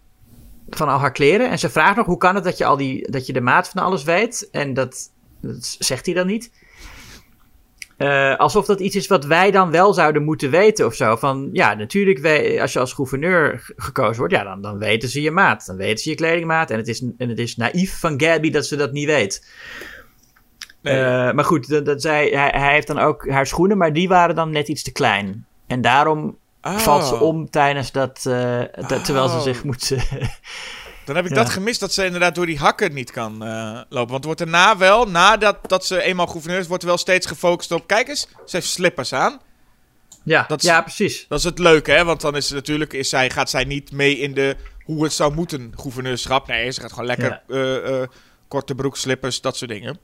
van 0.70 0.88
al 0.88 0.98
haar 0.98 1.12
kleren. 1.12 1.50
En 1.50 1.58
ze 1.58 1.70
vraagt 1.70 1.96
nog, 1.96 2.06
hoe 2.06 2.16
kan 2.18 2.34
het 2.34 2.44
dat 2.44 2.58
je, 2.58 2.64
al 2.64 2.76
die, 2.76 3.10
dat 3.10 3.26
je 3.26 3.32
de 3.32 3.40
maat 3.40 3.68
van 3.68 3.82
alles 3.82 4.02
weet? 4.02 4.48
En 4.52 4.74
dat, 4.74 5.12
dat 5.40 5.76
zegt 5.78 6.06
hij 6.06 6.14
dan 6.14 6.26
niet. 6.26 6.50
Eh, 7.98 8.36
alsof 8.36 8.66
dat 8.66 8.80
iets 8.80 8.96
is 8.96 9.06
wat 9.06 9.24
wij 9.24 9.50
dan 9.50 9.70
wel 9.70 9.92
zouden 9.94 10.24
moeten 10.24 10.50
weten 10.50 10.86
of 10.86 10.94
zo. 10.94 11.16
Van 11.16 11.48
ja, 11.52 11.74
natuurlijk, 11.74 12.18
we- 12.18 12.58
als 12.60 12.72
je 12.72 12.78
als 12.78 12.92
gouverneur 12.92 13.72
gekozen 13.76 14.18
wordt, 14.18 14.34
ja, 14.34 14.44
dan, 14.44 14.62
dan 14.62 14.78
weten 14.78 15.08
ze 15.08 15.22
je 15.22 15.30
maat. 15.30 15.66
Dan 15.66 15.76
weten 15.76 15.98
ze 15.98 16.10
je 16.10 16.16
kledingmaat. 16.16 16.70
En 16.70 16.76
het 16.76 16.88
is, 16.88 17.00
en 17.18 17.28
het 17.28 17.38
is 17.38 17.56
naïef 17.56 17.98
van 18.00 18.20
Gabby 18.20 18.50
dat 18.50 18.66
ze 18.66 18.76
dat 18.76 18.92
niet 18.92 19.06
weet. 19.06 19.46
Nee. 20.82 20.94
Eh, 21.00 21.32
maar 21.32 21.44
goed, 21.44 21.68
dat, 21.68 21.84
dat 21.86 22.02
zij, 22.02 22.26
hij, 22.28 22.52
hij 22.60 22.72
heeft 22.72 22.86
dan 22.86 22.98
ook 22.98 23.28
haar 23.30 23.46
schoenen, 23.46 23.78
maar 23.78 23.92
die 23.92 24.08
waren 24.08 24.34
dan 24.34 24.50
net 24.50 24.68
iets 24.68 24.82
te 24.82 24.92
klein. 24.92 25.46
En 25.66 25.80
daarom 25.80 26.38
Oh. 26.62 26.76
valt 26.76 27.04
ze 27.04 27.14
om 27.20 27.50
tijdens 27.50 27.92
dat, 27.92 28.24
eh, 28.28 28.60
dat- 28.88 29.04
terwijl 29.04 29.28
ze 29.28 29.36
Oh. 29.36 29.42
zich 29.42 29.64
moet... 29.64 29.92
Dan 31.08 31.16
heb 31.16 31.24
ik 31.24 31.36
Ja. 31.36 31.42
dat 31.42 31.52
gemist 31.52 31.80
dat 31.80 31.92
ze 31.92 32.04
inderdaad 32.04 32.34
door 32.34 32.46
die 32.46 32.58
hakken 32.58 32.92
niet 32.94 33.10
kan 33.10 33.44
eh, 33.44 33.80
lopen. 33.88 34.10
Want 34.12 34.24
wordt 34.24 34.38
daarna 34.38 34.76
wel, 34.76 35.04
nadat 35.08 35.56
dat 35.68 35.86
ze 35.86 36.02
eenmaal 36.02 36.26
gouverneur 36.26 36.60
is, 36.60 36.66
wordt 36.66 36.82
er 36.82 36.88
wel 36.88 36.98
steeds 36.98 37.26
gefocust 37.26 37.72
op. 37.72 37.86
Kijk 37.86 38.08
eens, 38.08 38.20
ze 38.20 38.56
heeft 38.56 38.68
slippers 38.68 39.12
aan. 39.12 39.40
ja, 40.22 40.44
Dat 40.48 40.58
is- 40.62 40.68
ja, 40.68 40.80
precies. 40.82 41.26
Dat 41.28 41.38
is 41.38 41.44
het 41.44 41.58
leuke, 41.58 41.90
hè? 41.90 42.04
Want 42.04 42.20
dan 42.20 42.36
is 42.36 42.44
het 42.44 42.54
natuurlijk, 42.54 42.92
is 42.92 43.08
zij, 43.08 43.30
gaat 43.30 43.50
zij 43.50 43.64
niet 43.64 43.92
mee 43.92 44.18
in 44.18 44.34
de 44.34 44.56
hoe 44.84 45.02
het 45.04 45.12
zou 45.12 45.34
moeten 45.34 45.72
gouverneurschap. 45.76 46.46
Nee, 46.46 46.70
ze 46.70 46.80
gaat 46.80 46.90
gewoon 46.92 47.06
lekker 47.06 47.42
eh, 47.48 48.00
eh, 48.02 48.08
korte 48.48 48.74
broek, 48.74 48.96
slippers, 48.96 49.40
dat 49.40 49.56
soort 49.56 49.70
dingen. 49.70 49.98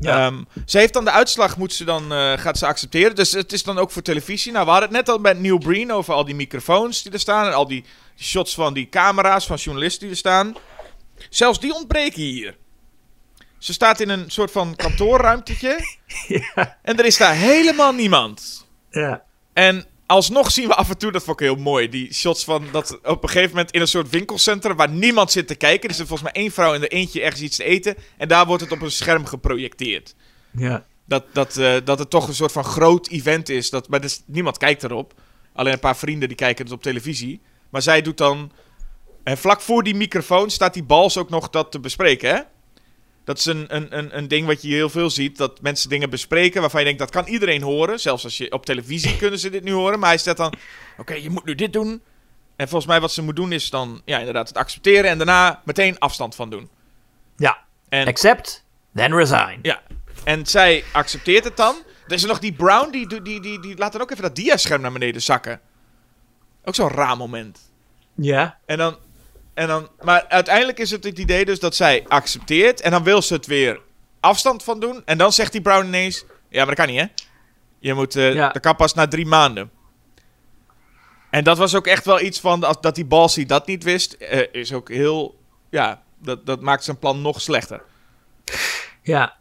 Ja. 0.00 0.26
Ehm, 0.26 0.42
ze 0.66 0.78
heeft 0.78 0.92
dan 0.92 1.04
de 1.04 1.10
uitslag, 1.10 1.56
moet 1.56 1.72
ze 1.72 1.84
dan, 1.84 2.12
eh, 2.12 2.32
gaat 2.38 2.58
ze 2.58 2.66
accepteren. 2.66 3.14
Dus 3.14 3.32
het 3.32 3.52
is 3.52 3.62
dan 3.62 3.78
ook 3.78 3.90
voor 3.90 4.02
televisie. 4.02 4.52
Nou, 4.52 4.64
we 4.64 4.70
hadden 4.70 4.88
het 4.88 4.98
net 4.98 5.08
al 5.08 5.18
met 5.18 5.40
Neil 5.40 5.58
Breen 5.58 5.92
over 5.92 6.14
al 6.14 6.24
die 6.24 6.34
microfoons 6.34 7.02
die 7.02 7.12
er 7.12 7.20
staan. 7.20 7.46
En 7.46 7.52
al 7.54 7.66
die 7.68 7.84
shots 8.18 8.54
van 8.54 8.74
die 8.74 8.88
camera's 8.88 9.46
van 9.46 9.56
journalisten 9.56 10.00
die 10.00 10.10
er 10.10 10.16
staan. 10.16 10.54
Zelfs 11.30 11.60
die 11.60 11.74
ontbreken 11.74 12.22
hier. 12.22 12.56
Ze 13.58 13.72
staat 13.72 14.00
in 14.00 14.08
een 14.08 14.30
soort 14.30 14.50
van 14.50 14.76
kantoorruimtetje. 14.76 15.78
ja, 16.54 16.78
En 16.82 16.98
er 16.98 17.04
is 17.04 17.16
daar 17.16 17.34
helemaal 17.34 17.92
niemand. 17.92 18.66
ja. 18.90 19.22
En 19.52 19.84
alsnog 20.12 20.50
zien 20.50 20.68
we 20.68 20.74
af 20.74 20.88
en 20.88 20.98
toe, 20.98 21.12
dat 21.12 21.24
vond 21.24 21.40
ik 21.40 21.46
heel 21.46 21.56
mooi, 21.56 21.88
die 21.88 22.14
shots 22.14 22.44
van 22.44 22.64
dat 22.72 22.98
op 23.02 23.22
een 23.22 23.28
gegeven 23.28 23.50
moment 23.50 23.70
in 23.70 23.80
een 23.80 23.88
soort 23.88 24.10
winkelcentrum 24.10 24.76
waar 24.76 24.88
niemand 24.88 25.30
zit 25.30 25.46
te 25.46 25.54
kijken. 25.54 25.88
Er 25.88 25.94
zit 25.94 26.06
volgens 26.06 26.32
mij 26.32 26.42
één 26.42 26.52
vrouw 26.52 26.74
en 26.74 26.82
er 26.82 26.92
eentje 26.92 27.22
ergens 27.22 27.42
iets 27.42 27.56
te 27.56 27.64
eten. 27.64 27.96
En 28.16 28.28
daar 28.28 28.46
wordt 28.46 28.62
het 28.62 28.72
op 28.72 28.82
een 28.82 28.90
scherm 28.90 29.26
geprojecteerd. 29.26 30.14
ja. 30.50 30.84
Dat, 31.06 31.24
dat, 31.32 31.56
eh, 31.56 31.74
dat 31.84 31.98
het 31.98 32.10
toch 32.10 32.28
een 32.28 32.34
soort 32.34 32.52
van 32.52 32.64
groot 32.64 33.08
event 33.08 33.48
is. 33.48 33.70
Dat, 33.70 33.88
maar 33.88 34.00
dus, 34.00 34.22
niemand 34.26 34.58
kijkt 34.58 34.82
erop. 34.82 35.14
Alleen 35.52 35.72
een 35.72 35.78
paar 35.78 35.96
vrienden 35.96 36.28
die 36.28 36.36
kijken 36.36 36.64
het 36.64 36.74
op 36.74 36.82
televisie. 36.82 37.40
Maar 37.70 37.82
zij 37.82 38.02
doet 38.02 38.16
dan... 38.16 38.52
En 39.24 39.38
vlak 39.38 39.60
voor 39.60 39.82
die 39.82 39.94
microfoon 39.94 40.50
staat 40.50 40.74
die 40.74 40.82
bals 40.84 41.18
ook 41.18 41.30
nog 41.30 41.50
dat 41.50 41.70
te 41.70 41.80
bespreken, 41.80 42.34
hè? 42.34 42.40
Dat 43.24 43.38
is 43.38 43.44
een, 43.44 43.76
een, 43.76 43.98
een, 43.98 44.16
een 44.16 44.28
ding 44.28 44.46
wat 44.46 44.62
je 44.62 44.68
heel 44.68 44.88
veel 44.88 45.10
ziet. 45.10 45.36
Dat 45.36 45.60
mensen 45.60 45.88
dingen 45.88 46.10
bespreken 46.10 46.60
waarvan 46.60 46.80
je 46.80 46.86
denkt, 46.86 47.00
dat 47.00 47.10
kan 47.10 47.26
iedereen 47.26 47.62
horen. 47.62 48.00
Zelfs 48.00 48.24
als 48.24 48.36
je 48.36 48.52
op 48.52 48.66
televisie 48.66 49.16
kunnen 49.22 49.38
ze 49.38 49.50
dit 49.50 49.64
nu 49.64 49.72
horen. 49.72 49.98
Maar 49.98 50.08
hij 50.08 50.18
stelt 50.18 50.36
dan, 50.36 50.54
oké, 50.98 51.14
je 51.14 51.30
moet 51.30 51.44
nu 51.44 51.54
dit 51.54 51.72
doen. 51.72 52.02
En 52.56 52.68
volgens 52.68 52.90
mij 52.90 53.00
wat 53.00 53.12
ze 53.12 53.22
moet 53.22 53.36
doen 53.36 53.52
is 53.52 53.70
dan, 53.70 54.02
ja, 54.04 54.18
inderdaad, 54.18 54.48
het 54.48 54.56
accepteren. 54.56 55.10
En 55.10 55.16
daarna 55.18 55.60
meteen 55.64 55.98
afstand 55.98 56.34
van 56.34 56.50
doen. 56.50 56.68
ja. 57.36 57.58
En 57.88 58.06
Accept, 58.06 58.64
then 58.94 59.14
resign. 59.14 59.58
ja, 59.62 59.82
en 60.24 60.46
zij 60.46 60.84
accepteert 60.92 61.44
het 61.44 61.56
dan. 61.56 61.76
Er 62.06 62.12
is 62.12 62.22
er 62.22 62.28
nog 62.28 62.38
die 62.38 62.52
Brown, 62.52 62.90
die, 62.90 63.06
die, 63.08 63.22
die, 63.22 63.40
die, 63.40 63.60
die 63.60 63.76
laat 63.76 63.92
dan 63.92 64.00
ook 64.00 64.10
even 64.10 64.22
dat 64.22 64.36
diascherm 64.36 64.80
naar 64.80 64.92
beneden 64.92 65.22
zakken. 65.22 65.60
Ook 66.64 66.74
zo'n 66.74 66.88
raar 66.88 67.16
moment. 67.16 67.70
Ja. 68.14 68.58
En 68.66 68.78
dan, 68.78 68.96
en 69.54 69.66
dan, 69.66 69.88
maar 70.00 70.24
uiteindelijk 70.28 70.78
is 70.78 70.90
het 70.90 71.04
het 71.04 71.18
idee 71.18 71.44
dus 71.44 71.60
dat 71.60 71.74
zij 71.74 72.04
accepteert. 72.08 72.80
En 72.80 72.90
dan 72.90 73.02
wil 73.02 73.22
ze 73.22 73.34
het 73.34 73.46
weer 73.46 73.80
afstand 74.20 74.62
van 74.62 74.80
doen. 74.80 75.02
En 75.04 75.18
dan 75.18 75.32
zegt 75.32 75.52
die 75.52 75.60
Brown 75.60 75.86
ineens... 75.86 76.24
Ja, 76.48 76.58
maar 76.64 76.74
dat 76.74 76.84
kan 76.84 76.94
niet, 76.94 77.00
hè? 77.00 77.06
Je 77.78 77.94
moet, 77.94 78.16
eh 78.16 78.34
Ja. 78.34 78.48
dat 78.48 78.62
kan 78.62 78.76
pas 78.76 78.94
na 78.94 79.08
drie 79.08 79.26
maanden. 79.26 79.70
En 81.30 81.44
dat 81.44 81.58
was 81.58 81.74
ook 81.74 81.86
echt 81.86 82.04
wel 82.04 82.20
iets 82.20 82.40
van... 82.40 82.64
Als, 82.64 82.80
dat 82.80 82.94
die 82.94 83.04
Balsi 83.04 83.46
dat 83.46 83.66
niet 83.66 83.84
wist, 83.84 84.12
eh, 84.12 84.46
is 84.52 84.72
ook 84.72 84.88
heel... 84.88 85.38
Ja, 85.70 86.02
dat, 86.18 86.46
dat 86.46 86.60
maakt 86.60 86.84
zijn 86.84 86.98
plan 86.98 87.22
nog 87.22 87.40
slechter. 87.40 87.82
Ja. 89.02 89.36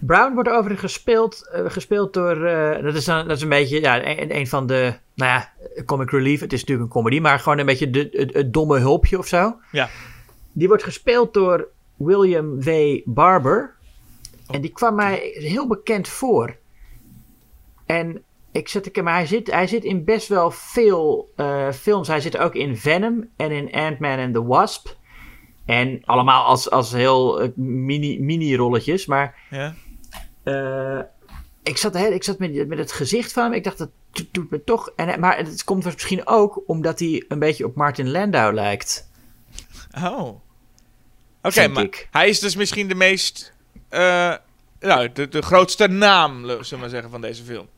Brown 0.00 0.34
wordt 0.34 0.48
overigens 0.48 0.92
gespeeld, 0.92 1.48
eh, 1.48 1.64
gespeeld 1.66 2.12
door. 2.12 2.34
dat, 2.82 2.94
is 2.94 3.06
een, 3.06 3.28
dat 3.28 3.36
is 3.36 3.42
een 3.42 3.48
beetje. 3.48 3.80
Ja, 3.80 4.06
een, 4.06 4.36
een 4.36 4.46
van 4.46 4.66
de. 4.66 4.94
Nou 5.14 5.30
ja, 5.32 5.52
comic 5.84 6.10
relief. 6.10 6.40
Het 6.40 6.52
is 6.52 6.60
natuurlijk 6.60 6.86
een 6.86 6.92
comedy, 6.94 7.20
maar 7.20 7.38
gewoon 7.38 7.58
een 7.58 7.66
beetje 7.66 7.90
de, 7.90 8.08
het, 8.12 8.34
het 8.34 8.52
domme 8.52 8.78
hulpje 8.78 9.18
of 9.18 9.26
zo. 9.26 9.56
Ja. 9.72 9.88
Die 10.52 10.68
wordt 10.68 10.82
gespeeld 10.82 11.34
door 11.34 11.68
William 11.96 12.60
W. 12.62 12.70
Barber. 13.04 13.74
En 14.50 14.60
die 14.60 14.70
kwam 14.72 14.94
mij 14.94 15.30
heel 15.34 15.66
bekend 15.68 16.08
voor. 16.08 16.56
En 17.86 18.22
ik 18.52 18.68
zet 18.68 18.86
ik, 18.86 19.02
maar 19.02 19.14
hij 19.14 19.26
zit, 19.26 19.50
hij 19.50 19.66
zit 19.66 19.84
in 19.84 20.04
best 20.04 20.28
wel 20.28 20.50
veel 20.50 21.32
eh, 21.36 21.70
films. 21.72 22.08
Hij 22.08 22.20
zit 22.20 22.36
ook 22.36 22.54
in 22.54 22.76
Venom 22.76 23.28
en 23.36 23.50
in 23.50 23.72
Ant-Man 23.72 24.18
and 24.18 24.34
the 24.34 24.44
Wasp. 24.44 24.96
En 25.64 26.00
allemaal 26.04 26.44
als, 26.44 26.70
als 26.70 26.92
heel 26.92 27.40
eh, 27.40 27.48
mini, 27.56 28.20
mini-rolletjes. 28.20 29.06
Maar 29.06 29.38
Ja. 29.50 29.74
eh, 30.42 31.00
ik 31.62 31.76
zat, 31.76 31.94
hè, 31.94 32.06
ik 32.06 32.24
zat 32.24 32.38
met, 32.38 32.68
met 32.68 32.78
het 32.78 32.92
gezicht 32.92 33.32
van 33.32 33.42
hem. 33.44 33.52
Ik 33.52 33.64
dacht, 33.64 33.78
dat 33.78 33.90
doet 34.30 34.50
me 34.50 34.64
toch... 34.64 34.92
En, 34.96 35.20
maar 35.20 35.36
het 35.36 35.64
komt 35.64 35.84
misschien 35.84 36.26
ook 36.26 36.62
omdat 36.66 36.98
hij 36.98 37.24
een 37.28 37.38
beetje 37.38 37.66
op 37.66 37.74
Martin 37.74 38.10
Landau 38.10 38.54
lijkt. 38.54 39.10
Oh. 40.02 40.40
Oké, 41.42 41.68
maar 41.68 41.82
ik. 41.84 42.08
hij 42.10 42.28
is 42.28 42.40
dus 42.40 42.56
misschien 42.56 42.88
de 42.88 42.94
meest... 42.94 43.54
eh, 43.88 44.34
nou, 44.80 45.12
de, 45.12 45.28
de 45.28 45.42
grootste 45.42 45.88
naam, 45.88 46.40
zullen 46.40 46.68
we 46.68 46.76
maar 46.76 46.88
zeggen, 46.88 47.10
van 47.10 47.20
deze 47.20 47.44
film. 47.44 47.68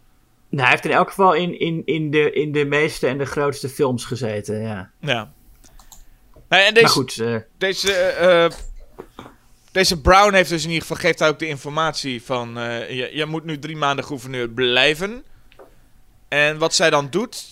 Nou, 0.48 0.62
hij 0.62 0.70
heeft 0.70 0.84
in 0.84 0.90
elk 0.90 1.08
geval 1.08 1.34
in, 1.34 1.58
in, 1.60 1.82
in, 1.84 2.10
de, 2.10 2.32
in 2.32 2.52
de 2.52 2.64
meeste 2.64 3.06
en 3.06 3.18
de 3.18 3.24
grootste 3.24 3.68
films 3.68 4.04
gezeten, 4.04 4.60
ja. 4.60 4.90
Ja. 5.00 5.32
Nou, 6.48 6.62
en 6.62 6.74
deze, 6.74 6.86
Maar 6.86 6.94
goed, 6.94 7.18
eh, 7.18 7.36
Deze, 7.58 7.92
eh, 7.92 8.50
deze 9.72 10.00
Brown 10.00 10.34
heeft 10.34 10.48
dus 10.50 10.62
in 10.62 10.70
ieder 10.70 10.86
geval 10.86 11.02
geeft 11.02 11.24
ook 11.24 11.38
de 11.38 11.46
informatie 11.46 12.22
van 12.22 12.58
eh, 12.58 12.90
je, 12.90 13.10
je 13.12 13.26
moet 13.26 13.44
nu 13.44 13.58
drie 13.58 13.76
maanden 13.76 14.04
gouverneur 14.04 14.48
blijven. 14.48 15.24
En 16.28 16.58
wat 16.58 16.74
zij 16.74 16.90
dan 16.90 17.10
doet, 17.10 17.44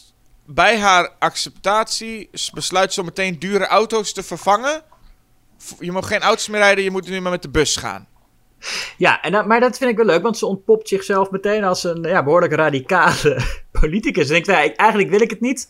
bij 0.46 0.78
haar 0.78 1.10
acceptatie 1.18 2.30
besluit 2.54 2.92
ze 2.92 3.00
om 3.00 3.06
meteen 3.06 3.38
dure 3.38 3.66
auto's 3.66 4.12
te 4.12 4.22
vervangen. 4.22 4.82
Je 5.78 5.92
mag 5.92 6.08
geen 6.08 6.20
auto's 6.20 6.48
meer 6.48 6.60
rijden, 6.60 6.84
je 6.84 6.90
moet 6.90 7.08
nu 7.08 7.20
maar 7.20 7.30
met 7.30 7.42
de 7.42 7.48
bus 7.50 7.76
gaan. 7.76 8.08
Ja, 8.96 9.22
en 9.22 9.46
maar 9.46 9.60
dat 9.60 9.78
vind 9.78 9.90
ik 9.90 9.96
wel 9.96 10.06
leuk, 10.06 10.22
want 10.22 10.38
ze 10.38 10.46
ontpopt 10.46 10.88
zichzelf 10.88 11.30
meteen 11.30 11.64
als 11.64 11.84
een 11.84 12.02
ja, 12.02 12.22
behoorlijk 12.24 12.52
radicale 12.52 13.40
politicus. 13.80 14.28
En 14.30 14.36
ik 14.36 14.46
ik- 14.46 14.76
eigenlijk 14.76 15.10
wil 15.10 15.20
ik 15.20 15.30
het 15.30 15.40
niet. 15.40 15.68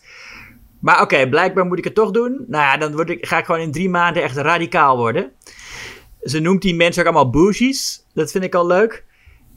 Maar 0.79 1.01
oké, 1.01 1.29
blijkbaar 1.29 1.65
moet 1.65 1.77
ik 1.77 1.83
het 1.83 1.95
toch 1.95 2.11
doen. 2.11 2.45
Nou 2.47 2.63
ja, 2.63 2.77
dan 2.77 2.91
word 2.95 3.09
ik, 3.09 3.25
ga 3.25 3.37
ik 3.37 3.45
gewoon 3.45 3.61
in 3.61 3.71
drie 3.71 3.89
maanden 3.89 4.23
echt 4.23 4.35
radicaal 4.37 4.97
worden. 4.97 5.31
Ze 6.21 6.39
noemt 6.39 6.61
die 6.61 6.75
mensen 6.75 7.01
ook 7.01 7.07
allemaal 7.13 7.29
bougies. 7.31 8.05
Dat 8.13 8.31
vind 8.31 8.43
ik 8.43 8.55
al 8.55 8.67
leuk. 8.67 9.03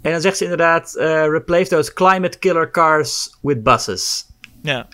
En 0.02 0.12
dan 0.12 0.20
zegt 0.20 0.36
ze 0.36 0.42
inderdaad, 0.42 0.94
eh, 0.94 1.26
replace 1.26 1.68
those 1.68 1.92
climate 1.92 2.38
killer 2.38 2.70
cars 2.70 3.36
with 3.40 3.62
buses. 3.62 4.26
Ja. 4.62 4.88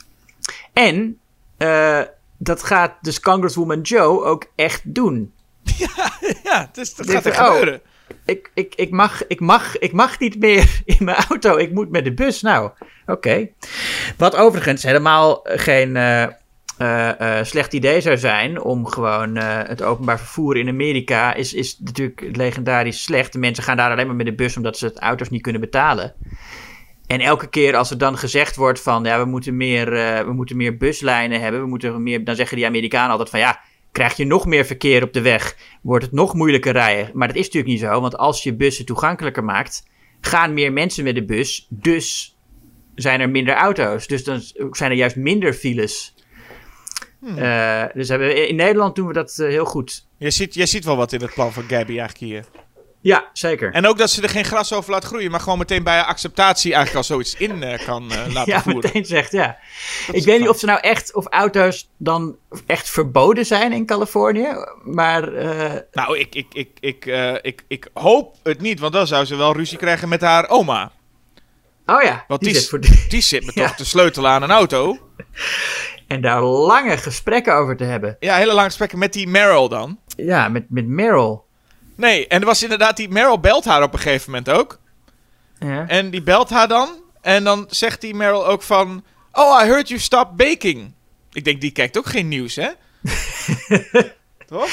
En 0.72 1.18
eh, 1.56 2.00
dat 2.36 2.62
gaat 2.62 2.92
dus 3.00 3.20
Congresswoman 3.20 3.80
Joe 3.80 4.24
ook 4.24 4.46
echt 4.56 4.94
doen. 4.94 5.32
Ja, 6.42 6.68
dus 6.72 6.94
dat 6.94 7.10
gaat 7.10 7.26
er 7.26 7.32
oh. 7.32 7.46
gebeuren. 7.46 7.80
ik, 8.24 8.50
ik, 8.54 8.74
ik, 8.74 8.90
mag, 8.90 9.26
ik, 9.26 9.40
mag, 9.40 9.78
ik 9.78 9.92
mag 9.92 10.18
niet 10.18 10.38
meer 10.38 10.80
in 10.98 11.04
mijn 11.04 11.16
auto. 11.28 11.56
Ik 11.56 11.72
moet 11.72 11.90
met 11.90 12.04
de 12.04 12.12
bus. 12.14 12.42
Nou, 12.42 12.70
oké. 13.06 13.48
Wat 14.16 14.36
overigens 14.36 14.82
helemaal 14.82 15.40
geen 15.44 15.96
eh, 15.96 16.26
eh, 16.78 17.42
slecht 17.42 17.72
idee 17.72 18.00
zou 18.00 18.16
zijn 18.18 18.60
om 18.60 18.86
gewoon 18.86 19.36
eh, 19.36 19.68
het 19.68 19.82
openbaar 19.82 20.18
vervoer 20.18 20.56
in 20.56 20.68
Amerika 20.68 21.34
is, 21.34 21.54
is 21.54 21.78
natuurlijk 21.78 22.36
legendarisch 22.36 23.02
slecht. 23.02 23.32
De 23.32 23.38
mensen 23.38 23.64
gaan 23.64 23.76
daar 23.76 23.90
alleen 23.90 24.06
maar 24.06 24.16
met 24.16 24.26
de 24.26 24.34
bus 24.34 24.56
omdat 24.56 24.78
ze 24.78 24.86
het 24.86 24.98
auto's 24.98 25.30
niet 25.30 25.42
kunnen 25.42 25.60
betalen. 25.60 26.14
En 27.06 27.20
elke 27.20 27.48
keer 27.48 27.76
als 27.76 27.90
er 27.90 27.98
dan 27.98 28.18
gezegd 28.18 28.56
wordt 28.56 28.80
van 28.80 29.04
ja, 29.04 29.18
we 29.18 29.24
moeten 29.24 29.56
meer, 29.56 29.90
we 30.26 30.32
moeten 30.32 30.56
meer 30.56 30.76
buslijnen 30.76 31.40
hebben, 31.40 31.60
we 31.60 31.66
moeten 31.66 32.02
meer, 32.02 32.24
dan 32.24 32.36
zeggen 32.36 32.56
die 32.56 32.66
Amerikanen 32.66 33.10
altijd 33.10 33.30
van 33.30 33.38
ja, 33.38 33.60
krijg 33.92 34.16
je 34.16 34.24
nog 34.24 34.46
meer 34.46 34.64
verkeer 34.64 35.02
op 35.02 35.12
de 35.12 35.20
weg, 35.20 35.56
wordt 35.82 36.04
het 36.04 36.14
nog 36.14 36.34
moeilijker 36.34 36.72
rijden. 36.72 37.10
Maar 37.12 37.28
dat 37.28 37.36
is 37.36 37.44
natuurlijk 37.44 37.72
niet 37.72 37.82
zo, 37.82 38.00
want 38.00 38.16
als 38.16 38.42
je 38.42 38.56
bussen 38.56 38.84
toegankelijker 38.84 39.44
maakt, 39.44 39.86
gaan 40.20 40.54
meer 40.54 40.72
mensen 40.72 41.04
met 41.04 41.14
de 41.14 41.24
bus, 41.24 41.66
dus 41.70 42.36
zijn 42.94 43.20
er 43.20 43.30
minder 43.30 43.54
auto's. 43.54 44.06
Dus 44.06 44.24
dan 44.24 44.40
zijn 44.70 44.90
er 44.90 44.96
juist 44.96 45.16
minder 45.16 45.52
files. 45.52 46.13
Eh, 47.36 47.84
dus 47.94 48.08
hebben 48.08 48.48
in 48.48 48.56
Nederland 48.56 48.94
doen 48.96 49.06
we 49.06 49.12
dat 49.12 49.38
eh, 49.38 49.48
heel 49.48 49.64
goed. 49.64 50.06
Je 50.18 50.30
ziet, 50.30 50.54
je 50.54 50.66
ziet 50.66 50.84
wel 50.84 50.96
wat 50.96 51.12
in 51.12 51.20
het 51.20 51.34
plan 51.34 51.52
van 51.52 51.62
Gabby 51.62 51.98
eigenlijk 51.98 52.18
hier. 52.18 52.44
Ja, 53.00 53.24
zeker. 53.32 53.72
En 53.72 53.86
ook 53.86 53.98
dat 53.98 54.10
ze 54.10 54.22
er 54.22 54.28
geen 54.28 54.44
gras 54.44 54.72
over 54.72 54.90
laat 54.90 55.04
groeien, 55.04 55.30
maar 55.30 55.40
gewoon 55.40 55.58
meteen 55.58 55.82
bij 55.82 56.02
acceptatie 56.02 56.74
eigenlijk 56.74 56.96
al 56.96 57.04
zoiets 57.14 57.34
in 57.34 57.62
eh, 57.62 57.84
kan 57.86 58.06
laten 58.32 58.52
ja, 58.52 58.62
voeren. 58.62 58.82
meteen 58.84 59.04
zegt, 59.04 59.32
ja. 59.32 59.58
Dat 60.06 60.16
Ik 60.16 60.24
weet 60.24 60.40
niet 60.40 60.48
of 60.48 60.58
ze 60.58 60.66
nou 60.66 60.80
echt, 60.80 61.14
of 61.14 61.26
auto's 61.26 61.88
dan 61.96 62.36
echt 62.66 62.90
verboden 62.90 63.46
zijn 63.46 63.72
in 63.72 63.86
Californië. 63.86 64.48
Maar 64.84 65.30
Nou, 65.92 66.18
ik, 66.18 66.34
ik, 66.34 66.46
ik, 66.52 66.68
ik, 66.80 67.06
ik, 67.42 67.64
ik 67.68 67.88
hoop 67.94 68.36
het 68.42 68.60
niet, 68.60 68.80
want 68.80 68.92
dan 68.92 69.06
zou 69.06 69.24
ze 69.24 69.36
wel 69.36 69.52
ruzie 69.56 69.78
krijgen 69.78 70.08
met 70.08 70.20
haar 70.20 70.48
oma. 70.48 70.92
oh 71.86 72.02
ja, 72.02 72.24
Want 72.28 72.40
die 72.40 72.50
die, 72.52 72.60
zit 72.60 72.68
voor 72.70 72.80
de- 72.86 73.06
die 73.08 73.20
zit 73.22 73.44
me 73.46 73.52
Ja. 73.60 73.66
toch 73.66 73.76
te 73.76 73.84
sleutelen 73.84 74.30
aan 74.30 74.42
een 74.42 74.50
auto. 74.50 74.98
En 76.14 76.20
daar 76.20 76.42
lange 76.42 76.96
gesprekken 76.96 77.54
over 77.54 77.76
te 77.76 77.84
hebben. 77.84 78.16
Ja, 78.20 78.36
hele 78.36 78.52
lange 78.52 78.66
gesprekken 78.68 78.98
met 78.98 79.12
die 79.12 79.26
Meryl 79.28 79.68
dan. 79.68 79.98
Ja, 80.16 80.48
met, 80.48 80.64
met 80.68 80.86
Meryl. 80.86 81.44
Nee, 81.96 82.26
en 82.26 82.40
er 82.40 82.46
was 82.46 82.62
inderdaad 82.62 82.96
die 82.96 83.08
Meryl 83.08 83.40
belt 83.40 83.64
haar 83.64 83.82
op 83.82 83.92
een 83.92 83.98
gegeven 83.98 84.30
moment 84.30 84.50
ook. 84.50 84.78
Ja. 85.58 85.84
En 85.88 86.10
die 86.10 86.22
belt 86.22 86.50
haar 86.50 86.68
dan. 86.68 86.88
En 87.20 87.44
dan 87.44 87.66
zegt 87.68 88.00
die 88.00 88.14
Meryl 88.14 88.46
ook 88.46 88.62
van... 88.62 89.04
Oh, 89.32 89.60
I 89.62 89.66
heard 89.66 89.88
you 89.88 90.00
stop 90.00 90.36
baking. 90.36 90.92
Ik 91.32 91.44
denk, 91.44 91.60
die 91.60 91.70
kijkt 91.70 91.98
ook 91.98 92.06
geen 92.06 92.28
nieuws, 92.28 92.56
hè? 92.56 92.68
Toch? 94.46 94.68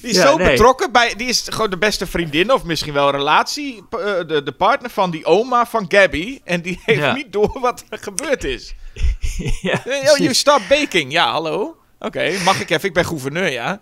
Die 0.00 0.10
is 0.10 0.16
Ja, 0.16 0.26
zo 0.26 0.36
nee. 0.36 0.50
betrokken 0.50 0.92
bij... 0.92 1.14
Die 1.16 1.28
is 1.28 1.46
gewoon 1.50 1.70
de 1.70 1.78
beste 1.78 2.06
vriendin 2.06 2.52
of 2.52 2.64
misschien 2.64 2.92
wel 2.92 3.10
relatie... 3.10 3.76
eh, 3.90 3.98
de, 4.26 4.40
de 4.44 4.52
partner 4.52 4.90
van 4.90 5.10
die 5.10 5.24
oma 5.24 5.66
van 5.66 5.84
Gabby. 5.88 6.40
En 6.44 6.62
die 6.62 6.80
heeft 6.84 7.00
Ja. 7.00 7.14
niet 7.14 7.32
door 7.32 7.58
wat 7.60 7.84
er 7.88 7.98
gebeurd 7.98 8.44
is. 8.44 8.74
ja, 9.60 9.84
Eh, 9.86 10.10
Oh, 10.10 10.16
you 10.16 10.34
stop 10.34 10.60
baking. 10.68 11.12
Ja, 11.12 11.30
hallo? 11.30 11.76
Oké, 11.98 12.38
mag 12.44 12.60
ik 12.60 12.70
even? 12.70 12.88
Ik 12.88 12.94
ben 12.94 13.04
gouverneur, 13.04 13.50
ja. 13.50 13.80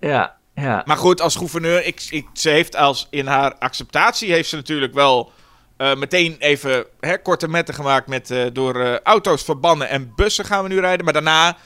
ja, 0.00 0.36
ja. 0.54 0.82
Maar 0.86 0.96
goed, 0.96 1.20
als 1.20 1.36
gouverneur, 1.36 1.84
ik, 1.84 2.06
ik, 2.10 2.26
ze 2.32 2.48
heeft 2.50 2.76
als 2.76 3.06
in 3.10 3.26
haar 3.26 3.54
acceptatie 3.54 4.32
heeft 4.32 4.48
ze 4.48 4.56
natuurlijk 4.56 4.94
wel 4.94 5.32
eh, 5.76 5.94
meteen 5.94 6.36
even 6.38 6.86
hè, 7.00 7.22
korte 7.22 7.48
metten 7.48 7.74
gemaakt 7.74 8.08
met 8.08 8.30
eh, 8.30 8.46
door 8.52 9.00
auto's 9.02 9.42
verbannen 9.42 9.88
en 9.88 10.12
bussen 10.16 10.44
gaan 10.44 10.62
we 10.62 10.68
nu 10.68 10.80
rijden. 10.80 11.04
Maar 11.04 11.12
daarna 11.12 11.56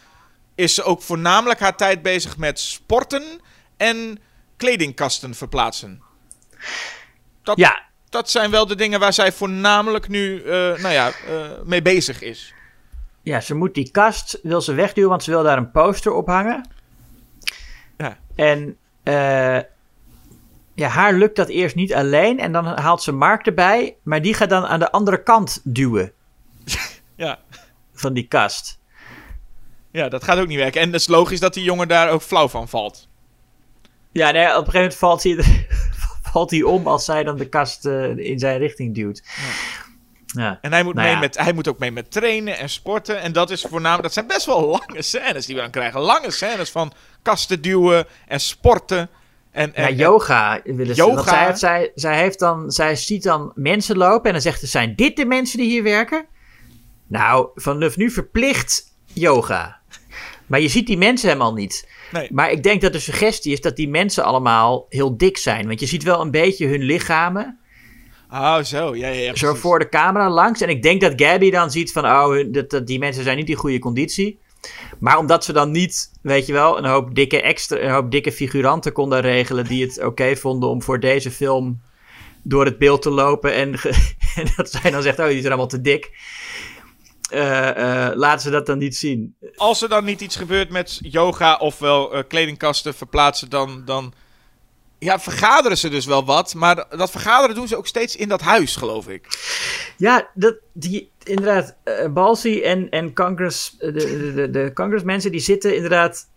is 0.54 0.74
ze 0.74 0.82
ook 0.82 1.02
voornamelijk 1.02 1.60
haar 1.60 1.76
tijd 1.76 2.02
bezig 2.02 2.36
met 2.36 2.60
sporten 2.60 3.40
en 3.76 4.18
kledingkasten 4.56 5.34
verplaatsen. 5.34 6.02
Dat, 7.42 7.58
ja, 7.58 7.82
dat 8.08 8.30
zijn 8.30 8.50
wel 8.50 8.66
de 8.66 8.74
dingen 8.74 9.00
waar 9.00 9.12
zij 9.12 9.32
voornamelijk 9.32 10.08
nu 10.08 10.42
nou 10.44 10.88
ja, 10.88 11.12
mee 11.64 11.82
bezig 11.82 12.20
is. 12.22 12.54
Ja, 13.22 13.40
ze 13.40 13.54
moet 13.54 13.74
die 13.74 13.90
kast 13.90 14.38
wil 14.42 14.60
ze 14.60 14.74
wegduwen, 14.74 15.10
want 15.10 15.22
ze 15.22 15.30
wil 15.30 15.42
daar 15.42 15.56
een 15.58 15.70
poster 15.70 16.12
op 16.12 16.26
hangen. 16.26 16.68
Ja. 17.98 18.18
En 18.34 18.76
eh, 19.02 19.58
ja, 20.74 20.88
haar 20.88 21.12
lukt 21.12 21.36
dat 21.36 21.48
eerst 21.48 21.74
niet 21.74 21.94
alleen. 21.94 22.38
En 22.38 22.52
dan 22.52 22.66
haalt 22.66 23.02
ze 23.02 23.12
Mark 23.12 23.46
erbij, 23.46 23.96
maar 24.02 24.22
die 24.22 24.34
gaat 24.34 24.50
dan 24.50 24.66
aan 24.66 24.78
de 24.78 24.90
andere 24.90 25.22
kant 25.22 25.60
duwen 25.64 26.12
Ja. 27.16 27.38
van 27.94 28.12
die 28.12 28.28
kast. 28.28 28.78
ja, 29.90 30.08
dat 30.08 30.24
gaat 30.24 30.38
ook 30.38 30.46
niet 30.46 30.58
werken. 30.58 30.80
En 30.80 30.86
het 30.86 31.00
is 31.00 31.08
logisch 31.08 31.40
dat 31.40 31.54
die 31.54 31.64
jongen 31.64 31.88
daar 31.88 32.10
ook 32.10 32.22
flauw 32.22 32.48
van 32.48 32.68
valt. 32.68 33.08
Ja, 34.12 34.30
nee, 34.30 34.56
op 34.56 34.66
een 34.66 34.72
gegeven 34.72 34.74
moment 34.80 34.94
valt 34.94 35.22
hij, 35.22 35.36
valt 36.32 36.50
hij 36.50 36.62
om 36.62 36.86
als 36.86 37.04
zij 37.04 37.24
dan 37.24 37.36
de 37.36 37.48
kast 37.48 37.86
eh, 37.86 38.16
in 38.16 38.38
zijn 38.38 38.58
richting 38.58 38.94
duwt. 38.94 39.22
Ja. 39.24 39.90
En 40.34 40.72
hij 40.72 40.82
moet, 40.82 40.94
Nou 40.94 41.06
mee 41.06 41.14
ja. 41.14 41.20
met, 41.20 41.38
hij 41.38 41.52
moet 41.52 41.68
ook 41.68 41.78
mee 41.78 41.92
met 41.92 42.10
trainen 42.10 42.58
en 42.58 42.68
sporten. 42.68 43.20
En 43.20 43.32
dat 43.32 43.50
is 43.50 43.62
voornamelijk. 43.62 44.02
Dat 44.02 44.12
zijn 44.12 44.26
best 44.26 44.46
wel 44.46 44.66
lange 44.78 45.02
scènes 45.02 45.46
die 45.46 45.54
we 45.54 45.60
dan 45.60 45.70
krijgen. 45.70 46.00
Lange 46.00 46.30
scènes 46.30 46.70
van 46.70 46.92
kasten 47.22 47.62
duwen 47.62 48.06
en 48.26 48.40
sporten. 48.40 49.08
En, 49.50 49.74
en, 49.74 49.82
Ja, 49.82 50.04
yoga 50.04 50.60
willen 50.64 50.94
ze. 50.94 51.02
Yoga. 51.02 51.22
Zij, 51.22 51.56
zij, 51.56 51.92
zij, 51.94 52.18
heeft 52.18 52.38
dan, 52.38 52.70
zij 52.70 52.96
ziet 52.96 53.22
dan 53.22 53.52
mensen 53.54 53.96
lopen 53.96 54.26
en 54.26 54.32
dan 54.32 54.40
zegt 54.40 54.60
ze: 54.60 54.66
Zijn 54.66 54.94
dit 54.96 55.16
de 55.16 55.24
mensen 55.24 55.58
die 55.58 55.68
hier 55.68 55.82
werken? 55.82 56.26
Nou, 57.06 57.48
vanaf 57.54 57.96
nu 57.96 58.10
verplicht 58.10 58.84
yoga. 59.12 59.80
Maar 60.46 60.60
je 60.60 60.68
ziet 60.68 60.86
die 60.86 60.98
mensen 60.98 61.28
helemaal 61.28 61.54
niet. 61.54 61.88
Nee. 62.12 62.28
Maar 62.32 62.50
ik 62.50 62.62
denk 62.62 62.80
dat 62.80 62.92
de 62.92 62.98
suggestie 62.98 63.52
is 63.52 63.60
dat 63.60 63.76
die 63.76 63.88
mensen 63.88 64.24
allemaal 64.24 64.86
heel 64.88 65.16
dik 65.16 65.36
zijn. 65.36 65.66
Want 65.66 65.80
je 65.80 65.86
ziet 65.86 66.02
wel 66.02 66.20
een 66.20 66.30
beetje 66.30 66.66
hun 66.66 66.82
lichamen. 66.82 67.58
Oh, 68.32 68.62
zo. 68.62 68.96
Ja, 68.96 69.08
ja, 69.08 69.20
ja. 69.20 69.34
Zo 69.34 69.54
voor 69.54 69.78
de 69.78 69.88
camera 69.88 70.30
langs. 70.30 70.60
En 70.60 70.68
ik 70.68 70.82
denk 70.82 71.00
dat 71.00 71.12
Gabby 71.16 71.50
dan 71.50 71.70
ziet 71.70 71.92
van, 71.92 72.04
oh, 72.04 72.52
dat, 72.52 72.70
dat, 72.70 72.86
die 72.86 72.98
mensen 72.98 73.24
zijn 73.24 73.36
niet 73.36 73.48
in 73.48 73.54
goede 73.54 73.78
conditie. 73.78 74.40
Maar 74.98 75.18
omdat 75.18 75.44
ze 75.44 75.52
dan 75.52 75.70
niet, 75.70 76.12
weet 76.22 76.46
je 76.46 76.52
wel, 76.52 76.78
een 76.78 76.84
hoop 76.84 77.14
dikke, 77.14 77.42
extra, 77.42 77.78
een 77.78 77.90
hoop 77.90 78.10
dikke 78.10 78.32
figuranten 78.32 78.92
konden 78.92 79.20
regelen 79.20 79.64
die 79.64 79.84
het 79.84 80.04
oké 80.04 80.36
vonden 80.36 80.68
om 80.68 80.82
voor 80.82 81.00
deze 81.00 81.30
film 81.30 81.80
door 82.42 82.64
het 82.64 82.78
beeld 82.78 83.02
te 83.02 83.10
lopen. 83.10 83.54
En, 83.54 83.74
en 84.36 84.46
dat 84.56 84.70
zij 84.70 84.90
dan 84.90 85.02
zegt, 85.02 85.18
oh, 85.18 85.26
die 85.26 85.40
zijn 85.40 85.52
allemaal 85.52 85.66
te 85.66 85.80
dik. 85.80 86.10
Eh, 87.30 88.06
eh, 88.06 88.16
laten 88.16 88.40
ze 88.40 88.50
dat 88.50 88.66
dan 88.66 88.78
niet 88.78 88.96
zien. 88.96 89.36
Als 89.56 89.82
er 89.82 89.88
dan 89.88 90.04
niet 90.04 90.20
iets 90.20 90.36
gebeurt 90.36 90.70
met 90.70 90.98
yoga 91.02 91.56
ofwel 91.56 92.14
eh, 92.14 92.22
kledingkasten 92.28 92.94
verplaatsen, 92.94 93.50
dan, 93.50 93.82
dan 93.84 94.12
ja, 95.02 95.20
vergaderen 95.20 95.78
ze 95.78 95.88
dus 95.88 96.06
wel 96.06 96.24
wat. 96.24 96.54
Maar 96.54 96.84
dat 96.96 97.10
vergaderen 97.10 97.54
doen 97.56 97.68
ze 97.68 97.76
ook 97.76 97.86
steeds 97.86 98.16
in 98.16 98.28
dat 98.28 98.40
huis, 98.40 98.76
geloof 98.76 99.08
ik. 99.08 99.26
Ja, 99.96 100.28
dat, 100.34 100.54
die, 100.72 101.10
inderdaad, 101.24 101.76
eh 101.84 102.06
Balsi 102.08 102.62
en, 102.62 102.90
en 102.90 103.14
Congress, 103.14 103.76
eh, 103.78 103.92
de, 103.92 103.92
de, 103.92 104.32
de, 104.34 104.50
de 104.50 104.70
Congressmensen, 104.74 105.30
die 105.32 105.40
zitten 105.40 105.74
inderdaad... 105.74 106.30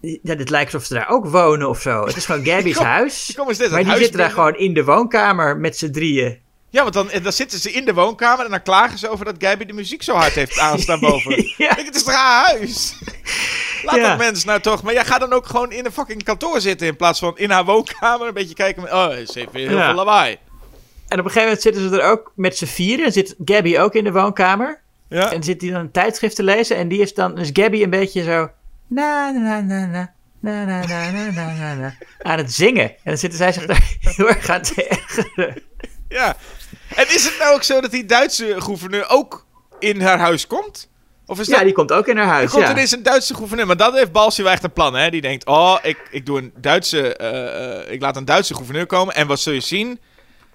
Ja, 0.00 0.34
dit 0.34 0.50
lijkt 0.50 0.74
alsof 0.74 0.88
ze 0.88 0.94
daar 0.94 1.08
ook 1.08 1.26
wonen 1.26 1.68
of 1.68 1.80
zo. 1.80 2.04
Het 2.06 2.16
is 2.16 2.24
gewoon 2.24 2.44
Gabby's 2.48 2.76
kom- 2.76 2.84
huis. 2.86 3.34
maar 3.36 3.54
die 3.54 3.84
huis 3.84 3.98
zitten 3.98 4.18
daar 4.18 4.30
gewoon 4.30 4.56
in 4.56 4.74
de 4.74 4.84
woonkamer 4.84 5.56
met 5.56 5.76
z'n 5.78 5.90
drieën. 5.90 6.38
Ja, 6.70 6.82
want 6.82 6.94
dan, 6.94 7.10
dan 7.22 7.32
zitten 7.32 7.58
ze 7.58 7.72
in 7.72 7.84
de 7.84 7.94
woonkamer 7.94 8.44
en 8.44 8.50
dan 8.50 8.62
klagen 8.62 8.98
ze 8.98 9.08
over 9.08 9.24
dat 9.24 9.34
Gabby 9.38 9.64
de 9.64 9.72
muziek 9.72 10.02
zo 10.02 10.14
hard 10.14 10.32
heeft 10.32 10.58
aanstaan 10.68 11.00
boven. 11.00 11.30
Ja. 11.56 11.70
Ik 11.70 11.74
denk, 11.76 11.86
het 11.86 11.96
is 11.96 12.06
haar 12.06 12.44
huis? 12.44 12.94
Laat 13.82 13.94
Ja. 13.96 14.08
dat 14.08 14.18
mens 14.18 14.44
nou 14.44 14.60
toch. 14.60 14.82
Maar 14.82 14.92
jij 14.92 15.04
gaat 15.04 15.20
dan 15.20 15.32
ook 15.32 15.46
gewoon 15.46 15.72
in 15.72 15.84
een 15.84 15.92
fucking 15.92 16.22
kantoor 16.24 16.60
zitten 16.60 16.86
in 16.86 16.96
plaats 16.96 17.18
van 17.18 17.38
in 17.38 17.50
haar 17.50 17.64
woonkamer 17.64 18.26
een 18.28 18.34
beetje 18.34 18.54
kijken. 18.54 18.82
Met, 18.82 18.92
oh, 18.92 19.08
ze 19.10 19.32
heeft 19.38 19.52
weer 19.52 19.68
heel 19.68 19.76
Ja. 19.76 19.86
veel 19.86 19.94
lawaai. 19.94 20.36
En 21.08 21.18
op 21.18 21.24
een 21.24 21.30
gegeven 21.30 21.42
moment 21.42 21.62
zitten 21.62 21.88
ze 21.90 22.00
er 22.00 22.10
ook 22.10 22.32
met 22.36 22.56
z'n 22.56 22.64
vieren. 22.66 23.04
En 23.06 23.12
zit 23.12 23.34
Gabby 23.44 23.78
ook 23.78 23.94
in 23.94 24.04
de 24.04 24.12
woonkamer. 24.12 24.80
Ja. 25.08 25.32
En 25.32 25.42
zit 25.42 25.60
hij 25.62 25.70
dan 25.70 25.80
een 25.80 25.90
tijdschrift 25.90 26.36
te 26.36 26.42
lezen. 26.42 26.76
En 26.76 26.88
die 26.88 27.00
is 27.00 27.14
dan, 27.14 27.38
is 27.38 27.50
Gabby 27.52 27.82
een 27.82 27.90
beetje 27.90 28.22
zo. 28.22 28.50
Na, 28.86 29.30
na, 29.30 29.60
na, 29.60 29.86
na. 29.86 30.12
Na, 30.40 30.64
na, 30.64 30.86
na, 30.86 31.10
na, 31.10 31.30
na, 31.30 31.52
na, 31.52 31.74
na, 31.74 31.94
aan 32.22 32.38
het 32.38 32.52
zingen. 32.52 32.88
En 32.90 32.96
dan 33.04 33.18
zitten 33.18 33.38
zij 33.38 33.52
zich 33.52 33.66
daar 33.66 33.96
heel 34.00 34.28
erg 34.28 34.48
aan 34.48 34.62
te 34.62 34.84
ergeren. 34.88 35.62
ja. 36.08 36.36
En 36.94 37.06
is 37.08 37.24
het 37.24 37.36
nou 37.38 37.54
ook 37.54 37.62
zo 37.62 37.80
dat 37.80 37.90
die 37.90 38.04
Duitse 38.06 38.54
gouverneur 38.60 39.08
ook 39.08 39.46
in 39.78 40.00
haar 40.00 40.18
huis 40.18 40.46
komt? 40.46 40.90
Of 41.26 41.40
is 41.40 41.46
Ja, 41.46 41.54
dat... 41.56 41.64
die 41.64 41.72
komt 41.72 41.92
ook 41.92 42.06
in 42.06 42.16
haar 42.16 42.26
Er 42.26 42.32
huis. 42.32 42.50
komt 42.50 42.64
Ja. 42.64 42.70
ineens 42.70 42.92
een 42.92 43.02
Duitse 43.02 43.34
gouverneur. 43.34 43.66
Maar 43.66 43.76
dat 43.76 43.94
heeft 43.94 44.12
Balsi 44.12 44.42
wel 44.42 44.52
echt 44.52 44.62
een 44.64 44.72
plan, 44.72 44.94
hè? 44.94 45.10
Die 45.10 45.20
denkt, 45.20 45.46
oh, 45.46 45.76
ik, 45.82 45.98
ik, 46.10 46.26
doe 46.26 46.38
een 46.38 46.52
Duitse, 46.56 47.16
eh, 47.16 47.80
eh, 47.82 47.92
ik 47.92 48.00
laat 48.00 48.16
een 48.16 48.24
Duitse 48.24 48.54
gouverneur 48.54 48.86
komen. 48.86 49.14
En 49.14 49.26
wat 49.26 49.40
zul 49.40 49.52
je 49.52 49.60
zien? 49.60 50.00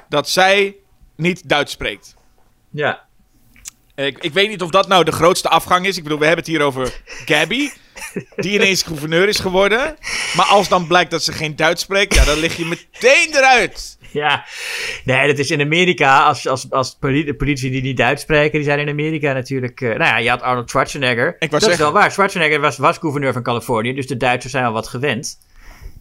Dat 0.10 0.30
zij 0.30 0.76
niet 1.16 1.50
Duits 1.50 1.72
spreekt. 1.72 2.16
ja. 2.70 3.06
Ik, 3.96 4.18
ik 4.18 4.34
weet 4.34 4.50
niet 4.50 4.62
of 4.62 4.70
dat 4.70 4.88
nou 4.88 5.04
de 5.04 5.12
grootste 5.12 5.50
afgang 5.50 5.86
is. 5.86 5.98
Ik 5.98 6.04
bedoel, 6.04 6.20
we 6.20 6.26
hebben 6.26 6.44
het 6.46 6.54
hier 6.54 6.62
over 6.64 7.02
Gabby. 7.26 7.70
Die 8.36 8.54
ineens 8.54 8.84
gouverneur 8.84 9.28
is 9.28 9.40
geworden. 9.40 9.98
Maar 10.36 10.46
als 10.46 10.68
dan 10.68 10.88
blijkt 10.88 11.12
dat 11.12 11.24
ze 11.24 11.32
geen 11.32 11.56
Duits 11.56 11.82
spreekt, 11.82 12.14
ja, 12.16 12.26
dan 12.26 12.38
lig 12.38 12.58
je 12.58 12.66
meteen 12.66 13.28
eruit. 13.36 13.97
Ja, 14.22 14.46
nee, 15.04 15.28
dat 15.28 15.38
is 15.38 15.52
in 15.52 15.62
Amerika. 15.62 16.26
Als, 16.26 16.48
als, 16.48 16.72
als 16.72 16.98
politici 17.38 17.70
die 17.70 17.82
niet 17.82 17.98
Duits 17.98 18.22
spreken, 18.22 18.52
die 18.52 18.64
zijn 18.64 18.80
in 18.80 18.90
Amerika 18.90 19.34
natuurlijk. 19.34 19.82
eh, 19.82 19.88
nou 19.90 20.00
ja, 20.04 20.18
je 20.18 20.30
had 20.30 20.42
Arnold 20.42 20.70
Schwarzenegger. 20.70 21.36
Ik 21.40 21.52
dat 21.52 21.68
is 21.68 21.78
wel 21.78 21.92
waar. 21.92 22.12
Schwarzenegger 22.12 22.60
was, 22.60 22.78
was 22.78 22.98
gouverneur 22.98 23.34
van 23.34 23.44
Californië, 23.44 23.94
dus 23.94 24.08
de 24.08 24.18
Duitsers 24.18 24.52
zijn 24.54 24.66
al 24.66 24.72
wat 24.72 24.88
gewend. 24.88 25.38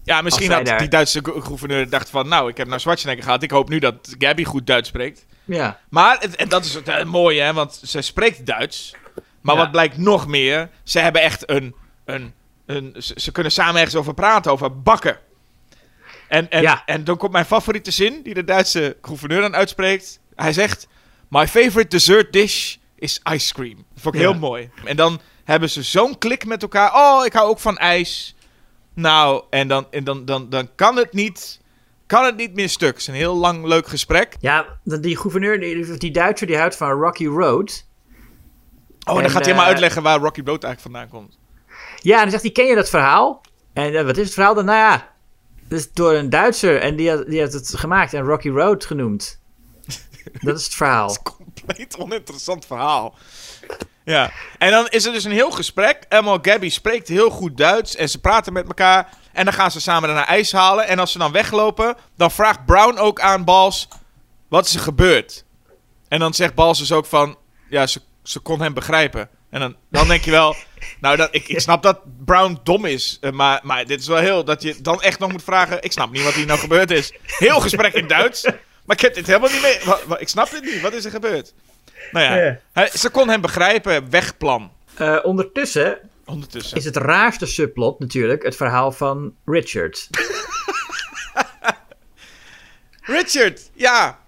Ja, 0.04 0.22
misschien 0.22 0.50
had 0.52 0.66
daar- 0.66 0.78
die 0.78 0.88
Duitse 0.88 1.20
go- 1.22 1.40
gouverneur 1.40 1.90
dacht 1.90 2.10
van... 2.10 2.28
Nou, 2.28 2.48
ik 2.50 2.56
heb 2.56 2.66
nou 2.66 2.80
Schwarzenegger 2.80 3.24
gehad. 3.24 3.42
Ik 3.42 3.50
hoop 3.50 3.68
nu 3.68 3.78
dat 3.78 4.14
Gabby 4.18 4.44
goed 4.44 4.66
Duits 4.66 4.88
spreekt. 4.88 5.26
Ja, 5.44 5.80
Maar, 5.90 6.18
en 6.36 6.48
dat 6.48 6.64
is 6.64 6.74
het 6.74 6.88
eh, 6.88 7.04
mooie, 7.04 7.40
hè. 7.42 7.52
Want 7.52 7.80
ze 7.84 8.00
spreekt 8.02 8.46
Duits. 8.46 8.94
Maar 9.40 9.54
Ja. 9.54 9.60
wat 9.60 9.70
blijkt 9.70 9.96
nog 9.96 10.26
meer... 10.26 10.68
Ze 10.84 10.98
hebben 10.98 11.22
echt 11.22 11.50
een... 11.50 11.74
een, 12.04 12.32
een 12.66 12.94
ze, 12.98 13.12
ze 13.16 13.32
kunnen 13.32 13.52
samen 13.52 13.74
ergens 13.76 13.96
over 13.96 14.14
praten, 14.14 14.52
over 14.52 14.82
bakken. 14.82 15.18
En, 16.28 16.50
en, 16.50 16.62
Ja. 16.62 16.82
en 16.86 17.04
dan 17.04 17.16
komt 17.16 17.32
mijn 17.32 17.44
favoriete 17.44 17.90
zin, 17.90 18.22
die 18.22 18.34
de 18.34 18.44
Duitse 18.44 18.96
gouverneur 19.02 19.40
dan 19.40 19.54
uitspreekt. 19.54 20.20
Hij 20.34 20.52
zegt... 20.52 20.86
My 21.28 21.46
favorite 21.48 21.88
dessert 21.88 22.32
dish 22.32 22.76
is 22.98 23.20
ice 23.32 23.52
cream. 23.54 23.74
Dat 23.76 24.02
vond 24.02 24.14
ik 24.14 24.20
Ja. 24.20 24.30
heel 24.30 24.38
mooi. 24.38 24.70
En 24.84 24.96
dan 24.96 25.20
hebben 25.44 25.70
ze 25.70 25.82
zo'n 25.82 26.18
klik 26.18 26.46
met 26.46 26.62
elkaar. 26.62 26.94
Oh, 26.94 27.24
ik 27.24 27.32
hou 27.32 27.48
ook 27.48 27.58
van 27.58 27.76
ijs. 27.78 28.34
Nou, 28.94 29.42
en 29.50 29.68
dan, 29.68 29.86
en 29.90 30.04
dan, 30.04 30.24
dan, 30.24 30.48
dan 30.50 30.68
kan 30.74 30.96
het 30.96 31.12
niet... 31.12 31.60
Kan 32.06 32.24
het 32.24 32.36
niet 32.36 32.54
meer 32.54 32.68
stuk. 32.68 32.88
Het 32.92 33.00
is 33.00 33.06
een 33.06 33.14
heel 33.14 33.36
lang 33.36 33.64
leuk 33.64 33.86
gesprek. 33.88 34.36
ja 34.40 34.66
die 34.84 35.16
gouverneur, 35.16 35.60
die, 35.60 35.96
die 35.96 36.10
Duitser, 36.10 36.46
die 36.46 36.56
houdt 36.56 36.76
van 36.76 36.90
Rocky 36.90 37.26
Road. 37.26 37.86
Oh, 39.06 39.14
dan 39.14 39.22
En, 39.24 39.30
gaat 39.30 39.44
hij 39.44 39.54
maar 39.54 39.62
eh, 39.64 39.68
uitleggen 39.70 40.02
waar 40.02 40.18
Rocky 40.20 40.40
Road 40.44 40.64
eigenlijk 40.64 40.80
vandaan 40.80 41.08
komt. 41.20 41.38
Ja, 42.00 42.14
en 42.16 42.20
dan 42.20 42.30
zegt 42.30 42.42
hij, 42.42 42.52
ken 42.52 42.66
je 42.66 42.74
dat 42.74 42.88
verhaal? 42.88 43.40
En 43.72 43.94
eh, 43.94 44.04
wat 44.04 44.16
is 44.16 44.24
het 44.24 44.34
verhaal 44.34 44.54
dan? 44.54 44.64
Nou 44.64 44.78
ja, 44.78 45.14
is 45.68 45.92
door 45.92 46.12
een 46.12 46.30
Duitser 46.30 46.80
en 46.80 46.96
die 46.96 47.10
had, 47.10 47.26
die 47.26 47.40
had 47.40 47.52
het 47.52 47.72
gemaakt 47.76 48.12
en 48.12 48.22
Rocky 48.22 48.48
Road 48.48 48.84
genoemd. 48.84 49.40
Dat 50.40 50.58
is 50.58 50.64
het 50.64 50.74
verhaal. 50.74 51.16
Compleet 51.36 51.96
oninteressant 51.98 52.66
verhaal. 52.66 53.14
Ja, 54.04 54.32
en 54.58 54.70
dan 54.70 54.88
is 54.88 55.04
er 55.04 55.12
dus 55.12 55.24
een 55.24 55.32
heel 55.32 55.50
gesprek. 55.50 56.04
Emma 56.08 56.38
Gabby 56.42 56.68
spreekt 56.68 57.08
heel 57.08 57.30
goed 57.30 57.56
Duits 57.56 57.96
en 57.96 58.08
ze 58.08 58.20
praten 58.20 58.52
met 58.52 58.66
elkaar. 58.66 59.08
En 59.32 59.44
dan 59.44 59.54
gaan 59.54 59.70
ze 59.70 59.80
samen 59.80 60.14
naar 60.14 60.26
ijs 60.26 60.52
halen. 60.52 60.86
En 60.86 60.98
als 60.98 61.12
ze 61.12 61.18
dan 61.18 61.32
weglopen, 61.32 61.96
dan 62.16 62.30
vraagt 62.30 62.66
Brown 62.66 62.98
ook 62.98 63.20
aan 63.20 63.44
Bals: 63.44 63.88
wat 64.48 64.66
is 64.66 64.74
er 64.74 64.80
gebeurd? 64.80 65.44
En 66.08 66.18
dan 66.18 66.34
zegt 66.34 66.54
Bals 66.54 66.78
dus 66.78 66.92
ook 66.92 67.06
van: 67.06 67.36
ja, 67.68 67.86
ze, 67.86 68.00
ze 68.22 68.38
kon 68.38 68.60
hem 68.60 68.74
begrijpen. 68.74 69.28
En 69.50 69.60
dan, 69.60 69.76
dan 69.90 70.08
denk 70.08 70.24
je 70.24 70.30
wel, 70.30 70.54
nou, 71.00 71.16
dat, 71.16 71.28
ik, 71.32 71.48
ik 71.48 71.60
snap 71.60 71.82
dat 71.82 72.00
Brown 72.24 72.58
dom 72.62 72.84
is. 72.84 73.18
eh, 73.20 73.30
maar, 73.30 73.60
maar 73.62 73.86
dit 73.86 74.00
is 74.00 74.06
wel 74.06 74.16
heel, 74.18 74.44
dat 74.44 74.62
je 74.62 74.76
dan 74.82 75.02
echt 75.02 75.18
nog 75.18 75.32
moet 75.32 75.42
vragen: 75.42 75.82
ik 75.82 75.92
snap 75.92 76.10
niet 76.12 76.22
wat 76.24 76.32
hier 76.34 76.46
nou 76.46 76.58
gebeurd 76.58 76.90
is. 76.90 77.12
Heel 77.22 77.60
gesprek 77.60 77.92
in 77.94 78.06
Duits. 78.06 78.42
Maar 78.84 78.96
ik 78.96 79.00
heb 79.02 79.14
dit 79.14 79.26
helemaal 79.26 79.50
niet 79.50 79.62
mee. 79.62 80.18
ik 80.18 80.28
snap 80.28 80.50
dit 80.50 80.62
niet. 80.64 80.80
Wat 80.80 80.92
is 80.92 81.04
er 81.04 81.10
gebeurd? 81.10 81.54
Nou 82.12 82.24
ja, 82.24 82.36
Ja. 82.44 82.58
hij- 82.72 82.90
ze 82.94 83.10
kon 83.10 83.28
hem 83.28 83.40
begrijpen. 83.40 84.10
Wegplan. 84.10 84.72
Eh, 84.94 85.18
ondertussen 85.22 85.98
Ondertussen. 86.24 86.76
is 86.76 86.84
het 86.84 86.96
raarste 86.96 87.46
subplot 87.46 87.98
natuurlijk 87.98 88.42
het 88.42 88.56
verhaal 88.56 88.92
van 88.92 89.34
Richard. 89.44 90.08
Richard, 93.02 93.70
ja. 93.74 94.18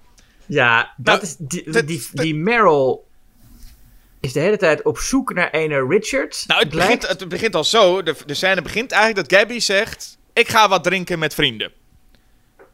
Ja, 0.46 0.94
dat 0.96 1.14
Nou, 1.14 1.26
is 1.26 1.36
die, 1.38 1.84
die, 1.84 2.08
die 2.12 2.34
Meryl 2.34 3.07
is 4.20 4.32
de 4.32 4.40
hele 4.40 4.56
tijd 4.56 4.82
op 4.82 4.98
zoek 4.98 5.34
naar 5.34 5.50
ene 5.50 5.86
Richard. 5.88 6.44
Nou, 6.46 6.60
het 6.60 6.68
Blijkt- 6.68 7.00
begint, 7.00 7.20
het 7.20 7.28
begint 7.28 7.54
al 7.54 7.64
zo. 7.64 8.02
De, 8.02 8.14
de 8.26 8.34
scène 8.34 8.62
begint 8.62 8.92
eigenlijk 8.92 9.28
dat 9.28 9.38
Gabby 9.38 9.58
zegt... 9.58 10.18
Ik 10.32 10.48
ga 10.48 10.68
wat 10.68 10.84
drinken 10.84 11.18
met 11.18 11.34
vrienden. 11.34 11.72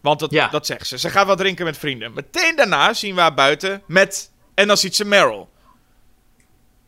Want 0.01 0.21
dat, 0.21 0.31
Ja. 0.31 0.49
dat 0.49 0.67
zegt 0.67 0.87
ze. 0.87 0.99
Ze 0.99 1.11
gaat 1.11 1.27
wat 1.27 1.39
drinken 1.39 1.65
met 1.65 1.79
vrienden. 1.79 2.13
Meteen 2.15 2.57
daarna 2.57 2.93
zien 2.95 3.15
we 3.15 3.21
haar 3.21 3.35
buiten 3.35 3.83
met... 3.87 4.31
En 4.55 4.67
dan 4.67 4.77
ziet 4.77 4.97
ze 4.97 5.05
Meryl. 5.05 5.49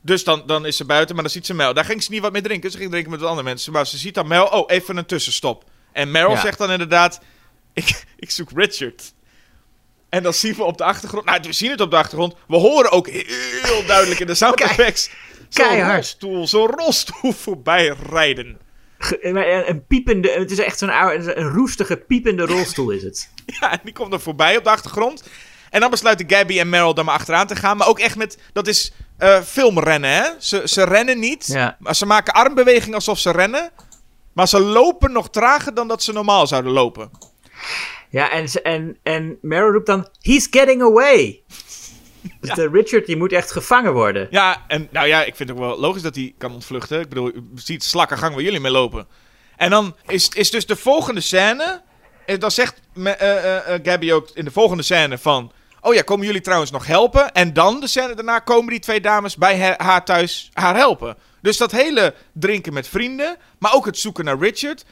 Dus 0.01 0.25
dan, 0.25 0.43
dan 0.47 0.67
is 0.67 0.77
ze 0.77 0.85
buiten, 0.85 1.15
maar 1.15 1.25
dan 1.25 1.33
ziet 1.33 1.47
ze 1.47 1.55
Mel. 1.55 1.75
Daar 1.75 1.85
ging 1.85 2.03
ze 2.03 2.11
niet 2.11 2.21
wat 2.21 2.33
mee 2.33 2.43
drinken. 2.43 2.71
Ze 2.71 2.79
ging 2.79 2.91
drinken 2.91 3.11
met 3.11 3.21
wat 3.21 3.29
andere 3.29 3.49
mensen. 3.49 3.73
Maar 3.73 3.87
ze 3.87 3.99
ziet 3.99 4.15
dan 4.15 4.27
Mel. 4.27 4.47
Oh, 4.47 4.65
even 4.67 4.97
een 4.97 5.07
tussenstop. 5.07 5.65
En 5.93 6.11
Meryl 6.11 6.31
Ja. 6.31 6.41
zegt 6.41 6.59
dan 6.59 6.71
inderdaad... 6.71 7.21
Ik, 7.73 8.05
ik 8.17 8.31
zoek 8.31 8.51
Richard. 8.55 9.13
En 10.09 10.23
dan 10.23 10.35
zien 10.35 10.55
we 10.55 10.65
op 10.65 10.79
de 10.79 10.85
achtergrond... 10.85 11.25
Nou, 11.25 11.41
we 11.43 11.53
zien 11.53 11.71
het 11.71 11.81
op 11.81 11.91
de 11.91 11.97
achtergrond. 11.97 12.35
We 12.49 12.57
horen 12.57 12.91
ook 12.91 13.09
heel 13.09 13.87
duidelijk 13.87 14.21
in 14.21 14.27
de 14.27 14.35
sound 14.35 14.61
effects... 14.61 15.11
Zo'n 15.49 15.67
keihard. 15.67 15.95
rolstoel, 15.95 16.47
zo'n 16.47 16.67
rolstoel 16.67 17.33
voorbij 17.33 17.95
rijden. 18.11 18.59
Ge- 18.99 19.31
maar 19.33 19.47
Een, 19.49 19.69
een 19.69 19.87
piepende, 19.87 20.31
het 20.31 20.51
is 20.51 20.59
echt 20.59 20.79
zo'n 20.79 20.91
oude, 20.91 21.37
een 21.37 21.49
roestige 21.49 21.97
piepende 21.97 22.47
rolstoel 22.47 22.91
is 22.91 23.03
het. 23.03 23.31
Ja, 23.61 23.73
en 23.73 23.81
die 23.85 23.93
komt 23.93 24.13
er 24.13 24.21
voorbij 24.21 24.57
op 24.57 24.65
de 24.65 24.71
achtergrond. 24.71 25.23
En 25.71 25.81
dan 25.81 25.91
besluiten 25.91 26.31
Gabby 26.31 26.59
en 26.59 26.69
Meryl 26.69 26.95
daar 26.95 27.05
maar 27.05 27.15
achteraan 27.15 27.47
te 27.47 27.57
gaan. 27.57 27.77
Maar 27.77 27.89
ook 27.89 27.99
echt 27.99 28.17
met... 28.17 28.39
Dat 28.53 28.67
is 28.67 28.93
eh, 29.19 29.41
filmrennen, 29.43 30.11
hè? 30.11 30.23
Ze, 30.39 30.63
ze 30.65 30.85
rennen 30.85 31.19
niet. 31.19 31.47
Ja. 31.47 31.77
Maar 31.79 31.95
ze 31.95 32.07
maken 32.07 32.33
armbewegingen 32.33 32.95
alsof 32.95 33.19
ze 33.19 33.31
rennen. 33.31 33.71
Maar 34.33 34.49
ze 34.49 34.61
lopen 34.61 35.13
nog 35.13 35.31
trager 35.31 35.75
dan 35.75 35.89
dat 35.89 36.03
ze 36.03 36.13
normaal 36.13 36.47
zouden 36.47 36.73
lopen. 36.73 37.11
Ja, 38.11 38.31
en, 38.31 38.47
en, 38.63 38.97
en 39.03 39.39
Meryl 39.41 39.73
roept 39.73 39.87
dan, 39.87 40.09
he's 40.21 40.47
getting 40.51 40.83
away. 40.83 41.43
Dus 42.41 42.55
de 42.55 42.69
Richard, 42.69 43.07
die 43.07 43.17
moet 43.17 43.33
echt 43.33 43.51
gevangen 43.53 43.93
worden. 43.93 44.27
Ja, 44.31 44.65
en 44.69 44.89
nou 44.91 45.07
ja, 45.07 45.25
ik 45.25 45.37
vind 45.37 45.49
het 45.49 45.59
ook 45.59 45.65
wel 45.65 45.79
logisch 45.79 46.03
dat 46.03 46.15
hij 46.15 46.35
kan 46.39 46.53
ontvluchten. 46.53 47.01
Ik 47.01 47.09
bedoel, 47.09 47.35
u 47.35 47.43
ziet 47.55 47.85
slakkengang 47.85 48.35
waar 48.35 48.43
jullie 48.43 48.61
mee 48.61 48.73
lopen. 48.73 49.07
En 49.57 49.71
dan 49.71 49.97
is, 50.07 50.29
is 50.29 50.51
dus 50.51 50.67
de 50.67 50.77
volgende 50.77 51.21
scène... 51.21 51.83
En 52.27 52.41
dan 52.41 52.51
zegt 52.51 52.81
me- 52.95 53.11
eh, 53.11 53.37
eh, 53.37 53.75
eh, 53.75 53.81
Gabby 53.83 54.13
ook 54.13 54.31
in 54.35 54.45
de 54.45 54.51
volgende 54.51 54.83
scène 54.83 55.19
van... 55.19 55.53
Oh 55.81 55.95
ja, 55.95 56.03
komen 56.03 56.27
jullie 56.27 56.41
trouwens 56.41 56.71
nog 56.71 56.87
helpen? 56.87 57.33
En 57.33 57.53
dan 57.53 57.81
de 57.81 57.89
scène 57.89 58.15
daarna 58.15 58.39
komen 58.39 58.71
die 58.71 58.81
twee 58.81 59.01
dames 59.01 59.37
bij 59.37 59.61
haar, 59.61 59.75
haar 59.83 60.05
thuis 60.05 60.51
haar 60.53 60.77
helpen. 60.77 61.17
Dus 61.43 61.57
dat 61.57 61.73
hele 61.73 62.15
drinken 62.33 62.73
met 62.73 62.89
vrienden, 62.89 63.37
maar 63.59 63.75
ook 63.75 63.87
het 63.87 63.99
zoeken 63.99 64.25
naar 64.25 64.39
Richard... 64.39 64.85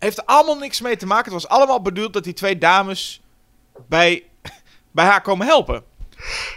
heeft 0.00 0.18
er 0.18 0.24
allemaal 0.24 0.58
niks 0.58 0.80
mee 0.80 0.96
te 0.96 1.06
maken. 1.06 1.32
Het 1.32 1.42
was 1.42 1.48
allemaal 1.48 1.82
bedoeld 1.82 2.12
dat 2.12 2.24
die 2.24 2.32
twee 2.32 2.58
dames 2.58 3.20
bij, 3.88 4.22
bij 4.92 5.04
haar 5.04 5.22
komen 5.22 5.46
helpen. 5.46 5.82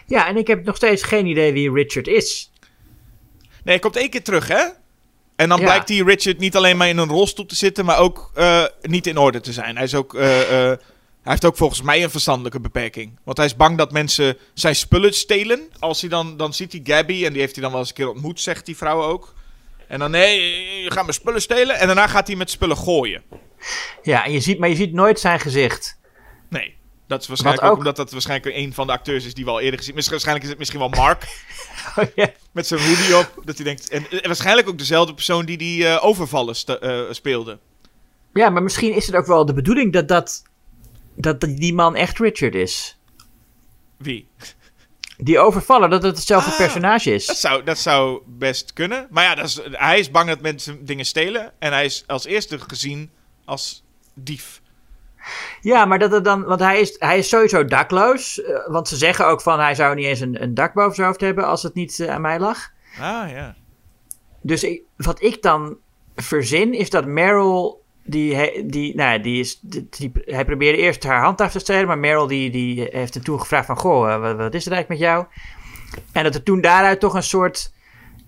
Ja, 0.07 0.27
en 0.27 0.37
ik 0.37 0.47
heb 0.47 0.63
nog 0.65 0.75
steeds 0.75 1.03
geen 1.03 1.25
idee 1.25 1.53
wie 1.53 1.71
Richard 1.71 2.07
is. 2.07 2.51
Nee, 3.39 3.73
hij 3.75 3.79
komt 3.79 3.95
één 3.95 4.09
keer 4.09 4.23
terug, 4.23 4.47
hè? 4.47 4.63
En 5.35 5.49
dan 5.49 5.59
Ja. 5.59 5.63
blijkt 5.63 5.87
die 5.87 6.03
Richard 6.03 6.37
niet 6.39 6.55
alleen 6.55 6.77
maar 6.77 6.87
in 6.87 6.97
een 6.97 7.09
rolstoel 7.09 7.45
te 7.45 7.55
zitten, 7.55 7.85
maar 7.85 7.97
ook 7.97 8.31
eh, 8.33 8.63
niet 8.81 9.07
in 9.07 9.17
orde 9.17 9.39
te 9.39 9.53
zijn. 9.53 9.75
Hij, 9.75 9.85
is 9.85 9.95
ook, 9.95 10.15
eh, 10.15 10.41
eh, 10.41 10.77
hij 11.21 11.31
heeft 11.31 11.45
ook 11.45 11.57
volgens 11.57 11.81
mij 11.81 12.03
een 12.03 12.09
verstandelijke 12.09 12.59
beperking. 12.59 13.19
Want 13.23 13.37
hij 13.37 13.45
is 13.45 13.55
bang 13.55 13.77
dat 13.77 13.91
mensen 13.91 14.37
zijn 14.53 14.75
spullen 14.75 15.13
stelen. 15.13 15.69
Als 15.79 16.01
hij 16.01 16.09
dan, 16.09 16.37
dan 16.37 16.53
ziet 16.53 16.71
hij 16.71 16.81
Gabby, 16.83 17.25
en 17.25 17.31
die 17.31 17.41
heeft 17.41 17.53
hij 17.53 17.63
dan 17.63 17.71
wel 17.71 17.79
eens 17.79 17.89
een 17.89 17.95
keer 17.95 18.09
ontmoet, 18.09 18.39
zegt 18.39 18.65
die 18.65 18.77
vrouw 18.77 19.03
ook. 19.03 19.33
En 19.87 19.99
dan, 19.99 20.11
nee, 20.11 20.41
je 20.83 20.91
gaat 20.91 21.01
mijn 21.03 21.13
spullen 21.13 21.41
stelen. 21.41 21.75
En 21.79 21.85
daarna 21.87 22.07
gaat 22.07 22.27
hij 22.27 22.35
met 22.35 22.49
spullen 22.49 22.77
gooien. 22.77 23.23
Ja, 24.03 24.25
en 24.25 24.31
je 24.31 24.39
ziet, 24.39 24.59
maar 24.59 24.69
je 24.69 24.75
ziet 24.75 24.93
nooit 24.93 25.19
zijn 25.19 25.39
gezicht. 25.39 25.99
Nee. 26.49 26.75
Dat 27.07 27.21
is 27.21 27.27
waarschijnlijk 27.27 27.65
ook 27.65 27.71
ook- 27.71 27.77
omdat 27.77 27.95
dat 27.95 28.11
waarschijnlijk 28.11 28.55
een 28.55 28.73
van 28.73 28.87
de 28.87 28.93
acteurs 28.93 29.25
is 29.25 29.33
die 29.33 29.45
we 29.45 29.51
al 29.51 29.59
eerder 29.59 29.79
gezien. 29.79 29.93
Misschien- 29.95 30.11
Waarschijnlijk 30.13 30.45
is 30.45 30.51
het 30.51 30.59
misschien 30.59 30.79
wel 30.79 30.89
Mark. 30.89 31.23
Oh, 31.95 32.25
met 32.51 32.67
zijn 32.67 32.79
hoodie 32.79 33.17
op. 33.17 33.41
Dat 33.45 33.55
hij 33.55 33.65
denkt. 33.65 33.89
En, 33.89 34.05
en 34.09 34.21
waarschijnlijk 34.27 34.67
ook 34.69 34.77
dezelfde 34.77 35.13
persoon 35.13 35.45
die 35.45 35.57
die 35.57 35.87
eh, 35.87 36.05
overvallen 36.05 36.55
eh, 36.65 37.01
speelde. 37.11 37.59
ja, 38.33 38.49
maar 38.49 38.63
misschien 38.63 38.93
is 38.95 39.05
het 39.07 39.15
ook 39.15 39.25
wel 39.25 39.45
de 39.45 39.53
bedoeling 39.53 39.93
dat, 39.93 40.07
dat, 40.07 40.43
dat 41.15 41.41
die 41.41 41.73
man 41.73 41.95
echt 41.95 42.19
Richard 42.19 42.55
is. 42.55 42.97
Wie? 43.97 44.27
Die 45.23 45.39
overvallen, 45.39 45.89
dat 45.89 46.03
het 46.03 46.15
hetzelfde 46.15 46.51
Ah. 46.51 46.57
personage 46.57 47.09
Dat 47.09 47.19
is. 47.19 47.39
zou, 47.39 47.63
dat 47.63 47.77
zou 47.77 48.21
best 48.25 48.73
kunnen. 48.73 49.07
Maar 49.09 49.23
ja, 49.23 49.35
dat 49.35 49.45
is, 49.45 49.61
hij 49.71 49.99
is 49.99 50.11
bang 50.11 50.27
dat 50.29 50.41
mensen 50.41 50.85
dingen 50.85 51.05
stelen. 51.05 51.51
En 51.59 51.71
hij 51.71 51.85
is 51.85 52.03
als 52.07 52.25
eerste 52.25 52.59
gezien 52.59 53.11
als 53.45 53.83
dief. 54.13 54.61
Ja, 55.61 55.85
maar 55.85 55.99
dat 55.99 56.11
het 56.11 56.23
dan, 56.23 56.43
want 56.43 56.59
hij 56.59 56.79
is, 56.79 56.95
hij 56.99 57.17
is 57.17 57.29
sowieso 57.29 57.65
dakloos. 57.65 58.41
eh, 58.41 58.67
want 58.67 58.87
ze 58.87 58.95
zeggen 58.95 59.25
ook 59.27 59.41
van 59.41 59.59
hij 59.59 59.75
zou 59.75 59.95
niet 59.95 60.05
eens 60.05 60.19
een, 60.19 60.41
een 60.43 60.53
dak 60.53 60.73
boven 60.73 60.95
zijn 60.95 61.07
hoofd 61.07 61.21
hebben 61.21 61.45
als 61.45 61.63
het 61.63 61.73
niet 61.73 61.99
eh, 61.99 62.09
aan 62.09 62.21
mij 62.21 62.39
lag. 62.39 62.69
Ah 62.99 63.29
ja. 63.29 63.55
Dus 64.41 64.63
ik, 64.63 64.81
wat 64.97 65.21
ik 65.21 65.41
dan 65.41 65.77
verzin 66.15 66.73
is 66.73 66.89
dat 66.89 67.05
Meryl, 67.05 67.82
die, 68.03 68.65
die, 68.65 68.95
nou 68.95 69.11
ja, 69.11 69.17
die 69.17 69.39
is, 69.39 69.59
die, 69.61 69.87
die- 69.89 70.11
hij 70.25 70.45
probeerde 70.45 70.77
eerst 70.77 71.03
haar 71.03 71.21
handtas 71.23 71.51
te 71.51 71.59
stelen, 71.59 71.87
maar 71.87 71.97
Meryl 71.97 72.27
die, 72.27 72.49
die 72.51 72.87
heeft 72.91 73.13
hem 73.13 73.23
toen 73.23 73.39
gevraagd 73.39 73.65
van, 73.65 73.77
goh, 73.77 74.13
eh, 74.13 74.19
wat, 74.19 74.35
wat 74.37 74.53
is 74.53 74.65
er 74.65 74.71
eigenlijk 74.71 74.87
met 75.01 75.09
jou? 75.09 75.25
En 76.11 76.23
dat 76.23 76.35
er 76.35 76.43
toen 76.43 76.61
daaruit 76.61 76.99
toch 76.99 77.13
een 77.13 77.23
soort 77.23 77.71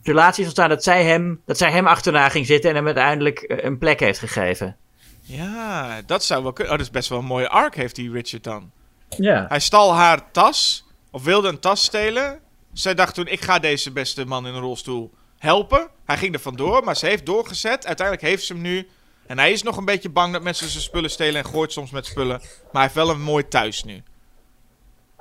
relatie 0.04 0.40
is 0.40 0.46
ontstaan 0.50 0.70
dat 0.70 0.84
zij 0.84 1.04
hem, 1.04 1.42
dat 1.46 1.58
zij 1.58 1.72
hem 1.72 1.88
achterna 1.88 2.30
ging 2.30 2.46
zitten 2.46 2.70
en 2.70 2.76
hem 2.76 2.86
uiteindelijk 2.86 3.40
eh, 3.40 3.64
een 3.64 3.78
plek 3.78 4.00
heeft 4.00 4.20
gegeven. 4.20 4.76
Ja, 5.22 6.02
dat 6.06 6.24
zou 6.24 6.44
wel 6.44 6.54
kunnen. 6.54 6.74
Oh, 6.74 6.78
dat 6.80 6.88
is 6.88 6.94
best 6.94 7.10
wel 7.10 7.20
een 7.20 7.26
mooie 7.26 7.50
arc 7.50 7.76
heeft 7.76 7.96
die 7.96 8.12
Richard 8.12 8.44
dan. 8.44 8.72
Ja. 9.10 9.46
Hij 9.50 9.60
stal 9.60 9.94
haar 9.96 10.32
tas. 10.32 10.86
Of 11.12 11.24
wilde 11.24 11.48
een 11.48 11.60
tas 11.60 11.84
stelen. 11.84 12.40
Zij 12.74 12.94
dacht 12.94 13.16
toen, 13.16 13.28
ik 13.28 13.42
ga 13.42 13.60
deze 13.60 13.92
beste 13.92 14.26
man 14.26 14.48
in 14.48 14.54
een 14.54 14.62
rolstoel 14.62 15.14
helpen. 15.38 15.88
Hij 16.06 16.18
ging 16.18 16.34
er 16.34 16.40
vandoor, 16.40 16.84
maar 16.84 16.96
ze 16.96 17.06
heeft 17.06 17.26
doorgezet. 17.26 17.86
Uiteindelijk 17.86 18.28
heeft 18.28 18.46
ze 18.46 18.54
hem 18.54 18.62
nu. 18.62 18.88
En 19.28 19.38
hij 19.40 19.52
is 19.52 19.64
nog 19.64 19.78
een 19.78 19.86
beetje 19.86 20.10
bang 20.10 20.34
dat 20.34 20.42
mensen 20.44 20.70
zijn 20.70 20.84
spullen 20.84 21.10
stelen 21.10 21.44
en 21.44 21.50
gooit 21.50 21.72
soms 21.72 21.92
met 21.92 22.06
spullen. 22.06 22.40
Maar 22.40 22.72
hij 22.72 22.82
heeft 22.82 22.94
wel 22.94 23.10
een 23.10 23.22
mooi 23.22 23.48
thuis 23.48 23.84
nu. 23.84 24.04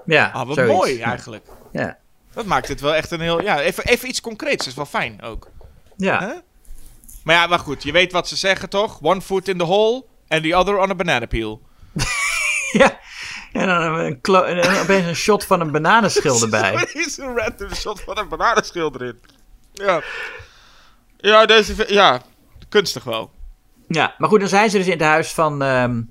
Ja, 0.06 0.30
Ah, 0.34 0.46
wat 0.46 0.56
zoiets. 0.56 0.74
mooi 0.74 1.00
eigenlijk. 1.00 1.46
Ja. 1.72 1.98
Dat 2.32 2.44
maakt 2.46 2.68
het 2.68 2.80
wel 2.80 2.94
echt 2.94 3.10
een 3.10 3.20
heel... 3.20 3.42
Ja, 3.42 3.60
even, 3.60 3.84
even 3.84 4.08
iets 4.08 4.20
concreets. 4.20 4.56
Dat 4.56 4.66
is 4.66 4.74
wel 4.74 4.86
fijn 4.86 5.22
ook. 5.22 5.50
Ja. 5.96 6.42
Maar 7.24 7.34
ja, 7.34 7.46
maar 7.46 7.58
goed. 7.58 7.82
Je 7.82 7.92
weet 7.92 8.12
wat 8.12 8.28
ze 8.28 8.36
zeggen 8.36 8.68
toch? 8.68 8.98
One 9.02 9.20
foot 9.20 9.48
in 9.48 9.58
the 9.58 9.64
hole 9.64 10.04
and 10.28 10.42
the 10.42 10.56
other 10.56 10.78
on 10.78 10.90
a 10.90 10.94
banana 10.94 11.26
peel. 11.26 11.62
ja. 12.72 12.98
En 13.52 13.66
dan 13.66 13.82
een 13.82 14.20
en 14.44 14.80
opeens 14.80 15.06
een 15.06 15.14
shot 15.16 15.44
van 15.44 15.60
een 15.60 15.70
bananenschil 15.70 16.40
erbij. 16.42 16.72
Er 16.74 16.96
is 16.96 17.18
een 17.18 17.36
random 17.36 17.74
shot 17.74 18.00
van 18.00 18.18
een 18.18 18.28
bananenschil 18.28 18.92
erin. 18.94 19.20
Ja. 19.72 20.02
Ja, 21.16 21.46
deze... 21.46 21.84
Ja, 21.88 22.22
kunstig 22.68 23.04
wel. 23.04 23.30
Ja, 23.88 24.14
maar 24.18 24.28
goed, 24.28 24.40
dan 24.40 24.48
zijn 24.48 24.70
ze 24.70 24.76
dus 24.76 24.86
in 24.86 24.92
het 24.92 25.02
huis 25.02 25.32
van, 25.32 25.62
ehm, 25.62 26.02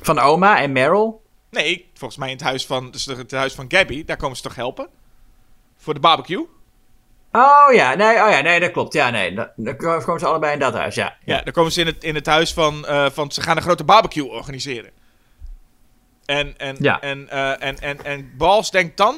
van 0.00 0.18
oma 0.18 0.60
en 0.60 0.72
Meryl. 0.72 1.22
Nee, 1.50 1.90
volgens 1.94 2.18
mij 2.20 2.28
in 2.28 2.34
het 2.36 2.44
huis 2.44 2.66
van... 2.66 2.90
Dus 2.90 3.04
het 3.06 3.30
huis 3.30 3.54
van 3.54 3.64
Gabby. 3.68 4.04
Daar 4.04 4.16
komen 4.16 4.36
ze 4.36 4.42
toch 4.42 4.54
helpen? 4.54 4.88
Voor 5.76 5.94
de 5.94 6.00
barbecue? 6.00 6.48
Oh 7.32 7.72
ja, 7.72 7.94
nee, 7.94 8.22
oh 8.22 8.30
ja, 8.30 8.40
nee, 8.40 8.60
dat 8.60 8.70
klopt. 8.70 8.92
Ja, 8.92 9.10
nee, 9.10 9.34
dan 9.56 9.76
komen 9.76 10.18
ze 10.20 10.26
allebei 10.26 10.52
in 10.52 10.58
dat 10.58 10.74
huis, 10.74 10.94
ja. 10.94 11.16
Ja, 11.24 11.42
dan 11.42 11.52
komen 11.52 11.72
ze 11.72 11.80
in 11.80 11.86
het, 11.86 12.04
in 12.04 12.14
het 12.14 12.26
huis 12.26 12.52
van, 12.52 12.86
eh, 12.86 13.10
van... 13.10 13.32
Ze 13.32 13.40
gaan 13.42 13.56
een 13.56 13.62
grote 13.62 13.84
barbecue 13.84 14.28
organiseren. 14.28 14.90
En, 16.24 16.58
en, 16.58 16.76
Ja. 16.78 17.00
en, 17.00 17.28
eh, 17.28 17.68
en, 17.68 17.78
en, 17.78 18.04
en 18.04 18.32
Bals 18.36 18.70
denkt 18.70 18.96
dan... 18.96 19.16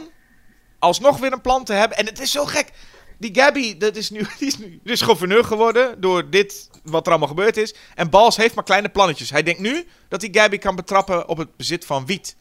Alsnog 0.79 1.19
weer 1.19 1.33
een 1.33 1.41
plan 1.41 1.65
te 1.65 1.73
hebben. 1.73 1.99
En 1.99 2.07
het 2.07 2.21
is 2.21 2.31
zo 2.31 2.45
gek. 2.45 2.73
Die 3.23 3.35
Gabby, 3.35 3.77
dat 3.79 3.97
is 3.97 4.11
nu, 4.11 4.19
die 4.39 4.47
is 4.47 4.59
nu 4.59 4.81
is 4.83 5.01
gouverneur 5.01 5.45
geworden... 5.45 6.01
door 6.01 6.31
dit, 6.31 6.71
wat 6.83 7.05
er 7.07 7.11
allemaal 7.11 7.29
gebeurd 7.29 7.57
is. 7.57 7.75
En 7.95 8.11
Bals 8.11 8.37
heeft 8.37 8.55
maar 8.55 8.65
kleine 8.65 8.89
plannetjes. 8.89 9.31
Hij 9.31 9.43
denkt 9.43 9.61
nu 9.61 9.85
dat 10.09 10.21
hij 10.21 10.31
Gabby 10.33 10.59
kan 10.59 10.77
betrappen 10.77 11.29
op 11.29 11.39
het 11.39 11.57
bezit 11.57 11.85
van 11.85 12.07
wiet. 12.07 12.37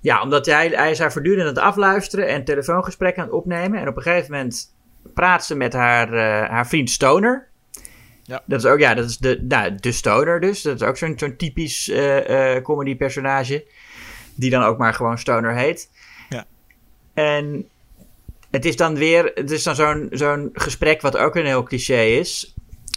Ja, 0.00 0.22
omdat 0.22 0.46
hij, 0.46 0.68
hij 0.68 0.90
is 0.90 0.98
haar 0.98 1.12
voortdurend 1.12 1.40
aan 1.40 1.54
het 1.54 1.58
afluisteren 1.58 2.28
en 2.28 2.44
telefoongesprekken 2.44 3.22
aan 3.22 3.28
het 3.28 3.36
opnemen. 3.36 3.80
En 3.80 3.88
op 3.88 3.96
een 3.96 4.02
gegeven 4.02 4.30
moment 4.30 4.74
praat 5.14 5.44
ze 5.44 5.54
met 5.54 5.72
haar, 5.72 6.12
eh, 6.12 6.50
haar 6.50 6.66
vriend 6.66 6.90
Stoner. 6.90 7.48
Ja. 8.22 8.42
Dat 8.46 8.64
is 8.64 8.70
ook, 8.70 8.78
ja, 8.78 8.94
dat 8.94 9.08
is 9.08 9.18
de, 9.18 9.44
nou, 9.48 9.74
de 9.74 9.92
Stoner 9.92 10.40
dus. 10.40 10.62
Dat 10.62 10.80
is 10.80 10.86
ook 10.86 10.96
zo'n 10.96 11.18
zo'n 11.18 11.36
typisch 11.36 11.88
eh 11.88 12.56
eh 12.56 12.62
comedy 12.62 12.96
personage. 12.96 13.66
Die 14.34 14.50
dan 14.50 14.62
ook 14.62 14.78
maar 14.78 14.94
gewoon 14.94 15.18
Stoner 15.18 15.54
heet. 15.54 15.90
Ja. 16.28 16.44
En 17.14 17.68
het 18.52 18.64
is 18.64 18.76
dan 18.76 18.94
weer, 18.94 19.30
het 19.34 19.50
is 19.50 19.62
dan 19.62 19.74
zo'n 19.74 20.06
zo'n 20.10 20.50
gesprek 20.52 21.00
wat 21.00 21.16
ook 21.16 21.36
een 21.36 21.46
heel 21.46 21.62
cliché 21.62 22.02
is. 22.02 22.54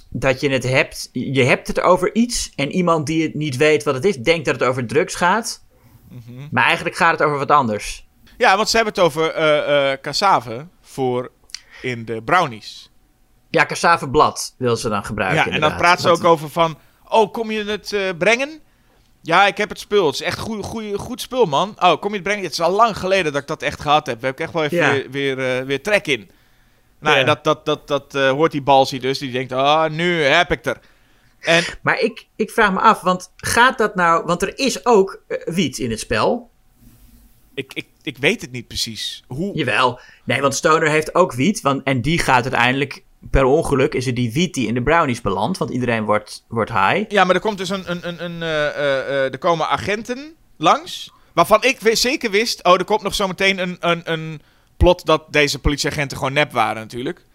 Dat 0.10 0.42
je 0.42 0.50
het 0.50 0.64
hebt, 0.64 1.10
je 1.12 1.44
hebt 1.44 1.68
het 1.68 1.82
over 1.82 2.16
iets 2.16 2.52
en 2.56 2.72
iemand 2.72 3.08
die 3.08 3.24
het 3.24 3.34
niet 3.34 3.58
weet 3.58 3.84
wat 3.84 3.94
het 3.94 4.06
is, 4.06 4.18
denkt 4.18 4.46
dat 4.46 4.60
het 4.60 4.70
over 4.70 4.88
drugs 4.88 5.16
gaat. 5.16 5.64
Maar 6.52 6.64
eigenlijk 6.66 6.96
gaat 6.96 7.12
het 7.12 7.22
over 7.22 7.38
wat 7.38 7.52
anders. 7.52 8.08
Ja, 8.38 8.56
want 8.56 8.70
ze 8.70 8.76
hebben 8.76 8.94
het 8.94 9.04
over 9.04 9.32
eh 9.32 9.98
cassave 10.02 10.68
voor 10.82 11.32
in 11.82 12.06
de 12.06 12.22
brownies. 12.22 12.92
Ja, 13.50 13.66
cassaveblad 13.66 14.56
wil 14.58 14.76
ze 14.76 14.90
dan 14.90 15.06
gebruiken. 15.06 15.46
Ja, 15.46 15.52
en 15.52 15.62
dan 15.62 15.76
praat 15.76 16.02
ze 16.02 16.10
ook 16.10 16.24
over 16.24 16.50
van... 16.50 16.78
Oh, 17.10 17.32
kom 17.34 17.52
je 17.52 17.64
het 17.64 17.94
eh, 17.94 18.10
brengen? 18.18 18.60
Ja, 19.26 19.48
ik 19.48 19.58
heb 19.58 19.70
het 19.70 19.80
spul. 19.80 20.06
Het 20.06 20.16
is 20.16 20.22
echt 20.22 20.40
goed, 20.40 20.66
goed, 20.66 20.84
goed 20.96 21.22
spul, 21.22 21.46
man. 21.46 21.76
Oh, 21.80 22.00
kom 22.02 22.10
je 22.10 22.16
het 22.16 22.24
brengen? 22.24 22.44
Het 22.44 22.52
is 22.52 22.62
al 22.62 22.72
lang 22.72 22.98
geleden 22.98 23.32
dat 23.34 23.42
ik 23.42 23.48
dat 23.48 23.62
echt 23.62 23.82
gehad 23.82 24.06
heb. 24.08 24.22
Daar 24.22 24.30
heb 24.30 24.40
ik 24.40 24.46
echt 24.46 24.54
wel 24.54 24.64
even 24.64 24.78
Ja. 24.78 24.92
weer, 24.92 25.12
weer, 25.12 25.58
eh, 25.60 25.66
weer 25.66 25.84
trek 25.84 26.08
in. 26.08 26.30
Nou, 27.00 27.18
Ja. 27.18 27.24
dat, 27.24 27.44
dat, 27.44 27.66
dat, 27.66 27.88
dat 27.88 28.16
eh, 28.16 28.30
hoort 28.30 28.52
die 28.52 28.62
balsie 28.62 29.00
dus. 29.00 29.18
Die 29.20 29.32
denkt, 29.32 29.52
ah, 29.52 29.90
nu 29.92 30.22
heb 30.22 30.52
ik 30.52 30.66
er. 30.66 30.78
En 31.40 31.64
Maar 31.82 32.00
ik, 32.00 32.26
ik 32.36 32.50
vraag 32.52 32.72
me 32.72 32.80
af, 32.80 33.02
want 33.02 33.32
gaat 33.36 33.78
dat 33.78 33.96
nou... 33.96 34.26
Want 34.26 34.42
er 34.42 34.58
is 34.58 34.86
ook 34.86 35.22
eh, 35.28 35.38
wiet 35.54 35.78
in 35.78 35.90
het 35.90 36.00
spel. 36.00 36.50
ik, 37.54 37.74
ik, 37.74 37.86
ik 38.02 38.18
weet 38.18 38.42
het 38.42 38.52
niet 38.52 38.68
precies. 38.68 39.24
Hoe... 39.28 39.56
Jawel. 39.56 40.00
Nee, 40.24 40.42
want 40.42 40.56
Stoner 40.56 40.90
heeft 40.90 41.16
ook 41.16 41.34
wiet. 41.34 41.62
Want, 41.62 41.84
en 41.84 42.02
die 42.02 42.20
gaat 42.20 42.44
uiteindelijk... 42.44 43.04
Per 43.32 43.44
ongeluk 43.44 43.94
is 43.94 44.06
het 44.06 44.16
die 44.16 44.34
wiet 44.34 44.54
die 44.54 44.68
in 44.68 44.74
de 44.74 44.84
brownies 44.84 45.22
belandt. 45.22 45.58
Want 45.58 45.72
iedereen 45.72 46.04
wordt, 46.04 46.46
wordt 46.48 46.72
high. 46.72 47.12
Ja, 47.12 47.24
maar 47.24 47.36
er 47.36 47.42
komt 47.42 47.58
dus 47.58 47.70
een... 47.70 47.84
een, 47.92 48.08
een, 48.08 48.24
een 48.24 48.42
eh, 48.42 48.68
eh, 48.68 49.00
eh, 49.00 49.32
er 49.34 49.38
komen 49.38 49.68
agenten 49.70 50.36
langs. 50.58 51.12
Waarvan 51.34 51.64
ik 51.64 51.78
zeker 51.92 52.32
wist... 52.32 52.64
Oh, 52.64 52.74
er 52.74 52.84
komt 52.84 53.02
nog 53.02 53.16
zometeen 53.16 53.58
een, 53.60 53.78
een, 53.80 54.02
een 54.12 54.42
plot 54.78 55.06
dat 55.06 55.24
deze 55.30 55.60
politieagenten 55.60 56.18
gewoon 56.18 56.34
nep 56.34 56.52
waren 56.52 56.82
natuurlijk. 56.82 57.26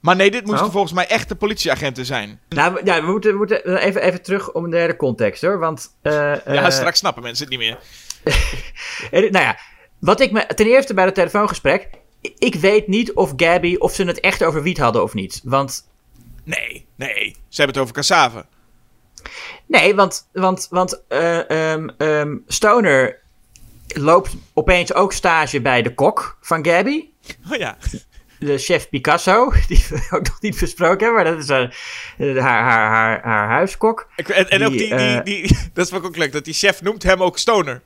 Maar 0.00 0.16
nee, 0.16 0.30
dit 0.30 0.46
moesten 0.46 0.66
Oh. 0.66 0.72
volgens 0.72 0.92
mij 0.92 1.06
echte 1.06 1.36
politieagenten 1.36 2.04
zijn. 2.04 2.40
Nou, 2.48 2.74
we- 2.74 2.80
ja, 2.84 3.00
we 3.04 3.10
moeten, 3.10 3.30
we 3.30 3.36
moeten 3.36 3.78
even, 3.78 4.02
even 4.02 4.22
terug 4.22 4.52
om 4.52 4.70
de 4.70 4.76
hele 4.76 4.96
context 4.96 5.42
hoor. 5.42 5.58
Want. 5.58 5.96
Ja, 6.02 6.70
straks 6.70 6.98
snappen 6.98 7.22
mensen 7.22 7.48
het 7.48 7.58
niet 7.58 7.68
meer. 7.68 7.78
nou 9.30 9.44
ja, 9.44 9.58
wat 9.98 10.20
ik 10.20 10.32
me. 10.32 10.46
Ten 10.46 10.66
eerste 10.66 10.94
bij 10.94 11.04
het 11.04 11.14
telefoongesprek. 11.14 11.88
Ik 12.20 12.54
weet 12.54 12.86
niet 12.86 13.12
of 13.12 13.32
Gabby. 13.36 13.76
of 13.78 13.94
ze 13.94 14.04
het 14.04 14.20
echt 14.20 14.44
over 14.44 14.62
wiet 14.62 14.78
hadden 14.78 15.02
of 15.02 15.14
niet. 15.14 15.40
Want. 15.44 15.88
Nee, 16.44 16.86
nee. 16.94 17.36
Ze 17.48 17.62
hebben 17.62 17.74
het 17.74 17.78
over 17.78 17.94
cassave. 17.94 18.46
Nee, 19.66 19.94
want. 19.94 20.28
Want, 20.32 20.66
want 20.70 21.02
eh, 21.08 21.50
ehm, 21.72 21.88
ehm, 21.98 22.36
Stoner. 22.46 23.20
loopt 23.86 24.36
opeens 24.54 24.94
ook 24.94 25.12
stage 25.12 25.60
bij 25.60 25.82
de 25.82 25.94
kok 25.94 26.38
van 26.40 26.66
Gabby. 26.66 27.04
Oh 27.50 27.58
ja. 27.58 27.76
de 28.38 28.58
chef 28.58 28.88
Picasso, 28.88 29.52
die 29.68 29.84
we 29.88 30.06
ook 30.10 30.26
nog 30.26 30.40
niet 30.40 30.60
besproken 30.60 31.06
hebben, 31.06 31.24
maar 31.24 31.32
dat 31.32 31.42
is 31.42 31.48
eh, 31.48 32.42
haar, 32.42 32.62
haar, 32.62 32.90
haar, 32.90 33.22
haar 33.22 33.48
huiskok. 33.48 34.08
En 34.16 34.50
en 34.50 34.58
Die, 34.58 34.66
ook 34.66 34.72
die, 34.72 34.88
die, 34.88 34.96
eh, 34.96 35.24
die, 35.24 35.56
dat 35.74 35.84
is 35.84 35.90
wel 35.90 36.02
ook 36.02 36.16
leuk, 36.16 36.32
dat 36.32 36.44
die 36.44 36.54
chef 36.54 36.82
noemt 36.82 37.02
hem 37.02 37.22
ook 37.22 37.38
Stoner. 37.38 37.82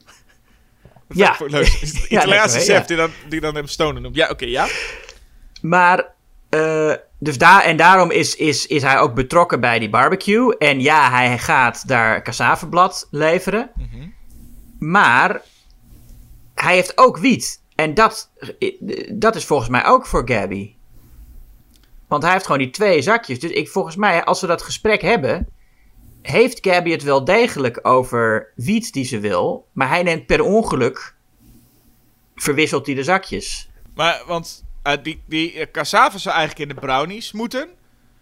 Ja. 1.14 1.36
leuk. 1.38 1.66
Is 1.80 1.92
de 1.92 2.06
Ja, 2.08 2.18
Italiaanse 2.18 2.58
chef 2.58 2.66
Ja. 2.66 2.80
die, 2.80 2.96
dan, 2.96 3.10
die 3.28 3.40
dan 3.40 3.54
hem 3.54 3.66
Stoner 3.66 4.02
noemt. 4.02 4.14
Ja, 4.14 4.28
oké, 4.30 4.44
ja. 4.44 4.66
Maar, 5.62 6.06
eh, 6.48 6.92
dus 7.18 7.38
daar, 7.38 7.62
en 7.62 7.76
daarom 7.76 8.10
is, 8.10 8.36
is, 8.36 8.66
is 8.66 8.82
hij 8.82 8.98
ook 8.98 9.14
betrokken 9.14 9.60
bij 9.60 9.78
die 9.78 9.90
barbecue. 9.90 10.56
En 10.58 10.80
ja, 10.80 11.10
hij 11.10 11.38
gaat 11.38 11.88
daar 11.88 12.22
cassaveblad 12.22 13.08
leveren. 13.10 13.70
Maar 14.78 15.40
hij 16.54 16.74
heeft 16.74 16.98
ook 16.98 17.18
wiet. 17.18 17.62
En 17.74 17.94
dat, 17.94 18.30
dat 19.12 19.36
is 19.36 19.44
volgens 19.44 19.68
mij 19.68 19.86
ook 19.86 20.06
voor 20.06 20.22
Gabby. 20.28 20.74
Want 22.08 22.22
hij 22.22 22.32
heeft 22.32 22.44
gewoon 22.46 22.60
die 22.60 22.70
twee 22.70 23.02
zakjes. 23.02 23.40
Dus 23.40 23.50
ik, 23.50 23.68
volgens 23.68 23.96
mij, 23.96 24.24
als 24.24 24.40
we 24.40 24.46
dat 24.46 24.62
gesprek 24.62 25.00
hebben, 25.02 25.48
heeft 26.22 26.58
Gabby 26.60 26.90
het 26.90 27.02
wel 27.02 27.24
degelijk 27.24 27.78
over 27.82 28.52
wiet 28.54 28.92
die 28.92 29.04
ze 29.04 29.18
wil. 29.18 29.68
Maar 29.72 29.88
hij 29.88 30.02
neemt 30.02 30.26
per 30.26 30.40
ongeluk, 30.42 31.14
verwisselt 32.34 32.86
hij 32.86 32.94
de 32.94 33.04
zakjes. 33.04 33.70
Maar, 33.94 34.22
want 34.26 34.64
eh, 34.82 34.92
die, 35.02 35.22
die 35.26 35.70
cassave 35.70 36.18
zou 36.18 36.36
eigenlijk 36.36 36.70
in 36.70 36.76
de 36.76 36.80
brownies 36.86 37.32
moeten. 37.32 37.68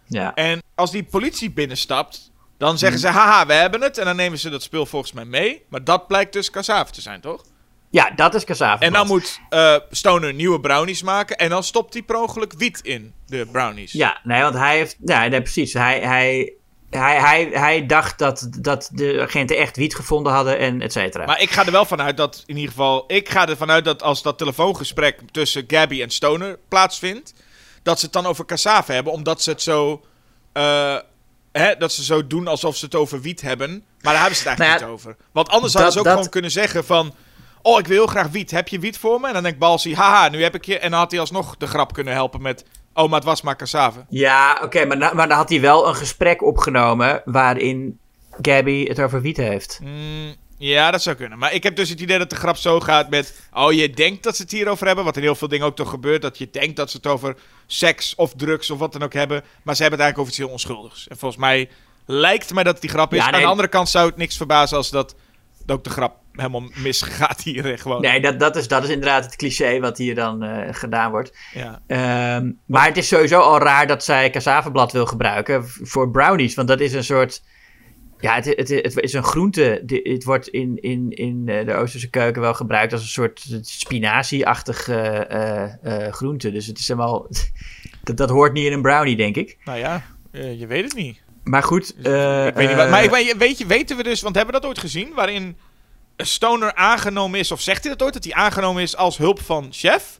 Ja. 0.05 0.33
En 0.33 0.61
als 0.75 0.91
die 0.91 1.03
politie 1.03 1.51
binnenstapt, 1.51 2.31
Dan 2.57 2.77
zeggen 2.77 2.99
ze, 2.99 3.07
haha, 3.07 3.45
we 3.45 3.53
hebben 3.53 3.81
het. 3.81 3.97
En 3.97 4.05
dan 4.05 4.15
nemen 4.15 4.39
ze 4.39 4.49
dat 4.49 4.63
spul 4.63 4.85
volgens 4.85 5.11
mij 5.11 5.25
mee. 5.25 5.65
Maar 5.69 5.83
dat 5.83 6.07
blijkt 6.07 6.33
dus 6.33 6.49
cassave 6.49 6.91
te 6.91 7.01
zijn, 7.01 7.21
toch? 7.21 7.43
Ja, 7.89 8.09
dat 8.09 8.35
is 8.35 8.43
cassave. 8.43 8.83
En 8.83 8.93
dan 8.93 9.07
moet 9.07 9.39
eh, 9.49 9.75
Stoner 9.89 10.33
nieuwe 10.33 10.59
brownies 10.59 11.03
maken. 11.03 11.37
En 11.37 11.49
dan 11.49 11.63
stopt 11.63 11.93
hij 11.93 12.03
per 12.03 12.21
ongeluk 12.21 12.53
wiet 12.53 12.79
in 12.81 13.13
de 13.25 13.47
brownies. 13.51 13.91
Ja, 13.91 14.19
nee, 14.23 14.41
want 14.41 14.55
hij 14.55 14.77
heeft... 14.77 14.97
Ja, 15.05 15.27
nee, 15.27 15.41
precies. 15.41 15.73
Hij, 15.73 15.99
hij, 15.99 16.53
hij, 16.89 17.19
hij, 17.19 17.49
hij 17.51 17.85
dacht 17.85 18.17
dat, 18.19 18.47
dat 18.59 18.89
de 18.93 19.19
agenten 19.21 19.57
echt 19.57 19.75
wiet 19.77 19.95
gevonden 19.95 20.33
hadden 20.33 20.57
en 20.57 20.81
et 20.81 20.91
cetera. 20.91 21.25
Maar 21.25 21.41
ik 21.41 21.49
ga 21.51 21.65
er 21.65 21.71
wel 21.71 21.85
vanuit 21.85 22.17
dat, 22.17 22.43
in 22.45 22.55
ieder 22.55 22.69
geval... 22.71 23.03
Ik 23.07 23.29
ga 23.29 23.47
er 23.47 23.57
vanuit 23.57 23.85
dat 23.85 24.03
als 24.03 24.21
dat 24.21 24.37
telefoongesprek 24.37 25.19
tussen 25.31 25.63
Gabby 25.67 26.01
en 26.01 26.09
Stoner 26.09 26.59
plaatsvindt... 26.67 27.33
Dat 27.83 27.99
ze 27.99 28.05
het 28.05 28.13
dan 28.13 28.25
over 28.25 28.45
cassave 28.45 28.91
hebben, 28.91 29.13
omdat 29.13 29.41
ze 29.41 29.49
het 29.49 29.61
zo... 29.61 30.01
eh, 30.53 30.95
hè, 31.51 31.75
dat 31.75 31.91
ze 31.93 32.03
zo 32.03 32.27
doen 32.27 32.47
alsof 32.47 32.75
ze 32.75 32.85
het 32.85 32.95
over 32.95 33.21
wiet 33.21 33.41
hebben. 33.41 33.69
Maar 34.01 34.13
daar 34.13 34.21
hebben 34.21 34.39
ze 34.39 34.49
het 34.49 34.59
eigenlijk 34.59 34.79
Nou 34.79 34.91
ja, 35.01 35.07
niet 35.07 35.15
over. 35.15 35.25
Want 35.31 35.49
anders 35.49 35.73
dat- 35.73 35.81
hadden 35.81 35.91
ze 35.91 35.99
ook 35.99 36.05
dat- 36.05 36.13
gewoon 36.13 36.29
kunnen 36.29 36.51
zeggen 36.51 36.85
van... 36.85 37.15
Oh, 37.61 37.79
ik 37.79 37.87
wil 37.87 37.97
heel 37.97 38.07
graag 38.07 38.27
wiet. 38.27 38.51
Heb 38.51 38.67
je 38.67 38.79
wiet 38.79 38.97
voor 38.97 39.19
me? 39.19 39.27
En 39.27 39.33
dan 39.33 39.43
denkt 39.43 39.59
Balsi, 39.59 39.95
haha, 39.95 40.29
nu 40.29 40.43
heb 40.43 40.55
ik 40.55 40.65
je. 40.65 40.79
En 40.79 40.91
dan 40.91 40.99
had 40.99 41.11
hij 41.11 41.19
alsnog 41.19 41.57
de 41.57 41.67
grap 41.67 41.93
kunnen 41.93 42.13
helpen 42.13 42.41
met... 42.41 42.65
Oh, 42.99 43.09
maar 43.09 43.19
het 43.19 43.27
was 43.29 43.41
maar 43.41 43.55
cassave. 43.57 44.05
Ja, 44.09 44.59
oké, 44.63 44.85
maar, 44.85 44.97
na- 44.97 45.13
maar 45.13 45.27
dan 45.27 45.37
had 45.37 45.49
hij 45.49 45.61
wel 45.61 45.87
een 45.87 45.95
gesprek 45.95 46.43
opgenomen 46.43 47.21
waarin 47.25 47.99
Gabby 48.41 48.85
het 48.87 48.99
over 49.01 49.21
wiet 49.21 49.37
heeft. 49.37 49.79
Mm, 49.83 50.35
ja, 50.57 50.91
dat 50.91 51.01
zou 51.01 51.15
kunnen. 51.15 51.37
Maar 51.37 51.53
ik 51.53 51.63
heb 51.63 51.75
dus 51.75 51.89
het 51.89 51.99
idee 51.99 52.17
dat 52.17 52.29
de 52.29 52.35
grap 52.35 52.55
zo 52.57 52.79
gaat 52.79 53.09
met... 53.09 53.39
Oh, 53.53 53.71
je 53.71 53.89
denkt 53.89 54.23
dat 54.23 54.35
ze 54.35 54.41
het 54.41 54.51
hierover 54.51 54.87
hebben. 54.87 55.05
Wat 55.05 55.15
in 55.17 55.21
heel 55.21 55.35
veel 55.35 55.47
dingen 55.47 55.65
ook 55.65 55.75
toch 55.75 55.89
gebeurt. 55.89 56.21
Dat 56.21 56.37
je 56.37 56.49
denkt 56.51 56.75
dat 56.75 56.91
ze 56.91 56.97
het 56.97 57.07
over 57.07 57.35
seks 57.67 58.15
of 58.15 58.33
drugs 58.35 58.69
of 58.69 58.79
wat 58.79 58.91
dan 58.93 59.03
ook 59.03 59.13
hebben. 59.13 59.43
Maar 59.63 59.75
ze 59.75 59.81
hebben 59.81 59.99
het 59.99 60.07
eigenlijk 60.09 60.17
over 60.17 60.27
iets 60.31 60.37
heel 60.37 60.49
onschuldigs. 60.49 61.07
En 61.07 61.17
volgens 61.17 61.41
mij 61.41 61.69
lijkt 62.05 62.53
mij 62.53 62.63
dat 62.63 62.73
het 62.73 62.81
die 62.81 62.91
grap 62.91 63.13
is. 63.13 63.19
Ja, 63.19 63.31
Aan 63.31 63.39
de 63.39 63.45
andere 63.45 63.67
kant 63.67 63.89
zou 63.89 64.07
het 64.07 64.17
niks 64.17 64.37
verbazen 64.37 64.77
als 64.77 64.89
dat, 64.89 65.15
dat 65.65 65.77
ook 65.77 65.83
de 65.83 65.89
grap 65.89 66.15
helemaal 66.39 66.69
misgaat 66.75 67.41
hier. 67.41 67.77
Gewoon. 67.77 68.01
Nee, 68.01 68.21
dat, 68.21 68.39
dat, 68.39 68.55
is, 68.55 68.67
dat 68.67 68.83
is 68.83 68.89
inderdaad 68.89 69.25
het 69.25 69.35
cliché 69.35 69.79
wat 69.79 69.97
hier 69.97 70.15
dan 70.15 70.43
eh, 70.43 70.73
gedaan 70.73 71.11
wordt. 71.11 71.37
Ja. 71.53 71.81
Ehm, 71.87 72.51
maar 72.65 72.85
het 72.85 72.97
is 72.97 73.07
sowieso 73.07 73.39
al 73.39 73.59
raar 73.59 73.87
dat 73.87 74.03
zij 74.03 74.29
cassaveblad 74.29 74.91
wil 74.91 75.05
gebruiken 75.05 75.67
voor 75.67 76.11
brownies. 76.11 76.55
Want 76.55 76.67
dat 76.67 76.79
is 76.79 76.93
een 76.93 77.03
soort... 77.03 77.43
Ja, 78.19 78.35
het, 78.35 78.45
het, 78.45 78.69
het 78.69 78.99
is 78.99 79.13
een 79.13 79.23
groente. 79.23 79.83
Het 80.03 80.23
wordt 80.23 80.47
in, 80.47 80.77
in, 80.81 81.09
in 81.09 81.43
eh, 81.45 81.65
de 81.65 81.73
Oosterse 81.73 82.09
keuken 82.09 82.41
wel 82.41 82.53
gebruikt 82.53 82.93
als 82.93 83.01
een 83.01 83.07
soort 83.07 83.59
spinazie-achtig 83.61 84.87
eh, 84.87 85.67
groente. 86.09 86.51
Dus 86.51 86.65
het 86.65 86.79
is 86.79 86.87
helemaal... 86.87 87.27
Dat, 88.03 88.17
dat 88.17 88.29
hoort 88.29 88.53
niet 88.53 88.65
in 88.65 88.73
een 88.73 88.81
brownie, 88.81 89.15
denk 89.15 89.35
ik. 89.35 89.57
Nou 89.63 89.79
ja, 89.79 90.03
je 90.31 90.67
weet 90.67 90.83
het 90.83 90.95
niet. 90.95 91.21
Maar 91.49 91.63
goed... 91.63 91.95
eh, 92.03 92.47
ik 92.47 92.53
weet 92.53 92.67
niet 92.67 92.77
wat, 92.77 92.89
maar 92.89 93.03
ik 93.03 93.35
weet, 93.37 93.67
weten 93.67 93.97
we 93.97 94.03
dus... 94.03 94.21
Want 94.21 94.35
hebben 94.35 94.53
we 94.53 94.59
dat 94.59 94.69
ooit 94.69 94.79
gezien? 94.79 95.13
Waarin 95.13 95.57
Stoner 96.23 96.75
aangenomen 96.75 97.39
is... 97.39 97.51
Of 97.51 97.61
zegt 97.61 97.83
hij 97.83 97.91
dat 97.91 98.01
ooit? 98.03 98.13
Dat 98.13 98.23
hij 98.23 98.33
aangenomen 98.33 98.81
is 98.81 98.95
als 98.95 99.17
hulp 99.17 99.41
van 99.41 99.67
chef? 99.71 100.19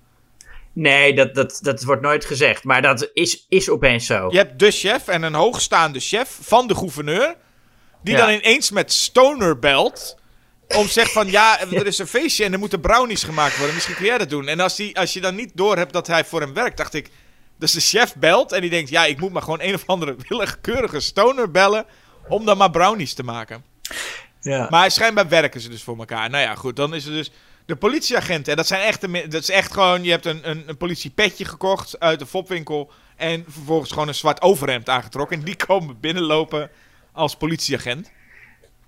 Nee, 0.73 1.13
dat, 1.13 1.35
dat, 1.35 1.59
dat 1.61 1.83
wordt 1.83 2.01
nooit 2.01 2.25
gezegd. 2.25 2.63
Maar 2.63 2.81
dat 2.81 3.09
is, 3.13 3.45
is 3.49 3.69
opeens 3.69 4.05
zo. 4.05 4.27
Je 4.31 4.37
hebt 4.37 4.59
de 4.59 4.71
chef 4.71 5.07
en 5.07 5.23
een 5.23 5.33
hoogstaande 5.33 5.99
chef 5.99 6.37
van 6.41 6.67
de 6.67 6.75
gouverneur. 6.75 7.35
Die 8.03 8.15
Ja. 8.15 8.25
dan 8.25 8.35
ineens 8.35 8.71
met 8.71 8.93
Stoner 8.93 9.59
belt. 9.59 10.17
Om 10.75 10.87
zeggen 10.87 11.13
van 11.13 11.31
ja, 11.31 11.59
er 11.71 11.87
is 11.87 11.97
een 11.97 12.07
feestje 12.07 12.45
en 12.45 12.53
er 12.53 12.59
moeten 12.59 12.81
brownies 12.81 13.23
gemaakt 13.23 13.55
worden. 13.57 13.73
Misschien 13.75 13.95
kun 13.95 14.05
jij 14.05 14.17
dat 14.17 14.29
doen. 14.29 14.47
En 14.47 14.59
als, 14.59 14.75
die, 14.75 14.99
als 14.99 15.13
je 15.13 15.21
dan 15.21 15.35
niet 15.35 15.51
doorhebt 15.55 15.93
dat 15.93 16.07
hij 16.07 16.25
voor 16.25 16.41
hem 16.41 16.53
werkt, 16.53 16.77
dacht 16.77 16.93
ik. 16.93 17.09
Dus 17.57 17.71
de 17.71 17.79
chef 17.81 18.15
belt 18.15 18.51
en 18.51 18.61
die 18.61 18.69
denkt: 18.69 18.89
ja, 18.89 19.05
ik 19.05 19.19
moet 19.19 19.31
maar 19.31 19.41
gewoon 19.41 19.61
een 19.61 19.73
of 19.73 19.83
andere 19.85 20.15
willekeurige 20.27 20.99
Stoner 20.99 21.51
bellen. 21.51 21.85
Om 22.27 22.45
dan 22.45 22.57
maar 22.57 22.71
brownies 22.71 23.13
te 23.13 23.23
maken. 23.23 23.63
Ja. 24.41 24.67
Maar 24.69 24.91
schijnbaar 24.91 25.27
werken 25.29 25.61
ze 25.61 25.69
dus 25.69 25.83
voor 25.83 25.97
elkaar. 25.97 26.29
Nou 26.29 26.43
ja, 26.43 26.55
goed, 26.55 26.75
dan 26.75 26.95
is 26.95 27.05
er 27.05 27.11
dus 27.11 27.31
de 27.65 27.75
politieagenten. 27.75 28.51
En 28.51 28.57
dat 28.57 28.67
zijn 28.67 28.81
echt, 28.81 29.01
de, 29.01 29.27
dat 29.27 29.41
is 29.41 29.49
echt 29.49 29.73
gewoon, 29.73 30.03
je 30.03 30.11
hebt 30.11 30.25
een, 30.25 30.49
een, 30.49 30.63
een 30.65 30.77
politiepetje 30.77 31.45
gekocht 31.45 31.99
uit 31.99 32.19
de 32.19 32.25
fopwinkel. 32.25 32.91
En 33.15 33.45
vervolgens 33.47 33.91
gewoon 33.91 34.07
een 34.07 34.15
zwart 34.15 34.41
overhemd 34.41 34.89
aangetrokken. 34.89 35.37
En 35.37 35.43
die 35.45 35.55
komen 35.67 35.99
binnenlopen 35.99 36.69
als 37.11 37.35
politieagent. 37.35 38.11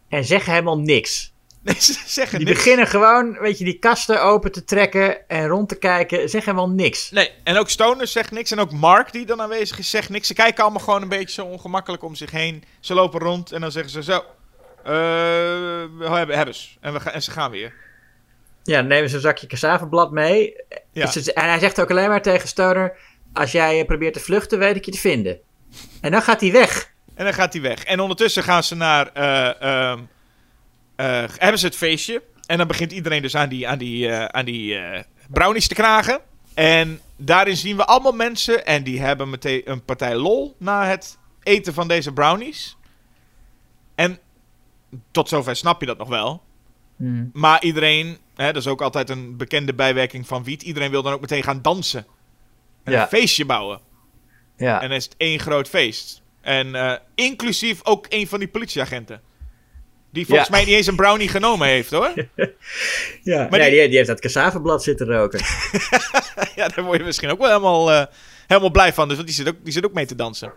En 0.09 0.25
zeggen 0.25 0.51
helemaal 0.51 0.79
niks. 0.79 1.33
Nee, 1.63 1.75
ze 1.79 2.01
zeggen 2.19 2.37
Die 2.37 2.47
niks. 2.47 2.57
beginnen 2.59 2.87
gewoon, 2.87 3.37
weet 3.39 3.57
je, 3.57 3.63
die 3.65 3.79
kasten 3.79 4.23
open 4.23 4.51
te 4.51 4.63
trekken 4.63 5.27
en 5.29 5.47
rond 5.47 5.69
te 5.69 5.75
kijken. 5.77 6.29
Zeggen 6.29 6.53
helemaal 6.55 6.75
niks. 6.75 7.11
Nee, 7.11 7.31
en 7.43 7.57
ook 7.57 7.69
Stoner 7.69 8.07
zegt 8.07 8.31
niks. 8.31 8.51
En 8.51 8.59
ook 8.59 8.71
Mark, 8.71 9.11
die 9.11 9.25
dan 9.25 9.41
aanwezig 9.41 9.79
is, 9.79 9.89
zegt 9.89 10.09
niks. 10.09 10.27
Ze 10.27 10.33
kijken 10.33 10.63
allemaal 10.63 10.83
gewoon 10.83 11.01
een 11.01 11.09
beetje 11.09 11.41
zo 11.41 11.45
ongemakkelijk 11.45 12.03
om 12.03 12.15
zich 12.15 12.31
heen. 12.31 12.63
Ze 12.79 12.93
lopen 12.93 13.19
rond 13.19 13.51
en 13.51 13.61
dan 13.61 13.71
zeggen 13.71 13.91
ze 13.91 14.03
zo... 14.03 14.23
we 14.83 16.07
hebben, 16.09 16.35
hebben 16.35 16.55
ze. 16.55 16.67
En, 16.79 16.93
we 16.93 16.99
gaan, 16.99 17.13
en 17.13 17.23
ze 17.23 17.31
gaan 17.31 17.51
weer. 17.51 17.73
Ja, 18.63 18.77
dan 18.77 18.87
nemen 18.87 19.09
ze 19.09 19.15
een 19.15 19.21
zakje 19.21 19.47
cassaveblad 19.47 20.11
mee. 20.11 20.55
Ja. 20.91 21.13
En 21.33 21.49
hij 21.49 21.59
zegt 21.59 21.81
ook 21.81 21.91
alleen 21.91 22.09
maar 22.09 22.21
tegen 22.21 22.47
Stoner... 22.47 22.97
Als 23.33 23.51
jij 23.51 23.79
eh, 23.79 23.85
probeert 23.85 24.13
te 24.13 24.19
vluchten, 24.19 24.59
weet 24.59 24.75
ik 24.75 24.85
je 24.85 24.91
te 24.91 24.97
vinden. 24.97 25.39
En 26.01 26.11
dan 26.11 26.21
gaat 26.21 26.41
hij 26.41 26.51
weg. 26.51 26.91
En 27.15 27.23
dan 27.23 27.33
gaat 27.33 27.53
hij 27.53 27.61
weg. 27.61 27.83
En 27.83 27.99
ondertussen 27.99 28.43
gaan 28.43 28.63
ze 28.63 28.75
naar. 28.75 29.07
eh, 29.13 29.61
ehm, 29.61 29.99
eh, 30.95 31.23
hebben 31.37 31.59
ze 31.59 31.65
het 31.65 31.75
feestje. 31.75 32.21
En 32.45 32.57
dan 32.57 32.67
begint 32.67 32.91
iedereen 32.91 33.21
dus 33.21 33.35
aan 33.35 33.49
die, 33.49 33.67
aan 33.67 33.77
die, 33.77 34.11
aan 34.11 34.45
die 34.45 34.79
brownies 35.29 35.67
te 35.67 35.73
kragen. 35.73 36.19
En 36.53 36.99
daarin 37.15 37.57
zien 37.57 37.77
we 37.77 37.85
allemaal 37.85 38.11
mensen. 38.11 38.65
En 38.65 38.83
die 38.83 39.01
hebben 39.01 39.29
meteen 39.29 39.61
een 39.65 39.85
partij 39.85 40.15
lol 40.15 40.55
na 40.59 40.85
het 40.85 41.17
eten 41.43 41.73
van 41.73 41.87
deze 41.87 42.13
brownies. 42.13 42.77
En 43.95 44.19
tot 45.11 45.29
zover 45.29 45.55
snap 45.55 45.79
je 45.79 45.85
dat 45.87 45.97
nog 45.97 46.09
wel. 46.09 46.41
Hmm. 46.95 47.29
Maar 47.33 47.63
iedereen, 47.63 48.17
hè, 48.35 48.45
dat 48.45 48.61
is 48.61 48.67
ook 48.67 48.81
altijd 48.81 49.09
een 49.09 49.37
bekende 49.37 49.73
bijwerking 49.73 50.27
van 50.27 50.43
wiet. 50.43 50.61
Iedereen 50.61 50.91
wil 50.91 51.01
dan 51.03 51.13
ook 51.13 51.21
meteen 51.21 51.43
gaan 51.43 51.61
dansen. 51.61 52.05
En 52.83 52.91
Ja. 52.91 53.01
een 53.01 53.07
feestje 53.07 53.45
bouwen. 53.45 53.79
Ja. 54.57 54.81
En 54.81 54.87
dan 54.87 54.97
is 54.97 55.03
het 55.03 55.13
één 55.17 55.39
groot 55.39 55.67
feest. 55.69 56.21
En 56.41 56.75
eh, 56.75 56.93
inclusief 57.15 57.79
ook 57.83 58.05
een 58.09 58.27
van 58.27 58.39
die 58.39 58.47
politieagenten. 58.47 59.21
Die 60.11 60.25
volgens 60.25 60.47
Ja. 60.47 60.55
mij 60.55 60.65
niet 60.65 60.73
eens 60.75 60.87
een 60.87 60.95
brownie 60.95 61.27
genomen 61.27 61.67
heeft 61.67 61.91
hoor. 61.91 62.13
ja. 63.23 63.47
Maar 63.49 63.59
nee, 63.59 63.87
die- 63.87 63.95
heeft 63.95 64.07
dat 64.07 64.19
cassaveblad 64.19 64.83
zitten 64.83 65.07
roken. 65.07 65.39
ja, 66.55 66.67
daar 66.67 66.83
word 66.85 66.97
je 66.97 67.03
misschien 67.03 67.29
ook 67.29 67.37
wel 67.39 67.47
helemaal, 67.47 67.91
eh, 67.91 68.05
helemaal 68.47 68.71
blij 68.71 68.93
van. 68.93 69.07
Dus 69.07 69.15
want 69.15 69.27
die 69.27 69.37
zit, 69.37 69.47
ook, 69.47 69.55
die 69.63 69.73
zit 69.73 69.85
ook 69.85 69.93
mee 69.93 70.05
te 70.05 70.15
dansen. 70.15 70.53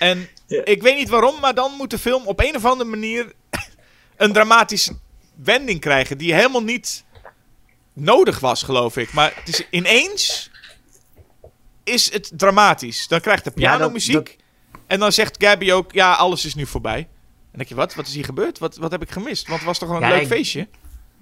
En 0.00 0.28
Ja. 0.46 0.64
ik 0.64 0.82
weet 0.82 0.96
niet 0.96 1.08
waarom, 1.08 1.40
maar 1.40 1.54
dan 1.54 1.72
moet 1.76 1.90
de 1.90 1.98
film 1.98 2.26
op 2.26 2.40
een 2.40 2.56
of 2.56 2.64
andere 2.64 2.90
manier 2.90 3.32
een 4.16 4.32
dramatische 4.32 4.92
wending 5.34 5.80
krijgen. 5.80 6.18
Die 6.18 6.34
helemaal 6.34 6.62
niet 6.62 7.04
nodig 7.92 8.38
was, 8.40 8.62
geloof 8.62 8.96
ik. 8.96 9.12
Maar 9.12 9.32
het 9.36 9.48
is 9.48 9.66
ineens 9.70 10.50
is 11.84 12.12
het 12.12 12.30
dramatisch. 12.34 13.08
Dan 13.08 13.20
krijgt 13.20 13.44
de 13.44 13.50
Ja, 13.54 13.68
dat- 13.68 13.76
pianomuziek. 13.78 14.36
En 14.86 14.98
dan 15.00 15.12
zegt 15.12 15.44
Gabby 15.44 15.72
ook, 15.72 15.92
ja, 15.92 16.12
alles 16.14 16.44
is 16.44 16.54
nu 16.54 16.66
voorbij. 16.66 16.98
En 16.98 17.06
dan 17.50 17.50
denk 17.52 17.68
je, 17.68 17.74
wat? 17.74 17.94
Wat 17.94 18.06
is 18.06 18.14
hier 18.14 18.24
gebeurd? 18.24 18.58
Wat, 18.58 18.76
wat 18.76 18.90
heb 18.90 19.02
ik 19.02 19.10
gemist? 19.10 19.46
Want 19.46 19.58
het 19.58 19.66
was 19.68 19.78
toch 19.78 19.88
een 19.88 20.00
Ja, 20.00 20.08
leuk 20.08 20.20
ik- 20.20 20.26
feestje? 20.26 20.68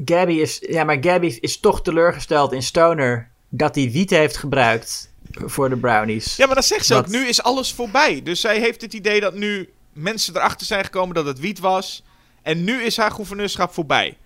Gabby 0.04 0.32
is, 0.32 0.58
ja, 0.68 0.84
maar 0.84 0.96
Gabby 1.00 1.36
is 1.40 1.60
toch 1.60 1.82
teleurgesteld 1.82 2.52
in 2.52 2.62
Stoner 2.62 3.30
dat 3.48 3.74
hij 3.74 3.90
wiet 3.90 4.10
heeft 4.10 4.36
gebruikt 4.36 5.12
voor 5.44 5.68
de 5.68 5.76
brownies. 5.76 6.36
Ja, 6.36 6.46
maar 6.46 6.54
dat 6.54 6.64
zegt 6.64 6.86
ze 6.86 6.94
ook. 6.94 7.06
Nu 7.08 7.26
is 7.28 7.42
alles 7.42 7.72
voorbij. 7.72 8.22
Dus 8.22 8.40
zij 8.40 8.58
heeft 8.58 8.80
het 8.80 8.92
idee 8.94 9.20
dat 9.20 9.34
nu 9.34 9.72
mensen 9.92 10.36
erachter 10.36 10.66
zijn 10.66 10.84
gekomen 10.84 11.14
dat 11.14 11.26
het 11.26 11.38
wiet 11.38 11.58
was. 11.58 12.02
En 12.42 12.64
nu 12.64 12.82
is 12.82 12.96
haar 12.96 13.10
gouverneurschap 13.10 13.72
voorbij. 13.72 14.16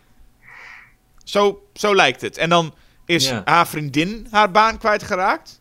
Zo, 1.25 1.67
zo 1.75 1.95
lijkt 1.95 2.21
het. 2.21 2.37
En 2.37 2.49
dan 2.49 2.75
is 3.07 3.29
Ja. 3.29 3.43
haar 3.45 3.69
vriendin 3.69 4.27
haar 4.31 4.51
baan 4.51 4.79
kwijtgeraakt. 4.79 5.61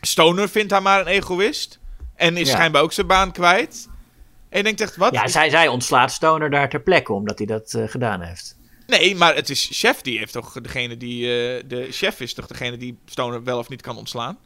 Stoner 0.00 0.48
vindt 0.48 0.72
haar 0.72 0.82
maar 0.82 1.00
een 1.00 1.06
egoïst. 1.06 1.78
En 2.14 2.36
is 2.36 2.48
Ja. 2.48 2.54
schijnbaar 2.54 2.82
ook 2.82 2.92
zijn 2.92 3.06
baan 3.06 3.32
kwijt. 3.32 3.88
En 4.48 4.58
je 4.58 4.64
denkt 4.64 4.80
echt, 4.80 4.96
wat? 4.96 5.12
Ja, 5.12 5.28
zij, 5.28 5.50
zij 5.50 5.68
ontslaat 5.68 6.12
Stoner 6.12 6.50
daar 6.50 6.68
ter 6.68 6.80
plekke 6.80 7.12
omdat 7.12 7.38
hij 7.38 7.46
dat 7.46 7.74
eh, 7.74 7.88
gedaan 7.88 8.20
heeft. 8.20 8.58
Nee, 8.90 9.14
maar 9.16 9.34
het 9.34 9.50
is 9.50 9.68
chef 9.72 10.00
die 10.00 10.18
heeft 10.18 10.32
toch 10.32 10.52
degene 10.60 10.96
die... 10.96 11.22
eh, 11.24 11.62
de 11.66 11.86
chef 11.90 12.20
is 12.20 12.34
toch 12.34 12.46
degene 12.46 12.76
die 12.76 12.98
Stoner 13.06 13.44
wel 13.44 13.58
of 13.58 13.68
niet 13.68 13.82
kan 13.82 13.96
ontslaan? 13.96 14.38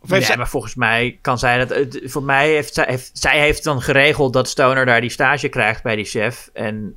Of 0.00 0.10
heeft 0.10 0.12
Nee, 0.12 0.22
zij- 0.24 0.36
maar 0.36 0.48
volgens 0.48 0.74
mij 0.74 1.18
kan 1.20 1.38
zij 1.38 1.64
dat. 1.64 1.98
Voor 2.02 2.22
mij 2.22 2.48
heeft 2.48 2.74
zij, 2.74 2.84
heeft 2.88 3.10
zij 3.12 3.40
heeft 3.40 3.64
dan 3.64 3.82
geregeld 3.82 4.32
dat 4.32 4.48
Stoner 4.48 4.86
daar 4.86 5.00
die 5.00 5.10
stage 5.10 5.48
krijgt 5.48 5.82
bij 5.82 5.96
die 5.96 6.04
chef. 6.04 6.50
En 6.52 6.96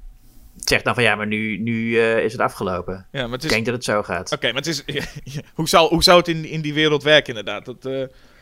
zegt 0.56 0.84
dan 0.84 0.94
van 0.94 1.04
ja, 1.04 1.16
maar 1.16 1.28
nu, 1.28 1.58
nu 1.58 2.00
eh, 2.00 2.24
is 2.24 2.32
het 2.32 2.42
afgelopen. 2.42 3.08
Ja, 3.12 3.22
maar 3.22 3.32
het 3.32 3.40
Ik 3.44 3.46
is, 3.50 3.52
denk 3.54 3.66
dat 3.66 3.76
het 3.76 3.84
zo 3.84 4.04
gaat. 4.04 4.32
Oké, 4.32 4.48
maar 4.48 4.62
het 4.62 4.68
is. 4.68 4.84
hoe, 5.56 5.68
zou, 5.70 5.90
hoe 5.90 6.04
zou 6.04 6.18
het 6.18 6.28
in, 6.28 6.46
in 6.46 6.62
die 6.62 6.74
wereld 6.74 7.04
werken, 7.04 7.36
inderdaad? 7.38 7.66
Dat, 7.66 7.86
eh, 7.86 7.92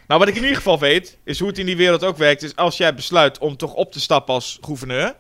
nou, 0.08 0.20
wat 0.20 0.28
ik 0.28 0.36
in 0.36 0.42
ieder 0.42 0.56
geval 0.58 0.80
weet, 0.80 1.18
is 1.24 1.40
hoe 1.40 1.48
het 1.48 1.58
in 1.58 1.66
die 1.66 1.78
wereld 1.78 2.04
ook 2.04 2.18
werkt. 2.18 2.44
Is 2.44 2.56
als 2.56 2.78
jij 2.78 2.96
besluit 2.96 3.38
om 3.38 3.58
toch 3.58 3.74
op 3.74 3.92
te 3.92 4.00
stappen 4.00 4.34
als 4.34 4.58
gouverneur. 4.62 5.16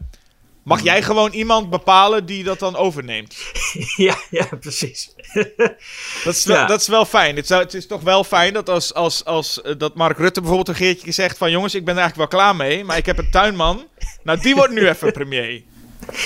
Mag 0.65 0.83
jij 0.83 1.01
gewoon 1.03 1.31
iemand 1.31 1.69
bepalen 1.69 2.25
die 2.25 2.43
dat 2.43 2.59
dan 2.59 2.75
overneemt? 2.75 3.35
ja, 4.07 4.15
ja, 4.29 4.45
precies. 4.59 5.13
Dat 6.23 6.35
is 6.35 6.45
wel, 6.45 6.55
Ja. 6.57 6.65
dat 6.65 6.79
is 6.81 6.87
wel 6.87 7.05
fijn. 7.05 7.35
Het, 7.35 7.47
zou, 7.47 7.61
het 7.63 7.73
is 7.73 7.87
toch 7.87 8.01
wel 8.01 8.23
fijn 8.23 8.53
dat 8.53 8.69
als, 8.69 8.93
als, 8.93 9.25
als 9.25 9.61
eh, 9.61 9.73
dat 9.77 9.95
Mark 9.95 10.17
Rutte 10.17 10.39
bijvoorbeeld 10.39 10.69
een 10.69 10.83
keertje 10.85 11.11
zegt 11.11 11.37
van... 11.37 11.51
jongens, 11.51 11.75
ik 11.75 11.85
ben 11.85 11.95
er 11.95 11.99
eigenlijk 12.01 12.31
wel 12.31 12.39
klaar 12.41 12.55
mee, 12.55 12.83
maar 12.83 12.97
ik 12.97 13.05
heb 13.05 13.17
een 13.17 13.31
tuinman. 13.31 13.87
Nou, 14.23 14.39
die 14.41 14.55
wordt 14.55 14.73
nu 14.73 14.87
even 14.89 15.11
premier. 15.11 15.63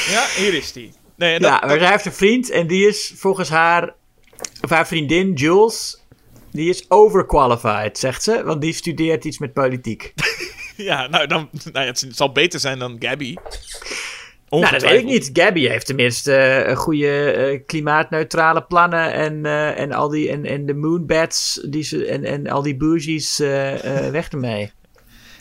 Ja, 0.09 0.25
hier 0.35 0.53
is 0.53 0.71
die. 0.71 0.93
Nee, 1.15 1.39
dat, 1.39 1.49
ja, 1.49 1.59
dat- 1.59 1.69
maar 1.69 1.79
zij 1.79 1.89
heeft 1.91 2.05
een 2.05 2.13
vriend 2.13 2.49
en 2.49 2.67
die 2.67 2.87
is 2.87 3.13
volgens 3.15 3.49
haar, 3.49 3.93
of 4.61 4.69
haar 4.69 4.87
vriendin 4.87 5.33
Jules, 5.33 6.03
die 6.51 6.69
is 6.69 6.85
overqualified, 6.89 7.97
zegt 7.97 8.23
ze, 8.23 8.43
want 8.43 8.61
die 8.61 8.73
studeert 8.73 9.25
iets 9.25 9.37
met 9.37 9.53
politiek. 9.53 10.13
ja 10.77 11.07
nou, 11.07 11.27
dan, 11.27 11.49
nou 11.71 11.85
ja, 11.85 11.91
het 11.91 12.05
zal 12.11 12.31
beter 12.31 12.59
zijn 12.59 12.79
dan 12.79 12.95
Gabby. 12.99 13.35
Nou, 14.49 14.71
dat 14.71 14.81
weet 14.81 14.99
ik 14.99 15.05
niet. 15.05 15.29
Gabby 15.33 15.67
heeft 15.67 15.85
tenminste 15.85 16.35
eh, 16.35 16.75
goede 16.77 17.31
eh, 17.31 17.59
klimaatneutrale 17.65 18.61
plannen 18.63 19.13
en, 19.13 19.45
eh, 19.45 19.79
en, 19.79 19.91
al 19.91 20.09
die, 20.09 20.29
en, 20.29 20.45
en 20.45 20.65
de 20.65 20.73
moonbats 20.73 21.65
die 21.69 21.83
ze, 21.83 22.05
en, 22.05 22.23
en 22.23 22.47
al 22.47 22.61
die 22.61 22.77
bougies 22.77 23.37
weg 24.11 24.29
ermee. 24.29 24.71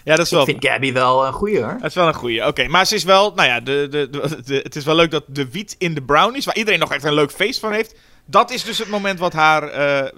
Ja, 0.05 0.16
dat 0.16 0.24
is 0.24 0.30
wel... 0.32 0.40
Ik 0.40 0.47
vind 0.48 0.64
Gabby 0.66 0.93
wel 0.93 1.26
een 1.26 1.32
goeie 1.32 1.59
hoor. 1.62 1.72
Het 1.72 1.85
is 1.85 1.94
wel 1.94 2.06
een 2.06 2.14
goeie. 2.14 2.47
Oké, 2.47 2.66
maar 2.68 2.86
ze 2.86 2.94
is 2.94 3.05
wel, 3.05 3.32
nou 3.35 3.48
ja, 3.48 3.60
de, 3.60 3.86
de, 3.90 4.09
de, 4.10 4.43
de- 4.44 4.60
het 4.62 4.76
is 4.76 4.85
wel 4.85 4.94
leuk 4.94 5.10
dat 5.10 5.24
de 5.26 5.51
wiet 5.51 5.74
in 5.78 5.94
de 5.94 6.02
brownies, 6.02 6.44
waar 6.44 6.56
iedereen 6.56 6.80
nog 6.80 6.93
echt 6.93 7.05
een 7.05 7.14
leuk 7.14 7.30
feest 7.30 7.60
van 7.60 7.72
heeft, 7.72 7.94
dat 8.26 8.51
is 8.51 8.64
dus 8.64 8.78
het 8.78 8.89
moment 8.89 9.18
wat 9.18 9.32
haar, 9.32 9.72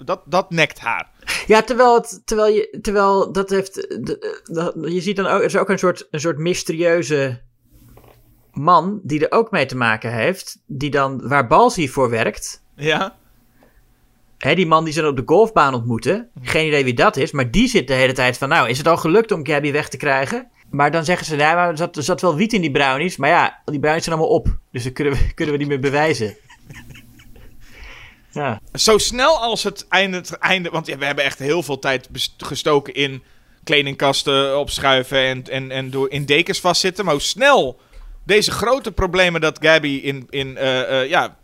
dat, 0.05 0.21
dat 0.25 0.49
nekt 0.49 0.79
haar. 0.79 1.09
Ja, 1.47 1.61
terwijl, 1.61 1.93
het, 1.95 2.21
terwijl, 2.25 2.53
je, 2.53 2.77
terwijl 2.81 3.31
dat 3.31 3.49
heeft. 3.49 3.73
de- 3.75 4.87
je 4.93 5.01
ziet 5.01 5.15
dan 5.15 5.25
ook. 5.27 5.39
Er 5.39 5.43
is 5.45 5.55
ook 5.57 5.69
een 5.69 5.79
soort, 5.79 6.07
een 6.11 6.19
soort 6.19 6.37
mysterieuze 6.37 7.41
man 8.53 8.99
die 9.03 9.27
er 9.27 9.37
ook 9.37 9.51
mee 9.51 9.65
te 9.65 9.75
maken 9.75 10.13
heeft. 10.13 10.61
Die 10.65 10.89
dan. 10.89 11.27
Waar 11.27 11.47
Balsi 11.47 11.89
voor 11.89 12.09
werkt. 12.09 12.63
Ja? 12.75 13.15
Hè, 14.37 14.55
die 14.55 14.67
man 14.67 14.83
die 14.83 14.93
ze 14.93 15.01
dan 15.01 15.09
op 15.09 15.15
de 15.15 15.23
golfbaan 15.25 15.73
ontmoeten. 15.73 16.29
Geen 16.41 16.67
idee 16.67 16.83
wie 16.83 16.93
dat 16.93 17.17
is. 17.17 17.31
Maar 17.31 17.51
die 17.51 17.67
zit 17.67 17.87
de 17.87 17.93
hele 17.93 18.13
tijd 18.13 18.37
van. 18.37 18.49
Nou, 18.49 18.69
is 18.69 18.77
het 18.77 18.87
al 18.87 18.97
gelukt 18.97 19.31
om 19.31 19.45
Gabby 19.45 19.71
weg 19.71 19.89
te 19.89 19.97
krijgen? 19.97 20.47
Maar 20.69 20.91
dan 20.91 21.05
zeggen 21.05 21.25
ze. 21.25 21.35
Maar 21.35 21.69
er 21.69 21.77
zat, 21.77 21.97
er 21.97 22.03
zat 22.03 22.21
wel 22.21 22.35
wiet 22.35 22.53
in 22.53 22.61
die 22.61 22.71
brownies. 22.71 23.17
Maar 23.17 23.29
ja, 23.29 23.61
die 23.65 23.79
brownies 23.79 24.03
zijn 24.03 24.15
allemaal 24.15 24.35
op. 24.35 24.57
Dus 24.71 24.83
dat 24.83 24.93
kunnen 24.93 25.13
we, 25.13 25.19
kunnen 25.33 25.53
we 25.53 25.59
niet 25.59 25.69
meer 25.69 25.79
bewijzen. 25.79 26.37
Ja. 28.31 28.61
Zo 28.73 28.97
snel 28.97 29.37
als 29.37 29.63
het 29.63 29.87
einde, 29.87 30.17
het 30.17 30.31
einde 30.31 30.69
want 30.69 30.87
ja, 30.87 30.97
we 30.97 31.05
hebben 31.05 31.23
echt 31.23 31.39
heel 31.39 31.63
veel 31.63 31.79
tijd 31.79 32.09
gestoken 32.37 32.93
in 32.93 33.23
kledingkasten 33.63 34.59
opschuiven 34.59 35.17
en, 35.17 35.43
en, 35.43 35.71
en 35.71 35.89
door 35.89 36.09
in 36.09 36.25
dekens 36.25 36.59
vastzitten. 36.59 37.05
Maar 37.05 37.13
hoe 37.13 37.23
snel 37.23 37.79
deze 38.23 38.51
grote 38.51 38.91
problemen 38.91 39.41
dat 39.41 39.59
Gabby 39.61 39.99
in, 40.03 40.27
in, 40.29 40.57
eh, 40.57 41.01
eh, 41.01 41.09
ja, 41.09 41.37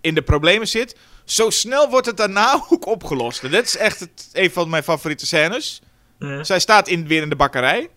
in 0.00 0.14
de 0.14 0.22
problemen 0.22 0.68
zit, 0.68 0.96
zo 1.24 1.50
snel 1.50 1.90
wordt 1.90 2.06
het 2.06 2.16
daarna 2.16 2.60
ook 2.70 2.86
opgelost. 2.86 3.42
En 3.42 3.50
dit 3.50 3.66
is 3.66 3.76
echt 3.76 4.00
het, 4.00 4.28
een 4.32 4.50
van 4.50 4.68
mijn 4.68 4.82
favoriete 4.82 5.26
scènes. 5.26 5.80
Zij 6.40 6.58
staat 6.60 6.88
in, 6.88 7.06
weer 7.06 7.22
in 7.22 7.28
de 7.28 7.36
bakkerij. 7.36 7.88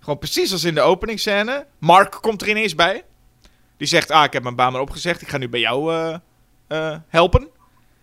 Gewoon 0.00 0.18
precies 0.18 0.52
als 0.52 0.64
in 0.64 0.74
de 0.74 0.80
openingsscène. 0.80 1.66
Mark 1.78 2.18
komt 2.20 2.42
er 2.42 2.48
ineens 2.48 2.74
bij. 2.74 3.04
Die 3.76 3.86
zegt, 3.86 4.10
ah, 4.10 4.24
ik 4.24 4.32
heb 4.32 4.42
mijn 4.42 4.54
baan 4.54 4.72
maar 4.72 4.80
opgezegd. 4.80 5.22
Ik 5.22 5.28
ga 5.28 5.38
nu 5.38 5.48
bij 5.48 5.60
jou 5.60 5.94
eh, 6.68 6.96
helpen. 7.08 7.48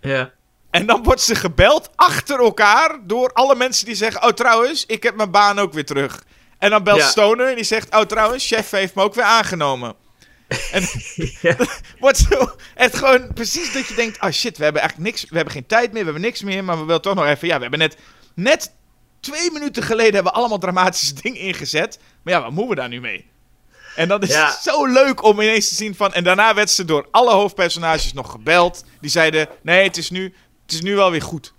ja. 0.02 0.32
En 0.70 0.86
dan 0.86 1.04
wordt 1.04 1.22
ze 1.22 1.36
gebeld 1.36 1.90
achter 1.96 2.40
elkaar 2.40 3.00
door 3.04 3.34
alle 3.34 3.56
mensen 3.56 3.86
die 3.86 3.96
zeggen... 3.96 4.24
Oh, 4.24 4.30
trouwens, 4.30 4.86
ik 4.86 5.04
heb 5.04 5.16
mijn 5.16 5.32
baan 5.32 5.60
ook 5.60 5.74
weer 5.74 5.86
terug. 5.86 6.24
En 6.64 6.70
dan 6.70 6.84
belt 6.84 7.00
Ja. 7.00 7.08
Stoner 7.08 7.50
en 7.50 7.56
die 7.56 7.64
zegt... 7.64 7.96
Oh, 7.96 8.02
trouwens, 8.02 8.48
chef 8.48 8.70
heeft 8.70 8.96
me 8.96 9.02
ook 9.04 9.14
weer 9.14 9.24
aangenomen. 9.24 9.96
En 10.72 10.88
Ja. 11.42 11.56
wordt 12.00 12.18
zo... 12.18 12.56
Het 12.76 12.96
gewoon 12.96 13.34
precies 13.34 13.74
dat 13.74 13.88
je 13.88 13.94
denkt... 13.96 14.22
Oh 14.22 14.30
shit, 14.30 14.58
we 14.58 14.64
hebben 14.64 14.82
eigenlijk 14.82 15.12
niks... 15.12 15.30
We 15.30 15.36
hebben 15.36 15.54
geen 15.54 15.66
tijd 15.66 15.88
meer, 15.92 16.00
we 16.00 16.12
hebben 16.12 16.22
niks 16.22 16.42
meer. 16.44 16.64
Maar 16.64 16.80
we 16.80 16.86
willen 16.86 17.02
toch 17.02 17.16
nog 17.16 17.26
even... 17.26 17.48
Ja, 17.48 17.56
we 17.56 17.62
hebben 17.62 17.80
net... 17.80 17.98
Net 18.36 18.72
twee 19.20 19.52
minuten 19.52 19.84
geleden 19.84 20.14
hebben 20.14 20.32
we 20.32 20.38
allemaal 20.38 20.58
dramatische 20.58 21.14
dingen 21.22 21.40
ingezet. 21.40 22.00
Maar 22.24 22.34
ja, 22.34 22.42
wat 22.42 22.52
moeten 22.52 22.70
we 22.70 22.76
daar 22.76 22.90
nu 22.90 23.00
mee? 23.02 23.30
En 23.96 24.08
dan 24.08 24.22
is 24.22 24.30
Ja. 24.30 24.58
zo 24.62 24.86
leuk 24.86 25.24
om 25.24 25.42
ineens 25.42 25.68
te 25.70 25.76
zien 25.76 25.96
van... 25.96 26.14
En 26.14 26.24
daarna 26.24 26.54
werd 26.54 26.70
ze 26.70 26.86
door 26.86 27.08
alle 27.12 27.32
hoofdpersonages 27.34 28.14
nog 28.14 28.32
gebeld. 28.32 28.84
Die 29.02 29.10
zeiden... 29.12 29.48
Nee, 29.62 29.84
het 29.84 29.98
is 29.98 30.10
nu, 30.10 30.24
het 30.66 30.74
is 30.74 30.82
nu 30.82 30.96
wel 30.96 31.12
weer 31.12 31.22
goed. 31.22 31.54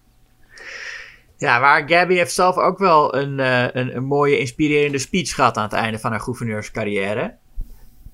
Ja, 1.45 1.59
maar 1.59 1.89
Gabby 1.89 2.15
heeft 2.15 2.33
zelf 2.33 2.57
ook 2.57 2.79
wel 2.79 3.15
een, 3.15 3.41
eh, 3.41 3.63
een, 3.73 3.97
een 3.97 4.05
mooie, 4.05 4.39
inspirerende 4.39 4.99
speech 4.99 5.35
gehad 5.35 5.57
aan 5.57 5.63
het 5.63 5.73
einde 5.73 5.99
van 5.99 6.11
haar 6.11 6.21
gouverneurscarrière. 6.21 7.37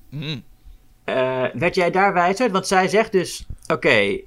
Mm. 0.09 0.43
Eh, 1.03 1.43
werd 1.53 1.75
jij 1.75 1.91
daar 1.91 2.13
wijs 2.13 2.39
uit? 2.39 2.51
Want 2.51 2.67
zij 2.67 2.87
zegt 2.87 3.11
dus: 3.11 3.45
Oké, 3.67 4.19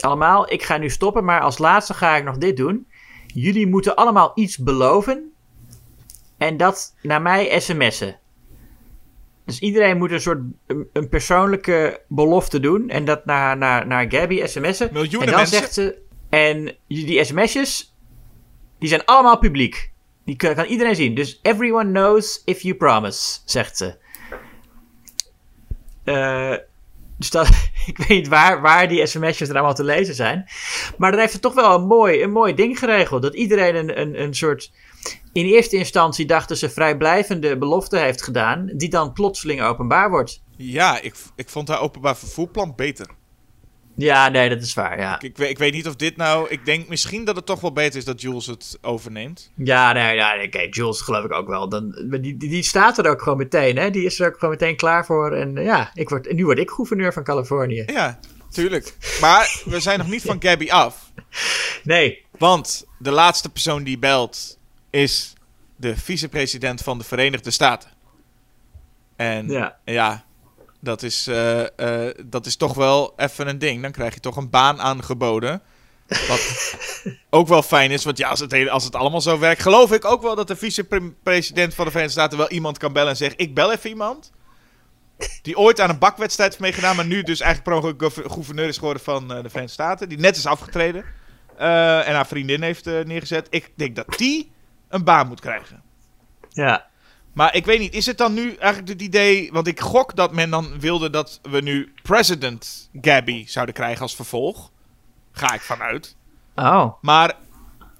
allemaal, 0.00 0.52
ik 0.52 0.62
ga 0.62 0.76
nu 0.76 0.90
stoppen, 0.90 1.24
maar 1.24 1.40
als 1.40 1.58
laatste 1.58 1.94
ga 1.94 2.16
ik 2.16 2.24
nog 2.24 2.38
dit 2.38 2.56
doen. 2.56 2.86
Jullie 3.26 3.66
moeten 3.66 3.94
allemaal 3.94 4.32
iets 4.34 4.58
beloven. 4.58 5.32
En 6.38 6.56
dat 6.56 6.94
naar 7.02 7.22
mij 7.22 7.60
sms'en. 7.60 8.18
Dus 9.44 9.58
iedereen 9.58 9.98
moet 9.98 10.10
een 10.10 10.20
soort 10.20 10.40
een, 10.66 10.88
een 10.92 11.08
persoonlijke 11.08 12.00
belofte 12.08 12.60
doen. 12.60 12.88
En 12.88 13.04
dat 13.04 13.24
naar, 13.24 13.56
naar, 13.56 13.86
naar 13.86 14.10
Gabby 14.10 14.46
sms'en. 14.46 14.88
Miljoenen 14.92 15.20
en 15.20 15.26
dan 15.26 15.40
mensen. 15.40 15.58
zegt 15.58 15.74
ze. 15.74 16.02
En 16.28 16.76
die 16.88 17.24
sms'jes, 17.24 17.93
die 18.78 18.88
zijn 18.88 19.04
allemaal 19.04 19.38
publiek. 19.38 19.92
Die 20.24 20.36
kan, 20.36 20.64
iedereen 20.64 20.96
zien. 20.96 21.14
Dus 21.14 21.38
everyone 21.42 21.90
knows 21.90 22.42
if 22.44 22.62
you 22.62 22.74
promise, 22.74 23.38
zegt 23.44 23.76
ze. 23.76 23.96
Eh, 26.04 26.54
dus 27.18 27.30
dat, 27.30 27.48
ik 27.86 27.96
weet 27.96 28.08
niet 28.08 28.28
waar, 28.28 28.60
waar 28.60 28.88
die 28.88 29.06
sms'jes 29.06 29.48
er 29.48 29.54
allemaal 29.54 29.74
te 29.74 29.84
lezen 29.84 30.14
zijn. 30.14 30.48
Maar 30.98 31.10
dan 31.10 31.20
heeft 31.20 31.32
het 31.32 31.42
toch 31.42 31.54
wel 31.54 31.74
een 31.74 31.86
mooi, 31.86 32.22
een 32.22 32.32
mooi 32.32 32.54
ding 32.54 32.78
geregeld. 32.78 33.22
Dat 33.22 33.34
iedereen 33.34 33.76
een, 33.76 34.00
een, 34.00 34.22
een 34.22 34.34
soort... 34.34 34.72
In 35.32 35.44
eerste 35.44 35.76
instantie 35.76 36.26
dachten 36.26 36.56
ze 36.56 36.70
vrijblijvende 36.70 37.58
belofte 37.58 37.98
heeft 37.98 38.22
gedaan... 38.22 38.70
die 38.76 38.88
dan 38.88 39.12
plotseling 39.12 39.62
openbaar 39.62 40.10
wordt. 40.10 40.42
Ja, 40.56 41.00
ik, 41.00 41.14
ik 41.36 41.48
vond 41.48 41.68
haar 41.68 41.80
openbaar 41.80 42.16
vervoerplan 42.16 42.72
beter. 42.76 43.06
Ja, 43.96 44.28
nee, 44.28 44.48
dat 44.48 44.62
is 44.62 44.74
waar, 44.74 44.98
ja. 44.98 45.14
Ik, 45.14 45.22
ik, 45.22 45.36
weet, 45.36 45.50
ik 45.50 45.58
weet 45.58 45.72
niet 45.72 45.86
of 45.88 45.96
dit 45.96 46.16
nou... 46.16 46.48
Ik 46.48 46.64
denk 46.64 46.88
misschien 46.88 47.24
dat 47.24 47.36
het 47.36 47.46
toch 47.46 47.60
wel 47.60 47.72
beter 47.72 47.98
is 47.98 48.04
dat 48.04 48.20
Jules 48.20 48.46
het 48.46 48.78
overneemt. 48.82 49.50
Ja, 49.56 49.92
nee, 49.92 50.14
ja, 50.14 50.34
nee, 50.34 50.48
kijk, 50.48 50.74
Jules 50.74 51.00
geloof 51.00 51.24
ik 51.24 51.32
ook 51.32 51.48
wel. 51.48 51.68
Dan, 51.68 52.06
die, 52.10 52.20
die, 52.20 52.36
die 52.36 52.62
staat 52.62 52.98
er 52.98 53.10
ook 53.10 53.22
gewoon 53.22 53.38
meteen, 53.38 53.76
hè. 53.76 53.90
Die 53.90 54.04
is 54.04 54.20
er 54.20 54.26
ook 54.26 54.38
gewoon 54.38 54.54
meteen 54.54 54.76
klaar 54.76 55.06
voor. 55.06 55.32
En 55.32 55.58
eh, 55.58 55.64
ja, 55.64 55.90
ik 55.94 56.08
word, 56.08 56.32
nu 56.32 56.44
word 56.44 56.58
ik 56.58 56.70
gouverneur 56.70 57.12
van 57.12 57.24
Californië. 57.24 57.82
Ja, 57.86 58.18
tuurlijk. 58.50 58.96
Maar 59.20 59.62
we 59.64 59.80
zijn 59.80 59.98
nog 59.98 60.08
niet 60.08 60.22
van 60.22 60.42
Gabby 60.42 60.70
af. 60.70 61.02
Nee. 61.82 62.24
Want 62.38 62.86
de 62.98 63.10
laatste 63.10 63.50
persoon 63.50 63.82
die 63.84 63.98
belt 63.98 64.58
is 64.90 65.32
de 65.76 65.96
vicepresident 65.96 66.80
van 66.80 66.98
de 66.98 67.04
Verenigde 67.04 67.50
Staten. 67.50 67.90
En 69.16 69.48
ja, 69.48 69.78
Ja. 69.84 70.24
Dat, 70.84 71.02
is, 71.02 71.26
eh, 71.26 72.08
eh, 72.08 72.14
dat 72.26 72.46
is 72.46 72.56
toch 72.56 72.74
wel 72.74 73.12
even 73.16 73.48
een 73.48 73.58
ding. 73.58 73.82
Dan 73.82 73.92
krijg 73.92 74.14
je 74.14 74.20
toch 74.20 74.36
een 74.36 74.50
baan 74.50 74.80
aangeboden. 74.80 75.62
Wat 76.28 76.74
ook 77.30 77.48
wel 77.48 77.62
fijn 77.62 77.90
is, 77.90 78.04
want 78.04 78.18
ja, 78.18 78.28
als 78.28 78.40
het, 78.40 78.50
hele- 78.52 78.70
als 78.70 78.84
het 78.84 78.94
allemaal 78.94 79.20
zo 79.20 79.38
werkt, 79.38 79.62
geloof 79.62 79.92
ik 79.92 80.04
ook 80.04 80.22
wel 80.22 80.34
dat 80.34 80.48
de 80.48 80.56
vicepresident 80.56 81.74
van 81.74 81.84
de 81.84 81.90
Verenigde 81.90 82.20
Staten 82.20 82.38
wel 82.38 82.50
iemand 82.50 82.78
kan 82.78 82.92
bellen 82.92 83.10
en 83.10 83.16
zeggen: 83.16 83.38
Ik 83.38 83.54
bel 83.54 83.72
even 83.72 83.90
iemand. 83.90 84.32
Die 85.42 85.56
ooit 85.58 85.80
aan 85.80 85.90
een 85.90 85.98
bakwedstrijd 85.98 86.50
heeft 86.50 86.62
meegedaan, 86.62 86.96
maar 86.96 87.06
nu 87.06 87.22
dus 87.22 87.40
eigenlijk 87.40 87.98
gouver- 87.98 88.30
gouverneur 88.30 88.68
is 88.68 88.78
geworden 88.78 89.02
van 89.02 89.22
eh, 89.22 89.42
de 89.42 89.48
Verenigde 89.48 89.68
Staten. 89.82 90.08
Die 90.08 90.18
net 90.18 90.36
is 90.36 90.46
afgetreden. 90.46 91.04
en 91.56 92.14
haar 92.14 92.26
vriendin 92.26 92.62
heeft 92.62 92.84
neergezet. 92.84 93.46
Ik 93.50 93.72
denk 93.76 93.96
dat 93.96 94.14
die 94.18 94.52
een 94.88 95.04
baan 95.04 95.26
moet 95.28 95.40
krijgen. 95.40 95.82
Ja. 96.48 96.86
Maar 97.34 97.54
ik 97.54 97.64
weet 97.64 97.78
niet, 97.78 97.94
is 97.94 98.06
het 98.06 98.18
dan 98.18 98.34
nu 98.34 98.54
eigenlijk 98.54 98.88
het 98.88 99.02
idee... 99.02 99.48
Want 99.52 99.66
ik 99.66 99.80
gok 99.80 100.16
dat 100.16 100.32
men 100.32 100.50
dan 100.50 100.80
wilde 100.80 101.10
dat 101.10 101.40
we 101.50 101.60
nu 101.60 101.92
President 102.02 102.90
Gabby 103.00 103.46
zouden 103.46 103.74
krijgen 103.74 104.02
als 104.02 104.14
vervolg. 104.14 104.70
Ga 105.32 105.54
ik 105.54 105.60
vanuit. 105.60 106.16
Oh. 106.54 106.92
Maar, 107.00 107.34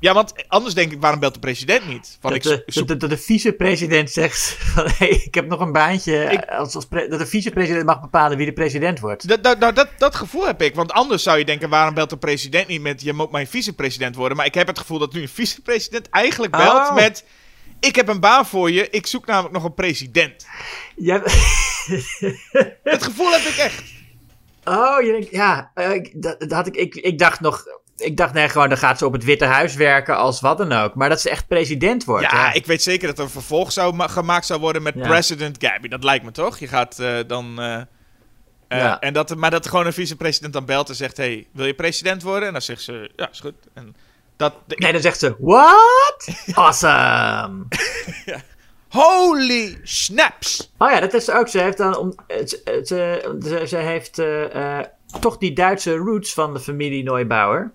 ja, 0.01 0.15
want 0.15 0.32
anders 0.48 0.74
denk 0.74 0.93
ik, 0.93 1.01
waarom 1.01 1.20
belt 1.20 1.35
de 1.35 1.40
president 1.40 1.89
niet? 1.89 2.19
Want 2.20 2.35
Dat 2.44 2.52
ik 2.52 2.65
de, 2.66 2.73
zoek- 2.73 2.89
dat, 2.89 3.01
de, 3.01 3.06
dat 3.09 3.19
de 3.19 3.24
vicepresident 3.24 4.11
zegt 4.11 4.56
van, 4.74 4.89
hey, 4.98 5.09
ik 5.09 5.35
heb 5.35 5.47
nog 5.47 5.61
een 5.61 5.73
baantje. 5.73 6.24
Ik- 6.24 6.44
als, 6.44 6.74
als 6.74 6.89
dat 6.89 7.19
de 7.19 7.27
vicepresident 7.27 7.86
mag 7.86 8.01
bepalen 8.01 8.36
wie 8.36 8.47
de 8.47 8.52
president 8.52 9.01
wordt. 9.01 9.28
Dat, 9.28 9.43
dat, 9.44 9.61
dat, 9.61 9.77
dat, 9.77 9.89
dat 9.98 10.15
gevoel 10.15 10.47
heb 10.47 10.62
ik. 10.62 10.74
Want 10.74 10.93
anders 10.93 11.23
zou 11.23 11.39
je 11.39 11.44
denken, 11.44 11.69
waarom 11.69 11.94
belt 11.94 12.11
de 12.11 12.16
president 12.16 12.69
niet 12.69 12.81
met... 12.82 13.02
je 13.02 13.12
moet 13.12 13.31
mijn 13.31 13.47
vicepresident 13.47 14.16
worden. 14.16 14.36
Maar 14.36 14.47
ik 14.47 14.55
heb 14.55 14.66
het 14.66 14.78
gevoel 14.78 14.98
dat 14.98 15.12
nu 15.12 15.20
een 15.23 15.28
vicepresident 15.28 16.09
eigenlijk 16.11 16.52
belt 16.52 16.89
Oh. 16.89 16.94
met... 16.94 17.24
ik 17.85 17.97
heb 17.97 18.09
een 18.09 18.20
baan 18.20 18.47
voor 18.47 18.70
je, 18.70 18.90
ik 18.90 19.06
zoek 19.06 19.27
namelijk 19.27 19.55
nog 19.55 19.65
een 19.65 19.74
president. 19.74 20.47
Ja, 20.97 21.19
Dat 22.85 23.02
gevoel 23.02 23.31
heb 23.32 23.40
ik 23.40 23.56
echt. 23.56 23.82
oh, 24.65 25.02
je 25.02 25.11
denkt, 25.12 25.31
ja, 25.31 25.70
eh, 25.74 25.90
ik, 25.93 26.11
dat, 26.23 26.40
dat 26.40 26.51
had 26.51 26.66
ik, 26.66 26.74
ik, 26.77 26.94
ik 26.94 27.19
dacht 27.19 27.40
nog, 27.40 27.65
ik 27.97 28.16
dacht, 28.16 28.32
nee, 28.32 28.48
gewoon 28.48 28.69
dan 28.69 28.78
gaat 28.78 28.98
ze 28.98 29.06
op 29.06 29.12
het 29.12 29.24
Witte 29.24 29.44
Huis 29.44 29.74
werken 29.74 30.16
als 30.16 30.40
wat 30.40 30.59
dan 30.59 30.73
ook. 30.73 30.94
Maar 30.94 31.09
dat 31.09 31.20
ze 31.20 31.31
echt 31.31 31.47
president 31.48 32.05
wordt. 32.05 32.31
Ja, 32.31 32.52
ik 32.52 32.66
weet 32.66 32.82
zeker 32.82 33.06
dat 33.09 33.19
er 33.19 33.24
een 33.24 33.31
vervolg 33.31 33.73
zou 33.73 33.94
ma- 33.94 34.06
gemaakt 34.09 34.47
zou 34.47 34.61
worden 34.61 34.82
met 34.82 34.94
Ja. 34.97 35.06
President 35.06 35.56
Gabby. 35.61 35.89
Dat 35.89 36.05
lijkt 36.05 36.24
me 36.24 36.31
toch? 36.31 36.59
Je 36.59 36.69
gaat 36.69 36.98
eh, 36.98 37.19
dan. 37.27 37.61
eh, 37.61 37.81
Ja. 38.69 39.01
en 39.01 39.12
dat, 39.12 39.35
maar 39.36 39.51
dat 39.51 39.69
gewoon 39.69 39.86
een 39.86 39.93
vicepresident 39.93 40.52
dan 40.52 40.65
belt 40.65 40.89
en 40.89 40.94
zegt: 40.94 41.16
Hey, 41.16 41.47
wil 41.52 41.66
je 41.66 41.74
president 41.74 42.23
worden? 42.23 42.47
En 42.47 42.52
dan 42.52 42.62
zegt 42.62 42.82
ze: 42.82 43.11
Ja, 43.16 43.31
is 43.31 43.40
goed. 43.40 43.55
En 43.74 43.97
dat, 44.51 44.55
de- 44.66 44.77
Nee, 44.79 44.93
dan 44.93 45.01
zegt 45.01 45.19
ze, 45.19 45.37
what? 45.39 46.29
Awesome. 46.55 47.65
Holy 48.89 49.79
snaps! 49.83 50.73
Oh 50.79 50.91
ja, 50.91 51.01
dat 51.01 51.15
is 51.15 51.31
ook. 51.31 51.49
Ze 51.49 51.61
heeft 51.61 51.77
dan, 51.77 51.97
om, 51.97 52.15
eh, 52.27 52.47
ze, 52.85 53.65
ze, 53.66 53.77
heeft 53.77 54.19
eh, 54.19 54.79
eh, 54.79 54.87
toch 55.21 55.39
die 55.39 55.53
Duitse 55.53 55.97
roots 55.97 56.35
van 56.35 56.55
de 56.55 56.61
familie 56.61 57.03
Neubauer. 57.03 57.73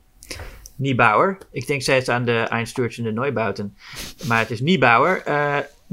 Niebauer. 0.76 1.38
Ik 1.52 1.68
denk 1.68 1.82
zij 1.82 1.98
is 1.98 2.10
aan 2.10 2.26
de 2.26 2.48
Einstürzende 2.50 3.12
Neubauten. 3.12 3.78
Maar 4.28 4.40
het 4.40 4.52
is 4.52 4.60
Niebauer. 4.62 5.22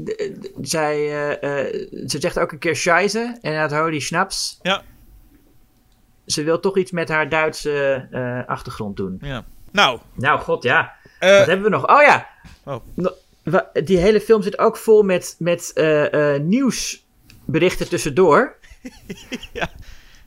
D- 0.03 0.49
zij, 0.61 0.95
ze 2.07 2.15
zegt 2.19 2.39
ook 2.39 2.51
een 2.51 2.59
keer 2.59 2.75
scheisse 2.75 3.37
en 3.41 3.61
het 3.61 3.71
holy 3.71 3.99
schnaps. 3.99 4.59
Ja. 4.61 4.81
Ze 6.25 6.43
wil 6.43 6.59
toch 6.59 6.77
iets 6.77 6.91
met 6.91 7.09
haar 7.09 7.29
Duitse 7.29 8.07
achtergrond 8.47 8.97
doen. 8.97 9.17
Ja. 9.21 9.45
Nou, 9.71 9.99
Nou, 10.13 10.39
god 10.39 10.63
ja. 10.63 10.93
eh, 11.19 11.37
Wat 11.37 11.47
hebben 11.47 11.63
we 11.63 11.69
nog? 11.69 11.87
Oh 11.87 12.01
ja. 12.01 12.27
Oh. 12.63 12.83
Die 13.83 13.97
hele 13.97 14.21
film 14.21 14.41
zit 14.41 14.59
ook 14.59 14.77
vol 14.77 15.03
met, 15.03 15.35
met 15.39 15.71
eh, 15.73 16.33
eh, 16.35 16.41
nieuwsberichten 16.41 17.89
tussendoor. 17.89 18.55
Ja. 19.53 19.69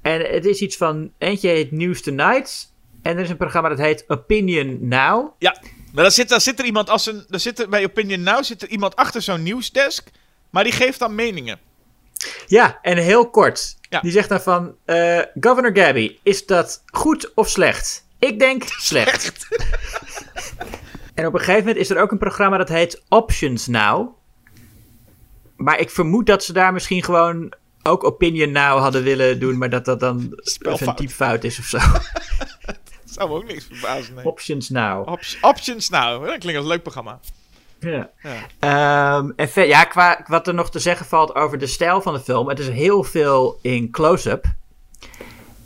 En 0.03 0.21
het 0.21 0.45
is 0.45 0.61
iets 0.61 0.77
van... 0.77 1.13
Eentje 1.19 1.49
heet 1.49 1.73
News 1.73 2.03
Tonight. 2.03 2.73
En 3.03 3.17
er 3.17 3.23
is 3.23 3.31
een 3.31 3.37
programma 3.37 3.69
dat 3.69 3.79
heet 3.79 4.05
Opinion 4.09 4.89
Now. 4.89 5.35
ja. 5.39 5.57
Maar 5.93 6.03
dan 6.03 6.13
zit, 6.13 6.29
dan 6.29 6.41
zit 6.41 6.59
er 6.59 6.65
iemand 6.65 6.91
als 6.91 7.07
een. 7.07 7.25
Dan 7.29 7.41
zit 7.41 7.59
er, 7.59 7.69
bij 7.69 7.85
Opinion 7.85 8.23
Now 8.23 8.45
zit 8.45 8.63
er 8.63 8.69
iemand 8.69 8.97
achter 8.97 9.23
zo'n 9.23 9.43
nieuwsdesk. 9.43 10.09
Maar 10.51 10.65
die 10.65 10.73
geeft 10.73 10.99
dan 10.99 11.15
meningen. 11.15 11.59
Ja, 12.47 12.79
en 12.83 12.97
heel 12.97 13.31
kort. 13.31 13.77
Ja. 13.81 14.01
Die 14.01 14.13
zegt 14.13 14.29
dan 14.29 14.41
van... 14.41 14.75
Governor 15.41 15.77
Gabby, 15.77 16.19
is 16.23 16.47
dat 16.47 16.83
goed 16.87 17.35
of 17.35 17.49
slecht? 17.49 18.07
Ik 18.21 18.39
denk 18.39 18.63
slecht. 18.91 19.47
en 21.15 21.27
op 21.27 21.33
een 21.35 21.39
gegeven 21.41 21.59
moment 21.61 21.77
is 21.77 21.91
er 21.91 22.01
ook 22.03 22.11
een 22.13 22.19
programma 22.19 22.57
dat 22.57 22.69
heet 22.69 23.03
Options 23.09 23.67
Now. 23.67 24.09
Maar 25.57 25.79
ik 25.79 25.91
vermoed 25.91 26.27
dat 26.27 26.45
ze 26.45 26.53
daar 26.53 26.73
misschien 26.73 27.05
gewoon 27.05 27.53
ook 27.83 28.05
Opinion 28.05 28.51
Now 28.53 28.79
hadden 28.81 29.03
willen 29.03 29.41
doen, 29.41 29.59
maar 29.59 29.71
dat 29.71 29.85
dat 29.85 30.01
dan 30.01 30.33
Spelfout. 30.37 30.89
een 30.89 30.95
typfout 31.07 31.45
is 31.45 31.59
of 31.59 31.65
zo. 31.65 31.79
Dat 32.67 33.19
zou 33.19 33.29
me 33.29 33.35
ook 33.37 33.47
niks 33.47 33.67
verbazen. 33.71 34.15
Nee. 34.15 34.25
Options 34.25 34.69
Now. 34.69 35.09
Op- 35.09 35.21
options 35.41 35.89
nou. 35.89 36.27
Dat 36.27 36.39
klinkt 36.39 36.55
als 36.57 36.65
een 36.65 36.73
leuk 36.73 36.83
programma. 36.83 37.21
Ja. 37.81 38.11
Ja. 38.23 38.47
Ehm, 39.19 39.31
en 39.37 39.49
ver- 39.49 39.67
ja, 39.67 39.85
qua 39.85 40.25
wat 40.27 40.47
er 40.47 40.55
nog 40.55 40.71
te 40.71 40.79
zeggen 40.79 41.07
valt 41.07 41.35
over 41.35 41.59
de 41.59 41.67
stijl 41.67 42.03
van 42.03 42.13
de 42.15 42.21
film. 42.21 42.49
Het 42.49 42.59
is 42.59 42.69
heel 42.69 43.03
veel 43.05 43.59
in 43.63 43.91
close-up. 43.91 44.45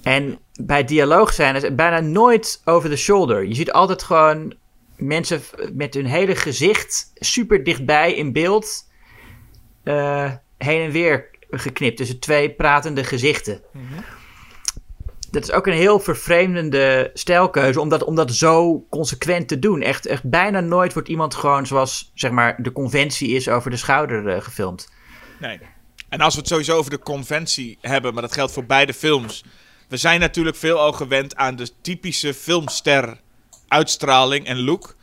En 0.04 0.38
bij 0.60 0.84
dialoog 0.84 1.32
zijn 1.32 1.54
het 1.54 1.76
bijna 1.76 2.00
nooit 2.00 2.62
over 2.64 2.90
the 2.90 2.96
shoulder. 2.96 3.44
Je 3.44 3.54
ziet 3.54 3.72
altijd 3.72 4.02
gewoon 4.02 4.54
mensen 4.96 5.40
met 5.72 5.94
hun 5.94 6.06
hele 6.06 6.36
gezicht 6.36 7.10
super 7.14 7.64
dichtbij 7.64 8.14
in 8.14 8.32
beeld 8.32 8.90
eh, 9.82 10.32
heen 10.58 10.82
en 10.82 10.90
weer 10.90 11.30
geknipt 11.50 11.96
tussen 11.96 12.18
twee 12.18 12.50
pratende 12.50 13.04
gezichten. 13.04 13.62
Dat 15.30 15.42
is 15.42 15.50
ook 15.50 15.66
een 15.66 15.72
heel 15.72 16.00
vervreemdende 16.00 17.10
stijlkeuze 17.14 17.80
om 17.80 17.88
dat, 17.88 18.04
om 18.04 18.14
dat 18.14 18.34
zo 18.34 18.86
consequent 18.90 19.48
te 19.48 19.58
doen. 19.58 19.82
Echt, 19.82 20.06
echt 20.06 20.30
bijna 20.30 20.60
nooit 20.60 20.92
wordt 20.92 21.08
iemand 21.08 21.34
gewoon 21.34 21.66
zoals 21.66 22.10
zeg 22.14 22.30
maar, 22.30 22.62
de 22.62 22.72
conventie 22.72 23.28
is 23.28 23.48
over 23.48 23.70
de 23.70 23.76
schouder 23.76 24.28
eh, 24.28 24.42
gefilmd. 24.42 24.88
Nee. 25.40 25.60
En 26.08 26.20
als 26.20 26.34
we 26.34 26.40
het 26.40 26.48
sowieso 26.48 26.76
over 26.76 26.90
de 26.90 26.98
conventie 26.98 27.78
hebben, 27.80 28.12
maar 28.12 28.22
dat 28.22 28.32
geldt 28.32 28.52
voor 28.52 28.64
beide 28.64 28.94
films. 28.94 29.44
We 29.94 30.00
zijn 30.00 30.20
natuurlijk 30.20 30.56
veel 30.56 30.78
al 30.78 30.92
gewend 30.92 31.36
aan 31.36 31.56
de 31.56 31.68
typische 31.80 32.34
filmster 32.34 33.20
uitstraling 33.68 34.46
en 34.46 34.60
look. 34.60 34.96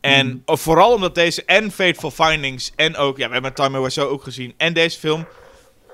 En 0.00 0.42
of 0.44 0.60
vooral 0.60 0.94
omdat 0.94 1.14
deze 1.14 1.44
en 1.44 1.70
Fateful 1.70 2.10
Findings 2.10 2.72
en 2.76 2.96
ook, 2.96 3.16
ja, 3.16 3.26
we 3.26 3.32
hebben 3.32 3.54
Time 3.54 3.80
Wiseau 3.80 4.08
ook 4.08 4.22
gezien 4.22 4.54
en 4.56 4.72
deze 4.72 4.98
film. 4.98 5.26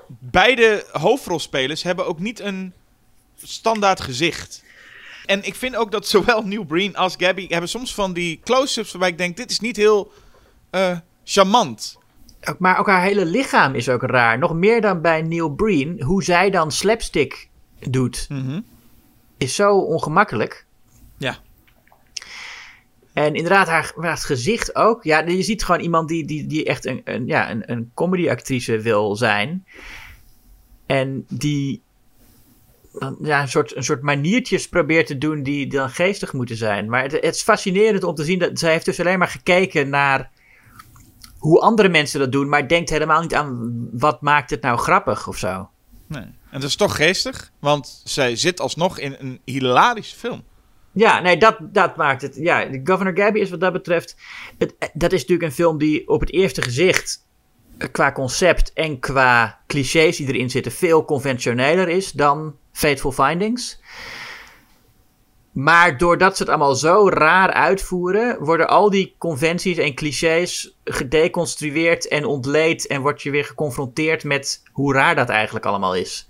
Beide 0.07 0.85
hoofdrolspelers 0.91 1.83
hebben 1.83 2.05
ook 2.05 2.19
niet 2.19 2.39
een 2.39 2.73
standaard 3.43 4.01
gezicht. 4.01 4.63
En 5.25 5.43
ik 5.43 5.55
vind 5.55 5.75
ook 5.75 5.91
dat 5.91 6.07
zowel 6.07 6.41
Neil 6.41 6.63
Breen 6.63 6.95
als 6.95 7.15
Gabby 7.17 7.47
hebben 7.47 7.69
soms 7.69 7.93
van 7.93 8.13
die 8.13 8.39
close-ups 8.43 8.91
waarbij 8.91 9.09
ik 9.09 9.17
denk, 9.17 9.37
dit 9.37 9.51
is 9.51 9.59
niet 9.59 9.75
heel 9.75 10.11
eh, 10.69 10.97
charmant. 11.23 11.97
Maar 12.57 12.79
ook 12.79 12.87
haar 12.87 13.03
hele 13.03 13.25
lichaam 13.25 13.75
is 13.75 13.89
ook 13.89 14.01
raar. 14.01 14.37
Nog 14.37 14.53
meer 14.53 14.81
dan 14.81 15.01
bij 15.01 15.21
Neil 15.21 15.49
Breen. 15.49 16.01
Hoe 16.03 16.23
zij 16.23 16.49
dan 16.49 16.71
slapstick 16.71 17.46
doet, 17.79 18.27
is 19.37 19.55
zo 19.55 19.77
ongemakkelijk. 19.77 20.65
Ja. 21.17 21.37
En 23.13 23.35
inderdaad, 23.35 23.67
haar, 23.67 23.93
haar 23.95 24.17
gezicht 24.17 24.75
ook. 24.75 25.03
Ja, 25.03 25.19
je 25.19 25.43
ziet 25.43 25.63
gewoon 25.63 25.81
iemand 25.81 26.07
die, 26.07 26.25
die, 26.25 26.47
die 26.47 26.65
echt 26.65 26.85
een, 26.85 27.01
een, 27.03 27.27
ja, 27.27 27.51
een, 27.51 27.71
een 27.71 27.91
comedyactrice 27.93 28.79
wil 28.79 29.15
zijn. 29.15 29.65
En 30.85 31.25
die 31.29 31.81
ja, 33.21 33.41
een, 33.41 33.47
soort, 33.47 33.75
een 33.75 33.83
soort 33.83 34.01
maniertjes 34.01 34.69
probeert 34.69 35.07
te 35.07 35.17
doen 35.17 35.43
die 35.43 35.67
dan 35.67 35.89
geestig 35.89 36.33
moeten 36.33 36.55
zijn. 36.55 36.89
Maar 36.89 37.03
het, 37.03 37.11
het 37.11 37.35
is 37.35 37.41
fascinerend 37.41 38.03
om 38.03 38.15
te 38.15 38.23
zien 38.23 38.39
dat 38.39 38.59
zij 38.59 38.71
heeft 38.71 38.85
dus 38.85 38.99
alleen 38.99 39.19
maar 39.19 39.27
gekeken 39.27 39.89
naar 39.89 40.31
hoe 41.37 41.59
andere 41.59 41.89
mensen 41.89 42.19
dat 42.19 42.31
doen, 42.31 42.49
maar 42.49 42.67
denkt 42.67 42.89
helemaal 42.89 43.21
niet 43.21 43.35
aan 43.35 43.89
wat 43.91 44.21
maakt 44.21 44.49
het 44.49 44.61
nou 44.61 44.77
grappig 44.77 45.27
of 45.27 45.37
zo. 45.37 45.69
Nee. 46.07 46.23
En 46.23 46.59
dat 46.59 46.63
is 46.69 46.75
toch 46.75 46.95
geestig, 46.95 47.51
want 47.59 48.01
zij 48.03 48.35
zit 48.35 48.59
alsnog 48.59 48.99
in 48.99 49.15
een 49.19 49.41
hilarische 49.45 50.15
film. 50.15 50.43
Ja, 50.91 51.19
nee, 51.19 51.37
dat, 51.37 51.57
dat 51.61 51.95
maakt 51.95 52.21
het. 52.21 52.35
Ja, 52.35 52.67
Governor 52.83 53.17
Gabby 53.17 53.39
is 53.39 53.49
wat 53.49 53.59
dat 53.59 53.73
betreft. 53.73 54.15
Het, 54.57 54.75
dat 54.93 55.13
is 55.13 55.19
natuurlijk 55.21 55.49
een 55.49 55.55
film 55.55 55.77
die 55.77 56.07
op 56.07 56.19
het 56.19 56.31
eerste 56.31 56.61
gezicht. 56.61 57.25
eh, 57.77 57.87
qua 57.91 58.11
concept 58.11 58.73
en 58.73 58.99
qua 58.99 59.59
clichés 59.67 60.17
die 60.17 60.27
erin 60.27 60.49
zitten. 60.49 60.71
veel 60.71 61.05
conventioneler 61.05 61.89
is 61.89 62.11
dan 62.11 62.55
Fateful 62.71 63.11
Findings. 63.11 63.79
Maar 65.63 65.97
doordat 65.97 66.37
ze 66.37 66.43
het 66.43 66.51
allemaal 66.51 66.75
zo 66.75 67.09
raar 67.09 67.51
uitvoeren. 67.51 68.43
worden 68.43 68.67
al 68.67 68.89
die 68.89 69.15
conventies 69.17 69.77
en 69.77 69.95
clichés 69.95 70.77
gedeconstrueerd 70.83 72.07
en 72.07 72.25
ontleed. 72.25 72.87
en 72.87 73.01
word 73.01 73.21
je 73.21 73.31
weer 73.31 73.45
geconfronteerd 73.45 74.23
met 74.23 74.63
hoe 74.71 74.93
raar 74.93 75.15
dat 75.15 75.29
eigenlijk 75.29 75.65
allemaal 75.65 75.95
is. 75.95 76.29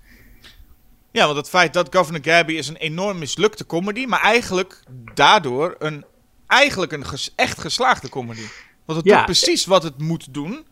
Ja, 1.11 1.25
want 1.25 1.37
het 1.37 1.49
feit 1.49 1.73
dat 1.73 1.95
Governor 1.95 2.23
Gabby 2.23 2.53
is 2.53 2.67
een 2.67 2.75
enorm 2.75 3.17
mislukte 3.19 3.65
comedy, 3.65 4.05
maar 4.05 4.21
eigenlijk 4.21 4.83
daardoor 5.13 5.75
een, 5.79 6.05
eigenlijk 6.47 6.91
een 6.91 7.05
ges- 7.05 7.33
echt 7.35 7.59
geslaagde 7.59 8.09
comedy. 8.09 8.45
Want 8.85 8.97
het 8.99 9.07
Ja. 9.07 9.15
doet 9.15 9.25
precies 9.25 9.65
wat 9.65 9.83
het 9.83 10.01
moet 10.01 10.33
doen. 10.33 10.65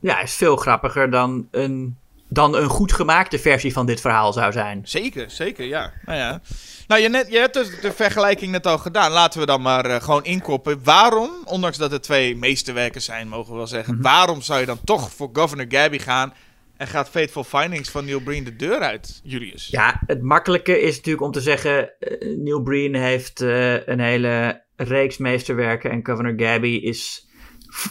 Ja, 0.00 0.20
is 0.20 0.34
veel 0.34 0.56
grappiger 0.56 1.10
dan 1.10 1.48
een, 1.50 1.96
dan 2.28 2.54
een 2.54 2.68
goed 2.68 2.92
gemaakte 2.92 3.38
versie 3.38 3.72
van 3.72 3.86
dit 3.86 4.00
verhaal 4.00 4.32
zou 4.32 4.52
zijn. 4.52 4.80
Zeker, 4.84 5.30
zeker, 5.30 5.64
ja. 5.64 5.92
Nou 6.04 6.18
ja. 6.18 6.40
Nou, 6.90 7.02
je, 7.02 7.08
net, 7.08 7.30
je 7.30 7.38
hebt 7.38 7.54
dus 7.54 7.80
de 7.80 7.92
vergelijking 7.92 8.52
net 8.52 8.66
al 8.66 8.78
gedaan. 8.78 9.12
Laten 9.12 9.40
we 9.40 9.46
dan 9.46 9.62
maar 9.62 9.84
eh, 9.84 10.02
gewoon 10.02 10.24
inkoppen. 10.24 10.80
Waarom, 10.84 11.30
ondanks 11.44 11.76
dat 11.76 11.90
het 11.90 12.02
twee 12.02 12.36
meesterwerken 12.36 13.02
zijn, 13.02 13.28
mogen 13.28 13.50
we 13.50 13.56
wel 13.56 13.66
zeggen. 13.66 14.02
Waarom 14.02 14.42
zou 14.42 14.60
je 14.60 14.66
dan 14.66 14.78
toch 14.84 15.12
voor 15.12 15.30
Governor 15.32 15.66
Gabby 15.68 15.98
gaan 15.98 16.34
en 16.76 16.86
gaat 16.86 17.08
Fateful 17.10 17.44
Findings 17.44 17.90
van 17.90 18.04
Neil 18.04 18.20
Breen 18.20 18.44
de 18.44 18.56
deur 18.56 18.78
uit, 18.78 19.20
Julius? 19.24 19.66
Ja, 19.66 20.02
het 20.06 20.22
makkelijke 20.22 20.80
is 20.80 20.96
natuurlijk 20.96 21.24
om 21.24 21.32
te 21.32 21.40
zeggen... 21.40 21.98
eh, 21.98 22.36
Neil 22.36 22.62
Breen 22.62 22.94
heeft 22.94 23.40
eh, 23.40 23.86
een 23.86 24.00
hele 24.00 24.62
reeks 24.76 25.18
meesterwerken... 25.18 25.90
en 25.90 26.06
Governor 26.06 26.34
Gabby 26.36 26.80
is... 26.82 27.28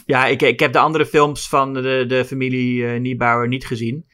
Ja, 0.06 0.26
ik, 0.26 0.42
ik 0.42 0.60
heb 0.60 0.72
de 0.72 0.78
andere 0.78 1.06
films 1.06 1.48
van 1.48 1.74
de, 1.74 2.04
de 2.08 2.24
familie 2.24 2.84
Niebauer 2.84 3.48
niet 3.48 3.66
gezien. 3.66 4.06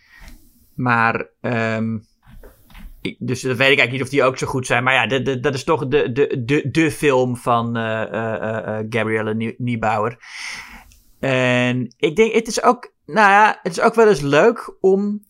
Maar... 0.74 1.28
ehm, 1.40 1.98
dus 3.18 3.40
dat 3.40 3.56
weet 3.56 3.70
ik 3.70 3.78
eigenlijk 3.78 3.92
niet 3.92 4.02
of 4.02 4.08
die 4.08 4.22
ook 4.22 4.38
zo 4.38 4.46
goed 4.46 4.66
zijn. 4.66 4.84
Maar 4.84 4.94
ja, 4.94 5.36
dat 5.36 5.54
is 5.54 5.64
toch 5.64 5.88
de, 5.88 6.12
de, 6.12 6.42
de, 6.44 6.70
de 6.70 6.90
film 6.90 7.36
van 7.36 7.76
eh, 7.76 8.78
Gabrielle 8.88 9.34
Nie- 9.34 9.54
Niebauer. 9.58 10.16
En 11.20 11.94
ik 11.96 12.16
denk, 12.16 12.32
het 12.32 12.46
is 12.46 12.62
ook... 12.62 12.94
Nou 13.06 13.30
ja, 13.30 13.58
het 13.62 13.72
is 13.72 13.80
ook 13.80 13.94
wel 13.94 14.08
eens 14.08 14.20
leuk 14.20 14.76
om 14.80 15.24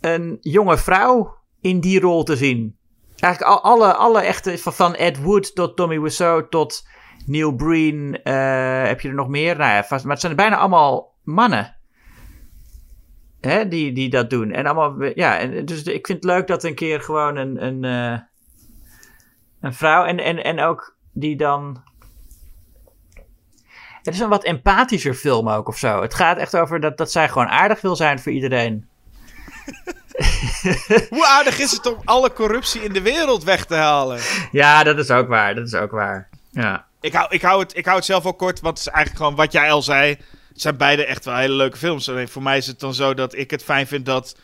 een 0.00 0.38
jonge 0.40 0.78
vrouw 0.78 1.36
in 1.60 1.80
die 1.80 2.00
rol 2.00 2.22
te 2.22 2.36
zien. 2.36 2.76
Eigenlijk 3.18 3.52
al, 3.54 3.62
alle, 3.62 3.94
alle 3.94 4.20
echte, 4.20 4.58
van, 4.58 4.94
Ed 4.94 5.22
Wood 5.22 5.54
tot 5.54 5.76
Tommy 5.76 6.00
Wiseau 6.00 6.48
tot 6.48 6.88
Neil 7.26 7.54
Breen, 7.54 8.20
heb 8.86 9.00
je 9.00 9.08
er 9.08 9.14
nog 9.14 9.28
meer? 9.28 9.56
Nou 9.56 9.70
ja, 9.70 9.84
vast, 9.84 10.04
maar 10.04 10.12
het 10.12 10.22
zijn 10.22 10.36
bijna 10.36 10.56
allemaal 10.56 11.14
mannen. 11.22 11.76
Hè, 13.44 13.68
die, 13.68 13.92
die 13.92 14.10
dat 14.10 14.30
doen. 14.30 14.50
En 14.50 14.66
allemaal, 14.66 15.04
ja, 15.14 15.38
en 15.38 15.64
dus 15.64 15.82
ik 15.82 16.06
vind 16.06 16.22
het 16.22 16.32
leuk 16.32 16.46
dat 16.46 16.64
een 16.64 16.74
keer 16.74 17.00
gewoon 17.00 17.36
een, 17.36 17.64
een, 17.64 17.84
eh, 17.84 18.18
Een 19.60 19.74
vrouw 19.74 20.04
en, 20.04 20.18
en, 20.18 20.44
en 20.44 20.60
ook 20.60 20.96
die 21.12 21.36
dan... 21.36 21.82
Het 24.02 24.14
is 24.14 24.20
een 24.20 24.28
wat 24.28 24.44
empathischer 24.44 25.14
film 25.14 25.48
ook 25.48 25.68
of 25.68 25.78
zo. 25.78 26.02
Het 26.02 26.14
gaat 26.14 26.36
echt 26.36 26.56
over 26.56 26.80
dat, 26.80 26.96
dat 26.96 27.10
zij 27.10 27.28
gewoon 27.28 27.48
aardig 27.48 27.80
wil 27.80 27.96
zijn 27.96 28.18
voor 28.18 28.32
iedereen. 28.32 28.88
Hoe 31.14 31.26
aardig 31.26 31.58
is 31.58 31.70
het 31.70 31.86
om 31.86 31.96
alle 32.04 32.32
corruptie 32.32 32.82
in 32.82 32.92
de 32.92 33.02
wereld 33.02 33.44
weg 33.44 33.64
te 33.64 33.74
halen? 33.74 34.20
Ja, 34.50 34.82
dat 34.82 34.98
is 34.98 35.10
ook 35.10 35.28
waar. 35.28 35.54
Dat 35.54 35.66
is 35.66 35.74
ook 35.74 35.90
waar. 35.90 36.28
Ja. 36.50 36.86
Ik 37.00 37.12
hou, 37.12 37.26
ik, 37.30 37.42
hou 37.42 37.60
het, 37.60 37.76
ik 37.76 37.84
hou 37.84 37.96
het 37.96 38.06
zelf 38.06 38.22
wel 38.22 38.34
kort, 38.34 38.60
want 38.60 38.78
het 38.78 38.86
is 38.86 38.92
eigenlijk 38.92 39.24
gewoon 39.24 39.36
wat 39.36 39.52
jij 39.52 39.72
al 39.72 39.82
zei. 39.82 40.18
Het 40.54 40.62
zijn 40.62 40.76
beide 40.76 41.04
echt 41.04 41.24
wel 41.24 41.36
hele 41.36 41.54
leuke 41.54 41.76
films. 41.76 42.08
Alleen 42.08 42.28
voor 42.28 42.42
mij 42.42 42.56
is 42.56 42.66
het 42.66 42.80
dan 42.80 42.94
zo 42.94 43.14
dat 43.14 43.36
ik 43.36 43.50
het 43.50 43.62
fijn 43.62 43.86
vind 43.86 44.06
dat 44.06 44.36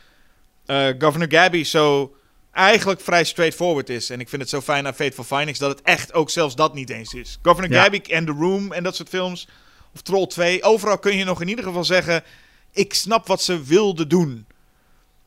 eh, 0.66 0.88
Governor 0.98 1.32
Gabby 1.32 1.64
zo 1.64 2.14
eigenlijk 2.52 3.00
vrij 3.00 3.24
straightforward 3.24 3.88
is. 3.88 4.10
En 4.10 4.20
ik 4.20 4.28
vind 4.28 4.42
het 4.42 4.50
zo 4.50 4.60
fijn 4.60 4.86
aan 4.86 4.94
Fateful 4.94 5.24
Findings 5.24 5.58
dat 5.58 5.70
het 5.70 5.82
echt 5.82 6.12
ook 6.12 6.30
zelfs 6.30 6.54
dat 6.54 6.74
niet 6.74 6.90
eens 6.90 7.14
is. 7.14 7.38
Governor 7.42 7.70
Ja. 7.70 7.82
Gabby 7.82 8.00
en 8.08 8.24
The 8.24 8.32
Room 8.32 8.72
en 8.72 8.82
dat 8.82 8.96
soort 8.96 9.08
films, 9.08 9.48
of 9.94 10.02
Troll 10.02 10.26
2, 10.26 10.62
overal 10.62 10.98
kun 10.98 11.16
je 11.16 11.24
nog 11.24 11.40
in 11.40 11.48
ieder 11.48 11.64
geval 11.64 11.84
zeggen... 11.84 12.24
ik 12.72 12.94
snap 12.94 13.26
wat 13.26 13.42
ze 13.42 13.62
wilden 13.62 14.08
doen. 14.08 14.46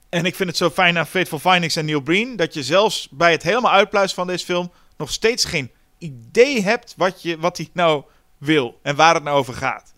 En 0.09 0.25
ik 0.25 0.35
vind 0.35 0.49
het 0.49 0.57
zo 0.57 0.69
fijn 0.69 0.97
aan 0.97 1.07
Fateful 1.07 1.39
Findings 1.39 1.75
en 1.75 1.85
Neil 1.85 2.01
Breen... 2.01 2.35
dat 2.35 2.53
je 2.53 2.63
zelfs 2.63 3.07
bij 3.11 3.31
het 3.31 3.43
helemaal 3.43 3.71
uitpluizen 3.71 4.15
van 4.15 4.27
deze 4.27 4.45
film... 4.45 4.71
nog 4.97 5.11
steeds 5.11 5.45
geen 5.45 5.71
idee 5.97 6.61
hebt 6.61 6.93
wat, 6.97 7.21
je, 7.21 7.37
wat 7.39 7.57
hij 7.57 7.69
nou 7.73 8.03
wil 8.37 8.79
en 8.81 8.95
waar 8.95 9.13
het 9.13 9.23
nou 9.23 9.37
over 9.37 9.53
gaat. 9.53 9.92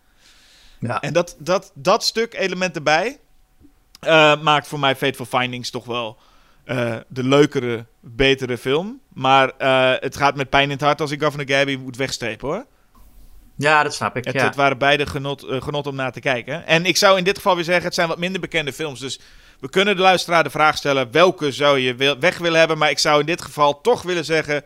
Ja. 0.80 1.02
En 1.02 1.14
dat, 1.14 1.36
dat, 1.40 1.72
dat 1.74 2.04
stuk 2.04 2.34
element 2.34 2.76
erbij 2.76 3.20
eh, 4.00 4.42
maakt 4.42 4.68
voor 4.68 4.80
mij 4.80 4.96
Fateful 4.96 5.26
Findings 5.26 5.70
toch 5.70 5.86
wel 5.86 6.18
eh, 6.64 6.96
de 7.08 7.24
leukere, 7.24 7.86
betere 8.00 8.58
film. 8.58 9.00
Maar 9.14 9.52
eh, 9.58 9.94
het 10.00 10.18
gaat 10.18 10.36
met 10.36 10.50
pijn 10.50 10.64
in 10.64 10.70
het 10.70 10.82
hart 10.82 11.02
als 11.02 11.12
ik 11.12 11.22
Governor 11.24 11.50
Gabby 11.50 11.76
moet 11.76 11.98
wegstrepen 11.98 12.48
hoor. 12.48 12.66
ja, 13.56 13.84
dat 13.84 13.94
snap 13.94 14.18
ik. 14.18 14.26
Het, 14.26 14.34
ja. 14.34 14.44
het 14.44 14.56
waren 14.56 14.78
beide 14.78 15.06
genot, 15.06 15.46
genot 15.48 15.88
om 15.88 15.96
naar 15.96 16.12
te 16.12 16.20
kijken. 16.20 16.66
En 16.66 16.86
ik 16.86 16.98
zou 16.98 17.18
in 17.18 17.24
dit 17.24 17.36
geval 17.36 17.56
weer 17.56 17.64
zeggen, 17.64 17.86
het 17.86 17.94
zijn 17.94 18.08
wat 18.08 18.18
minder 18.18 18.42
bekende 18.42 18.74
films. 18.74 19.00
Dus 19.00 19.20
we 19.60 19.70
kunnen 19.70 19.96
de 19.96 20.02
luisteraar 20.02 20.44
de 20.44 20.50
vraag 20.50 20.78
stellen, 20.78 21.12
welke 21.12 21.52
zou 21.52 21.80
je 21.80 22.16
weg 22.20 22.38
willen 22.38 22.60
hebben? 22.60 22.78
Maar 22.78 22.90
ik 22.90 23.00
zou 23.00 23.20
in 23.20 23.26
dit 23.26 23.42
geval 23.42 23.82
toch 23.82 24.02
willen 24.02 24.26
zeggen, 24.26 24.64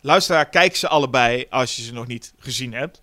luisteraar, 0.00 0.48
kijk 0.48 0.76
ze 0.76 0.88
allebei 0.88 1.46
als 1.50 1.76
je 1.76 1.82
ze 1.82 1.92
nog 1.92 2.06
niet 2.06 2.32
gezien 2.38 2.72
hebt. 2.72 3.00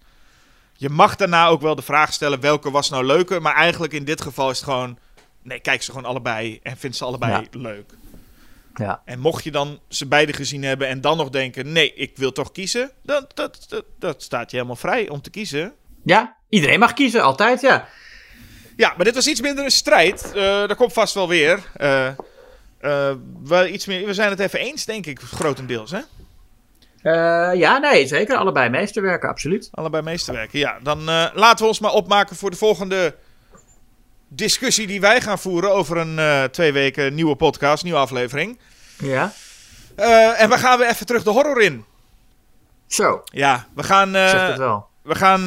Je 0.79 0.89
mag 0.89 1.15
daarna 1.15 1.47
ook 1.47 1.61
wel 1.61 1.75
de 1.75 1.81
vraag 1.81 2.13
stellen, 2.13 2.39
welke 2.39 2.71
was 2.71 2.89
nou 2.89 3.05
leuker? 3.05 3.41
Maar 3.41 3.55
eigenlijk 3.55 3.93
in 3.93 4.05
dit 4.05 4.21
geval 4.21 4.49
is 4.49 4.55
het 4.55 4.65
gewoon, 4.65 4.97
nee, 5.41 5.59
kijk 5.59 5.81
ze 5.83 5.91
gewoon 5.91 6.05
allebei 6.09 6.59
en 6.63 6.77
vind 6.77 6.95
ze 6.95 7.05
allebei 7.05 7.31
Ja. 7.31 7.59
leuk. 7.59 7.91
ja. 8.75 9.01
En 9.05 9.19
mocht 9.19 9.43
je 9.43 9.51
dan 9.51 9.79
ze 9.87 10.05
beide 10.05 10.33
gezien 10.33 10.63
hebben 10.63 10.87
en 10.87 11.01
dan 11.01 11.17
nog 11.17 11.29
denken, 11.29 11.71
nee, 11.71 11.93
ik 11.93 12.11
wil 12.17 12.31
toch 12.31 12.51
kiezen. 12.51 12.91
Dan 13.03 13.25
dat, 13.33 13.65
dat, 13.67 13.83
dat 13.99 14.23
staat 14.23 14.49
je 14.51 14.55
helemaal 14.57 14.77
vrij 14.77 15.09
om 15.09 15.21
te 15.21 15.29
kiezen. 15.29 15.73
ja, 16.03 16.35
iedereen 16.49 16.79
mag 16.79 16.93
kiezen, 16.93 17.21
altijd, 17.23 17.61
ja. 17.61 17.87
Ja, 18.75 18.93
maar 18.95 19.05
dit 19.05 19.15
was 19.15 19.27
iets 19.27 19.41
minder 19.41 19.63
een 19.63 19.71
strijd. 19.71 20.31
Eh 20.35 20.67
dat 20.67 20.75
komt 20.75 20.93
vast 20.93 21.13
wel 21.13 21.27
weer. 21.27 21.59
Eh, 21.77 22.07
eh, 22.07 22.15
we, 23.43 23.71
iets 23.71 23.85
meer, 23.85 24.05
we 24.05 24.13
zijn 24.13 24.29
het 24.29 24.39
even 24.39 24.59
eens, 24.59 24.85
denk 24.85 25.05
ik, 25.05 25.19
grotendeels. 25.19 25.91
Hè? 25.91 25.99
Eh, 27.01 27.49
ja, 27.53 27.77
nee, 27.77 28.07
zeker. 28.07 28.35
Allebei 28.37 28.69
meesterwerken, 28.69 29.29
absoluut. 29.29 29.69
Allebei 29.71 30.03
meesterwerken. 30.03 30.59
Ja, 30.59 30.79
dan 30.83 30.99
eh, 31.09 31.25
laten 31.33 31.61
we 31.63 31.67
ons 31.67 31.79
maar 31.79 31.93
opmaken 31.93 32.35
voor 32.35 32.49
de 32.49 32.57
volgende 32.57 33.15
discussie 34.27 34.87
die 34.87 35.01
wij 35.01 35.21
gaan 35.21 35.39
voeren 35.39 35.71
over 35.73 35.97
een 35.97 36.19
eh, 36.19 36.43
twee 36.43 36.71
weken 36.71 37.13
nieuwe 37.15 37.35
podcast, 37.35 37.83
nieuwe 37.83 37.99
aflevering. 37.99 38.59
Ja. 38.97 39.31
En 40.35 40.49
we 40.49 40.57
gaan 40.57 40.79
weer 40.79 40.87
even 40.87 41.05
terug 41.05 41.23
de 41.23 41.29
horror 41.29 41.61
in. 41.61 41.85
Zo, 42.87 43.21
Ja, 43.25 43.67
we 43.75 43.83
gaan, 43.83 44.11
zegt 44.11 44.47
het 44.47 44.57
wel. 44.57 44.87
we 45.01 45.15
gaan 45.15 45.43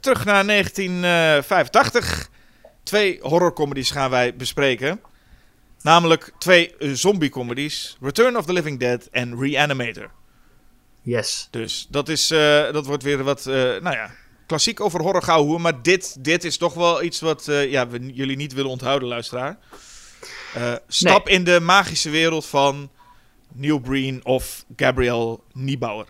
terug 0.00 0.24
naar 0.24 0.46
1985. 0.46 2.28
Twee 2.82 3.18
horrorcomedies 3.22 3.90
gaan 3.90 4.10
wij 4.10 4.36
bespreken. 4.36 5.00
Namelijk 5.82 6.32
twee 6.38 6.74
zombie-comedies. 6.78 7.96
Return 8.00 8.36
of 8.36 8.44
the 8.44 8.52
Living 8.52 8.78
Dead 8.78 9.08
en 9.10 9.40
Reanimator. 9.40 10.10
Yes. 11.02 11.48
Dus 11.50 11.86
dat, 11.90 12.08
is, 12.08 12.30
eh, 12.30 12.72
dat 12.72 12.86
wordt 12.86 13.02
weer 13.02 13.22
wat, 13.22 13.46
eh, 13.46 13.54
nou 13.54 13.90
ja, 13.90 14.10
klassiek 14.46 14.80
over 14.80 15.00
horror 15.00 15.22
gauwhoer. 15.22 15.60
Maar 15.60 15.82
dit, 15.82 16.24
dit 16.24 16.44
is 16.44 16.56
toch 16.56 16.74
wel 16.74 17.02
iets 17.02 17.20
wat 17.20 17.48
eh, 17.48 17.70
ja, 17.70 17.88
we 17.88 18.12
jullie 18.12 18.36
niet 18.36 18.52
willen 18.52 18.70
onthouden, 18.70 19.08
luisteraar. 19.08 19.58
Stap 20.86 21.28
in 21.28 21.44
de 21.44 21.60
magische 21.60 22.10
wereld 22.10 22.46
van 22.46 22.90
Neil 23.52 23.78
Breen 23.78 24.20
of 24.24 24.64
Gabrielle 24.76 25.38
Niebauer. 25.52 26.06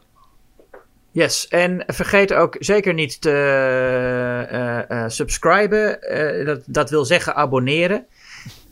Yes, 1.10 1.48
en 1.48 1.85
vergeet 1.86 2.32
ook 2.32 2.56
zeker 2.59 2.94
niet 2.94 3.20
te 3.20 5.05
subscriben. 5.09 5.98
Dat, 6.44 6.62
dat 6.66 6.90
wil 6.90 7.05
zeggen 7.05 7.35
abonneren. 7.35 8.06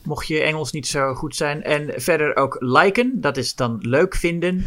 Mocht 0.03 0.27
je 0.27 0.41
Engels 0.43 0.73
niet 0.73 0.87
zo 0.87 1.15
goed 1.15 1.37
zijn. 1.37 1.63
En 1.63 1.93
verder 1.97 2.37
ook 2.37 2.57
liken, 2.59 3.21
dat 3.21 3.37
is 3.37 3.55
dan 3.55 3.79
leuk 3.81 4.15
vinden. 4.15 4.67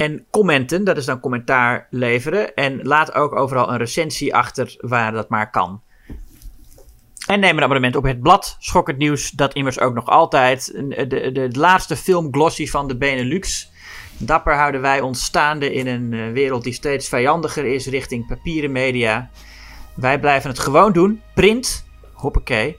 En 0.00 0.26
commenten, 0.30 0.84
dat 0.84 0.96
is 0.96 1.04
dan 1.04 1.20
commentaar 1.20 1.86
leveren. 1.90 2.54
En 2.54 2.82
laat 2.82 3.14
ook 3.14 3.36
overal 3.36 3.70
een 3.72 3.78
recensie 3.78 4.34
achter 4.34 4.74
waar 4.78 5.12
dat 5.12 5.28
maar 5.28 5.50
kan. 5.50 5.80
En 7.26 7.40
neem 7.40 7.56
een 7.56 7.62
abonnement 7.62 7.96
op 7.96 8.04
het 8.04 8.20
blad 8.20 8.56
Schokkend 8.58 8.98
Nieuws. 8.98 9.30
Dat 9.30 9.54
immers 9.54 9.80
ook 9.80 9.94
nog 9.94 10.06
altijd 10.06 10.72
een- 10.74 10.88
de, 10.88 11.06
de, 11.06 11.32
de 11.32 11.58
laatste 11.58 11.96
filmglossy 11.96 12.66
van 12.66 12.88
de 12.88 12.96
Benelux. 12.96 13.70
Dapper 14.18 14.54
houden 14.54 14.80
wij 14.80 15.00
ons 15.00 15.24
staande 15.24 15.72
in 15.72 15.86
een 15.86 16.12
eh, 16.12 16.32
wereld 16.32 16.62
die 16.64 16.72
steeds 16.72 17.08
vijandiger 17.08 17.64
is 17.64 17.86
richting 17.86 18.26
papieren 18.26 18.72
media. 18.72 19.30
Wij 19.94 20.20
blijven 20.20 20.50
het 20.50 20.58
gewoon 20.58 20.92
doen. 20.92 21.22
Print. 21.34 21.84
Hoppakee. 22.12 22.76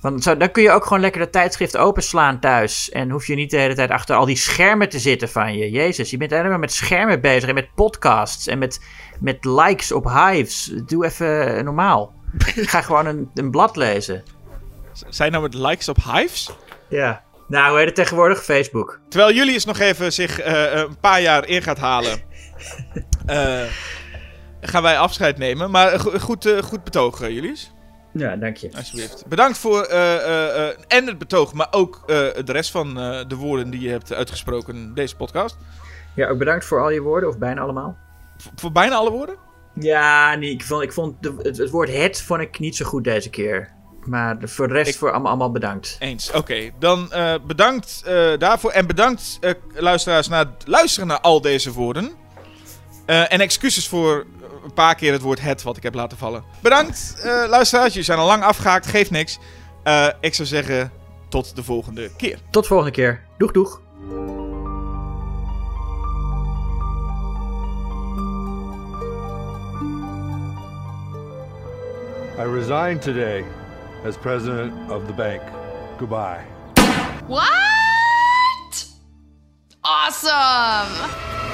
Want 0.00 0.22
zo, 0.22 0.36
dan 0.36 0.50
kun 0.50 0.62
je 0.62 0.70
ook 0.70 0.82
gewoon 0.82 1.00
lekker 1.00 1.20
de 1.20 1.30
tijdschrift 1.30 1.76
openslaan 1.76 2.40
thuis. 2.40 2.90
En 2.90 3.10
hoef 3.10 3.26
je 3.26 3.34
niet 3.34 3.50
de 3.50 3.56
hele 3.56 3.74
tijd 3.74 3.90
achter 3.90 4.16
al 4.16 4.24
die 4.26 4.36
schermen 4.36 4.88
te 4.88 4.98
zitten 4.98 5.28
van 5.28 5.56
je. 5.56 5.70
Jezus, 5.70 6.10
je 6.10 6.16
bent 6.16 6.32
alleen 6.32 6.48
maar 6.48 6.58
met 6.58 6.72
schermen 6.72 7.20
bezig. 7.20 7.48
En 7.48 7.54
met 7.54 7.74
podcasts. 7.74 8.46
En 8.46 8.58
met, 8.58 8.80
met 9.20 9.44
likes 9.44 9.92
op 9.92 10.04
hives. 10.04 10.72
Doe 10.86 11.04
even 11.04 11.56
eh, 11.56 11.64
normaal. 11.64 12.14
Ga 12.38 12.80
gewoon 12.82 13.06
een, 13.06 13.30
een 13.34 13.50
blad 13.50 13.76
lezen. 13.76 14.22
Zijn 15.08 15.30
nou 15.30 15.42
met 15.42 15.54
likes 15.54 15.88
op 15.88 15.96
Hives? 16.12 16.50
Ja. 16.88 17.22
Nou, 17.48 17.68
hoe 17.68 17.76
heet 17.78 17.86
het 17.86 17.94
tegenwoordig? 17.94 18.44
Facebook. 18.44 19.00
Terwijl 19.08 19.34
jullie 19.34 19.52
eens 19.52 19.64
nog 19.64 19.78
even 19.78 20.12
zich 20.12 20.40
eh, 20.40 20.74
een 20.74 20.98
paar 21.00 21.20
jaar 21.20 21.46
in 21.46 21.62
gaat 21.62 21.78
halen, 21.78 22.20
eh, 23.26 23.62
gaan 24.60 24.82
wij 24.82 24.98
afscheid 24.98 25.38
nemen. 25.38 25.70
Maar 25.70 25.92
eh, 25.92 26.00
go- 26.00 26.18
goed, 26.18 26.46
eh, 26.46 26.62
goed 26.62 26.84
betoog, 26.84 27.20
eh, 27.20 27.30
Julius. 27.30 27.72
Ja, 28.12 28.36
dank 28.36 28.56
je. 28.56 28.70
Alsjeblieft. 28.76 29.26
Bedankt 29.26 29.58
voor 29.58 29.82
eh, 29.82 30.14
eh, 30.14 30.68
eh, 30.68 30.74
en 30.88 31.06
het 31.06 31.18
betoog, 31.18 31.52
maar 31.52 31.68
ook 31.70 32.02
de 32.06 32.42
rest 32.52 32.70
van 32.70 32.94
de 33.28 33.34
woorden 33.36 33.70
die 33.70 33.80
je 33.80 33.88
hebt 33.90 34.12
uitgesproken 34.12 34.74
in 34.74 34.94
deze 34.94 35.16
podcast. 35.16 35.56
Ja, 36.14 36.28
ook 36.28 36.38
bedankt 36.38 36.64
voor 36.64 36.80
al 36.80 36.90
je 36.90 37.00
woorden, 37.00 37.28
of 37.28 37.38
bijna 37.38 37.60
allemaal. 37.60 37.96
V- 38.38 38.46
voor 38.54 38.72
bijna 38.72 38.94
alle 38.94 39.10
woorden? 39.10 39.36
Ja, 39.74 40.34
nee, 40.34 40.50
ik 40.50 40.62
vond, 40.64 40.82
ik 40.82 40.92
vond 40.92 41.22
de- 41.22 41.34
het, 41.42 41.56
het 41.56 41.70
woord 41.70 41.92
het 41.92 42.22
vond 42.22 42.40
ik 42.40 42.58
niet 42.58 42.76
zo 42.76 42.84
goed 42.84 43.04
deze 43.04 43.30
keer. 43.30 43.72
Maar 44.04 44.38
de- 44.38 44.48
voor 44.48 44.68
de 44.68 44.74
rest 44.74 44.88
Ik- 44.88 44.96
voor 44.96 45.10
allemaal, 45.10 45.28
allemaal 45.30 45.50
bedankt. 45.52 45.96
Eens. 45.98 46.32
Oké, 46.32 46.70
dan 46.78 47.08
bedankt 47.46 48.02
daarvoor. 48.38 48.70
En 48.70 48.86
bedankt, 48.86 49.38
luisteraars, 49.74 50.28
naar 50.28 50.38
het 50.46 50.66
luisteren 50.66 51.08
naar 51.08 51.20
al 51.20 51.40
deze 51.40 51.72
woorden. 51.72 52.10
En 53.06 53.40
excuses 53.40 53.88
voor 53.88 54.26
een 54.64 54.72
paar 54.72 54.94
keer 54.94 55.12
het 55.12 55.22
woord 55.22 55.40
het 55.40 55.62
wat 55.62 55.76
ik 55.76 55.82
heb 55.82 55.94
laten 55.94 56.18
vallen. 56.18 56.44
Bedankt, 56.60 57.14
eh, 57.22 57.44
luisteraars. 57.48 57.88
Jullie 57.88 58.04
zijn 58.04 58.18
al 58.18 58.26
lang 58.26 58.42
afgehaakt, 58.42 58.86
geeft 58.86 59.10
niks. 59.10 59.38
Eh, 59.82 60.08
ik 60.20 60.34
zou 60.34 60.48
zeggen, 60.48 60.92
tot 61.28 61.56
de 61.56 61.62
volgende 61.62 62.10
keer. 62.16 62.38
Tot 62.50 62.62
de 62.62 62.68
volgende 62.68 62.92
keer. 62.92 63.24
Doeg, 63.38 63.52
doeg. 63.52 63.80
I 72.38 72.44
resign 72.44 72.98
today 72.98 73.44
as 74.04 74.16
president 74.16 74.90
of 74.90 75.06
the 75.06 75.12
bank. 75.12 75.42
Goodbye. 75.98 76.44
What? 77.26 77.48
Awesome! 79.82 81.47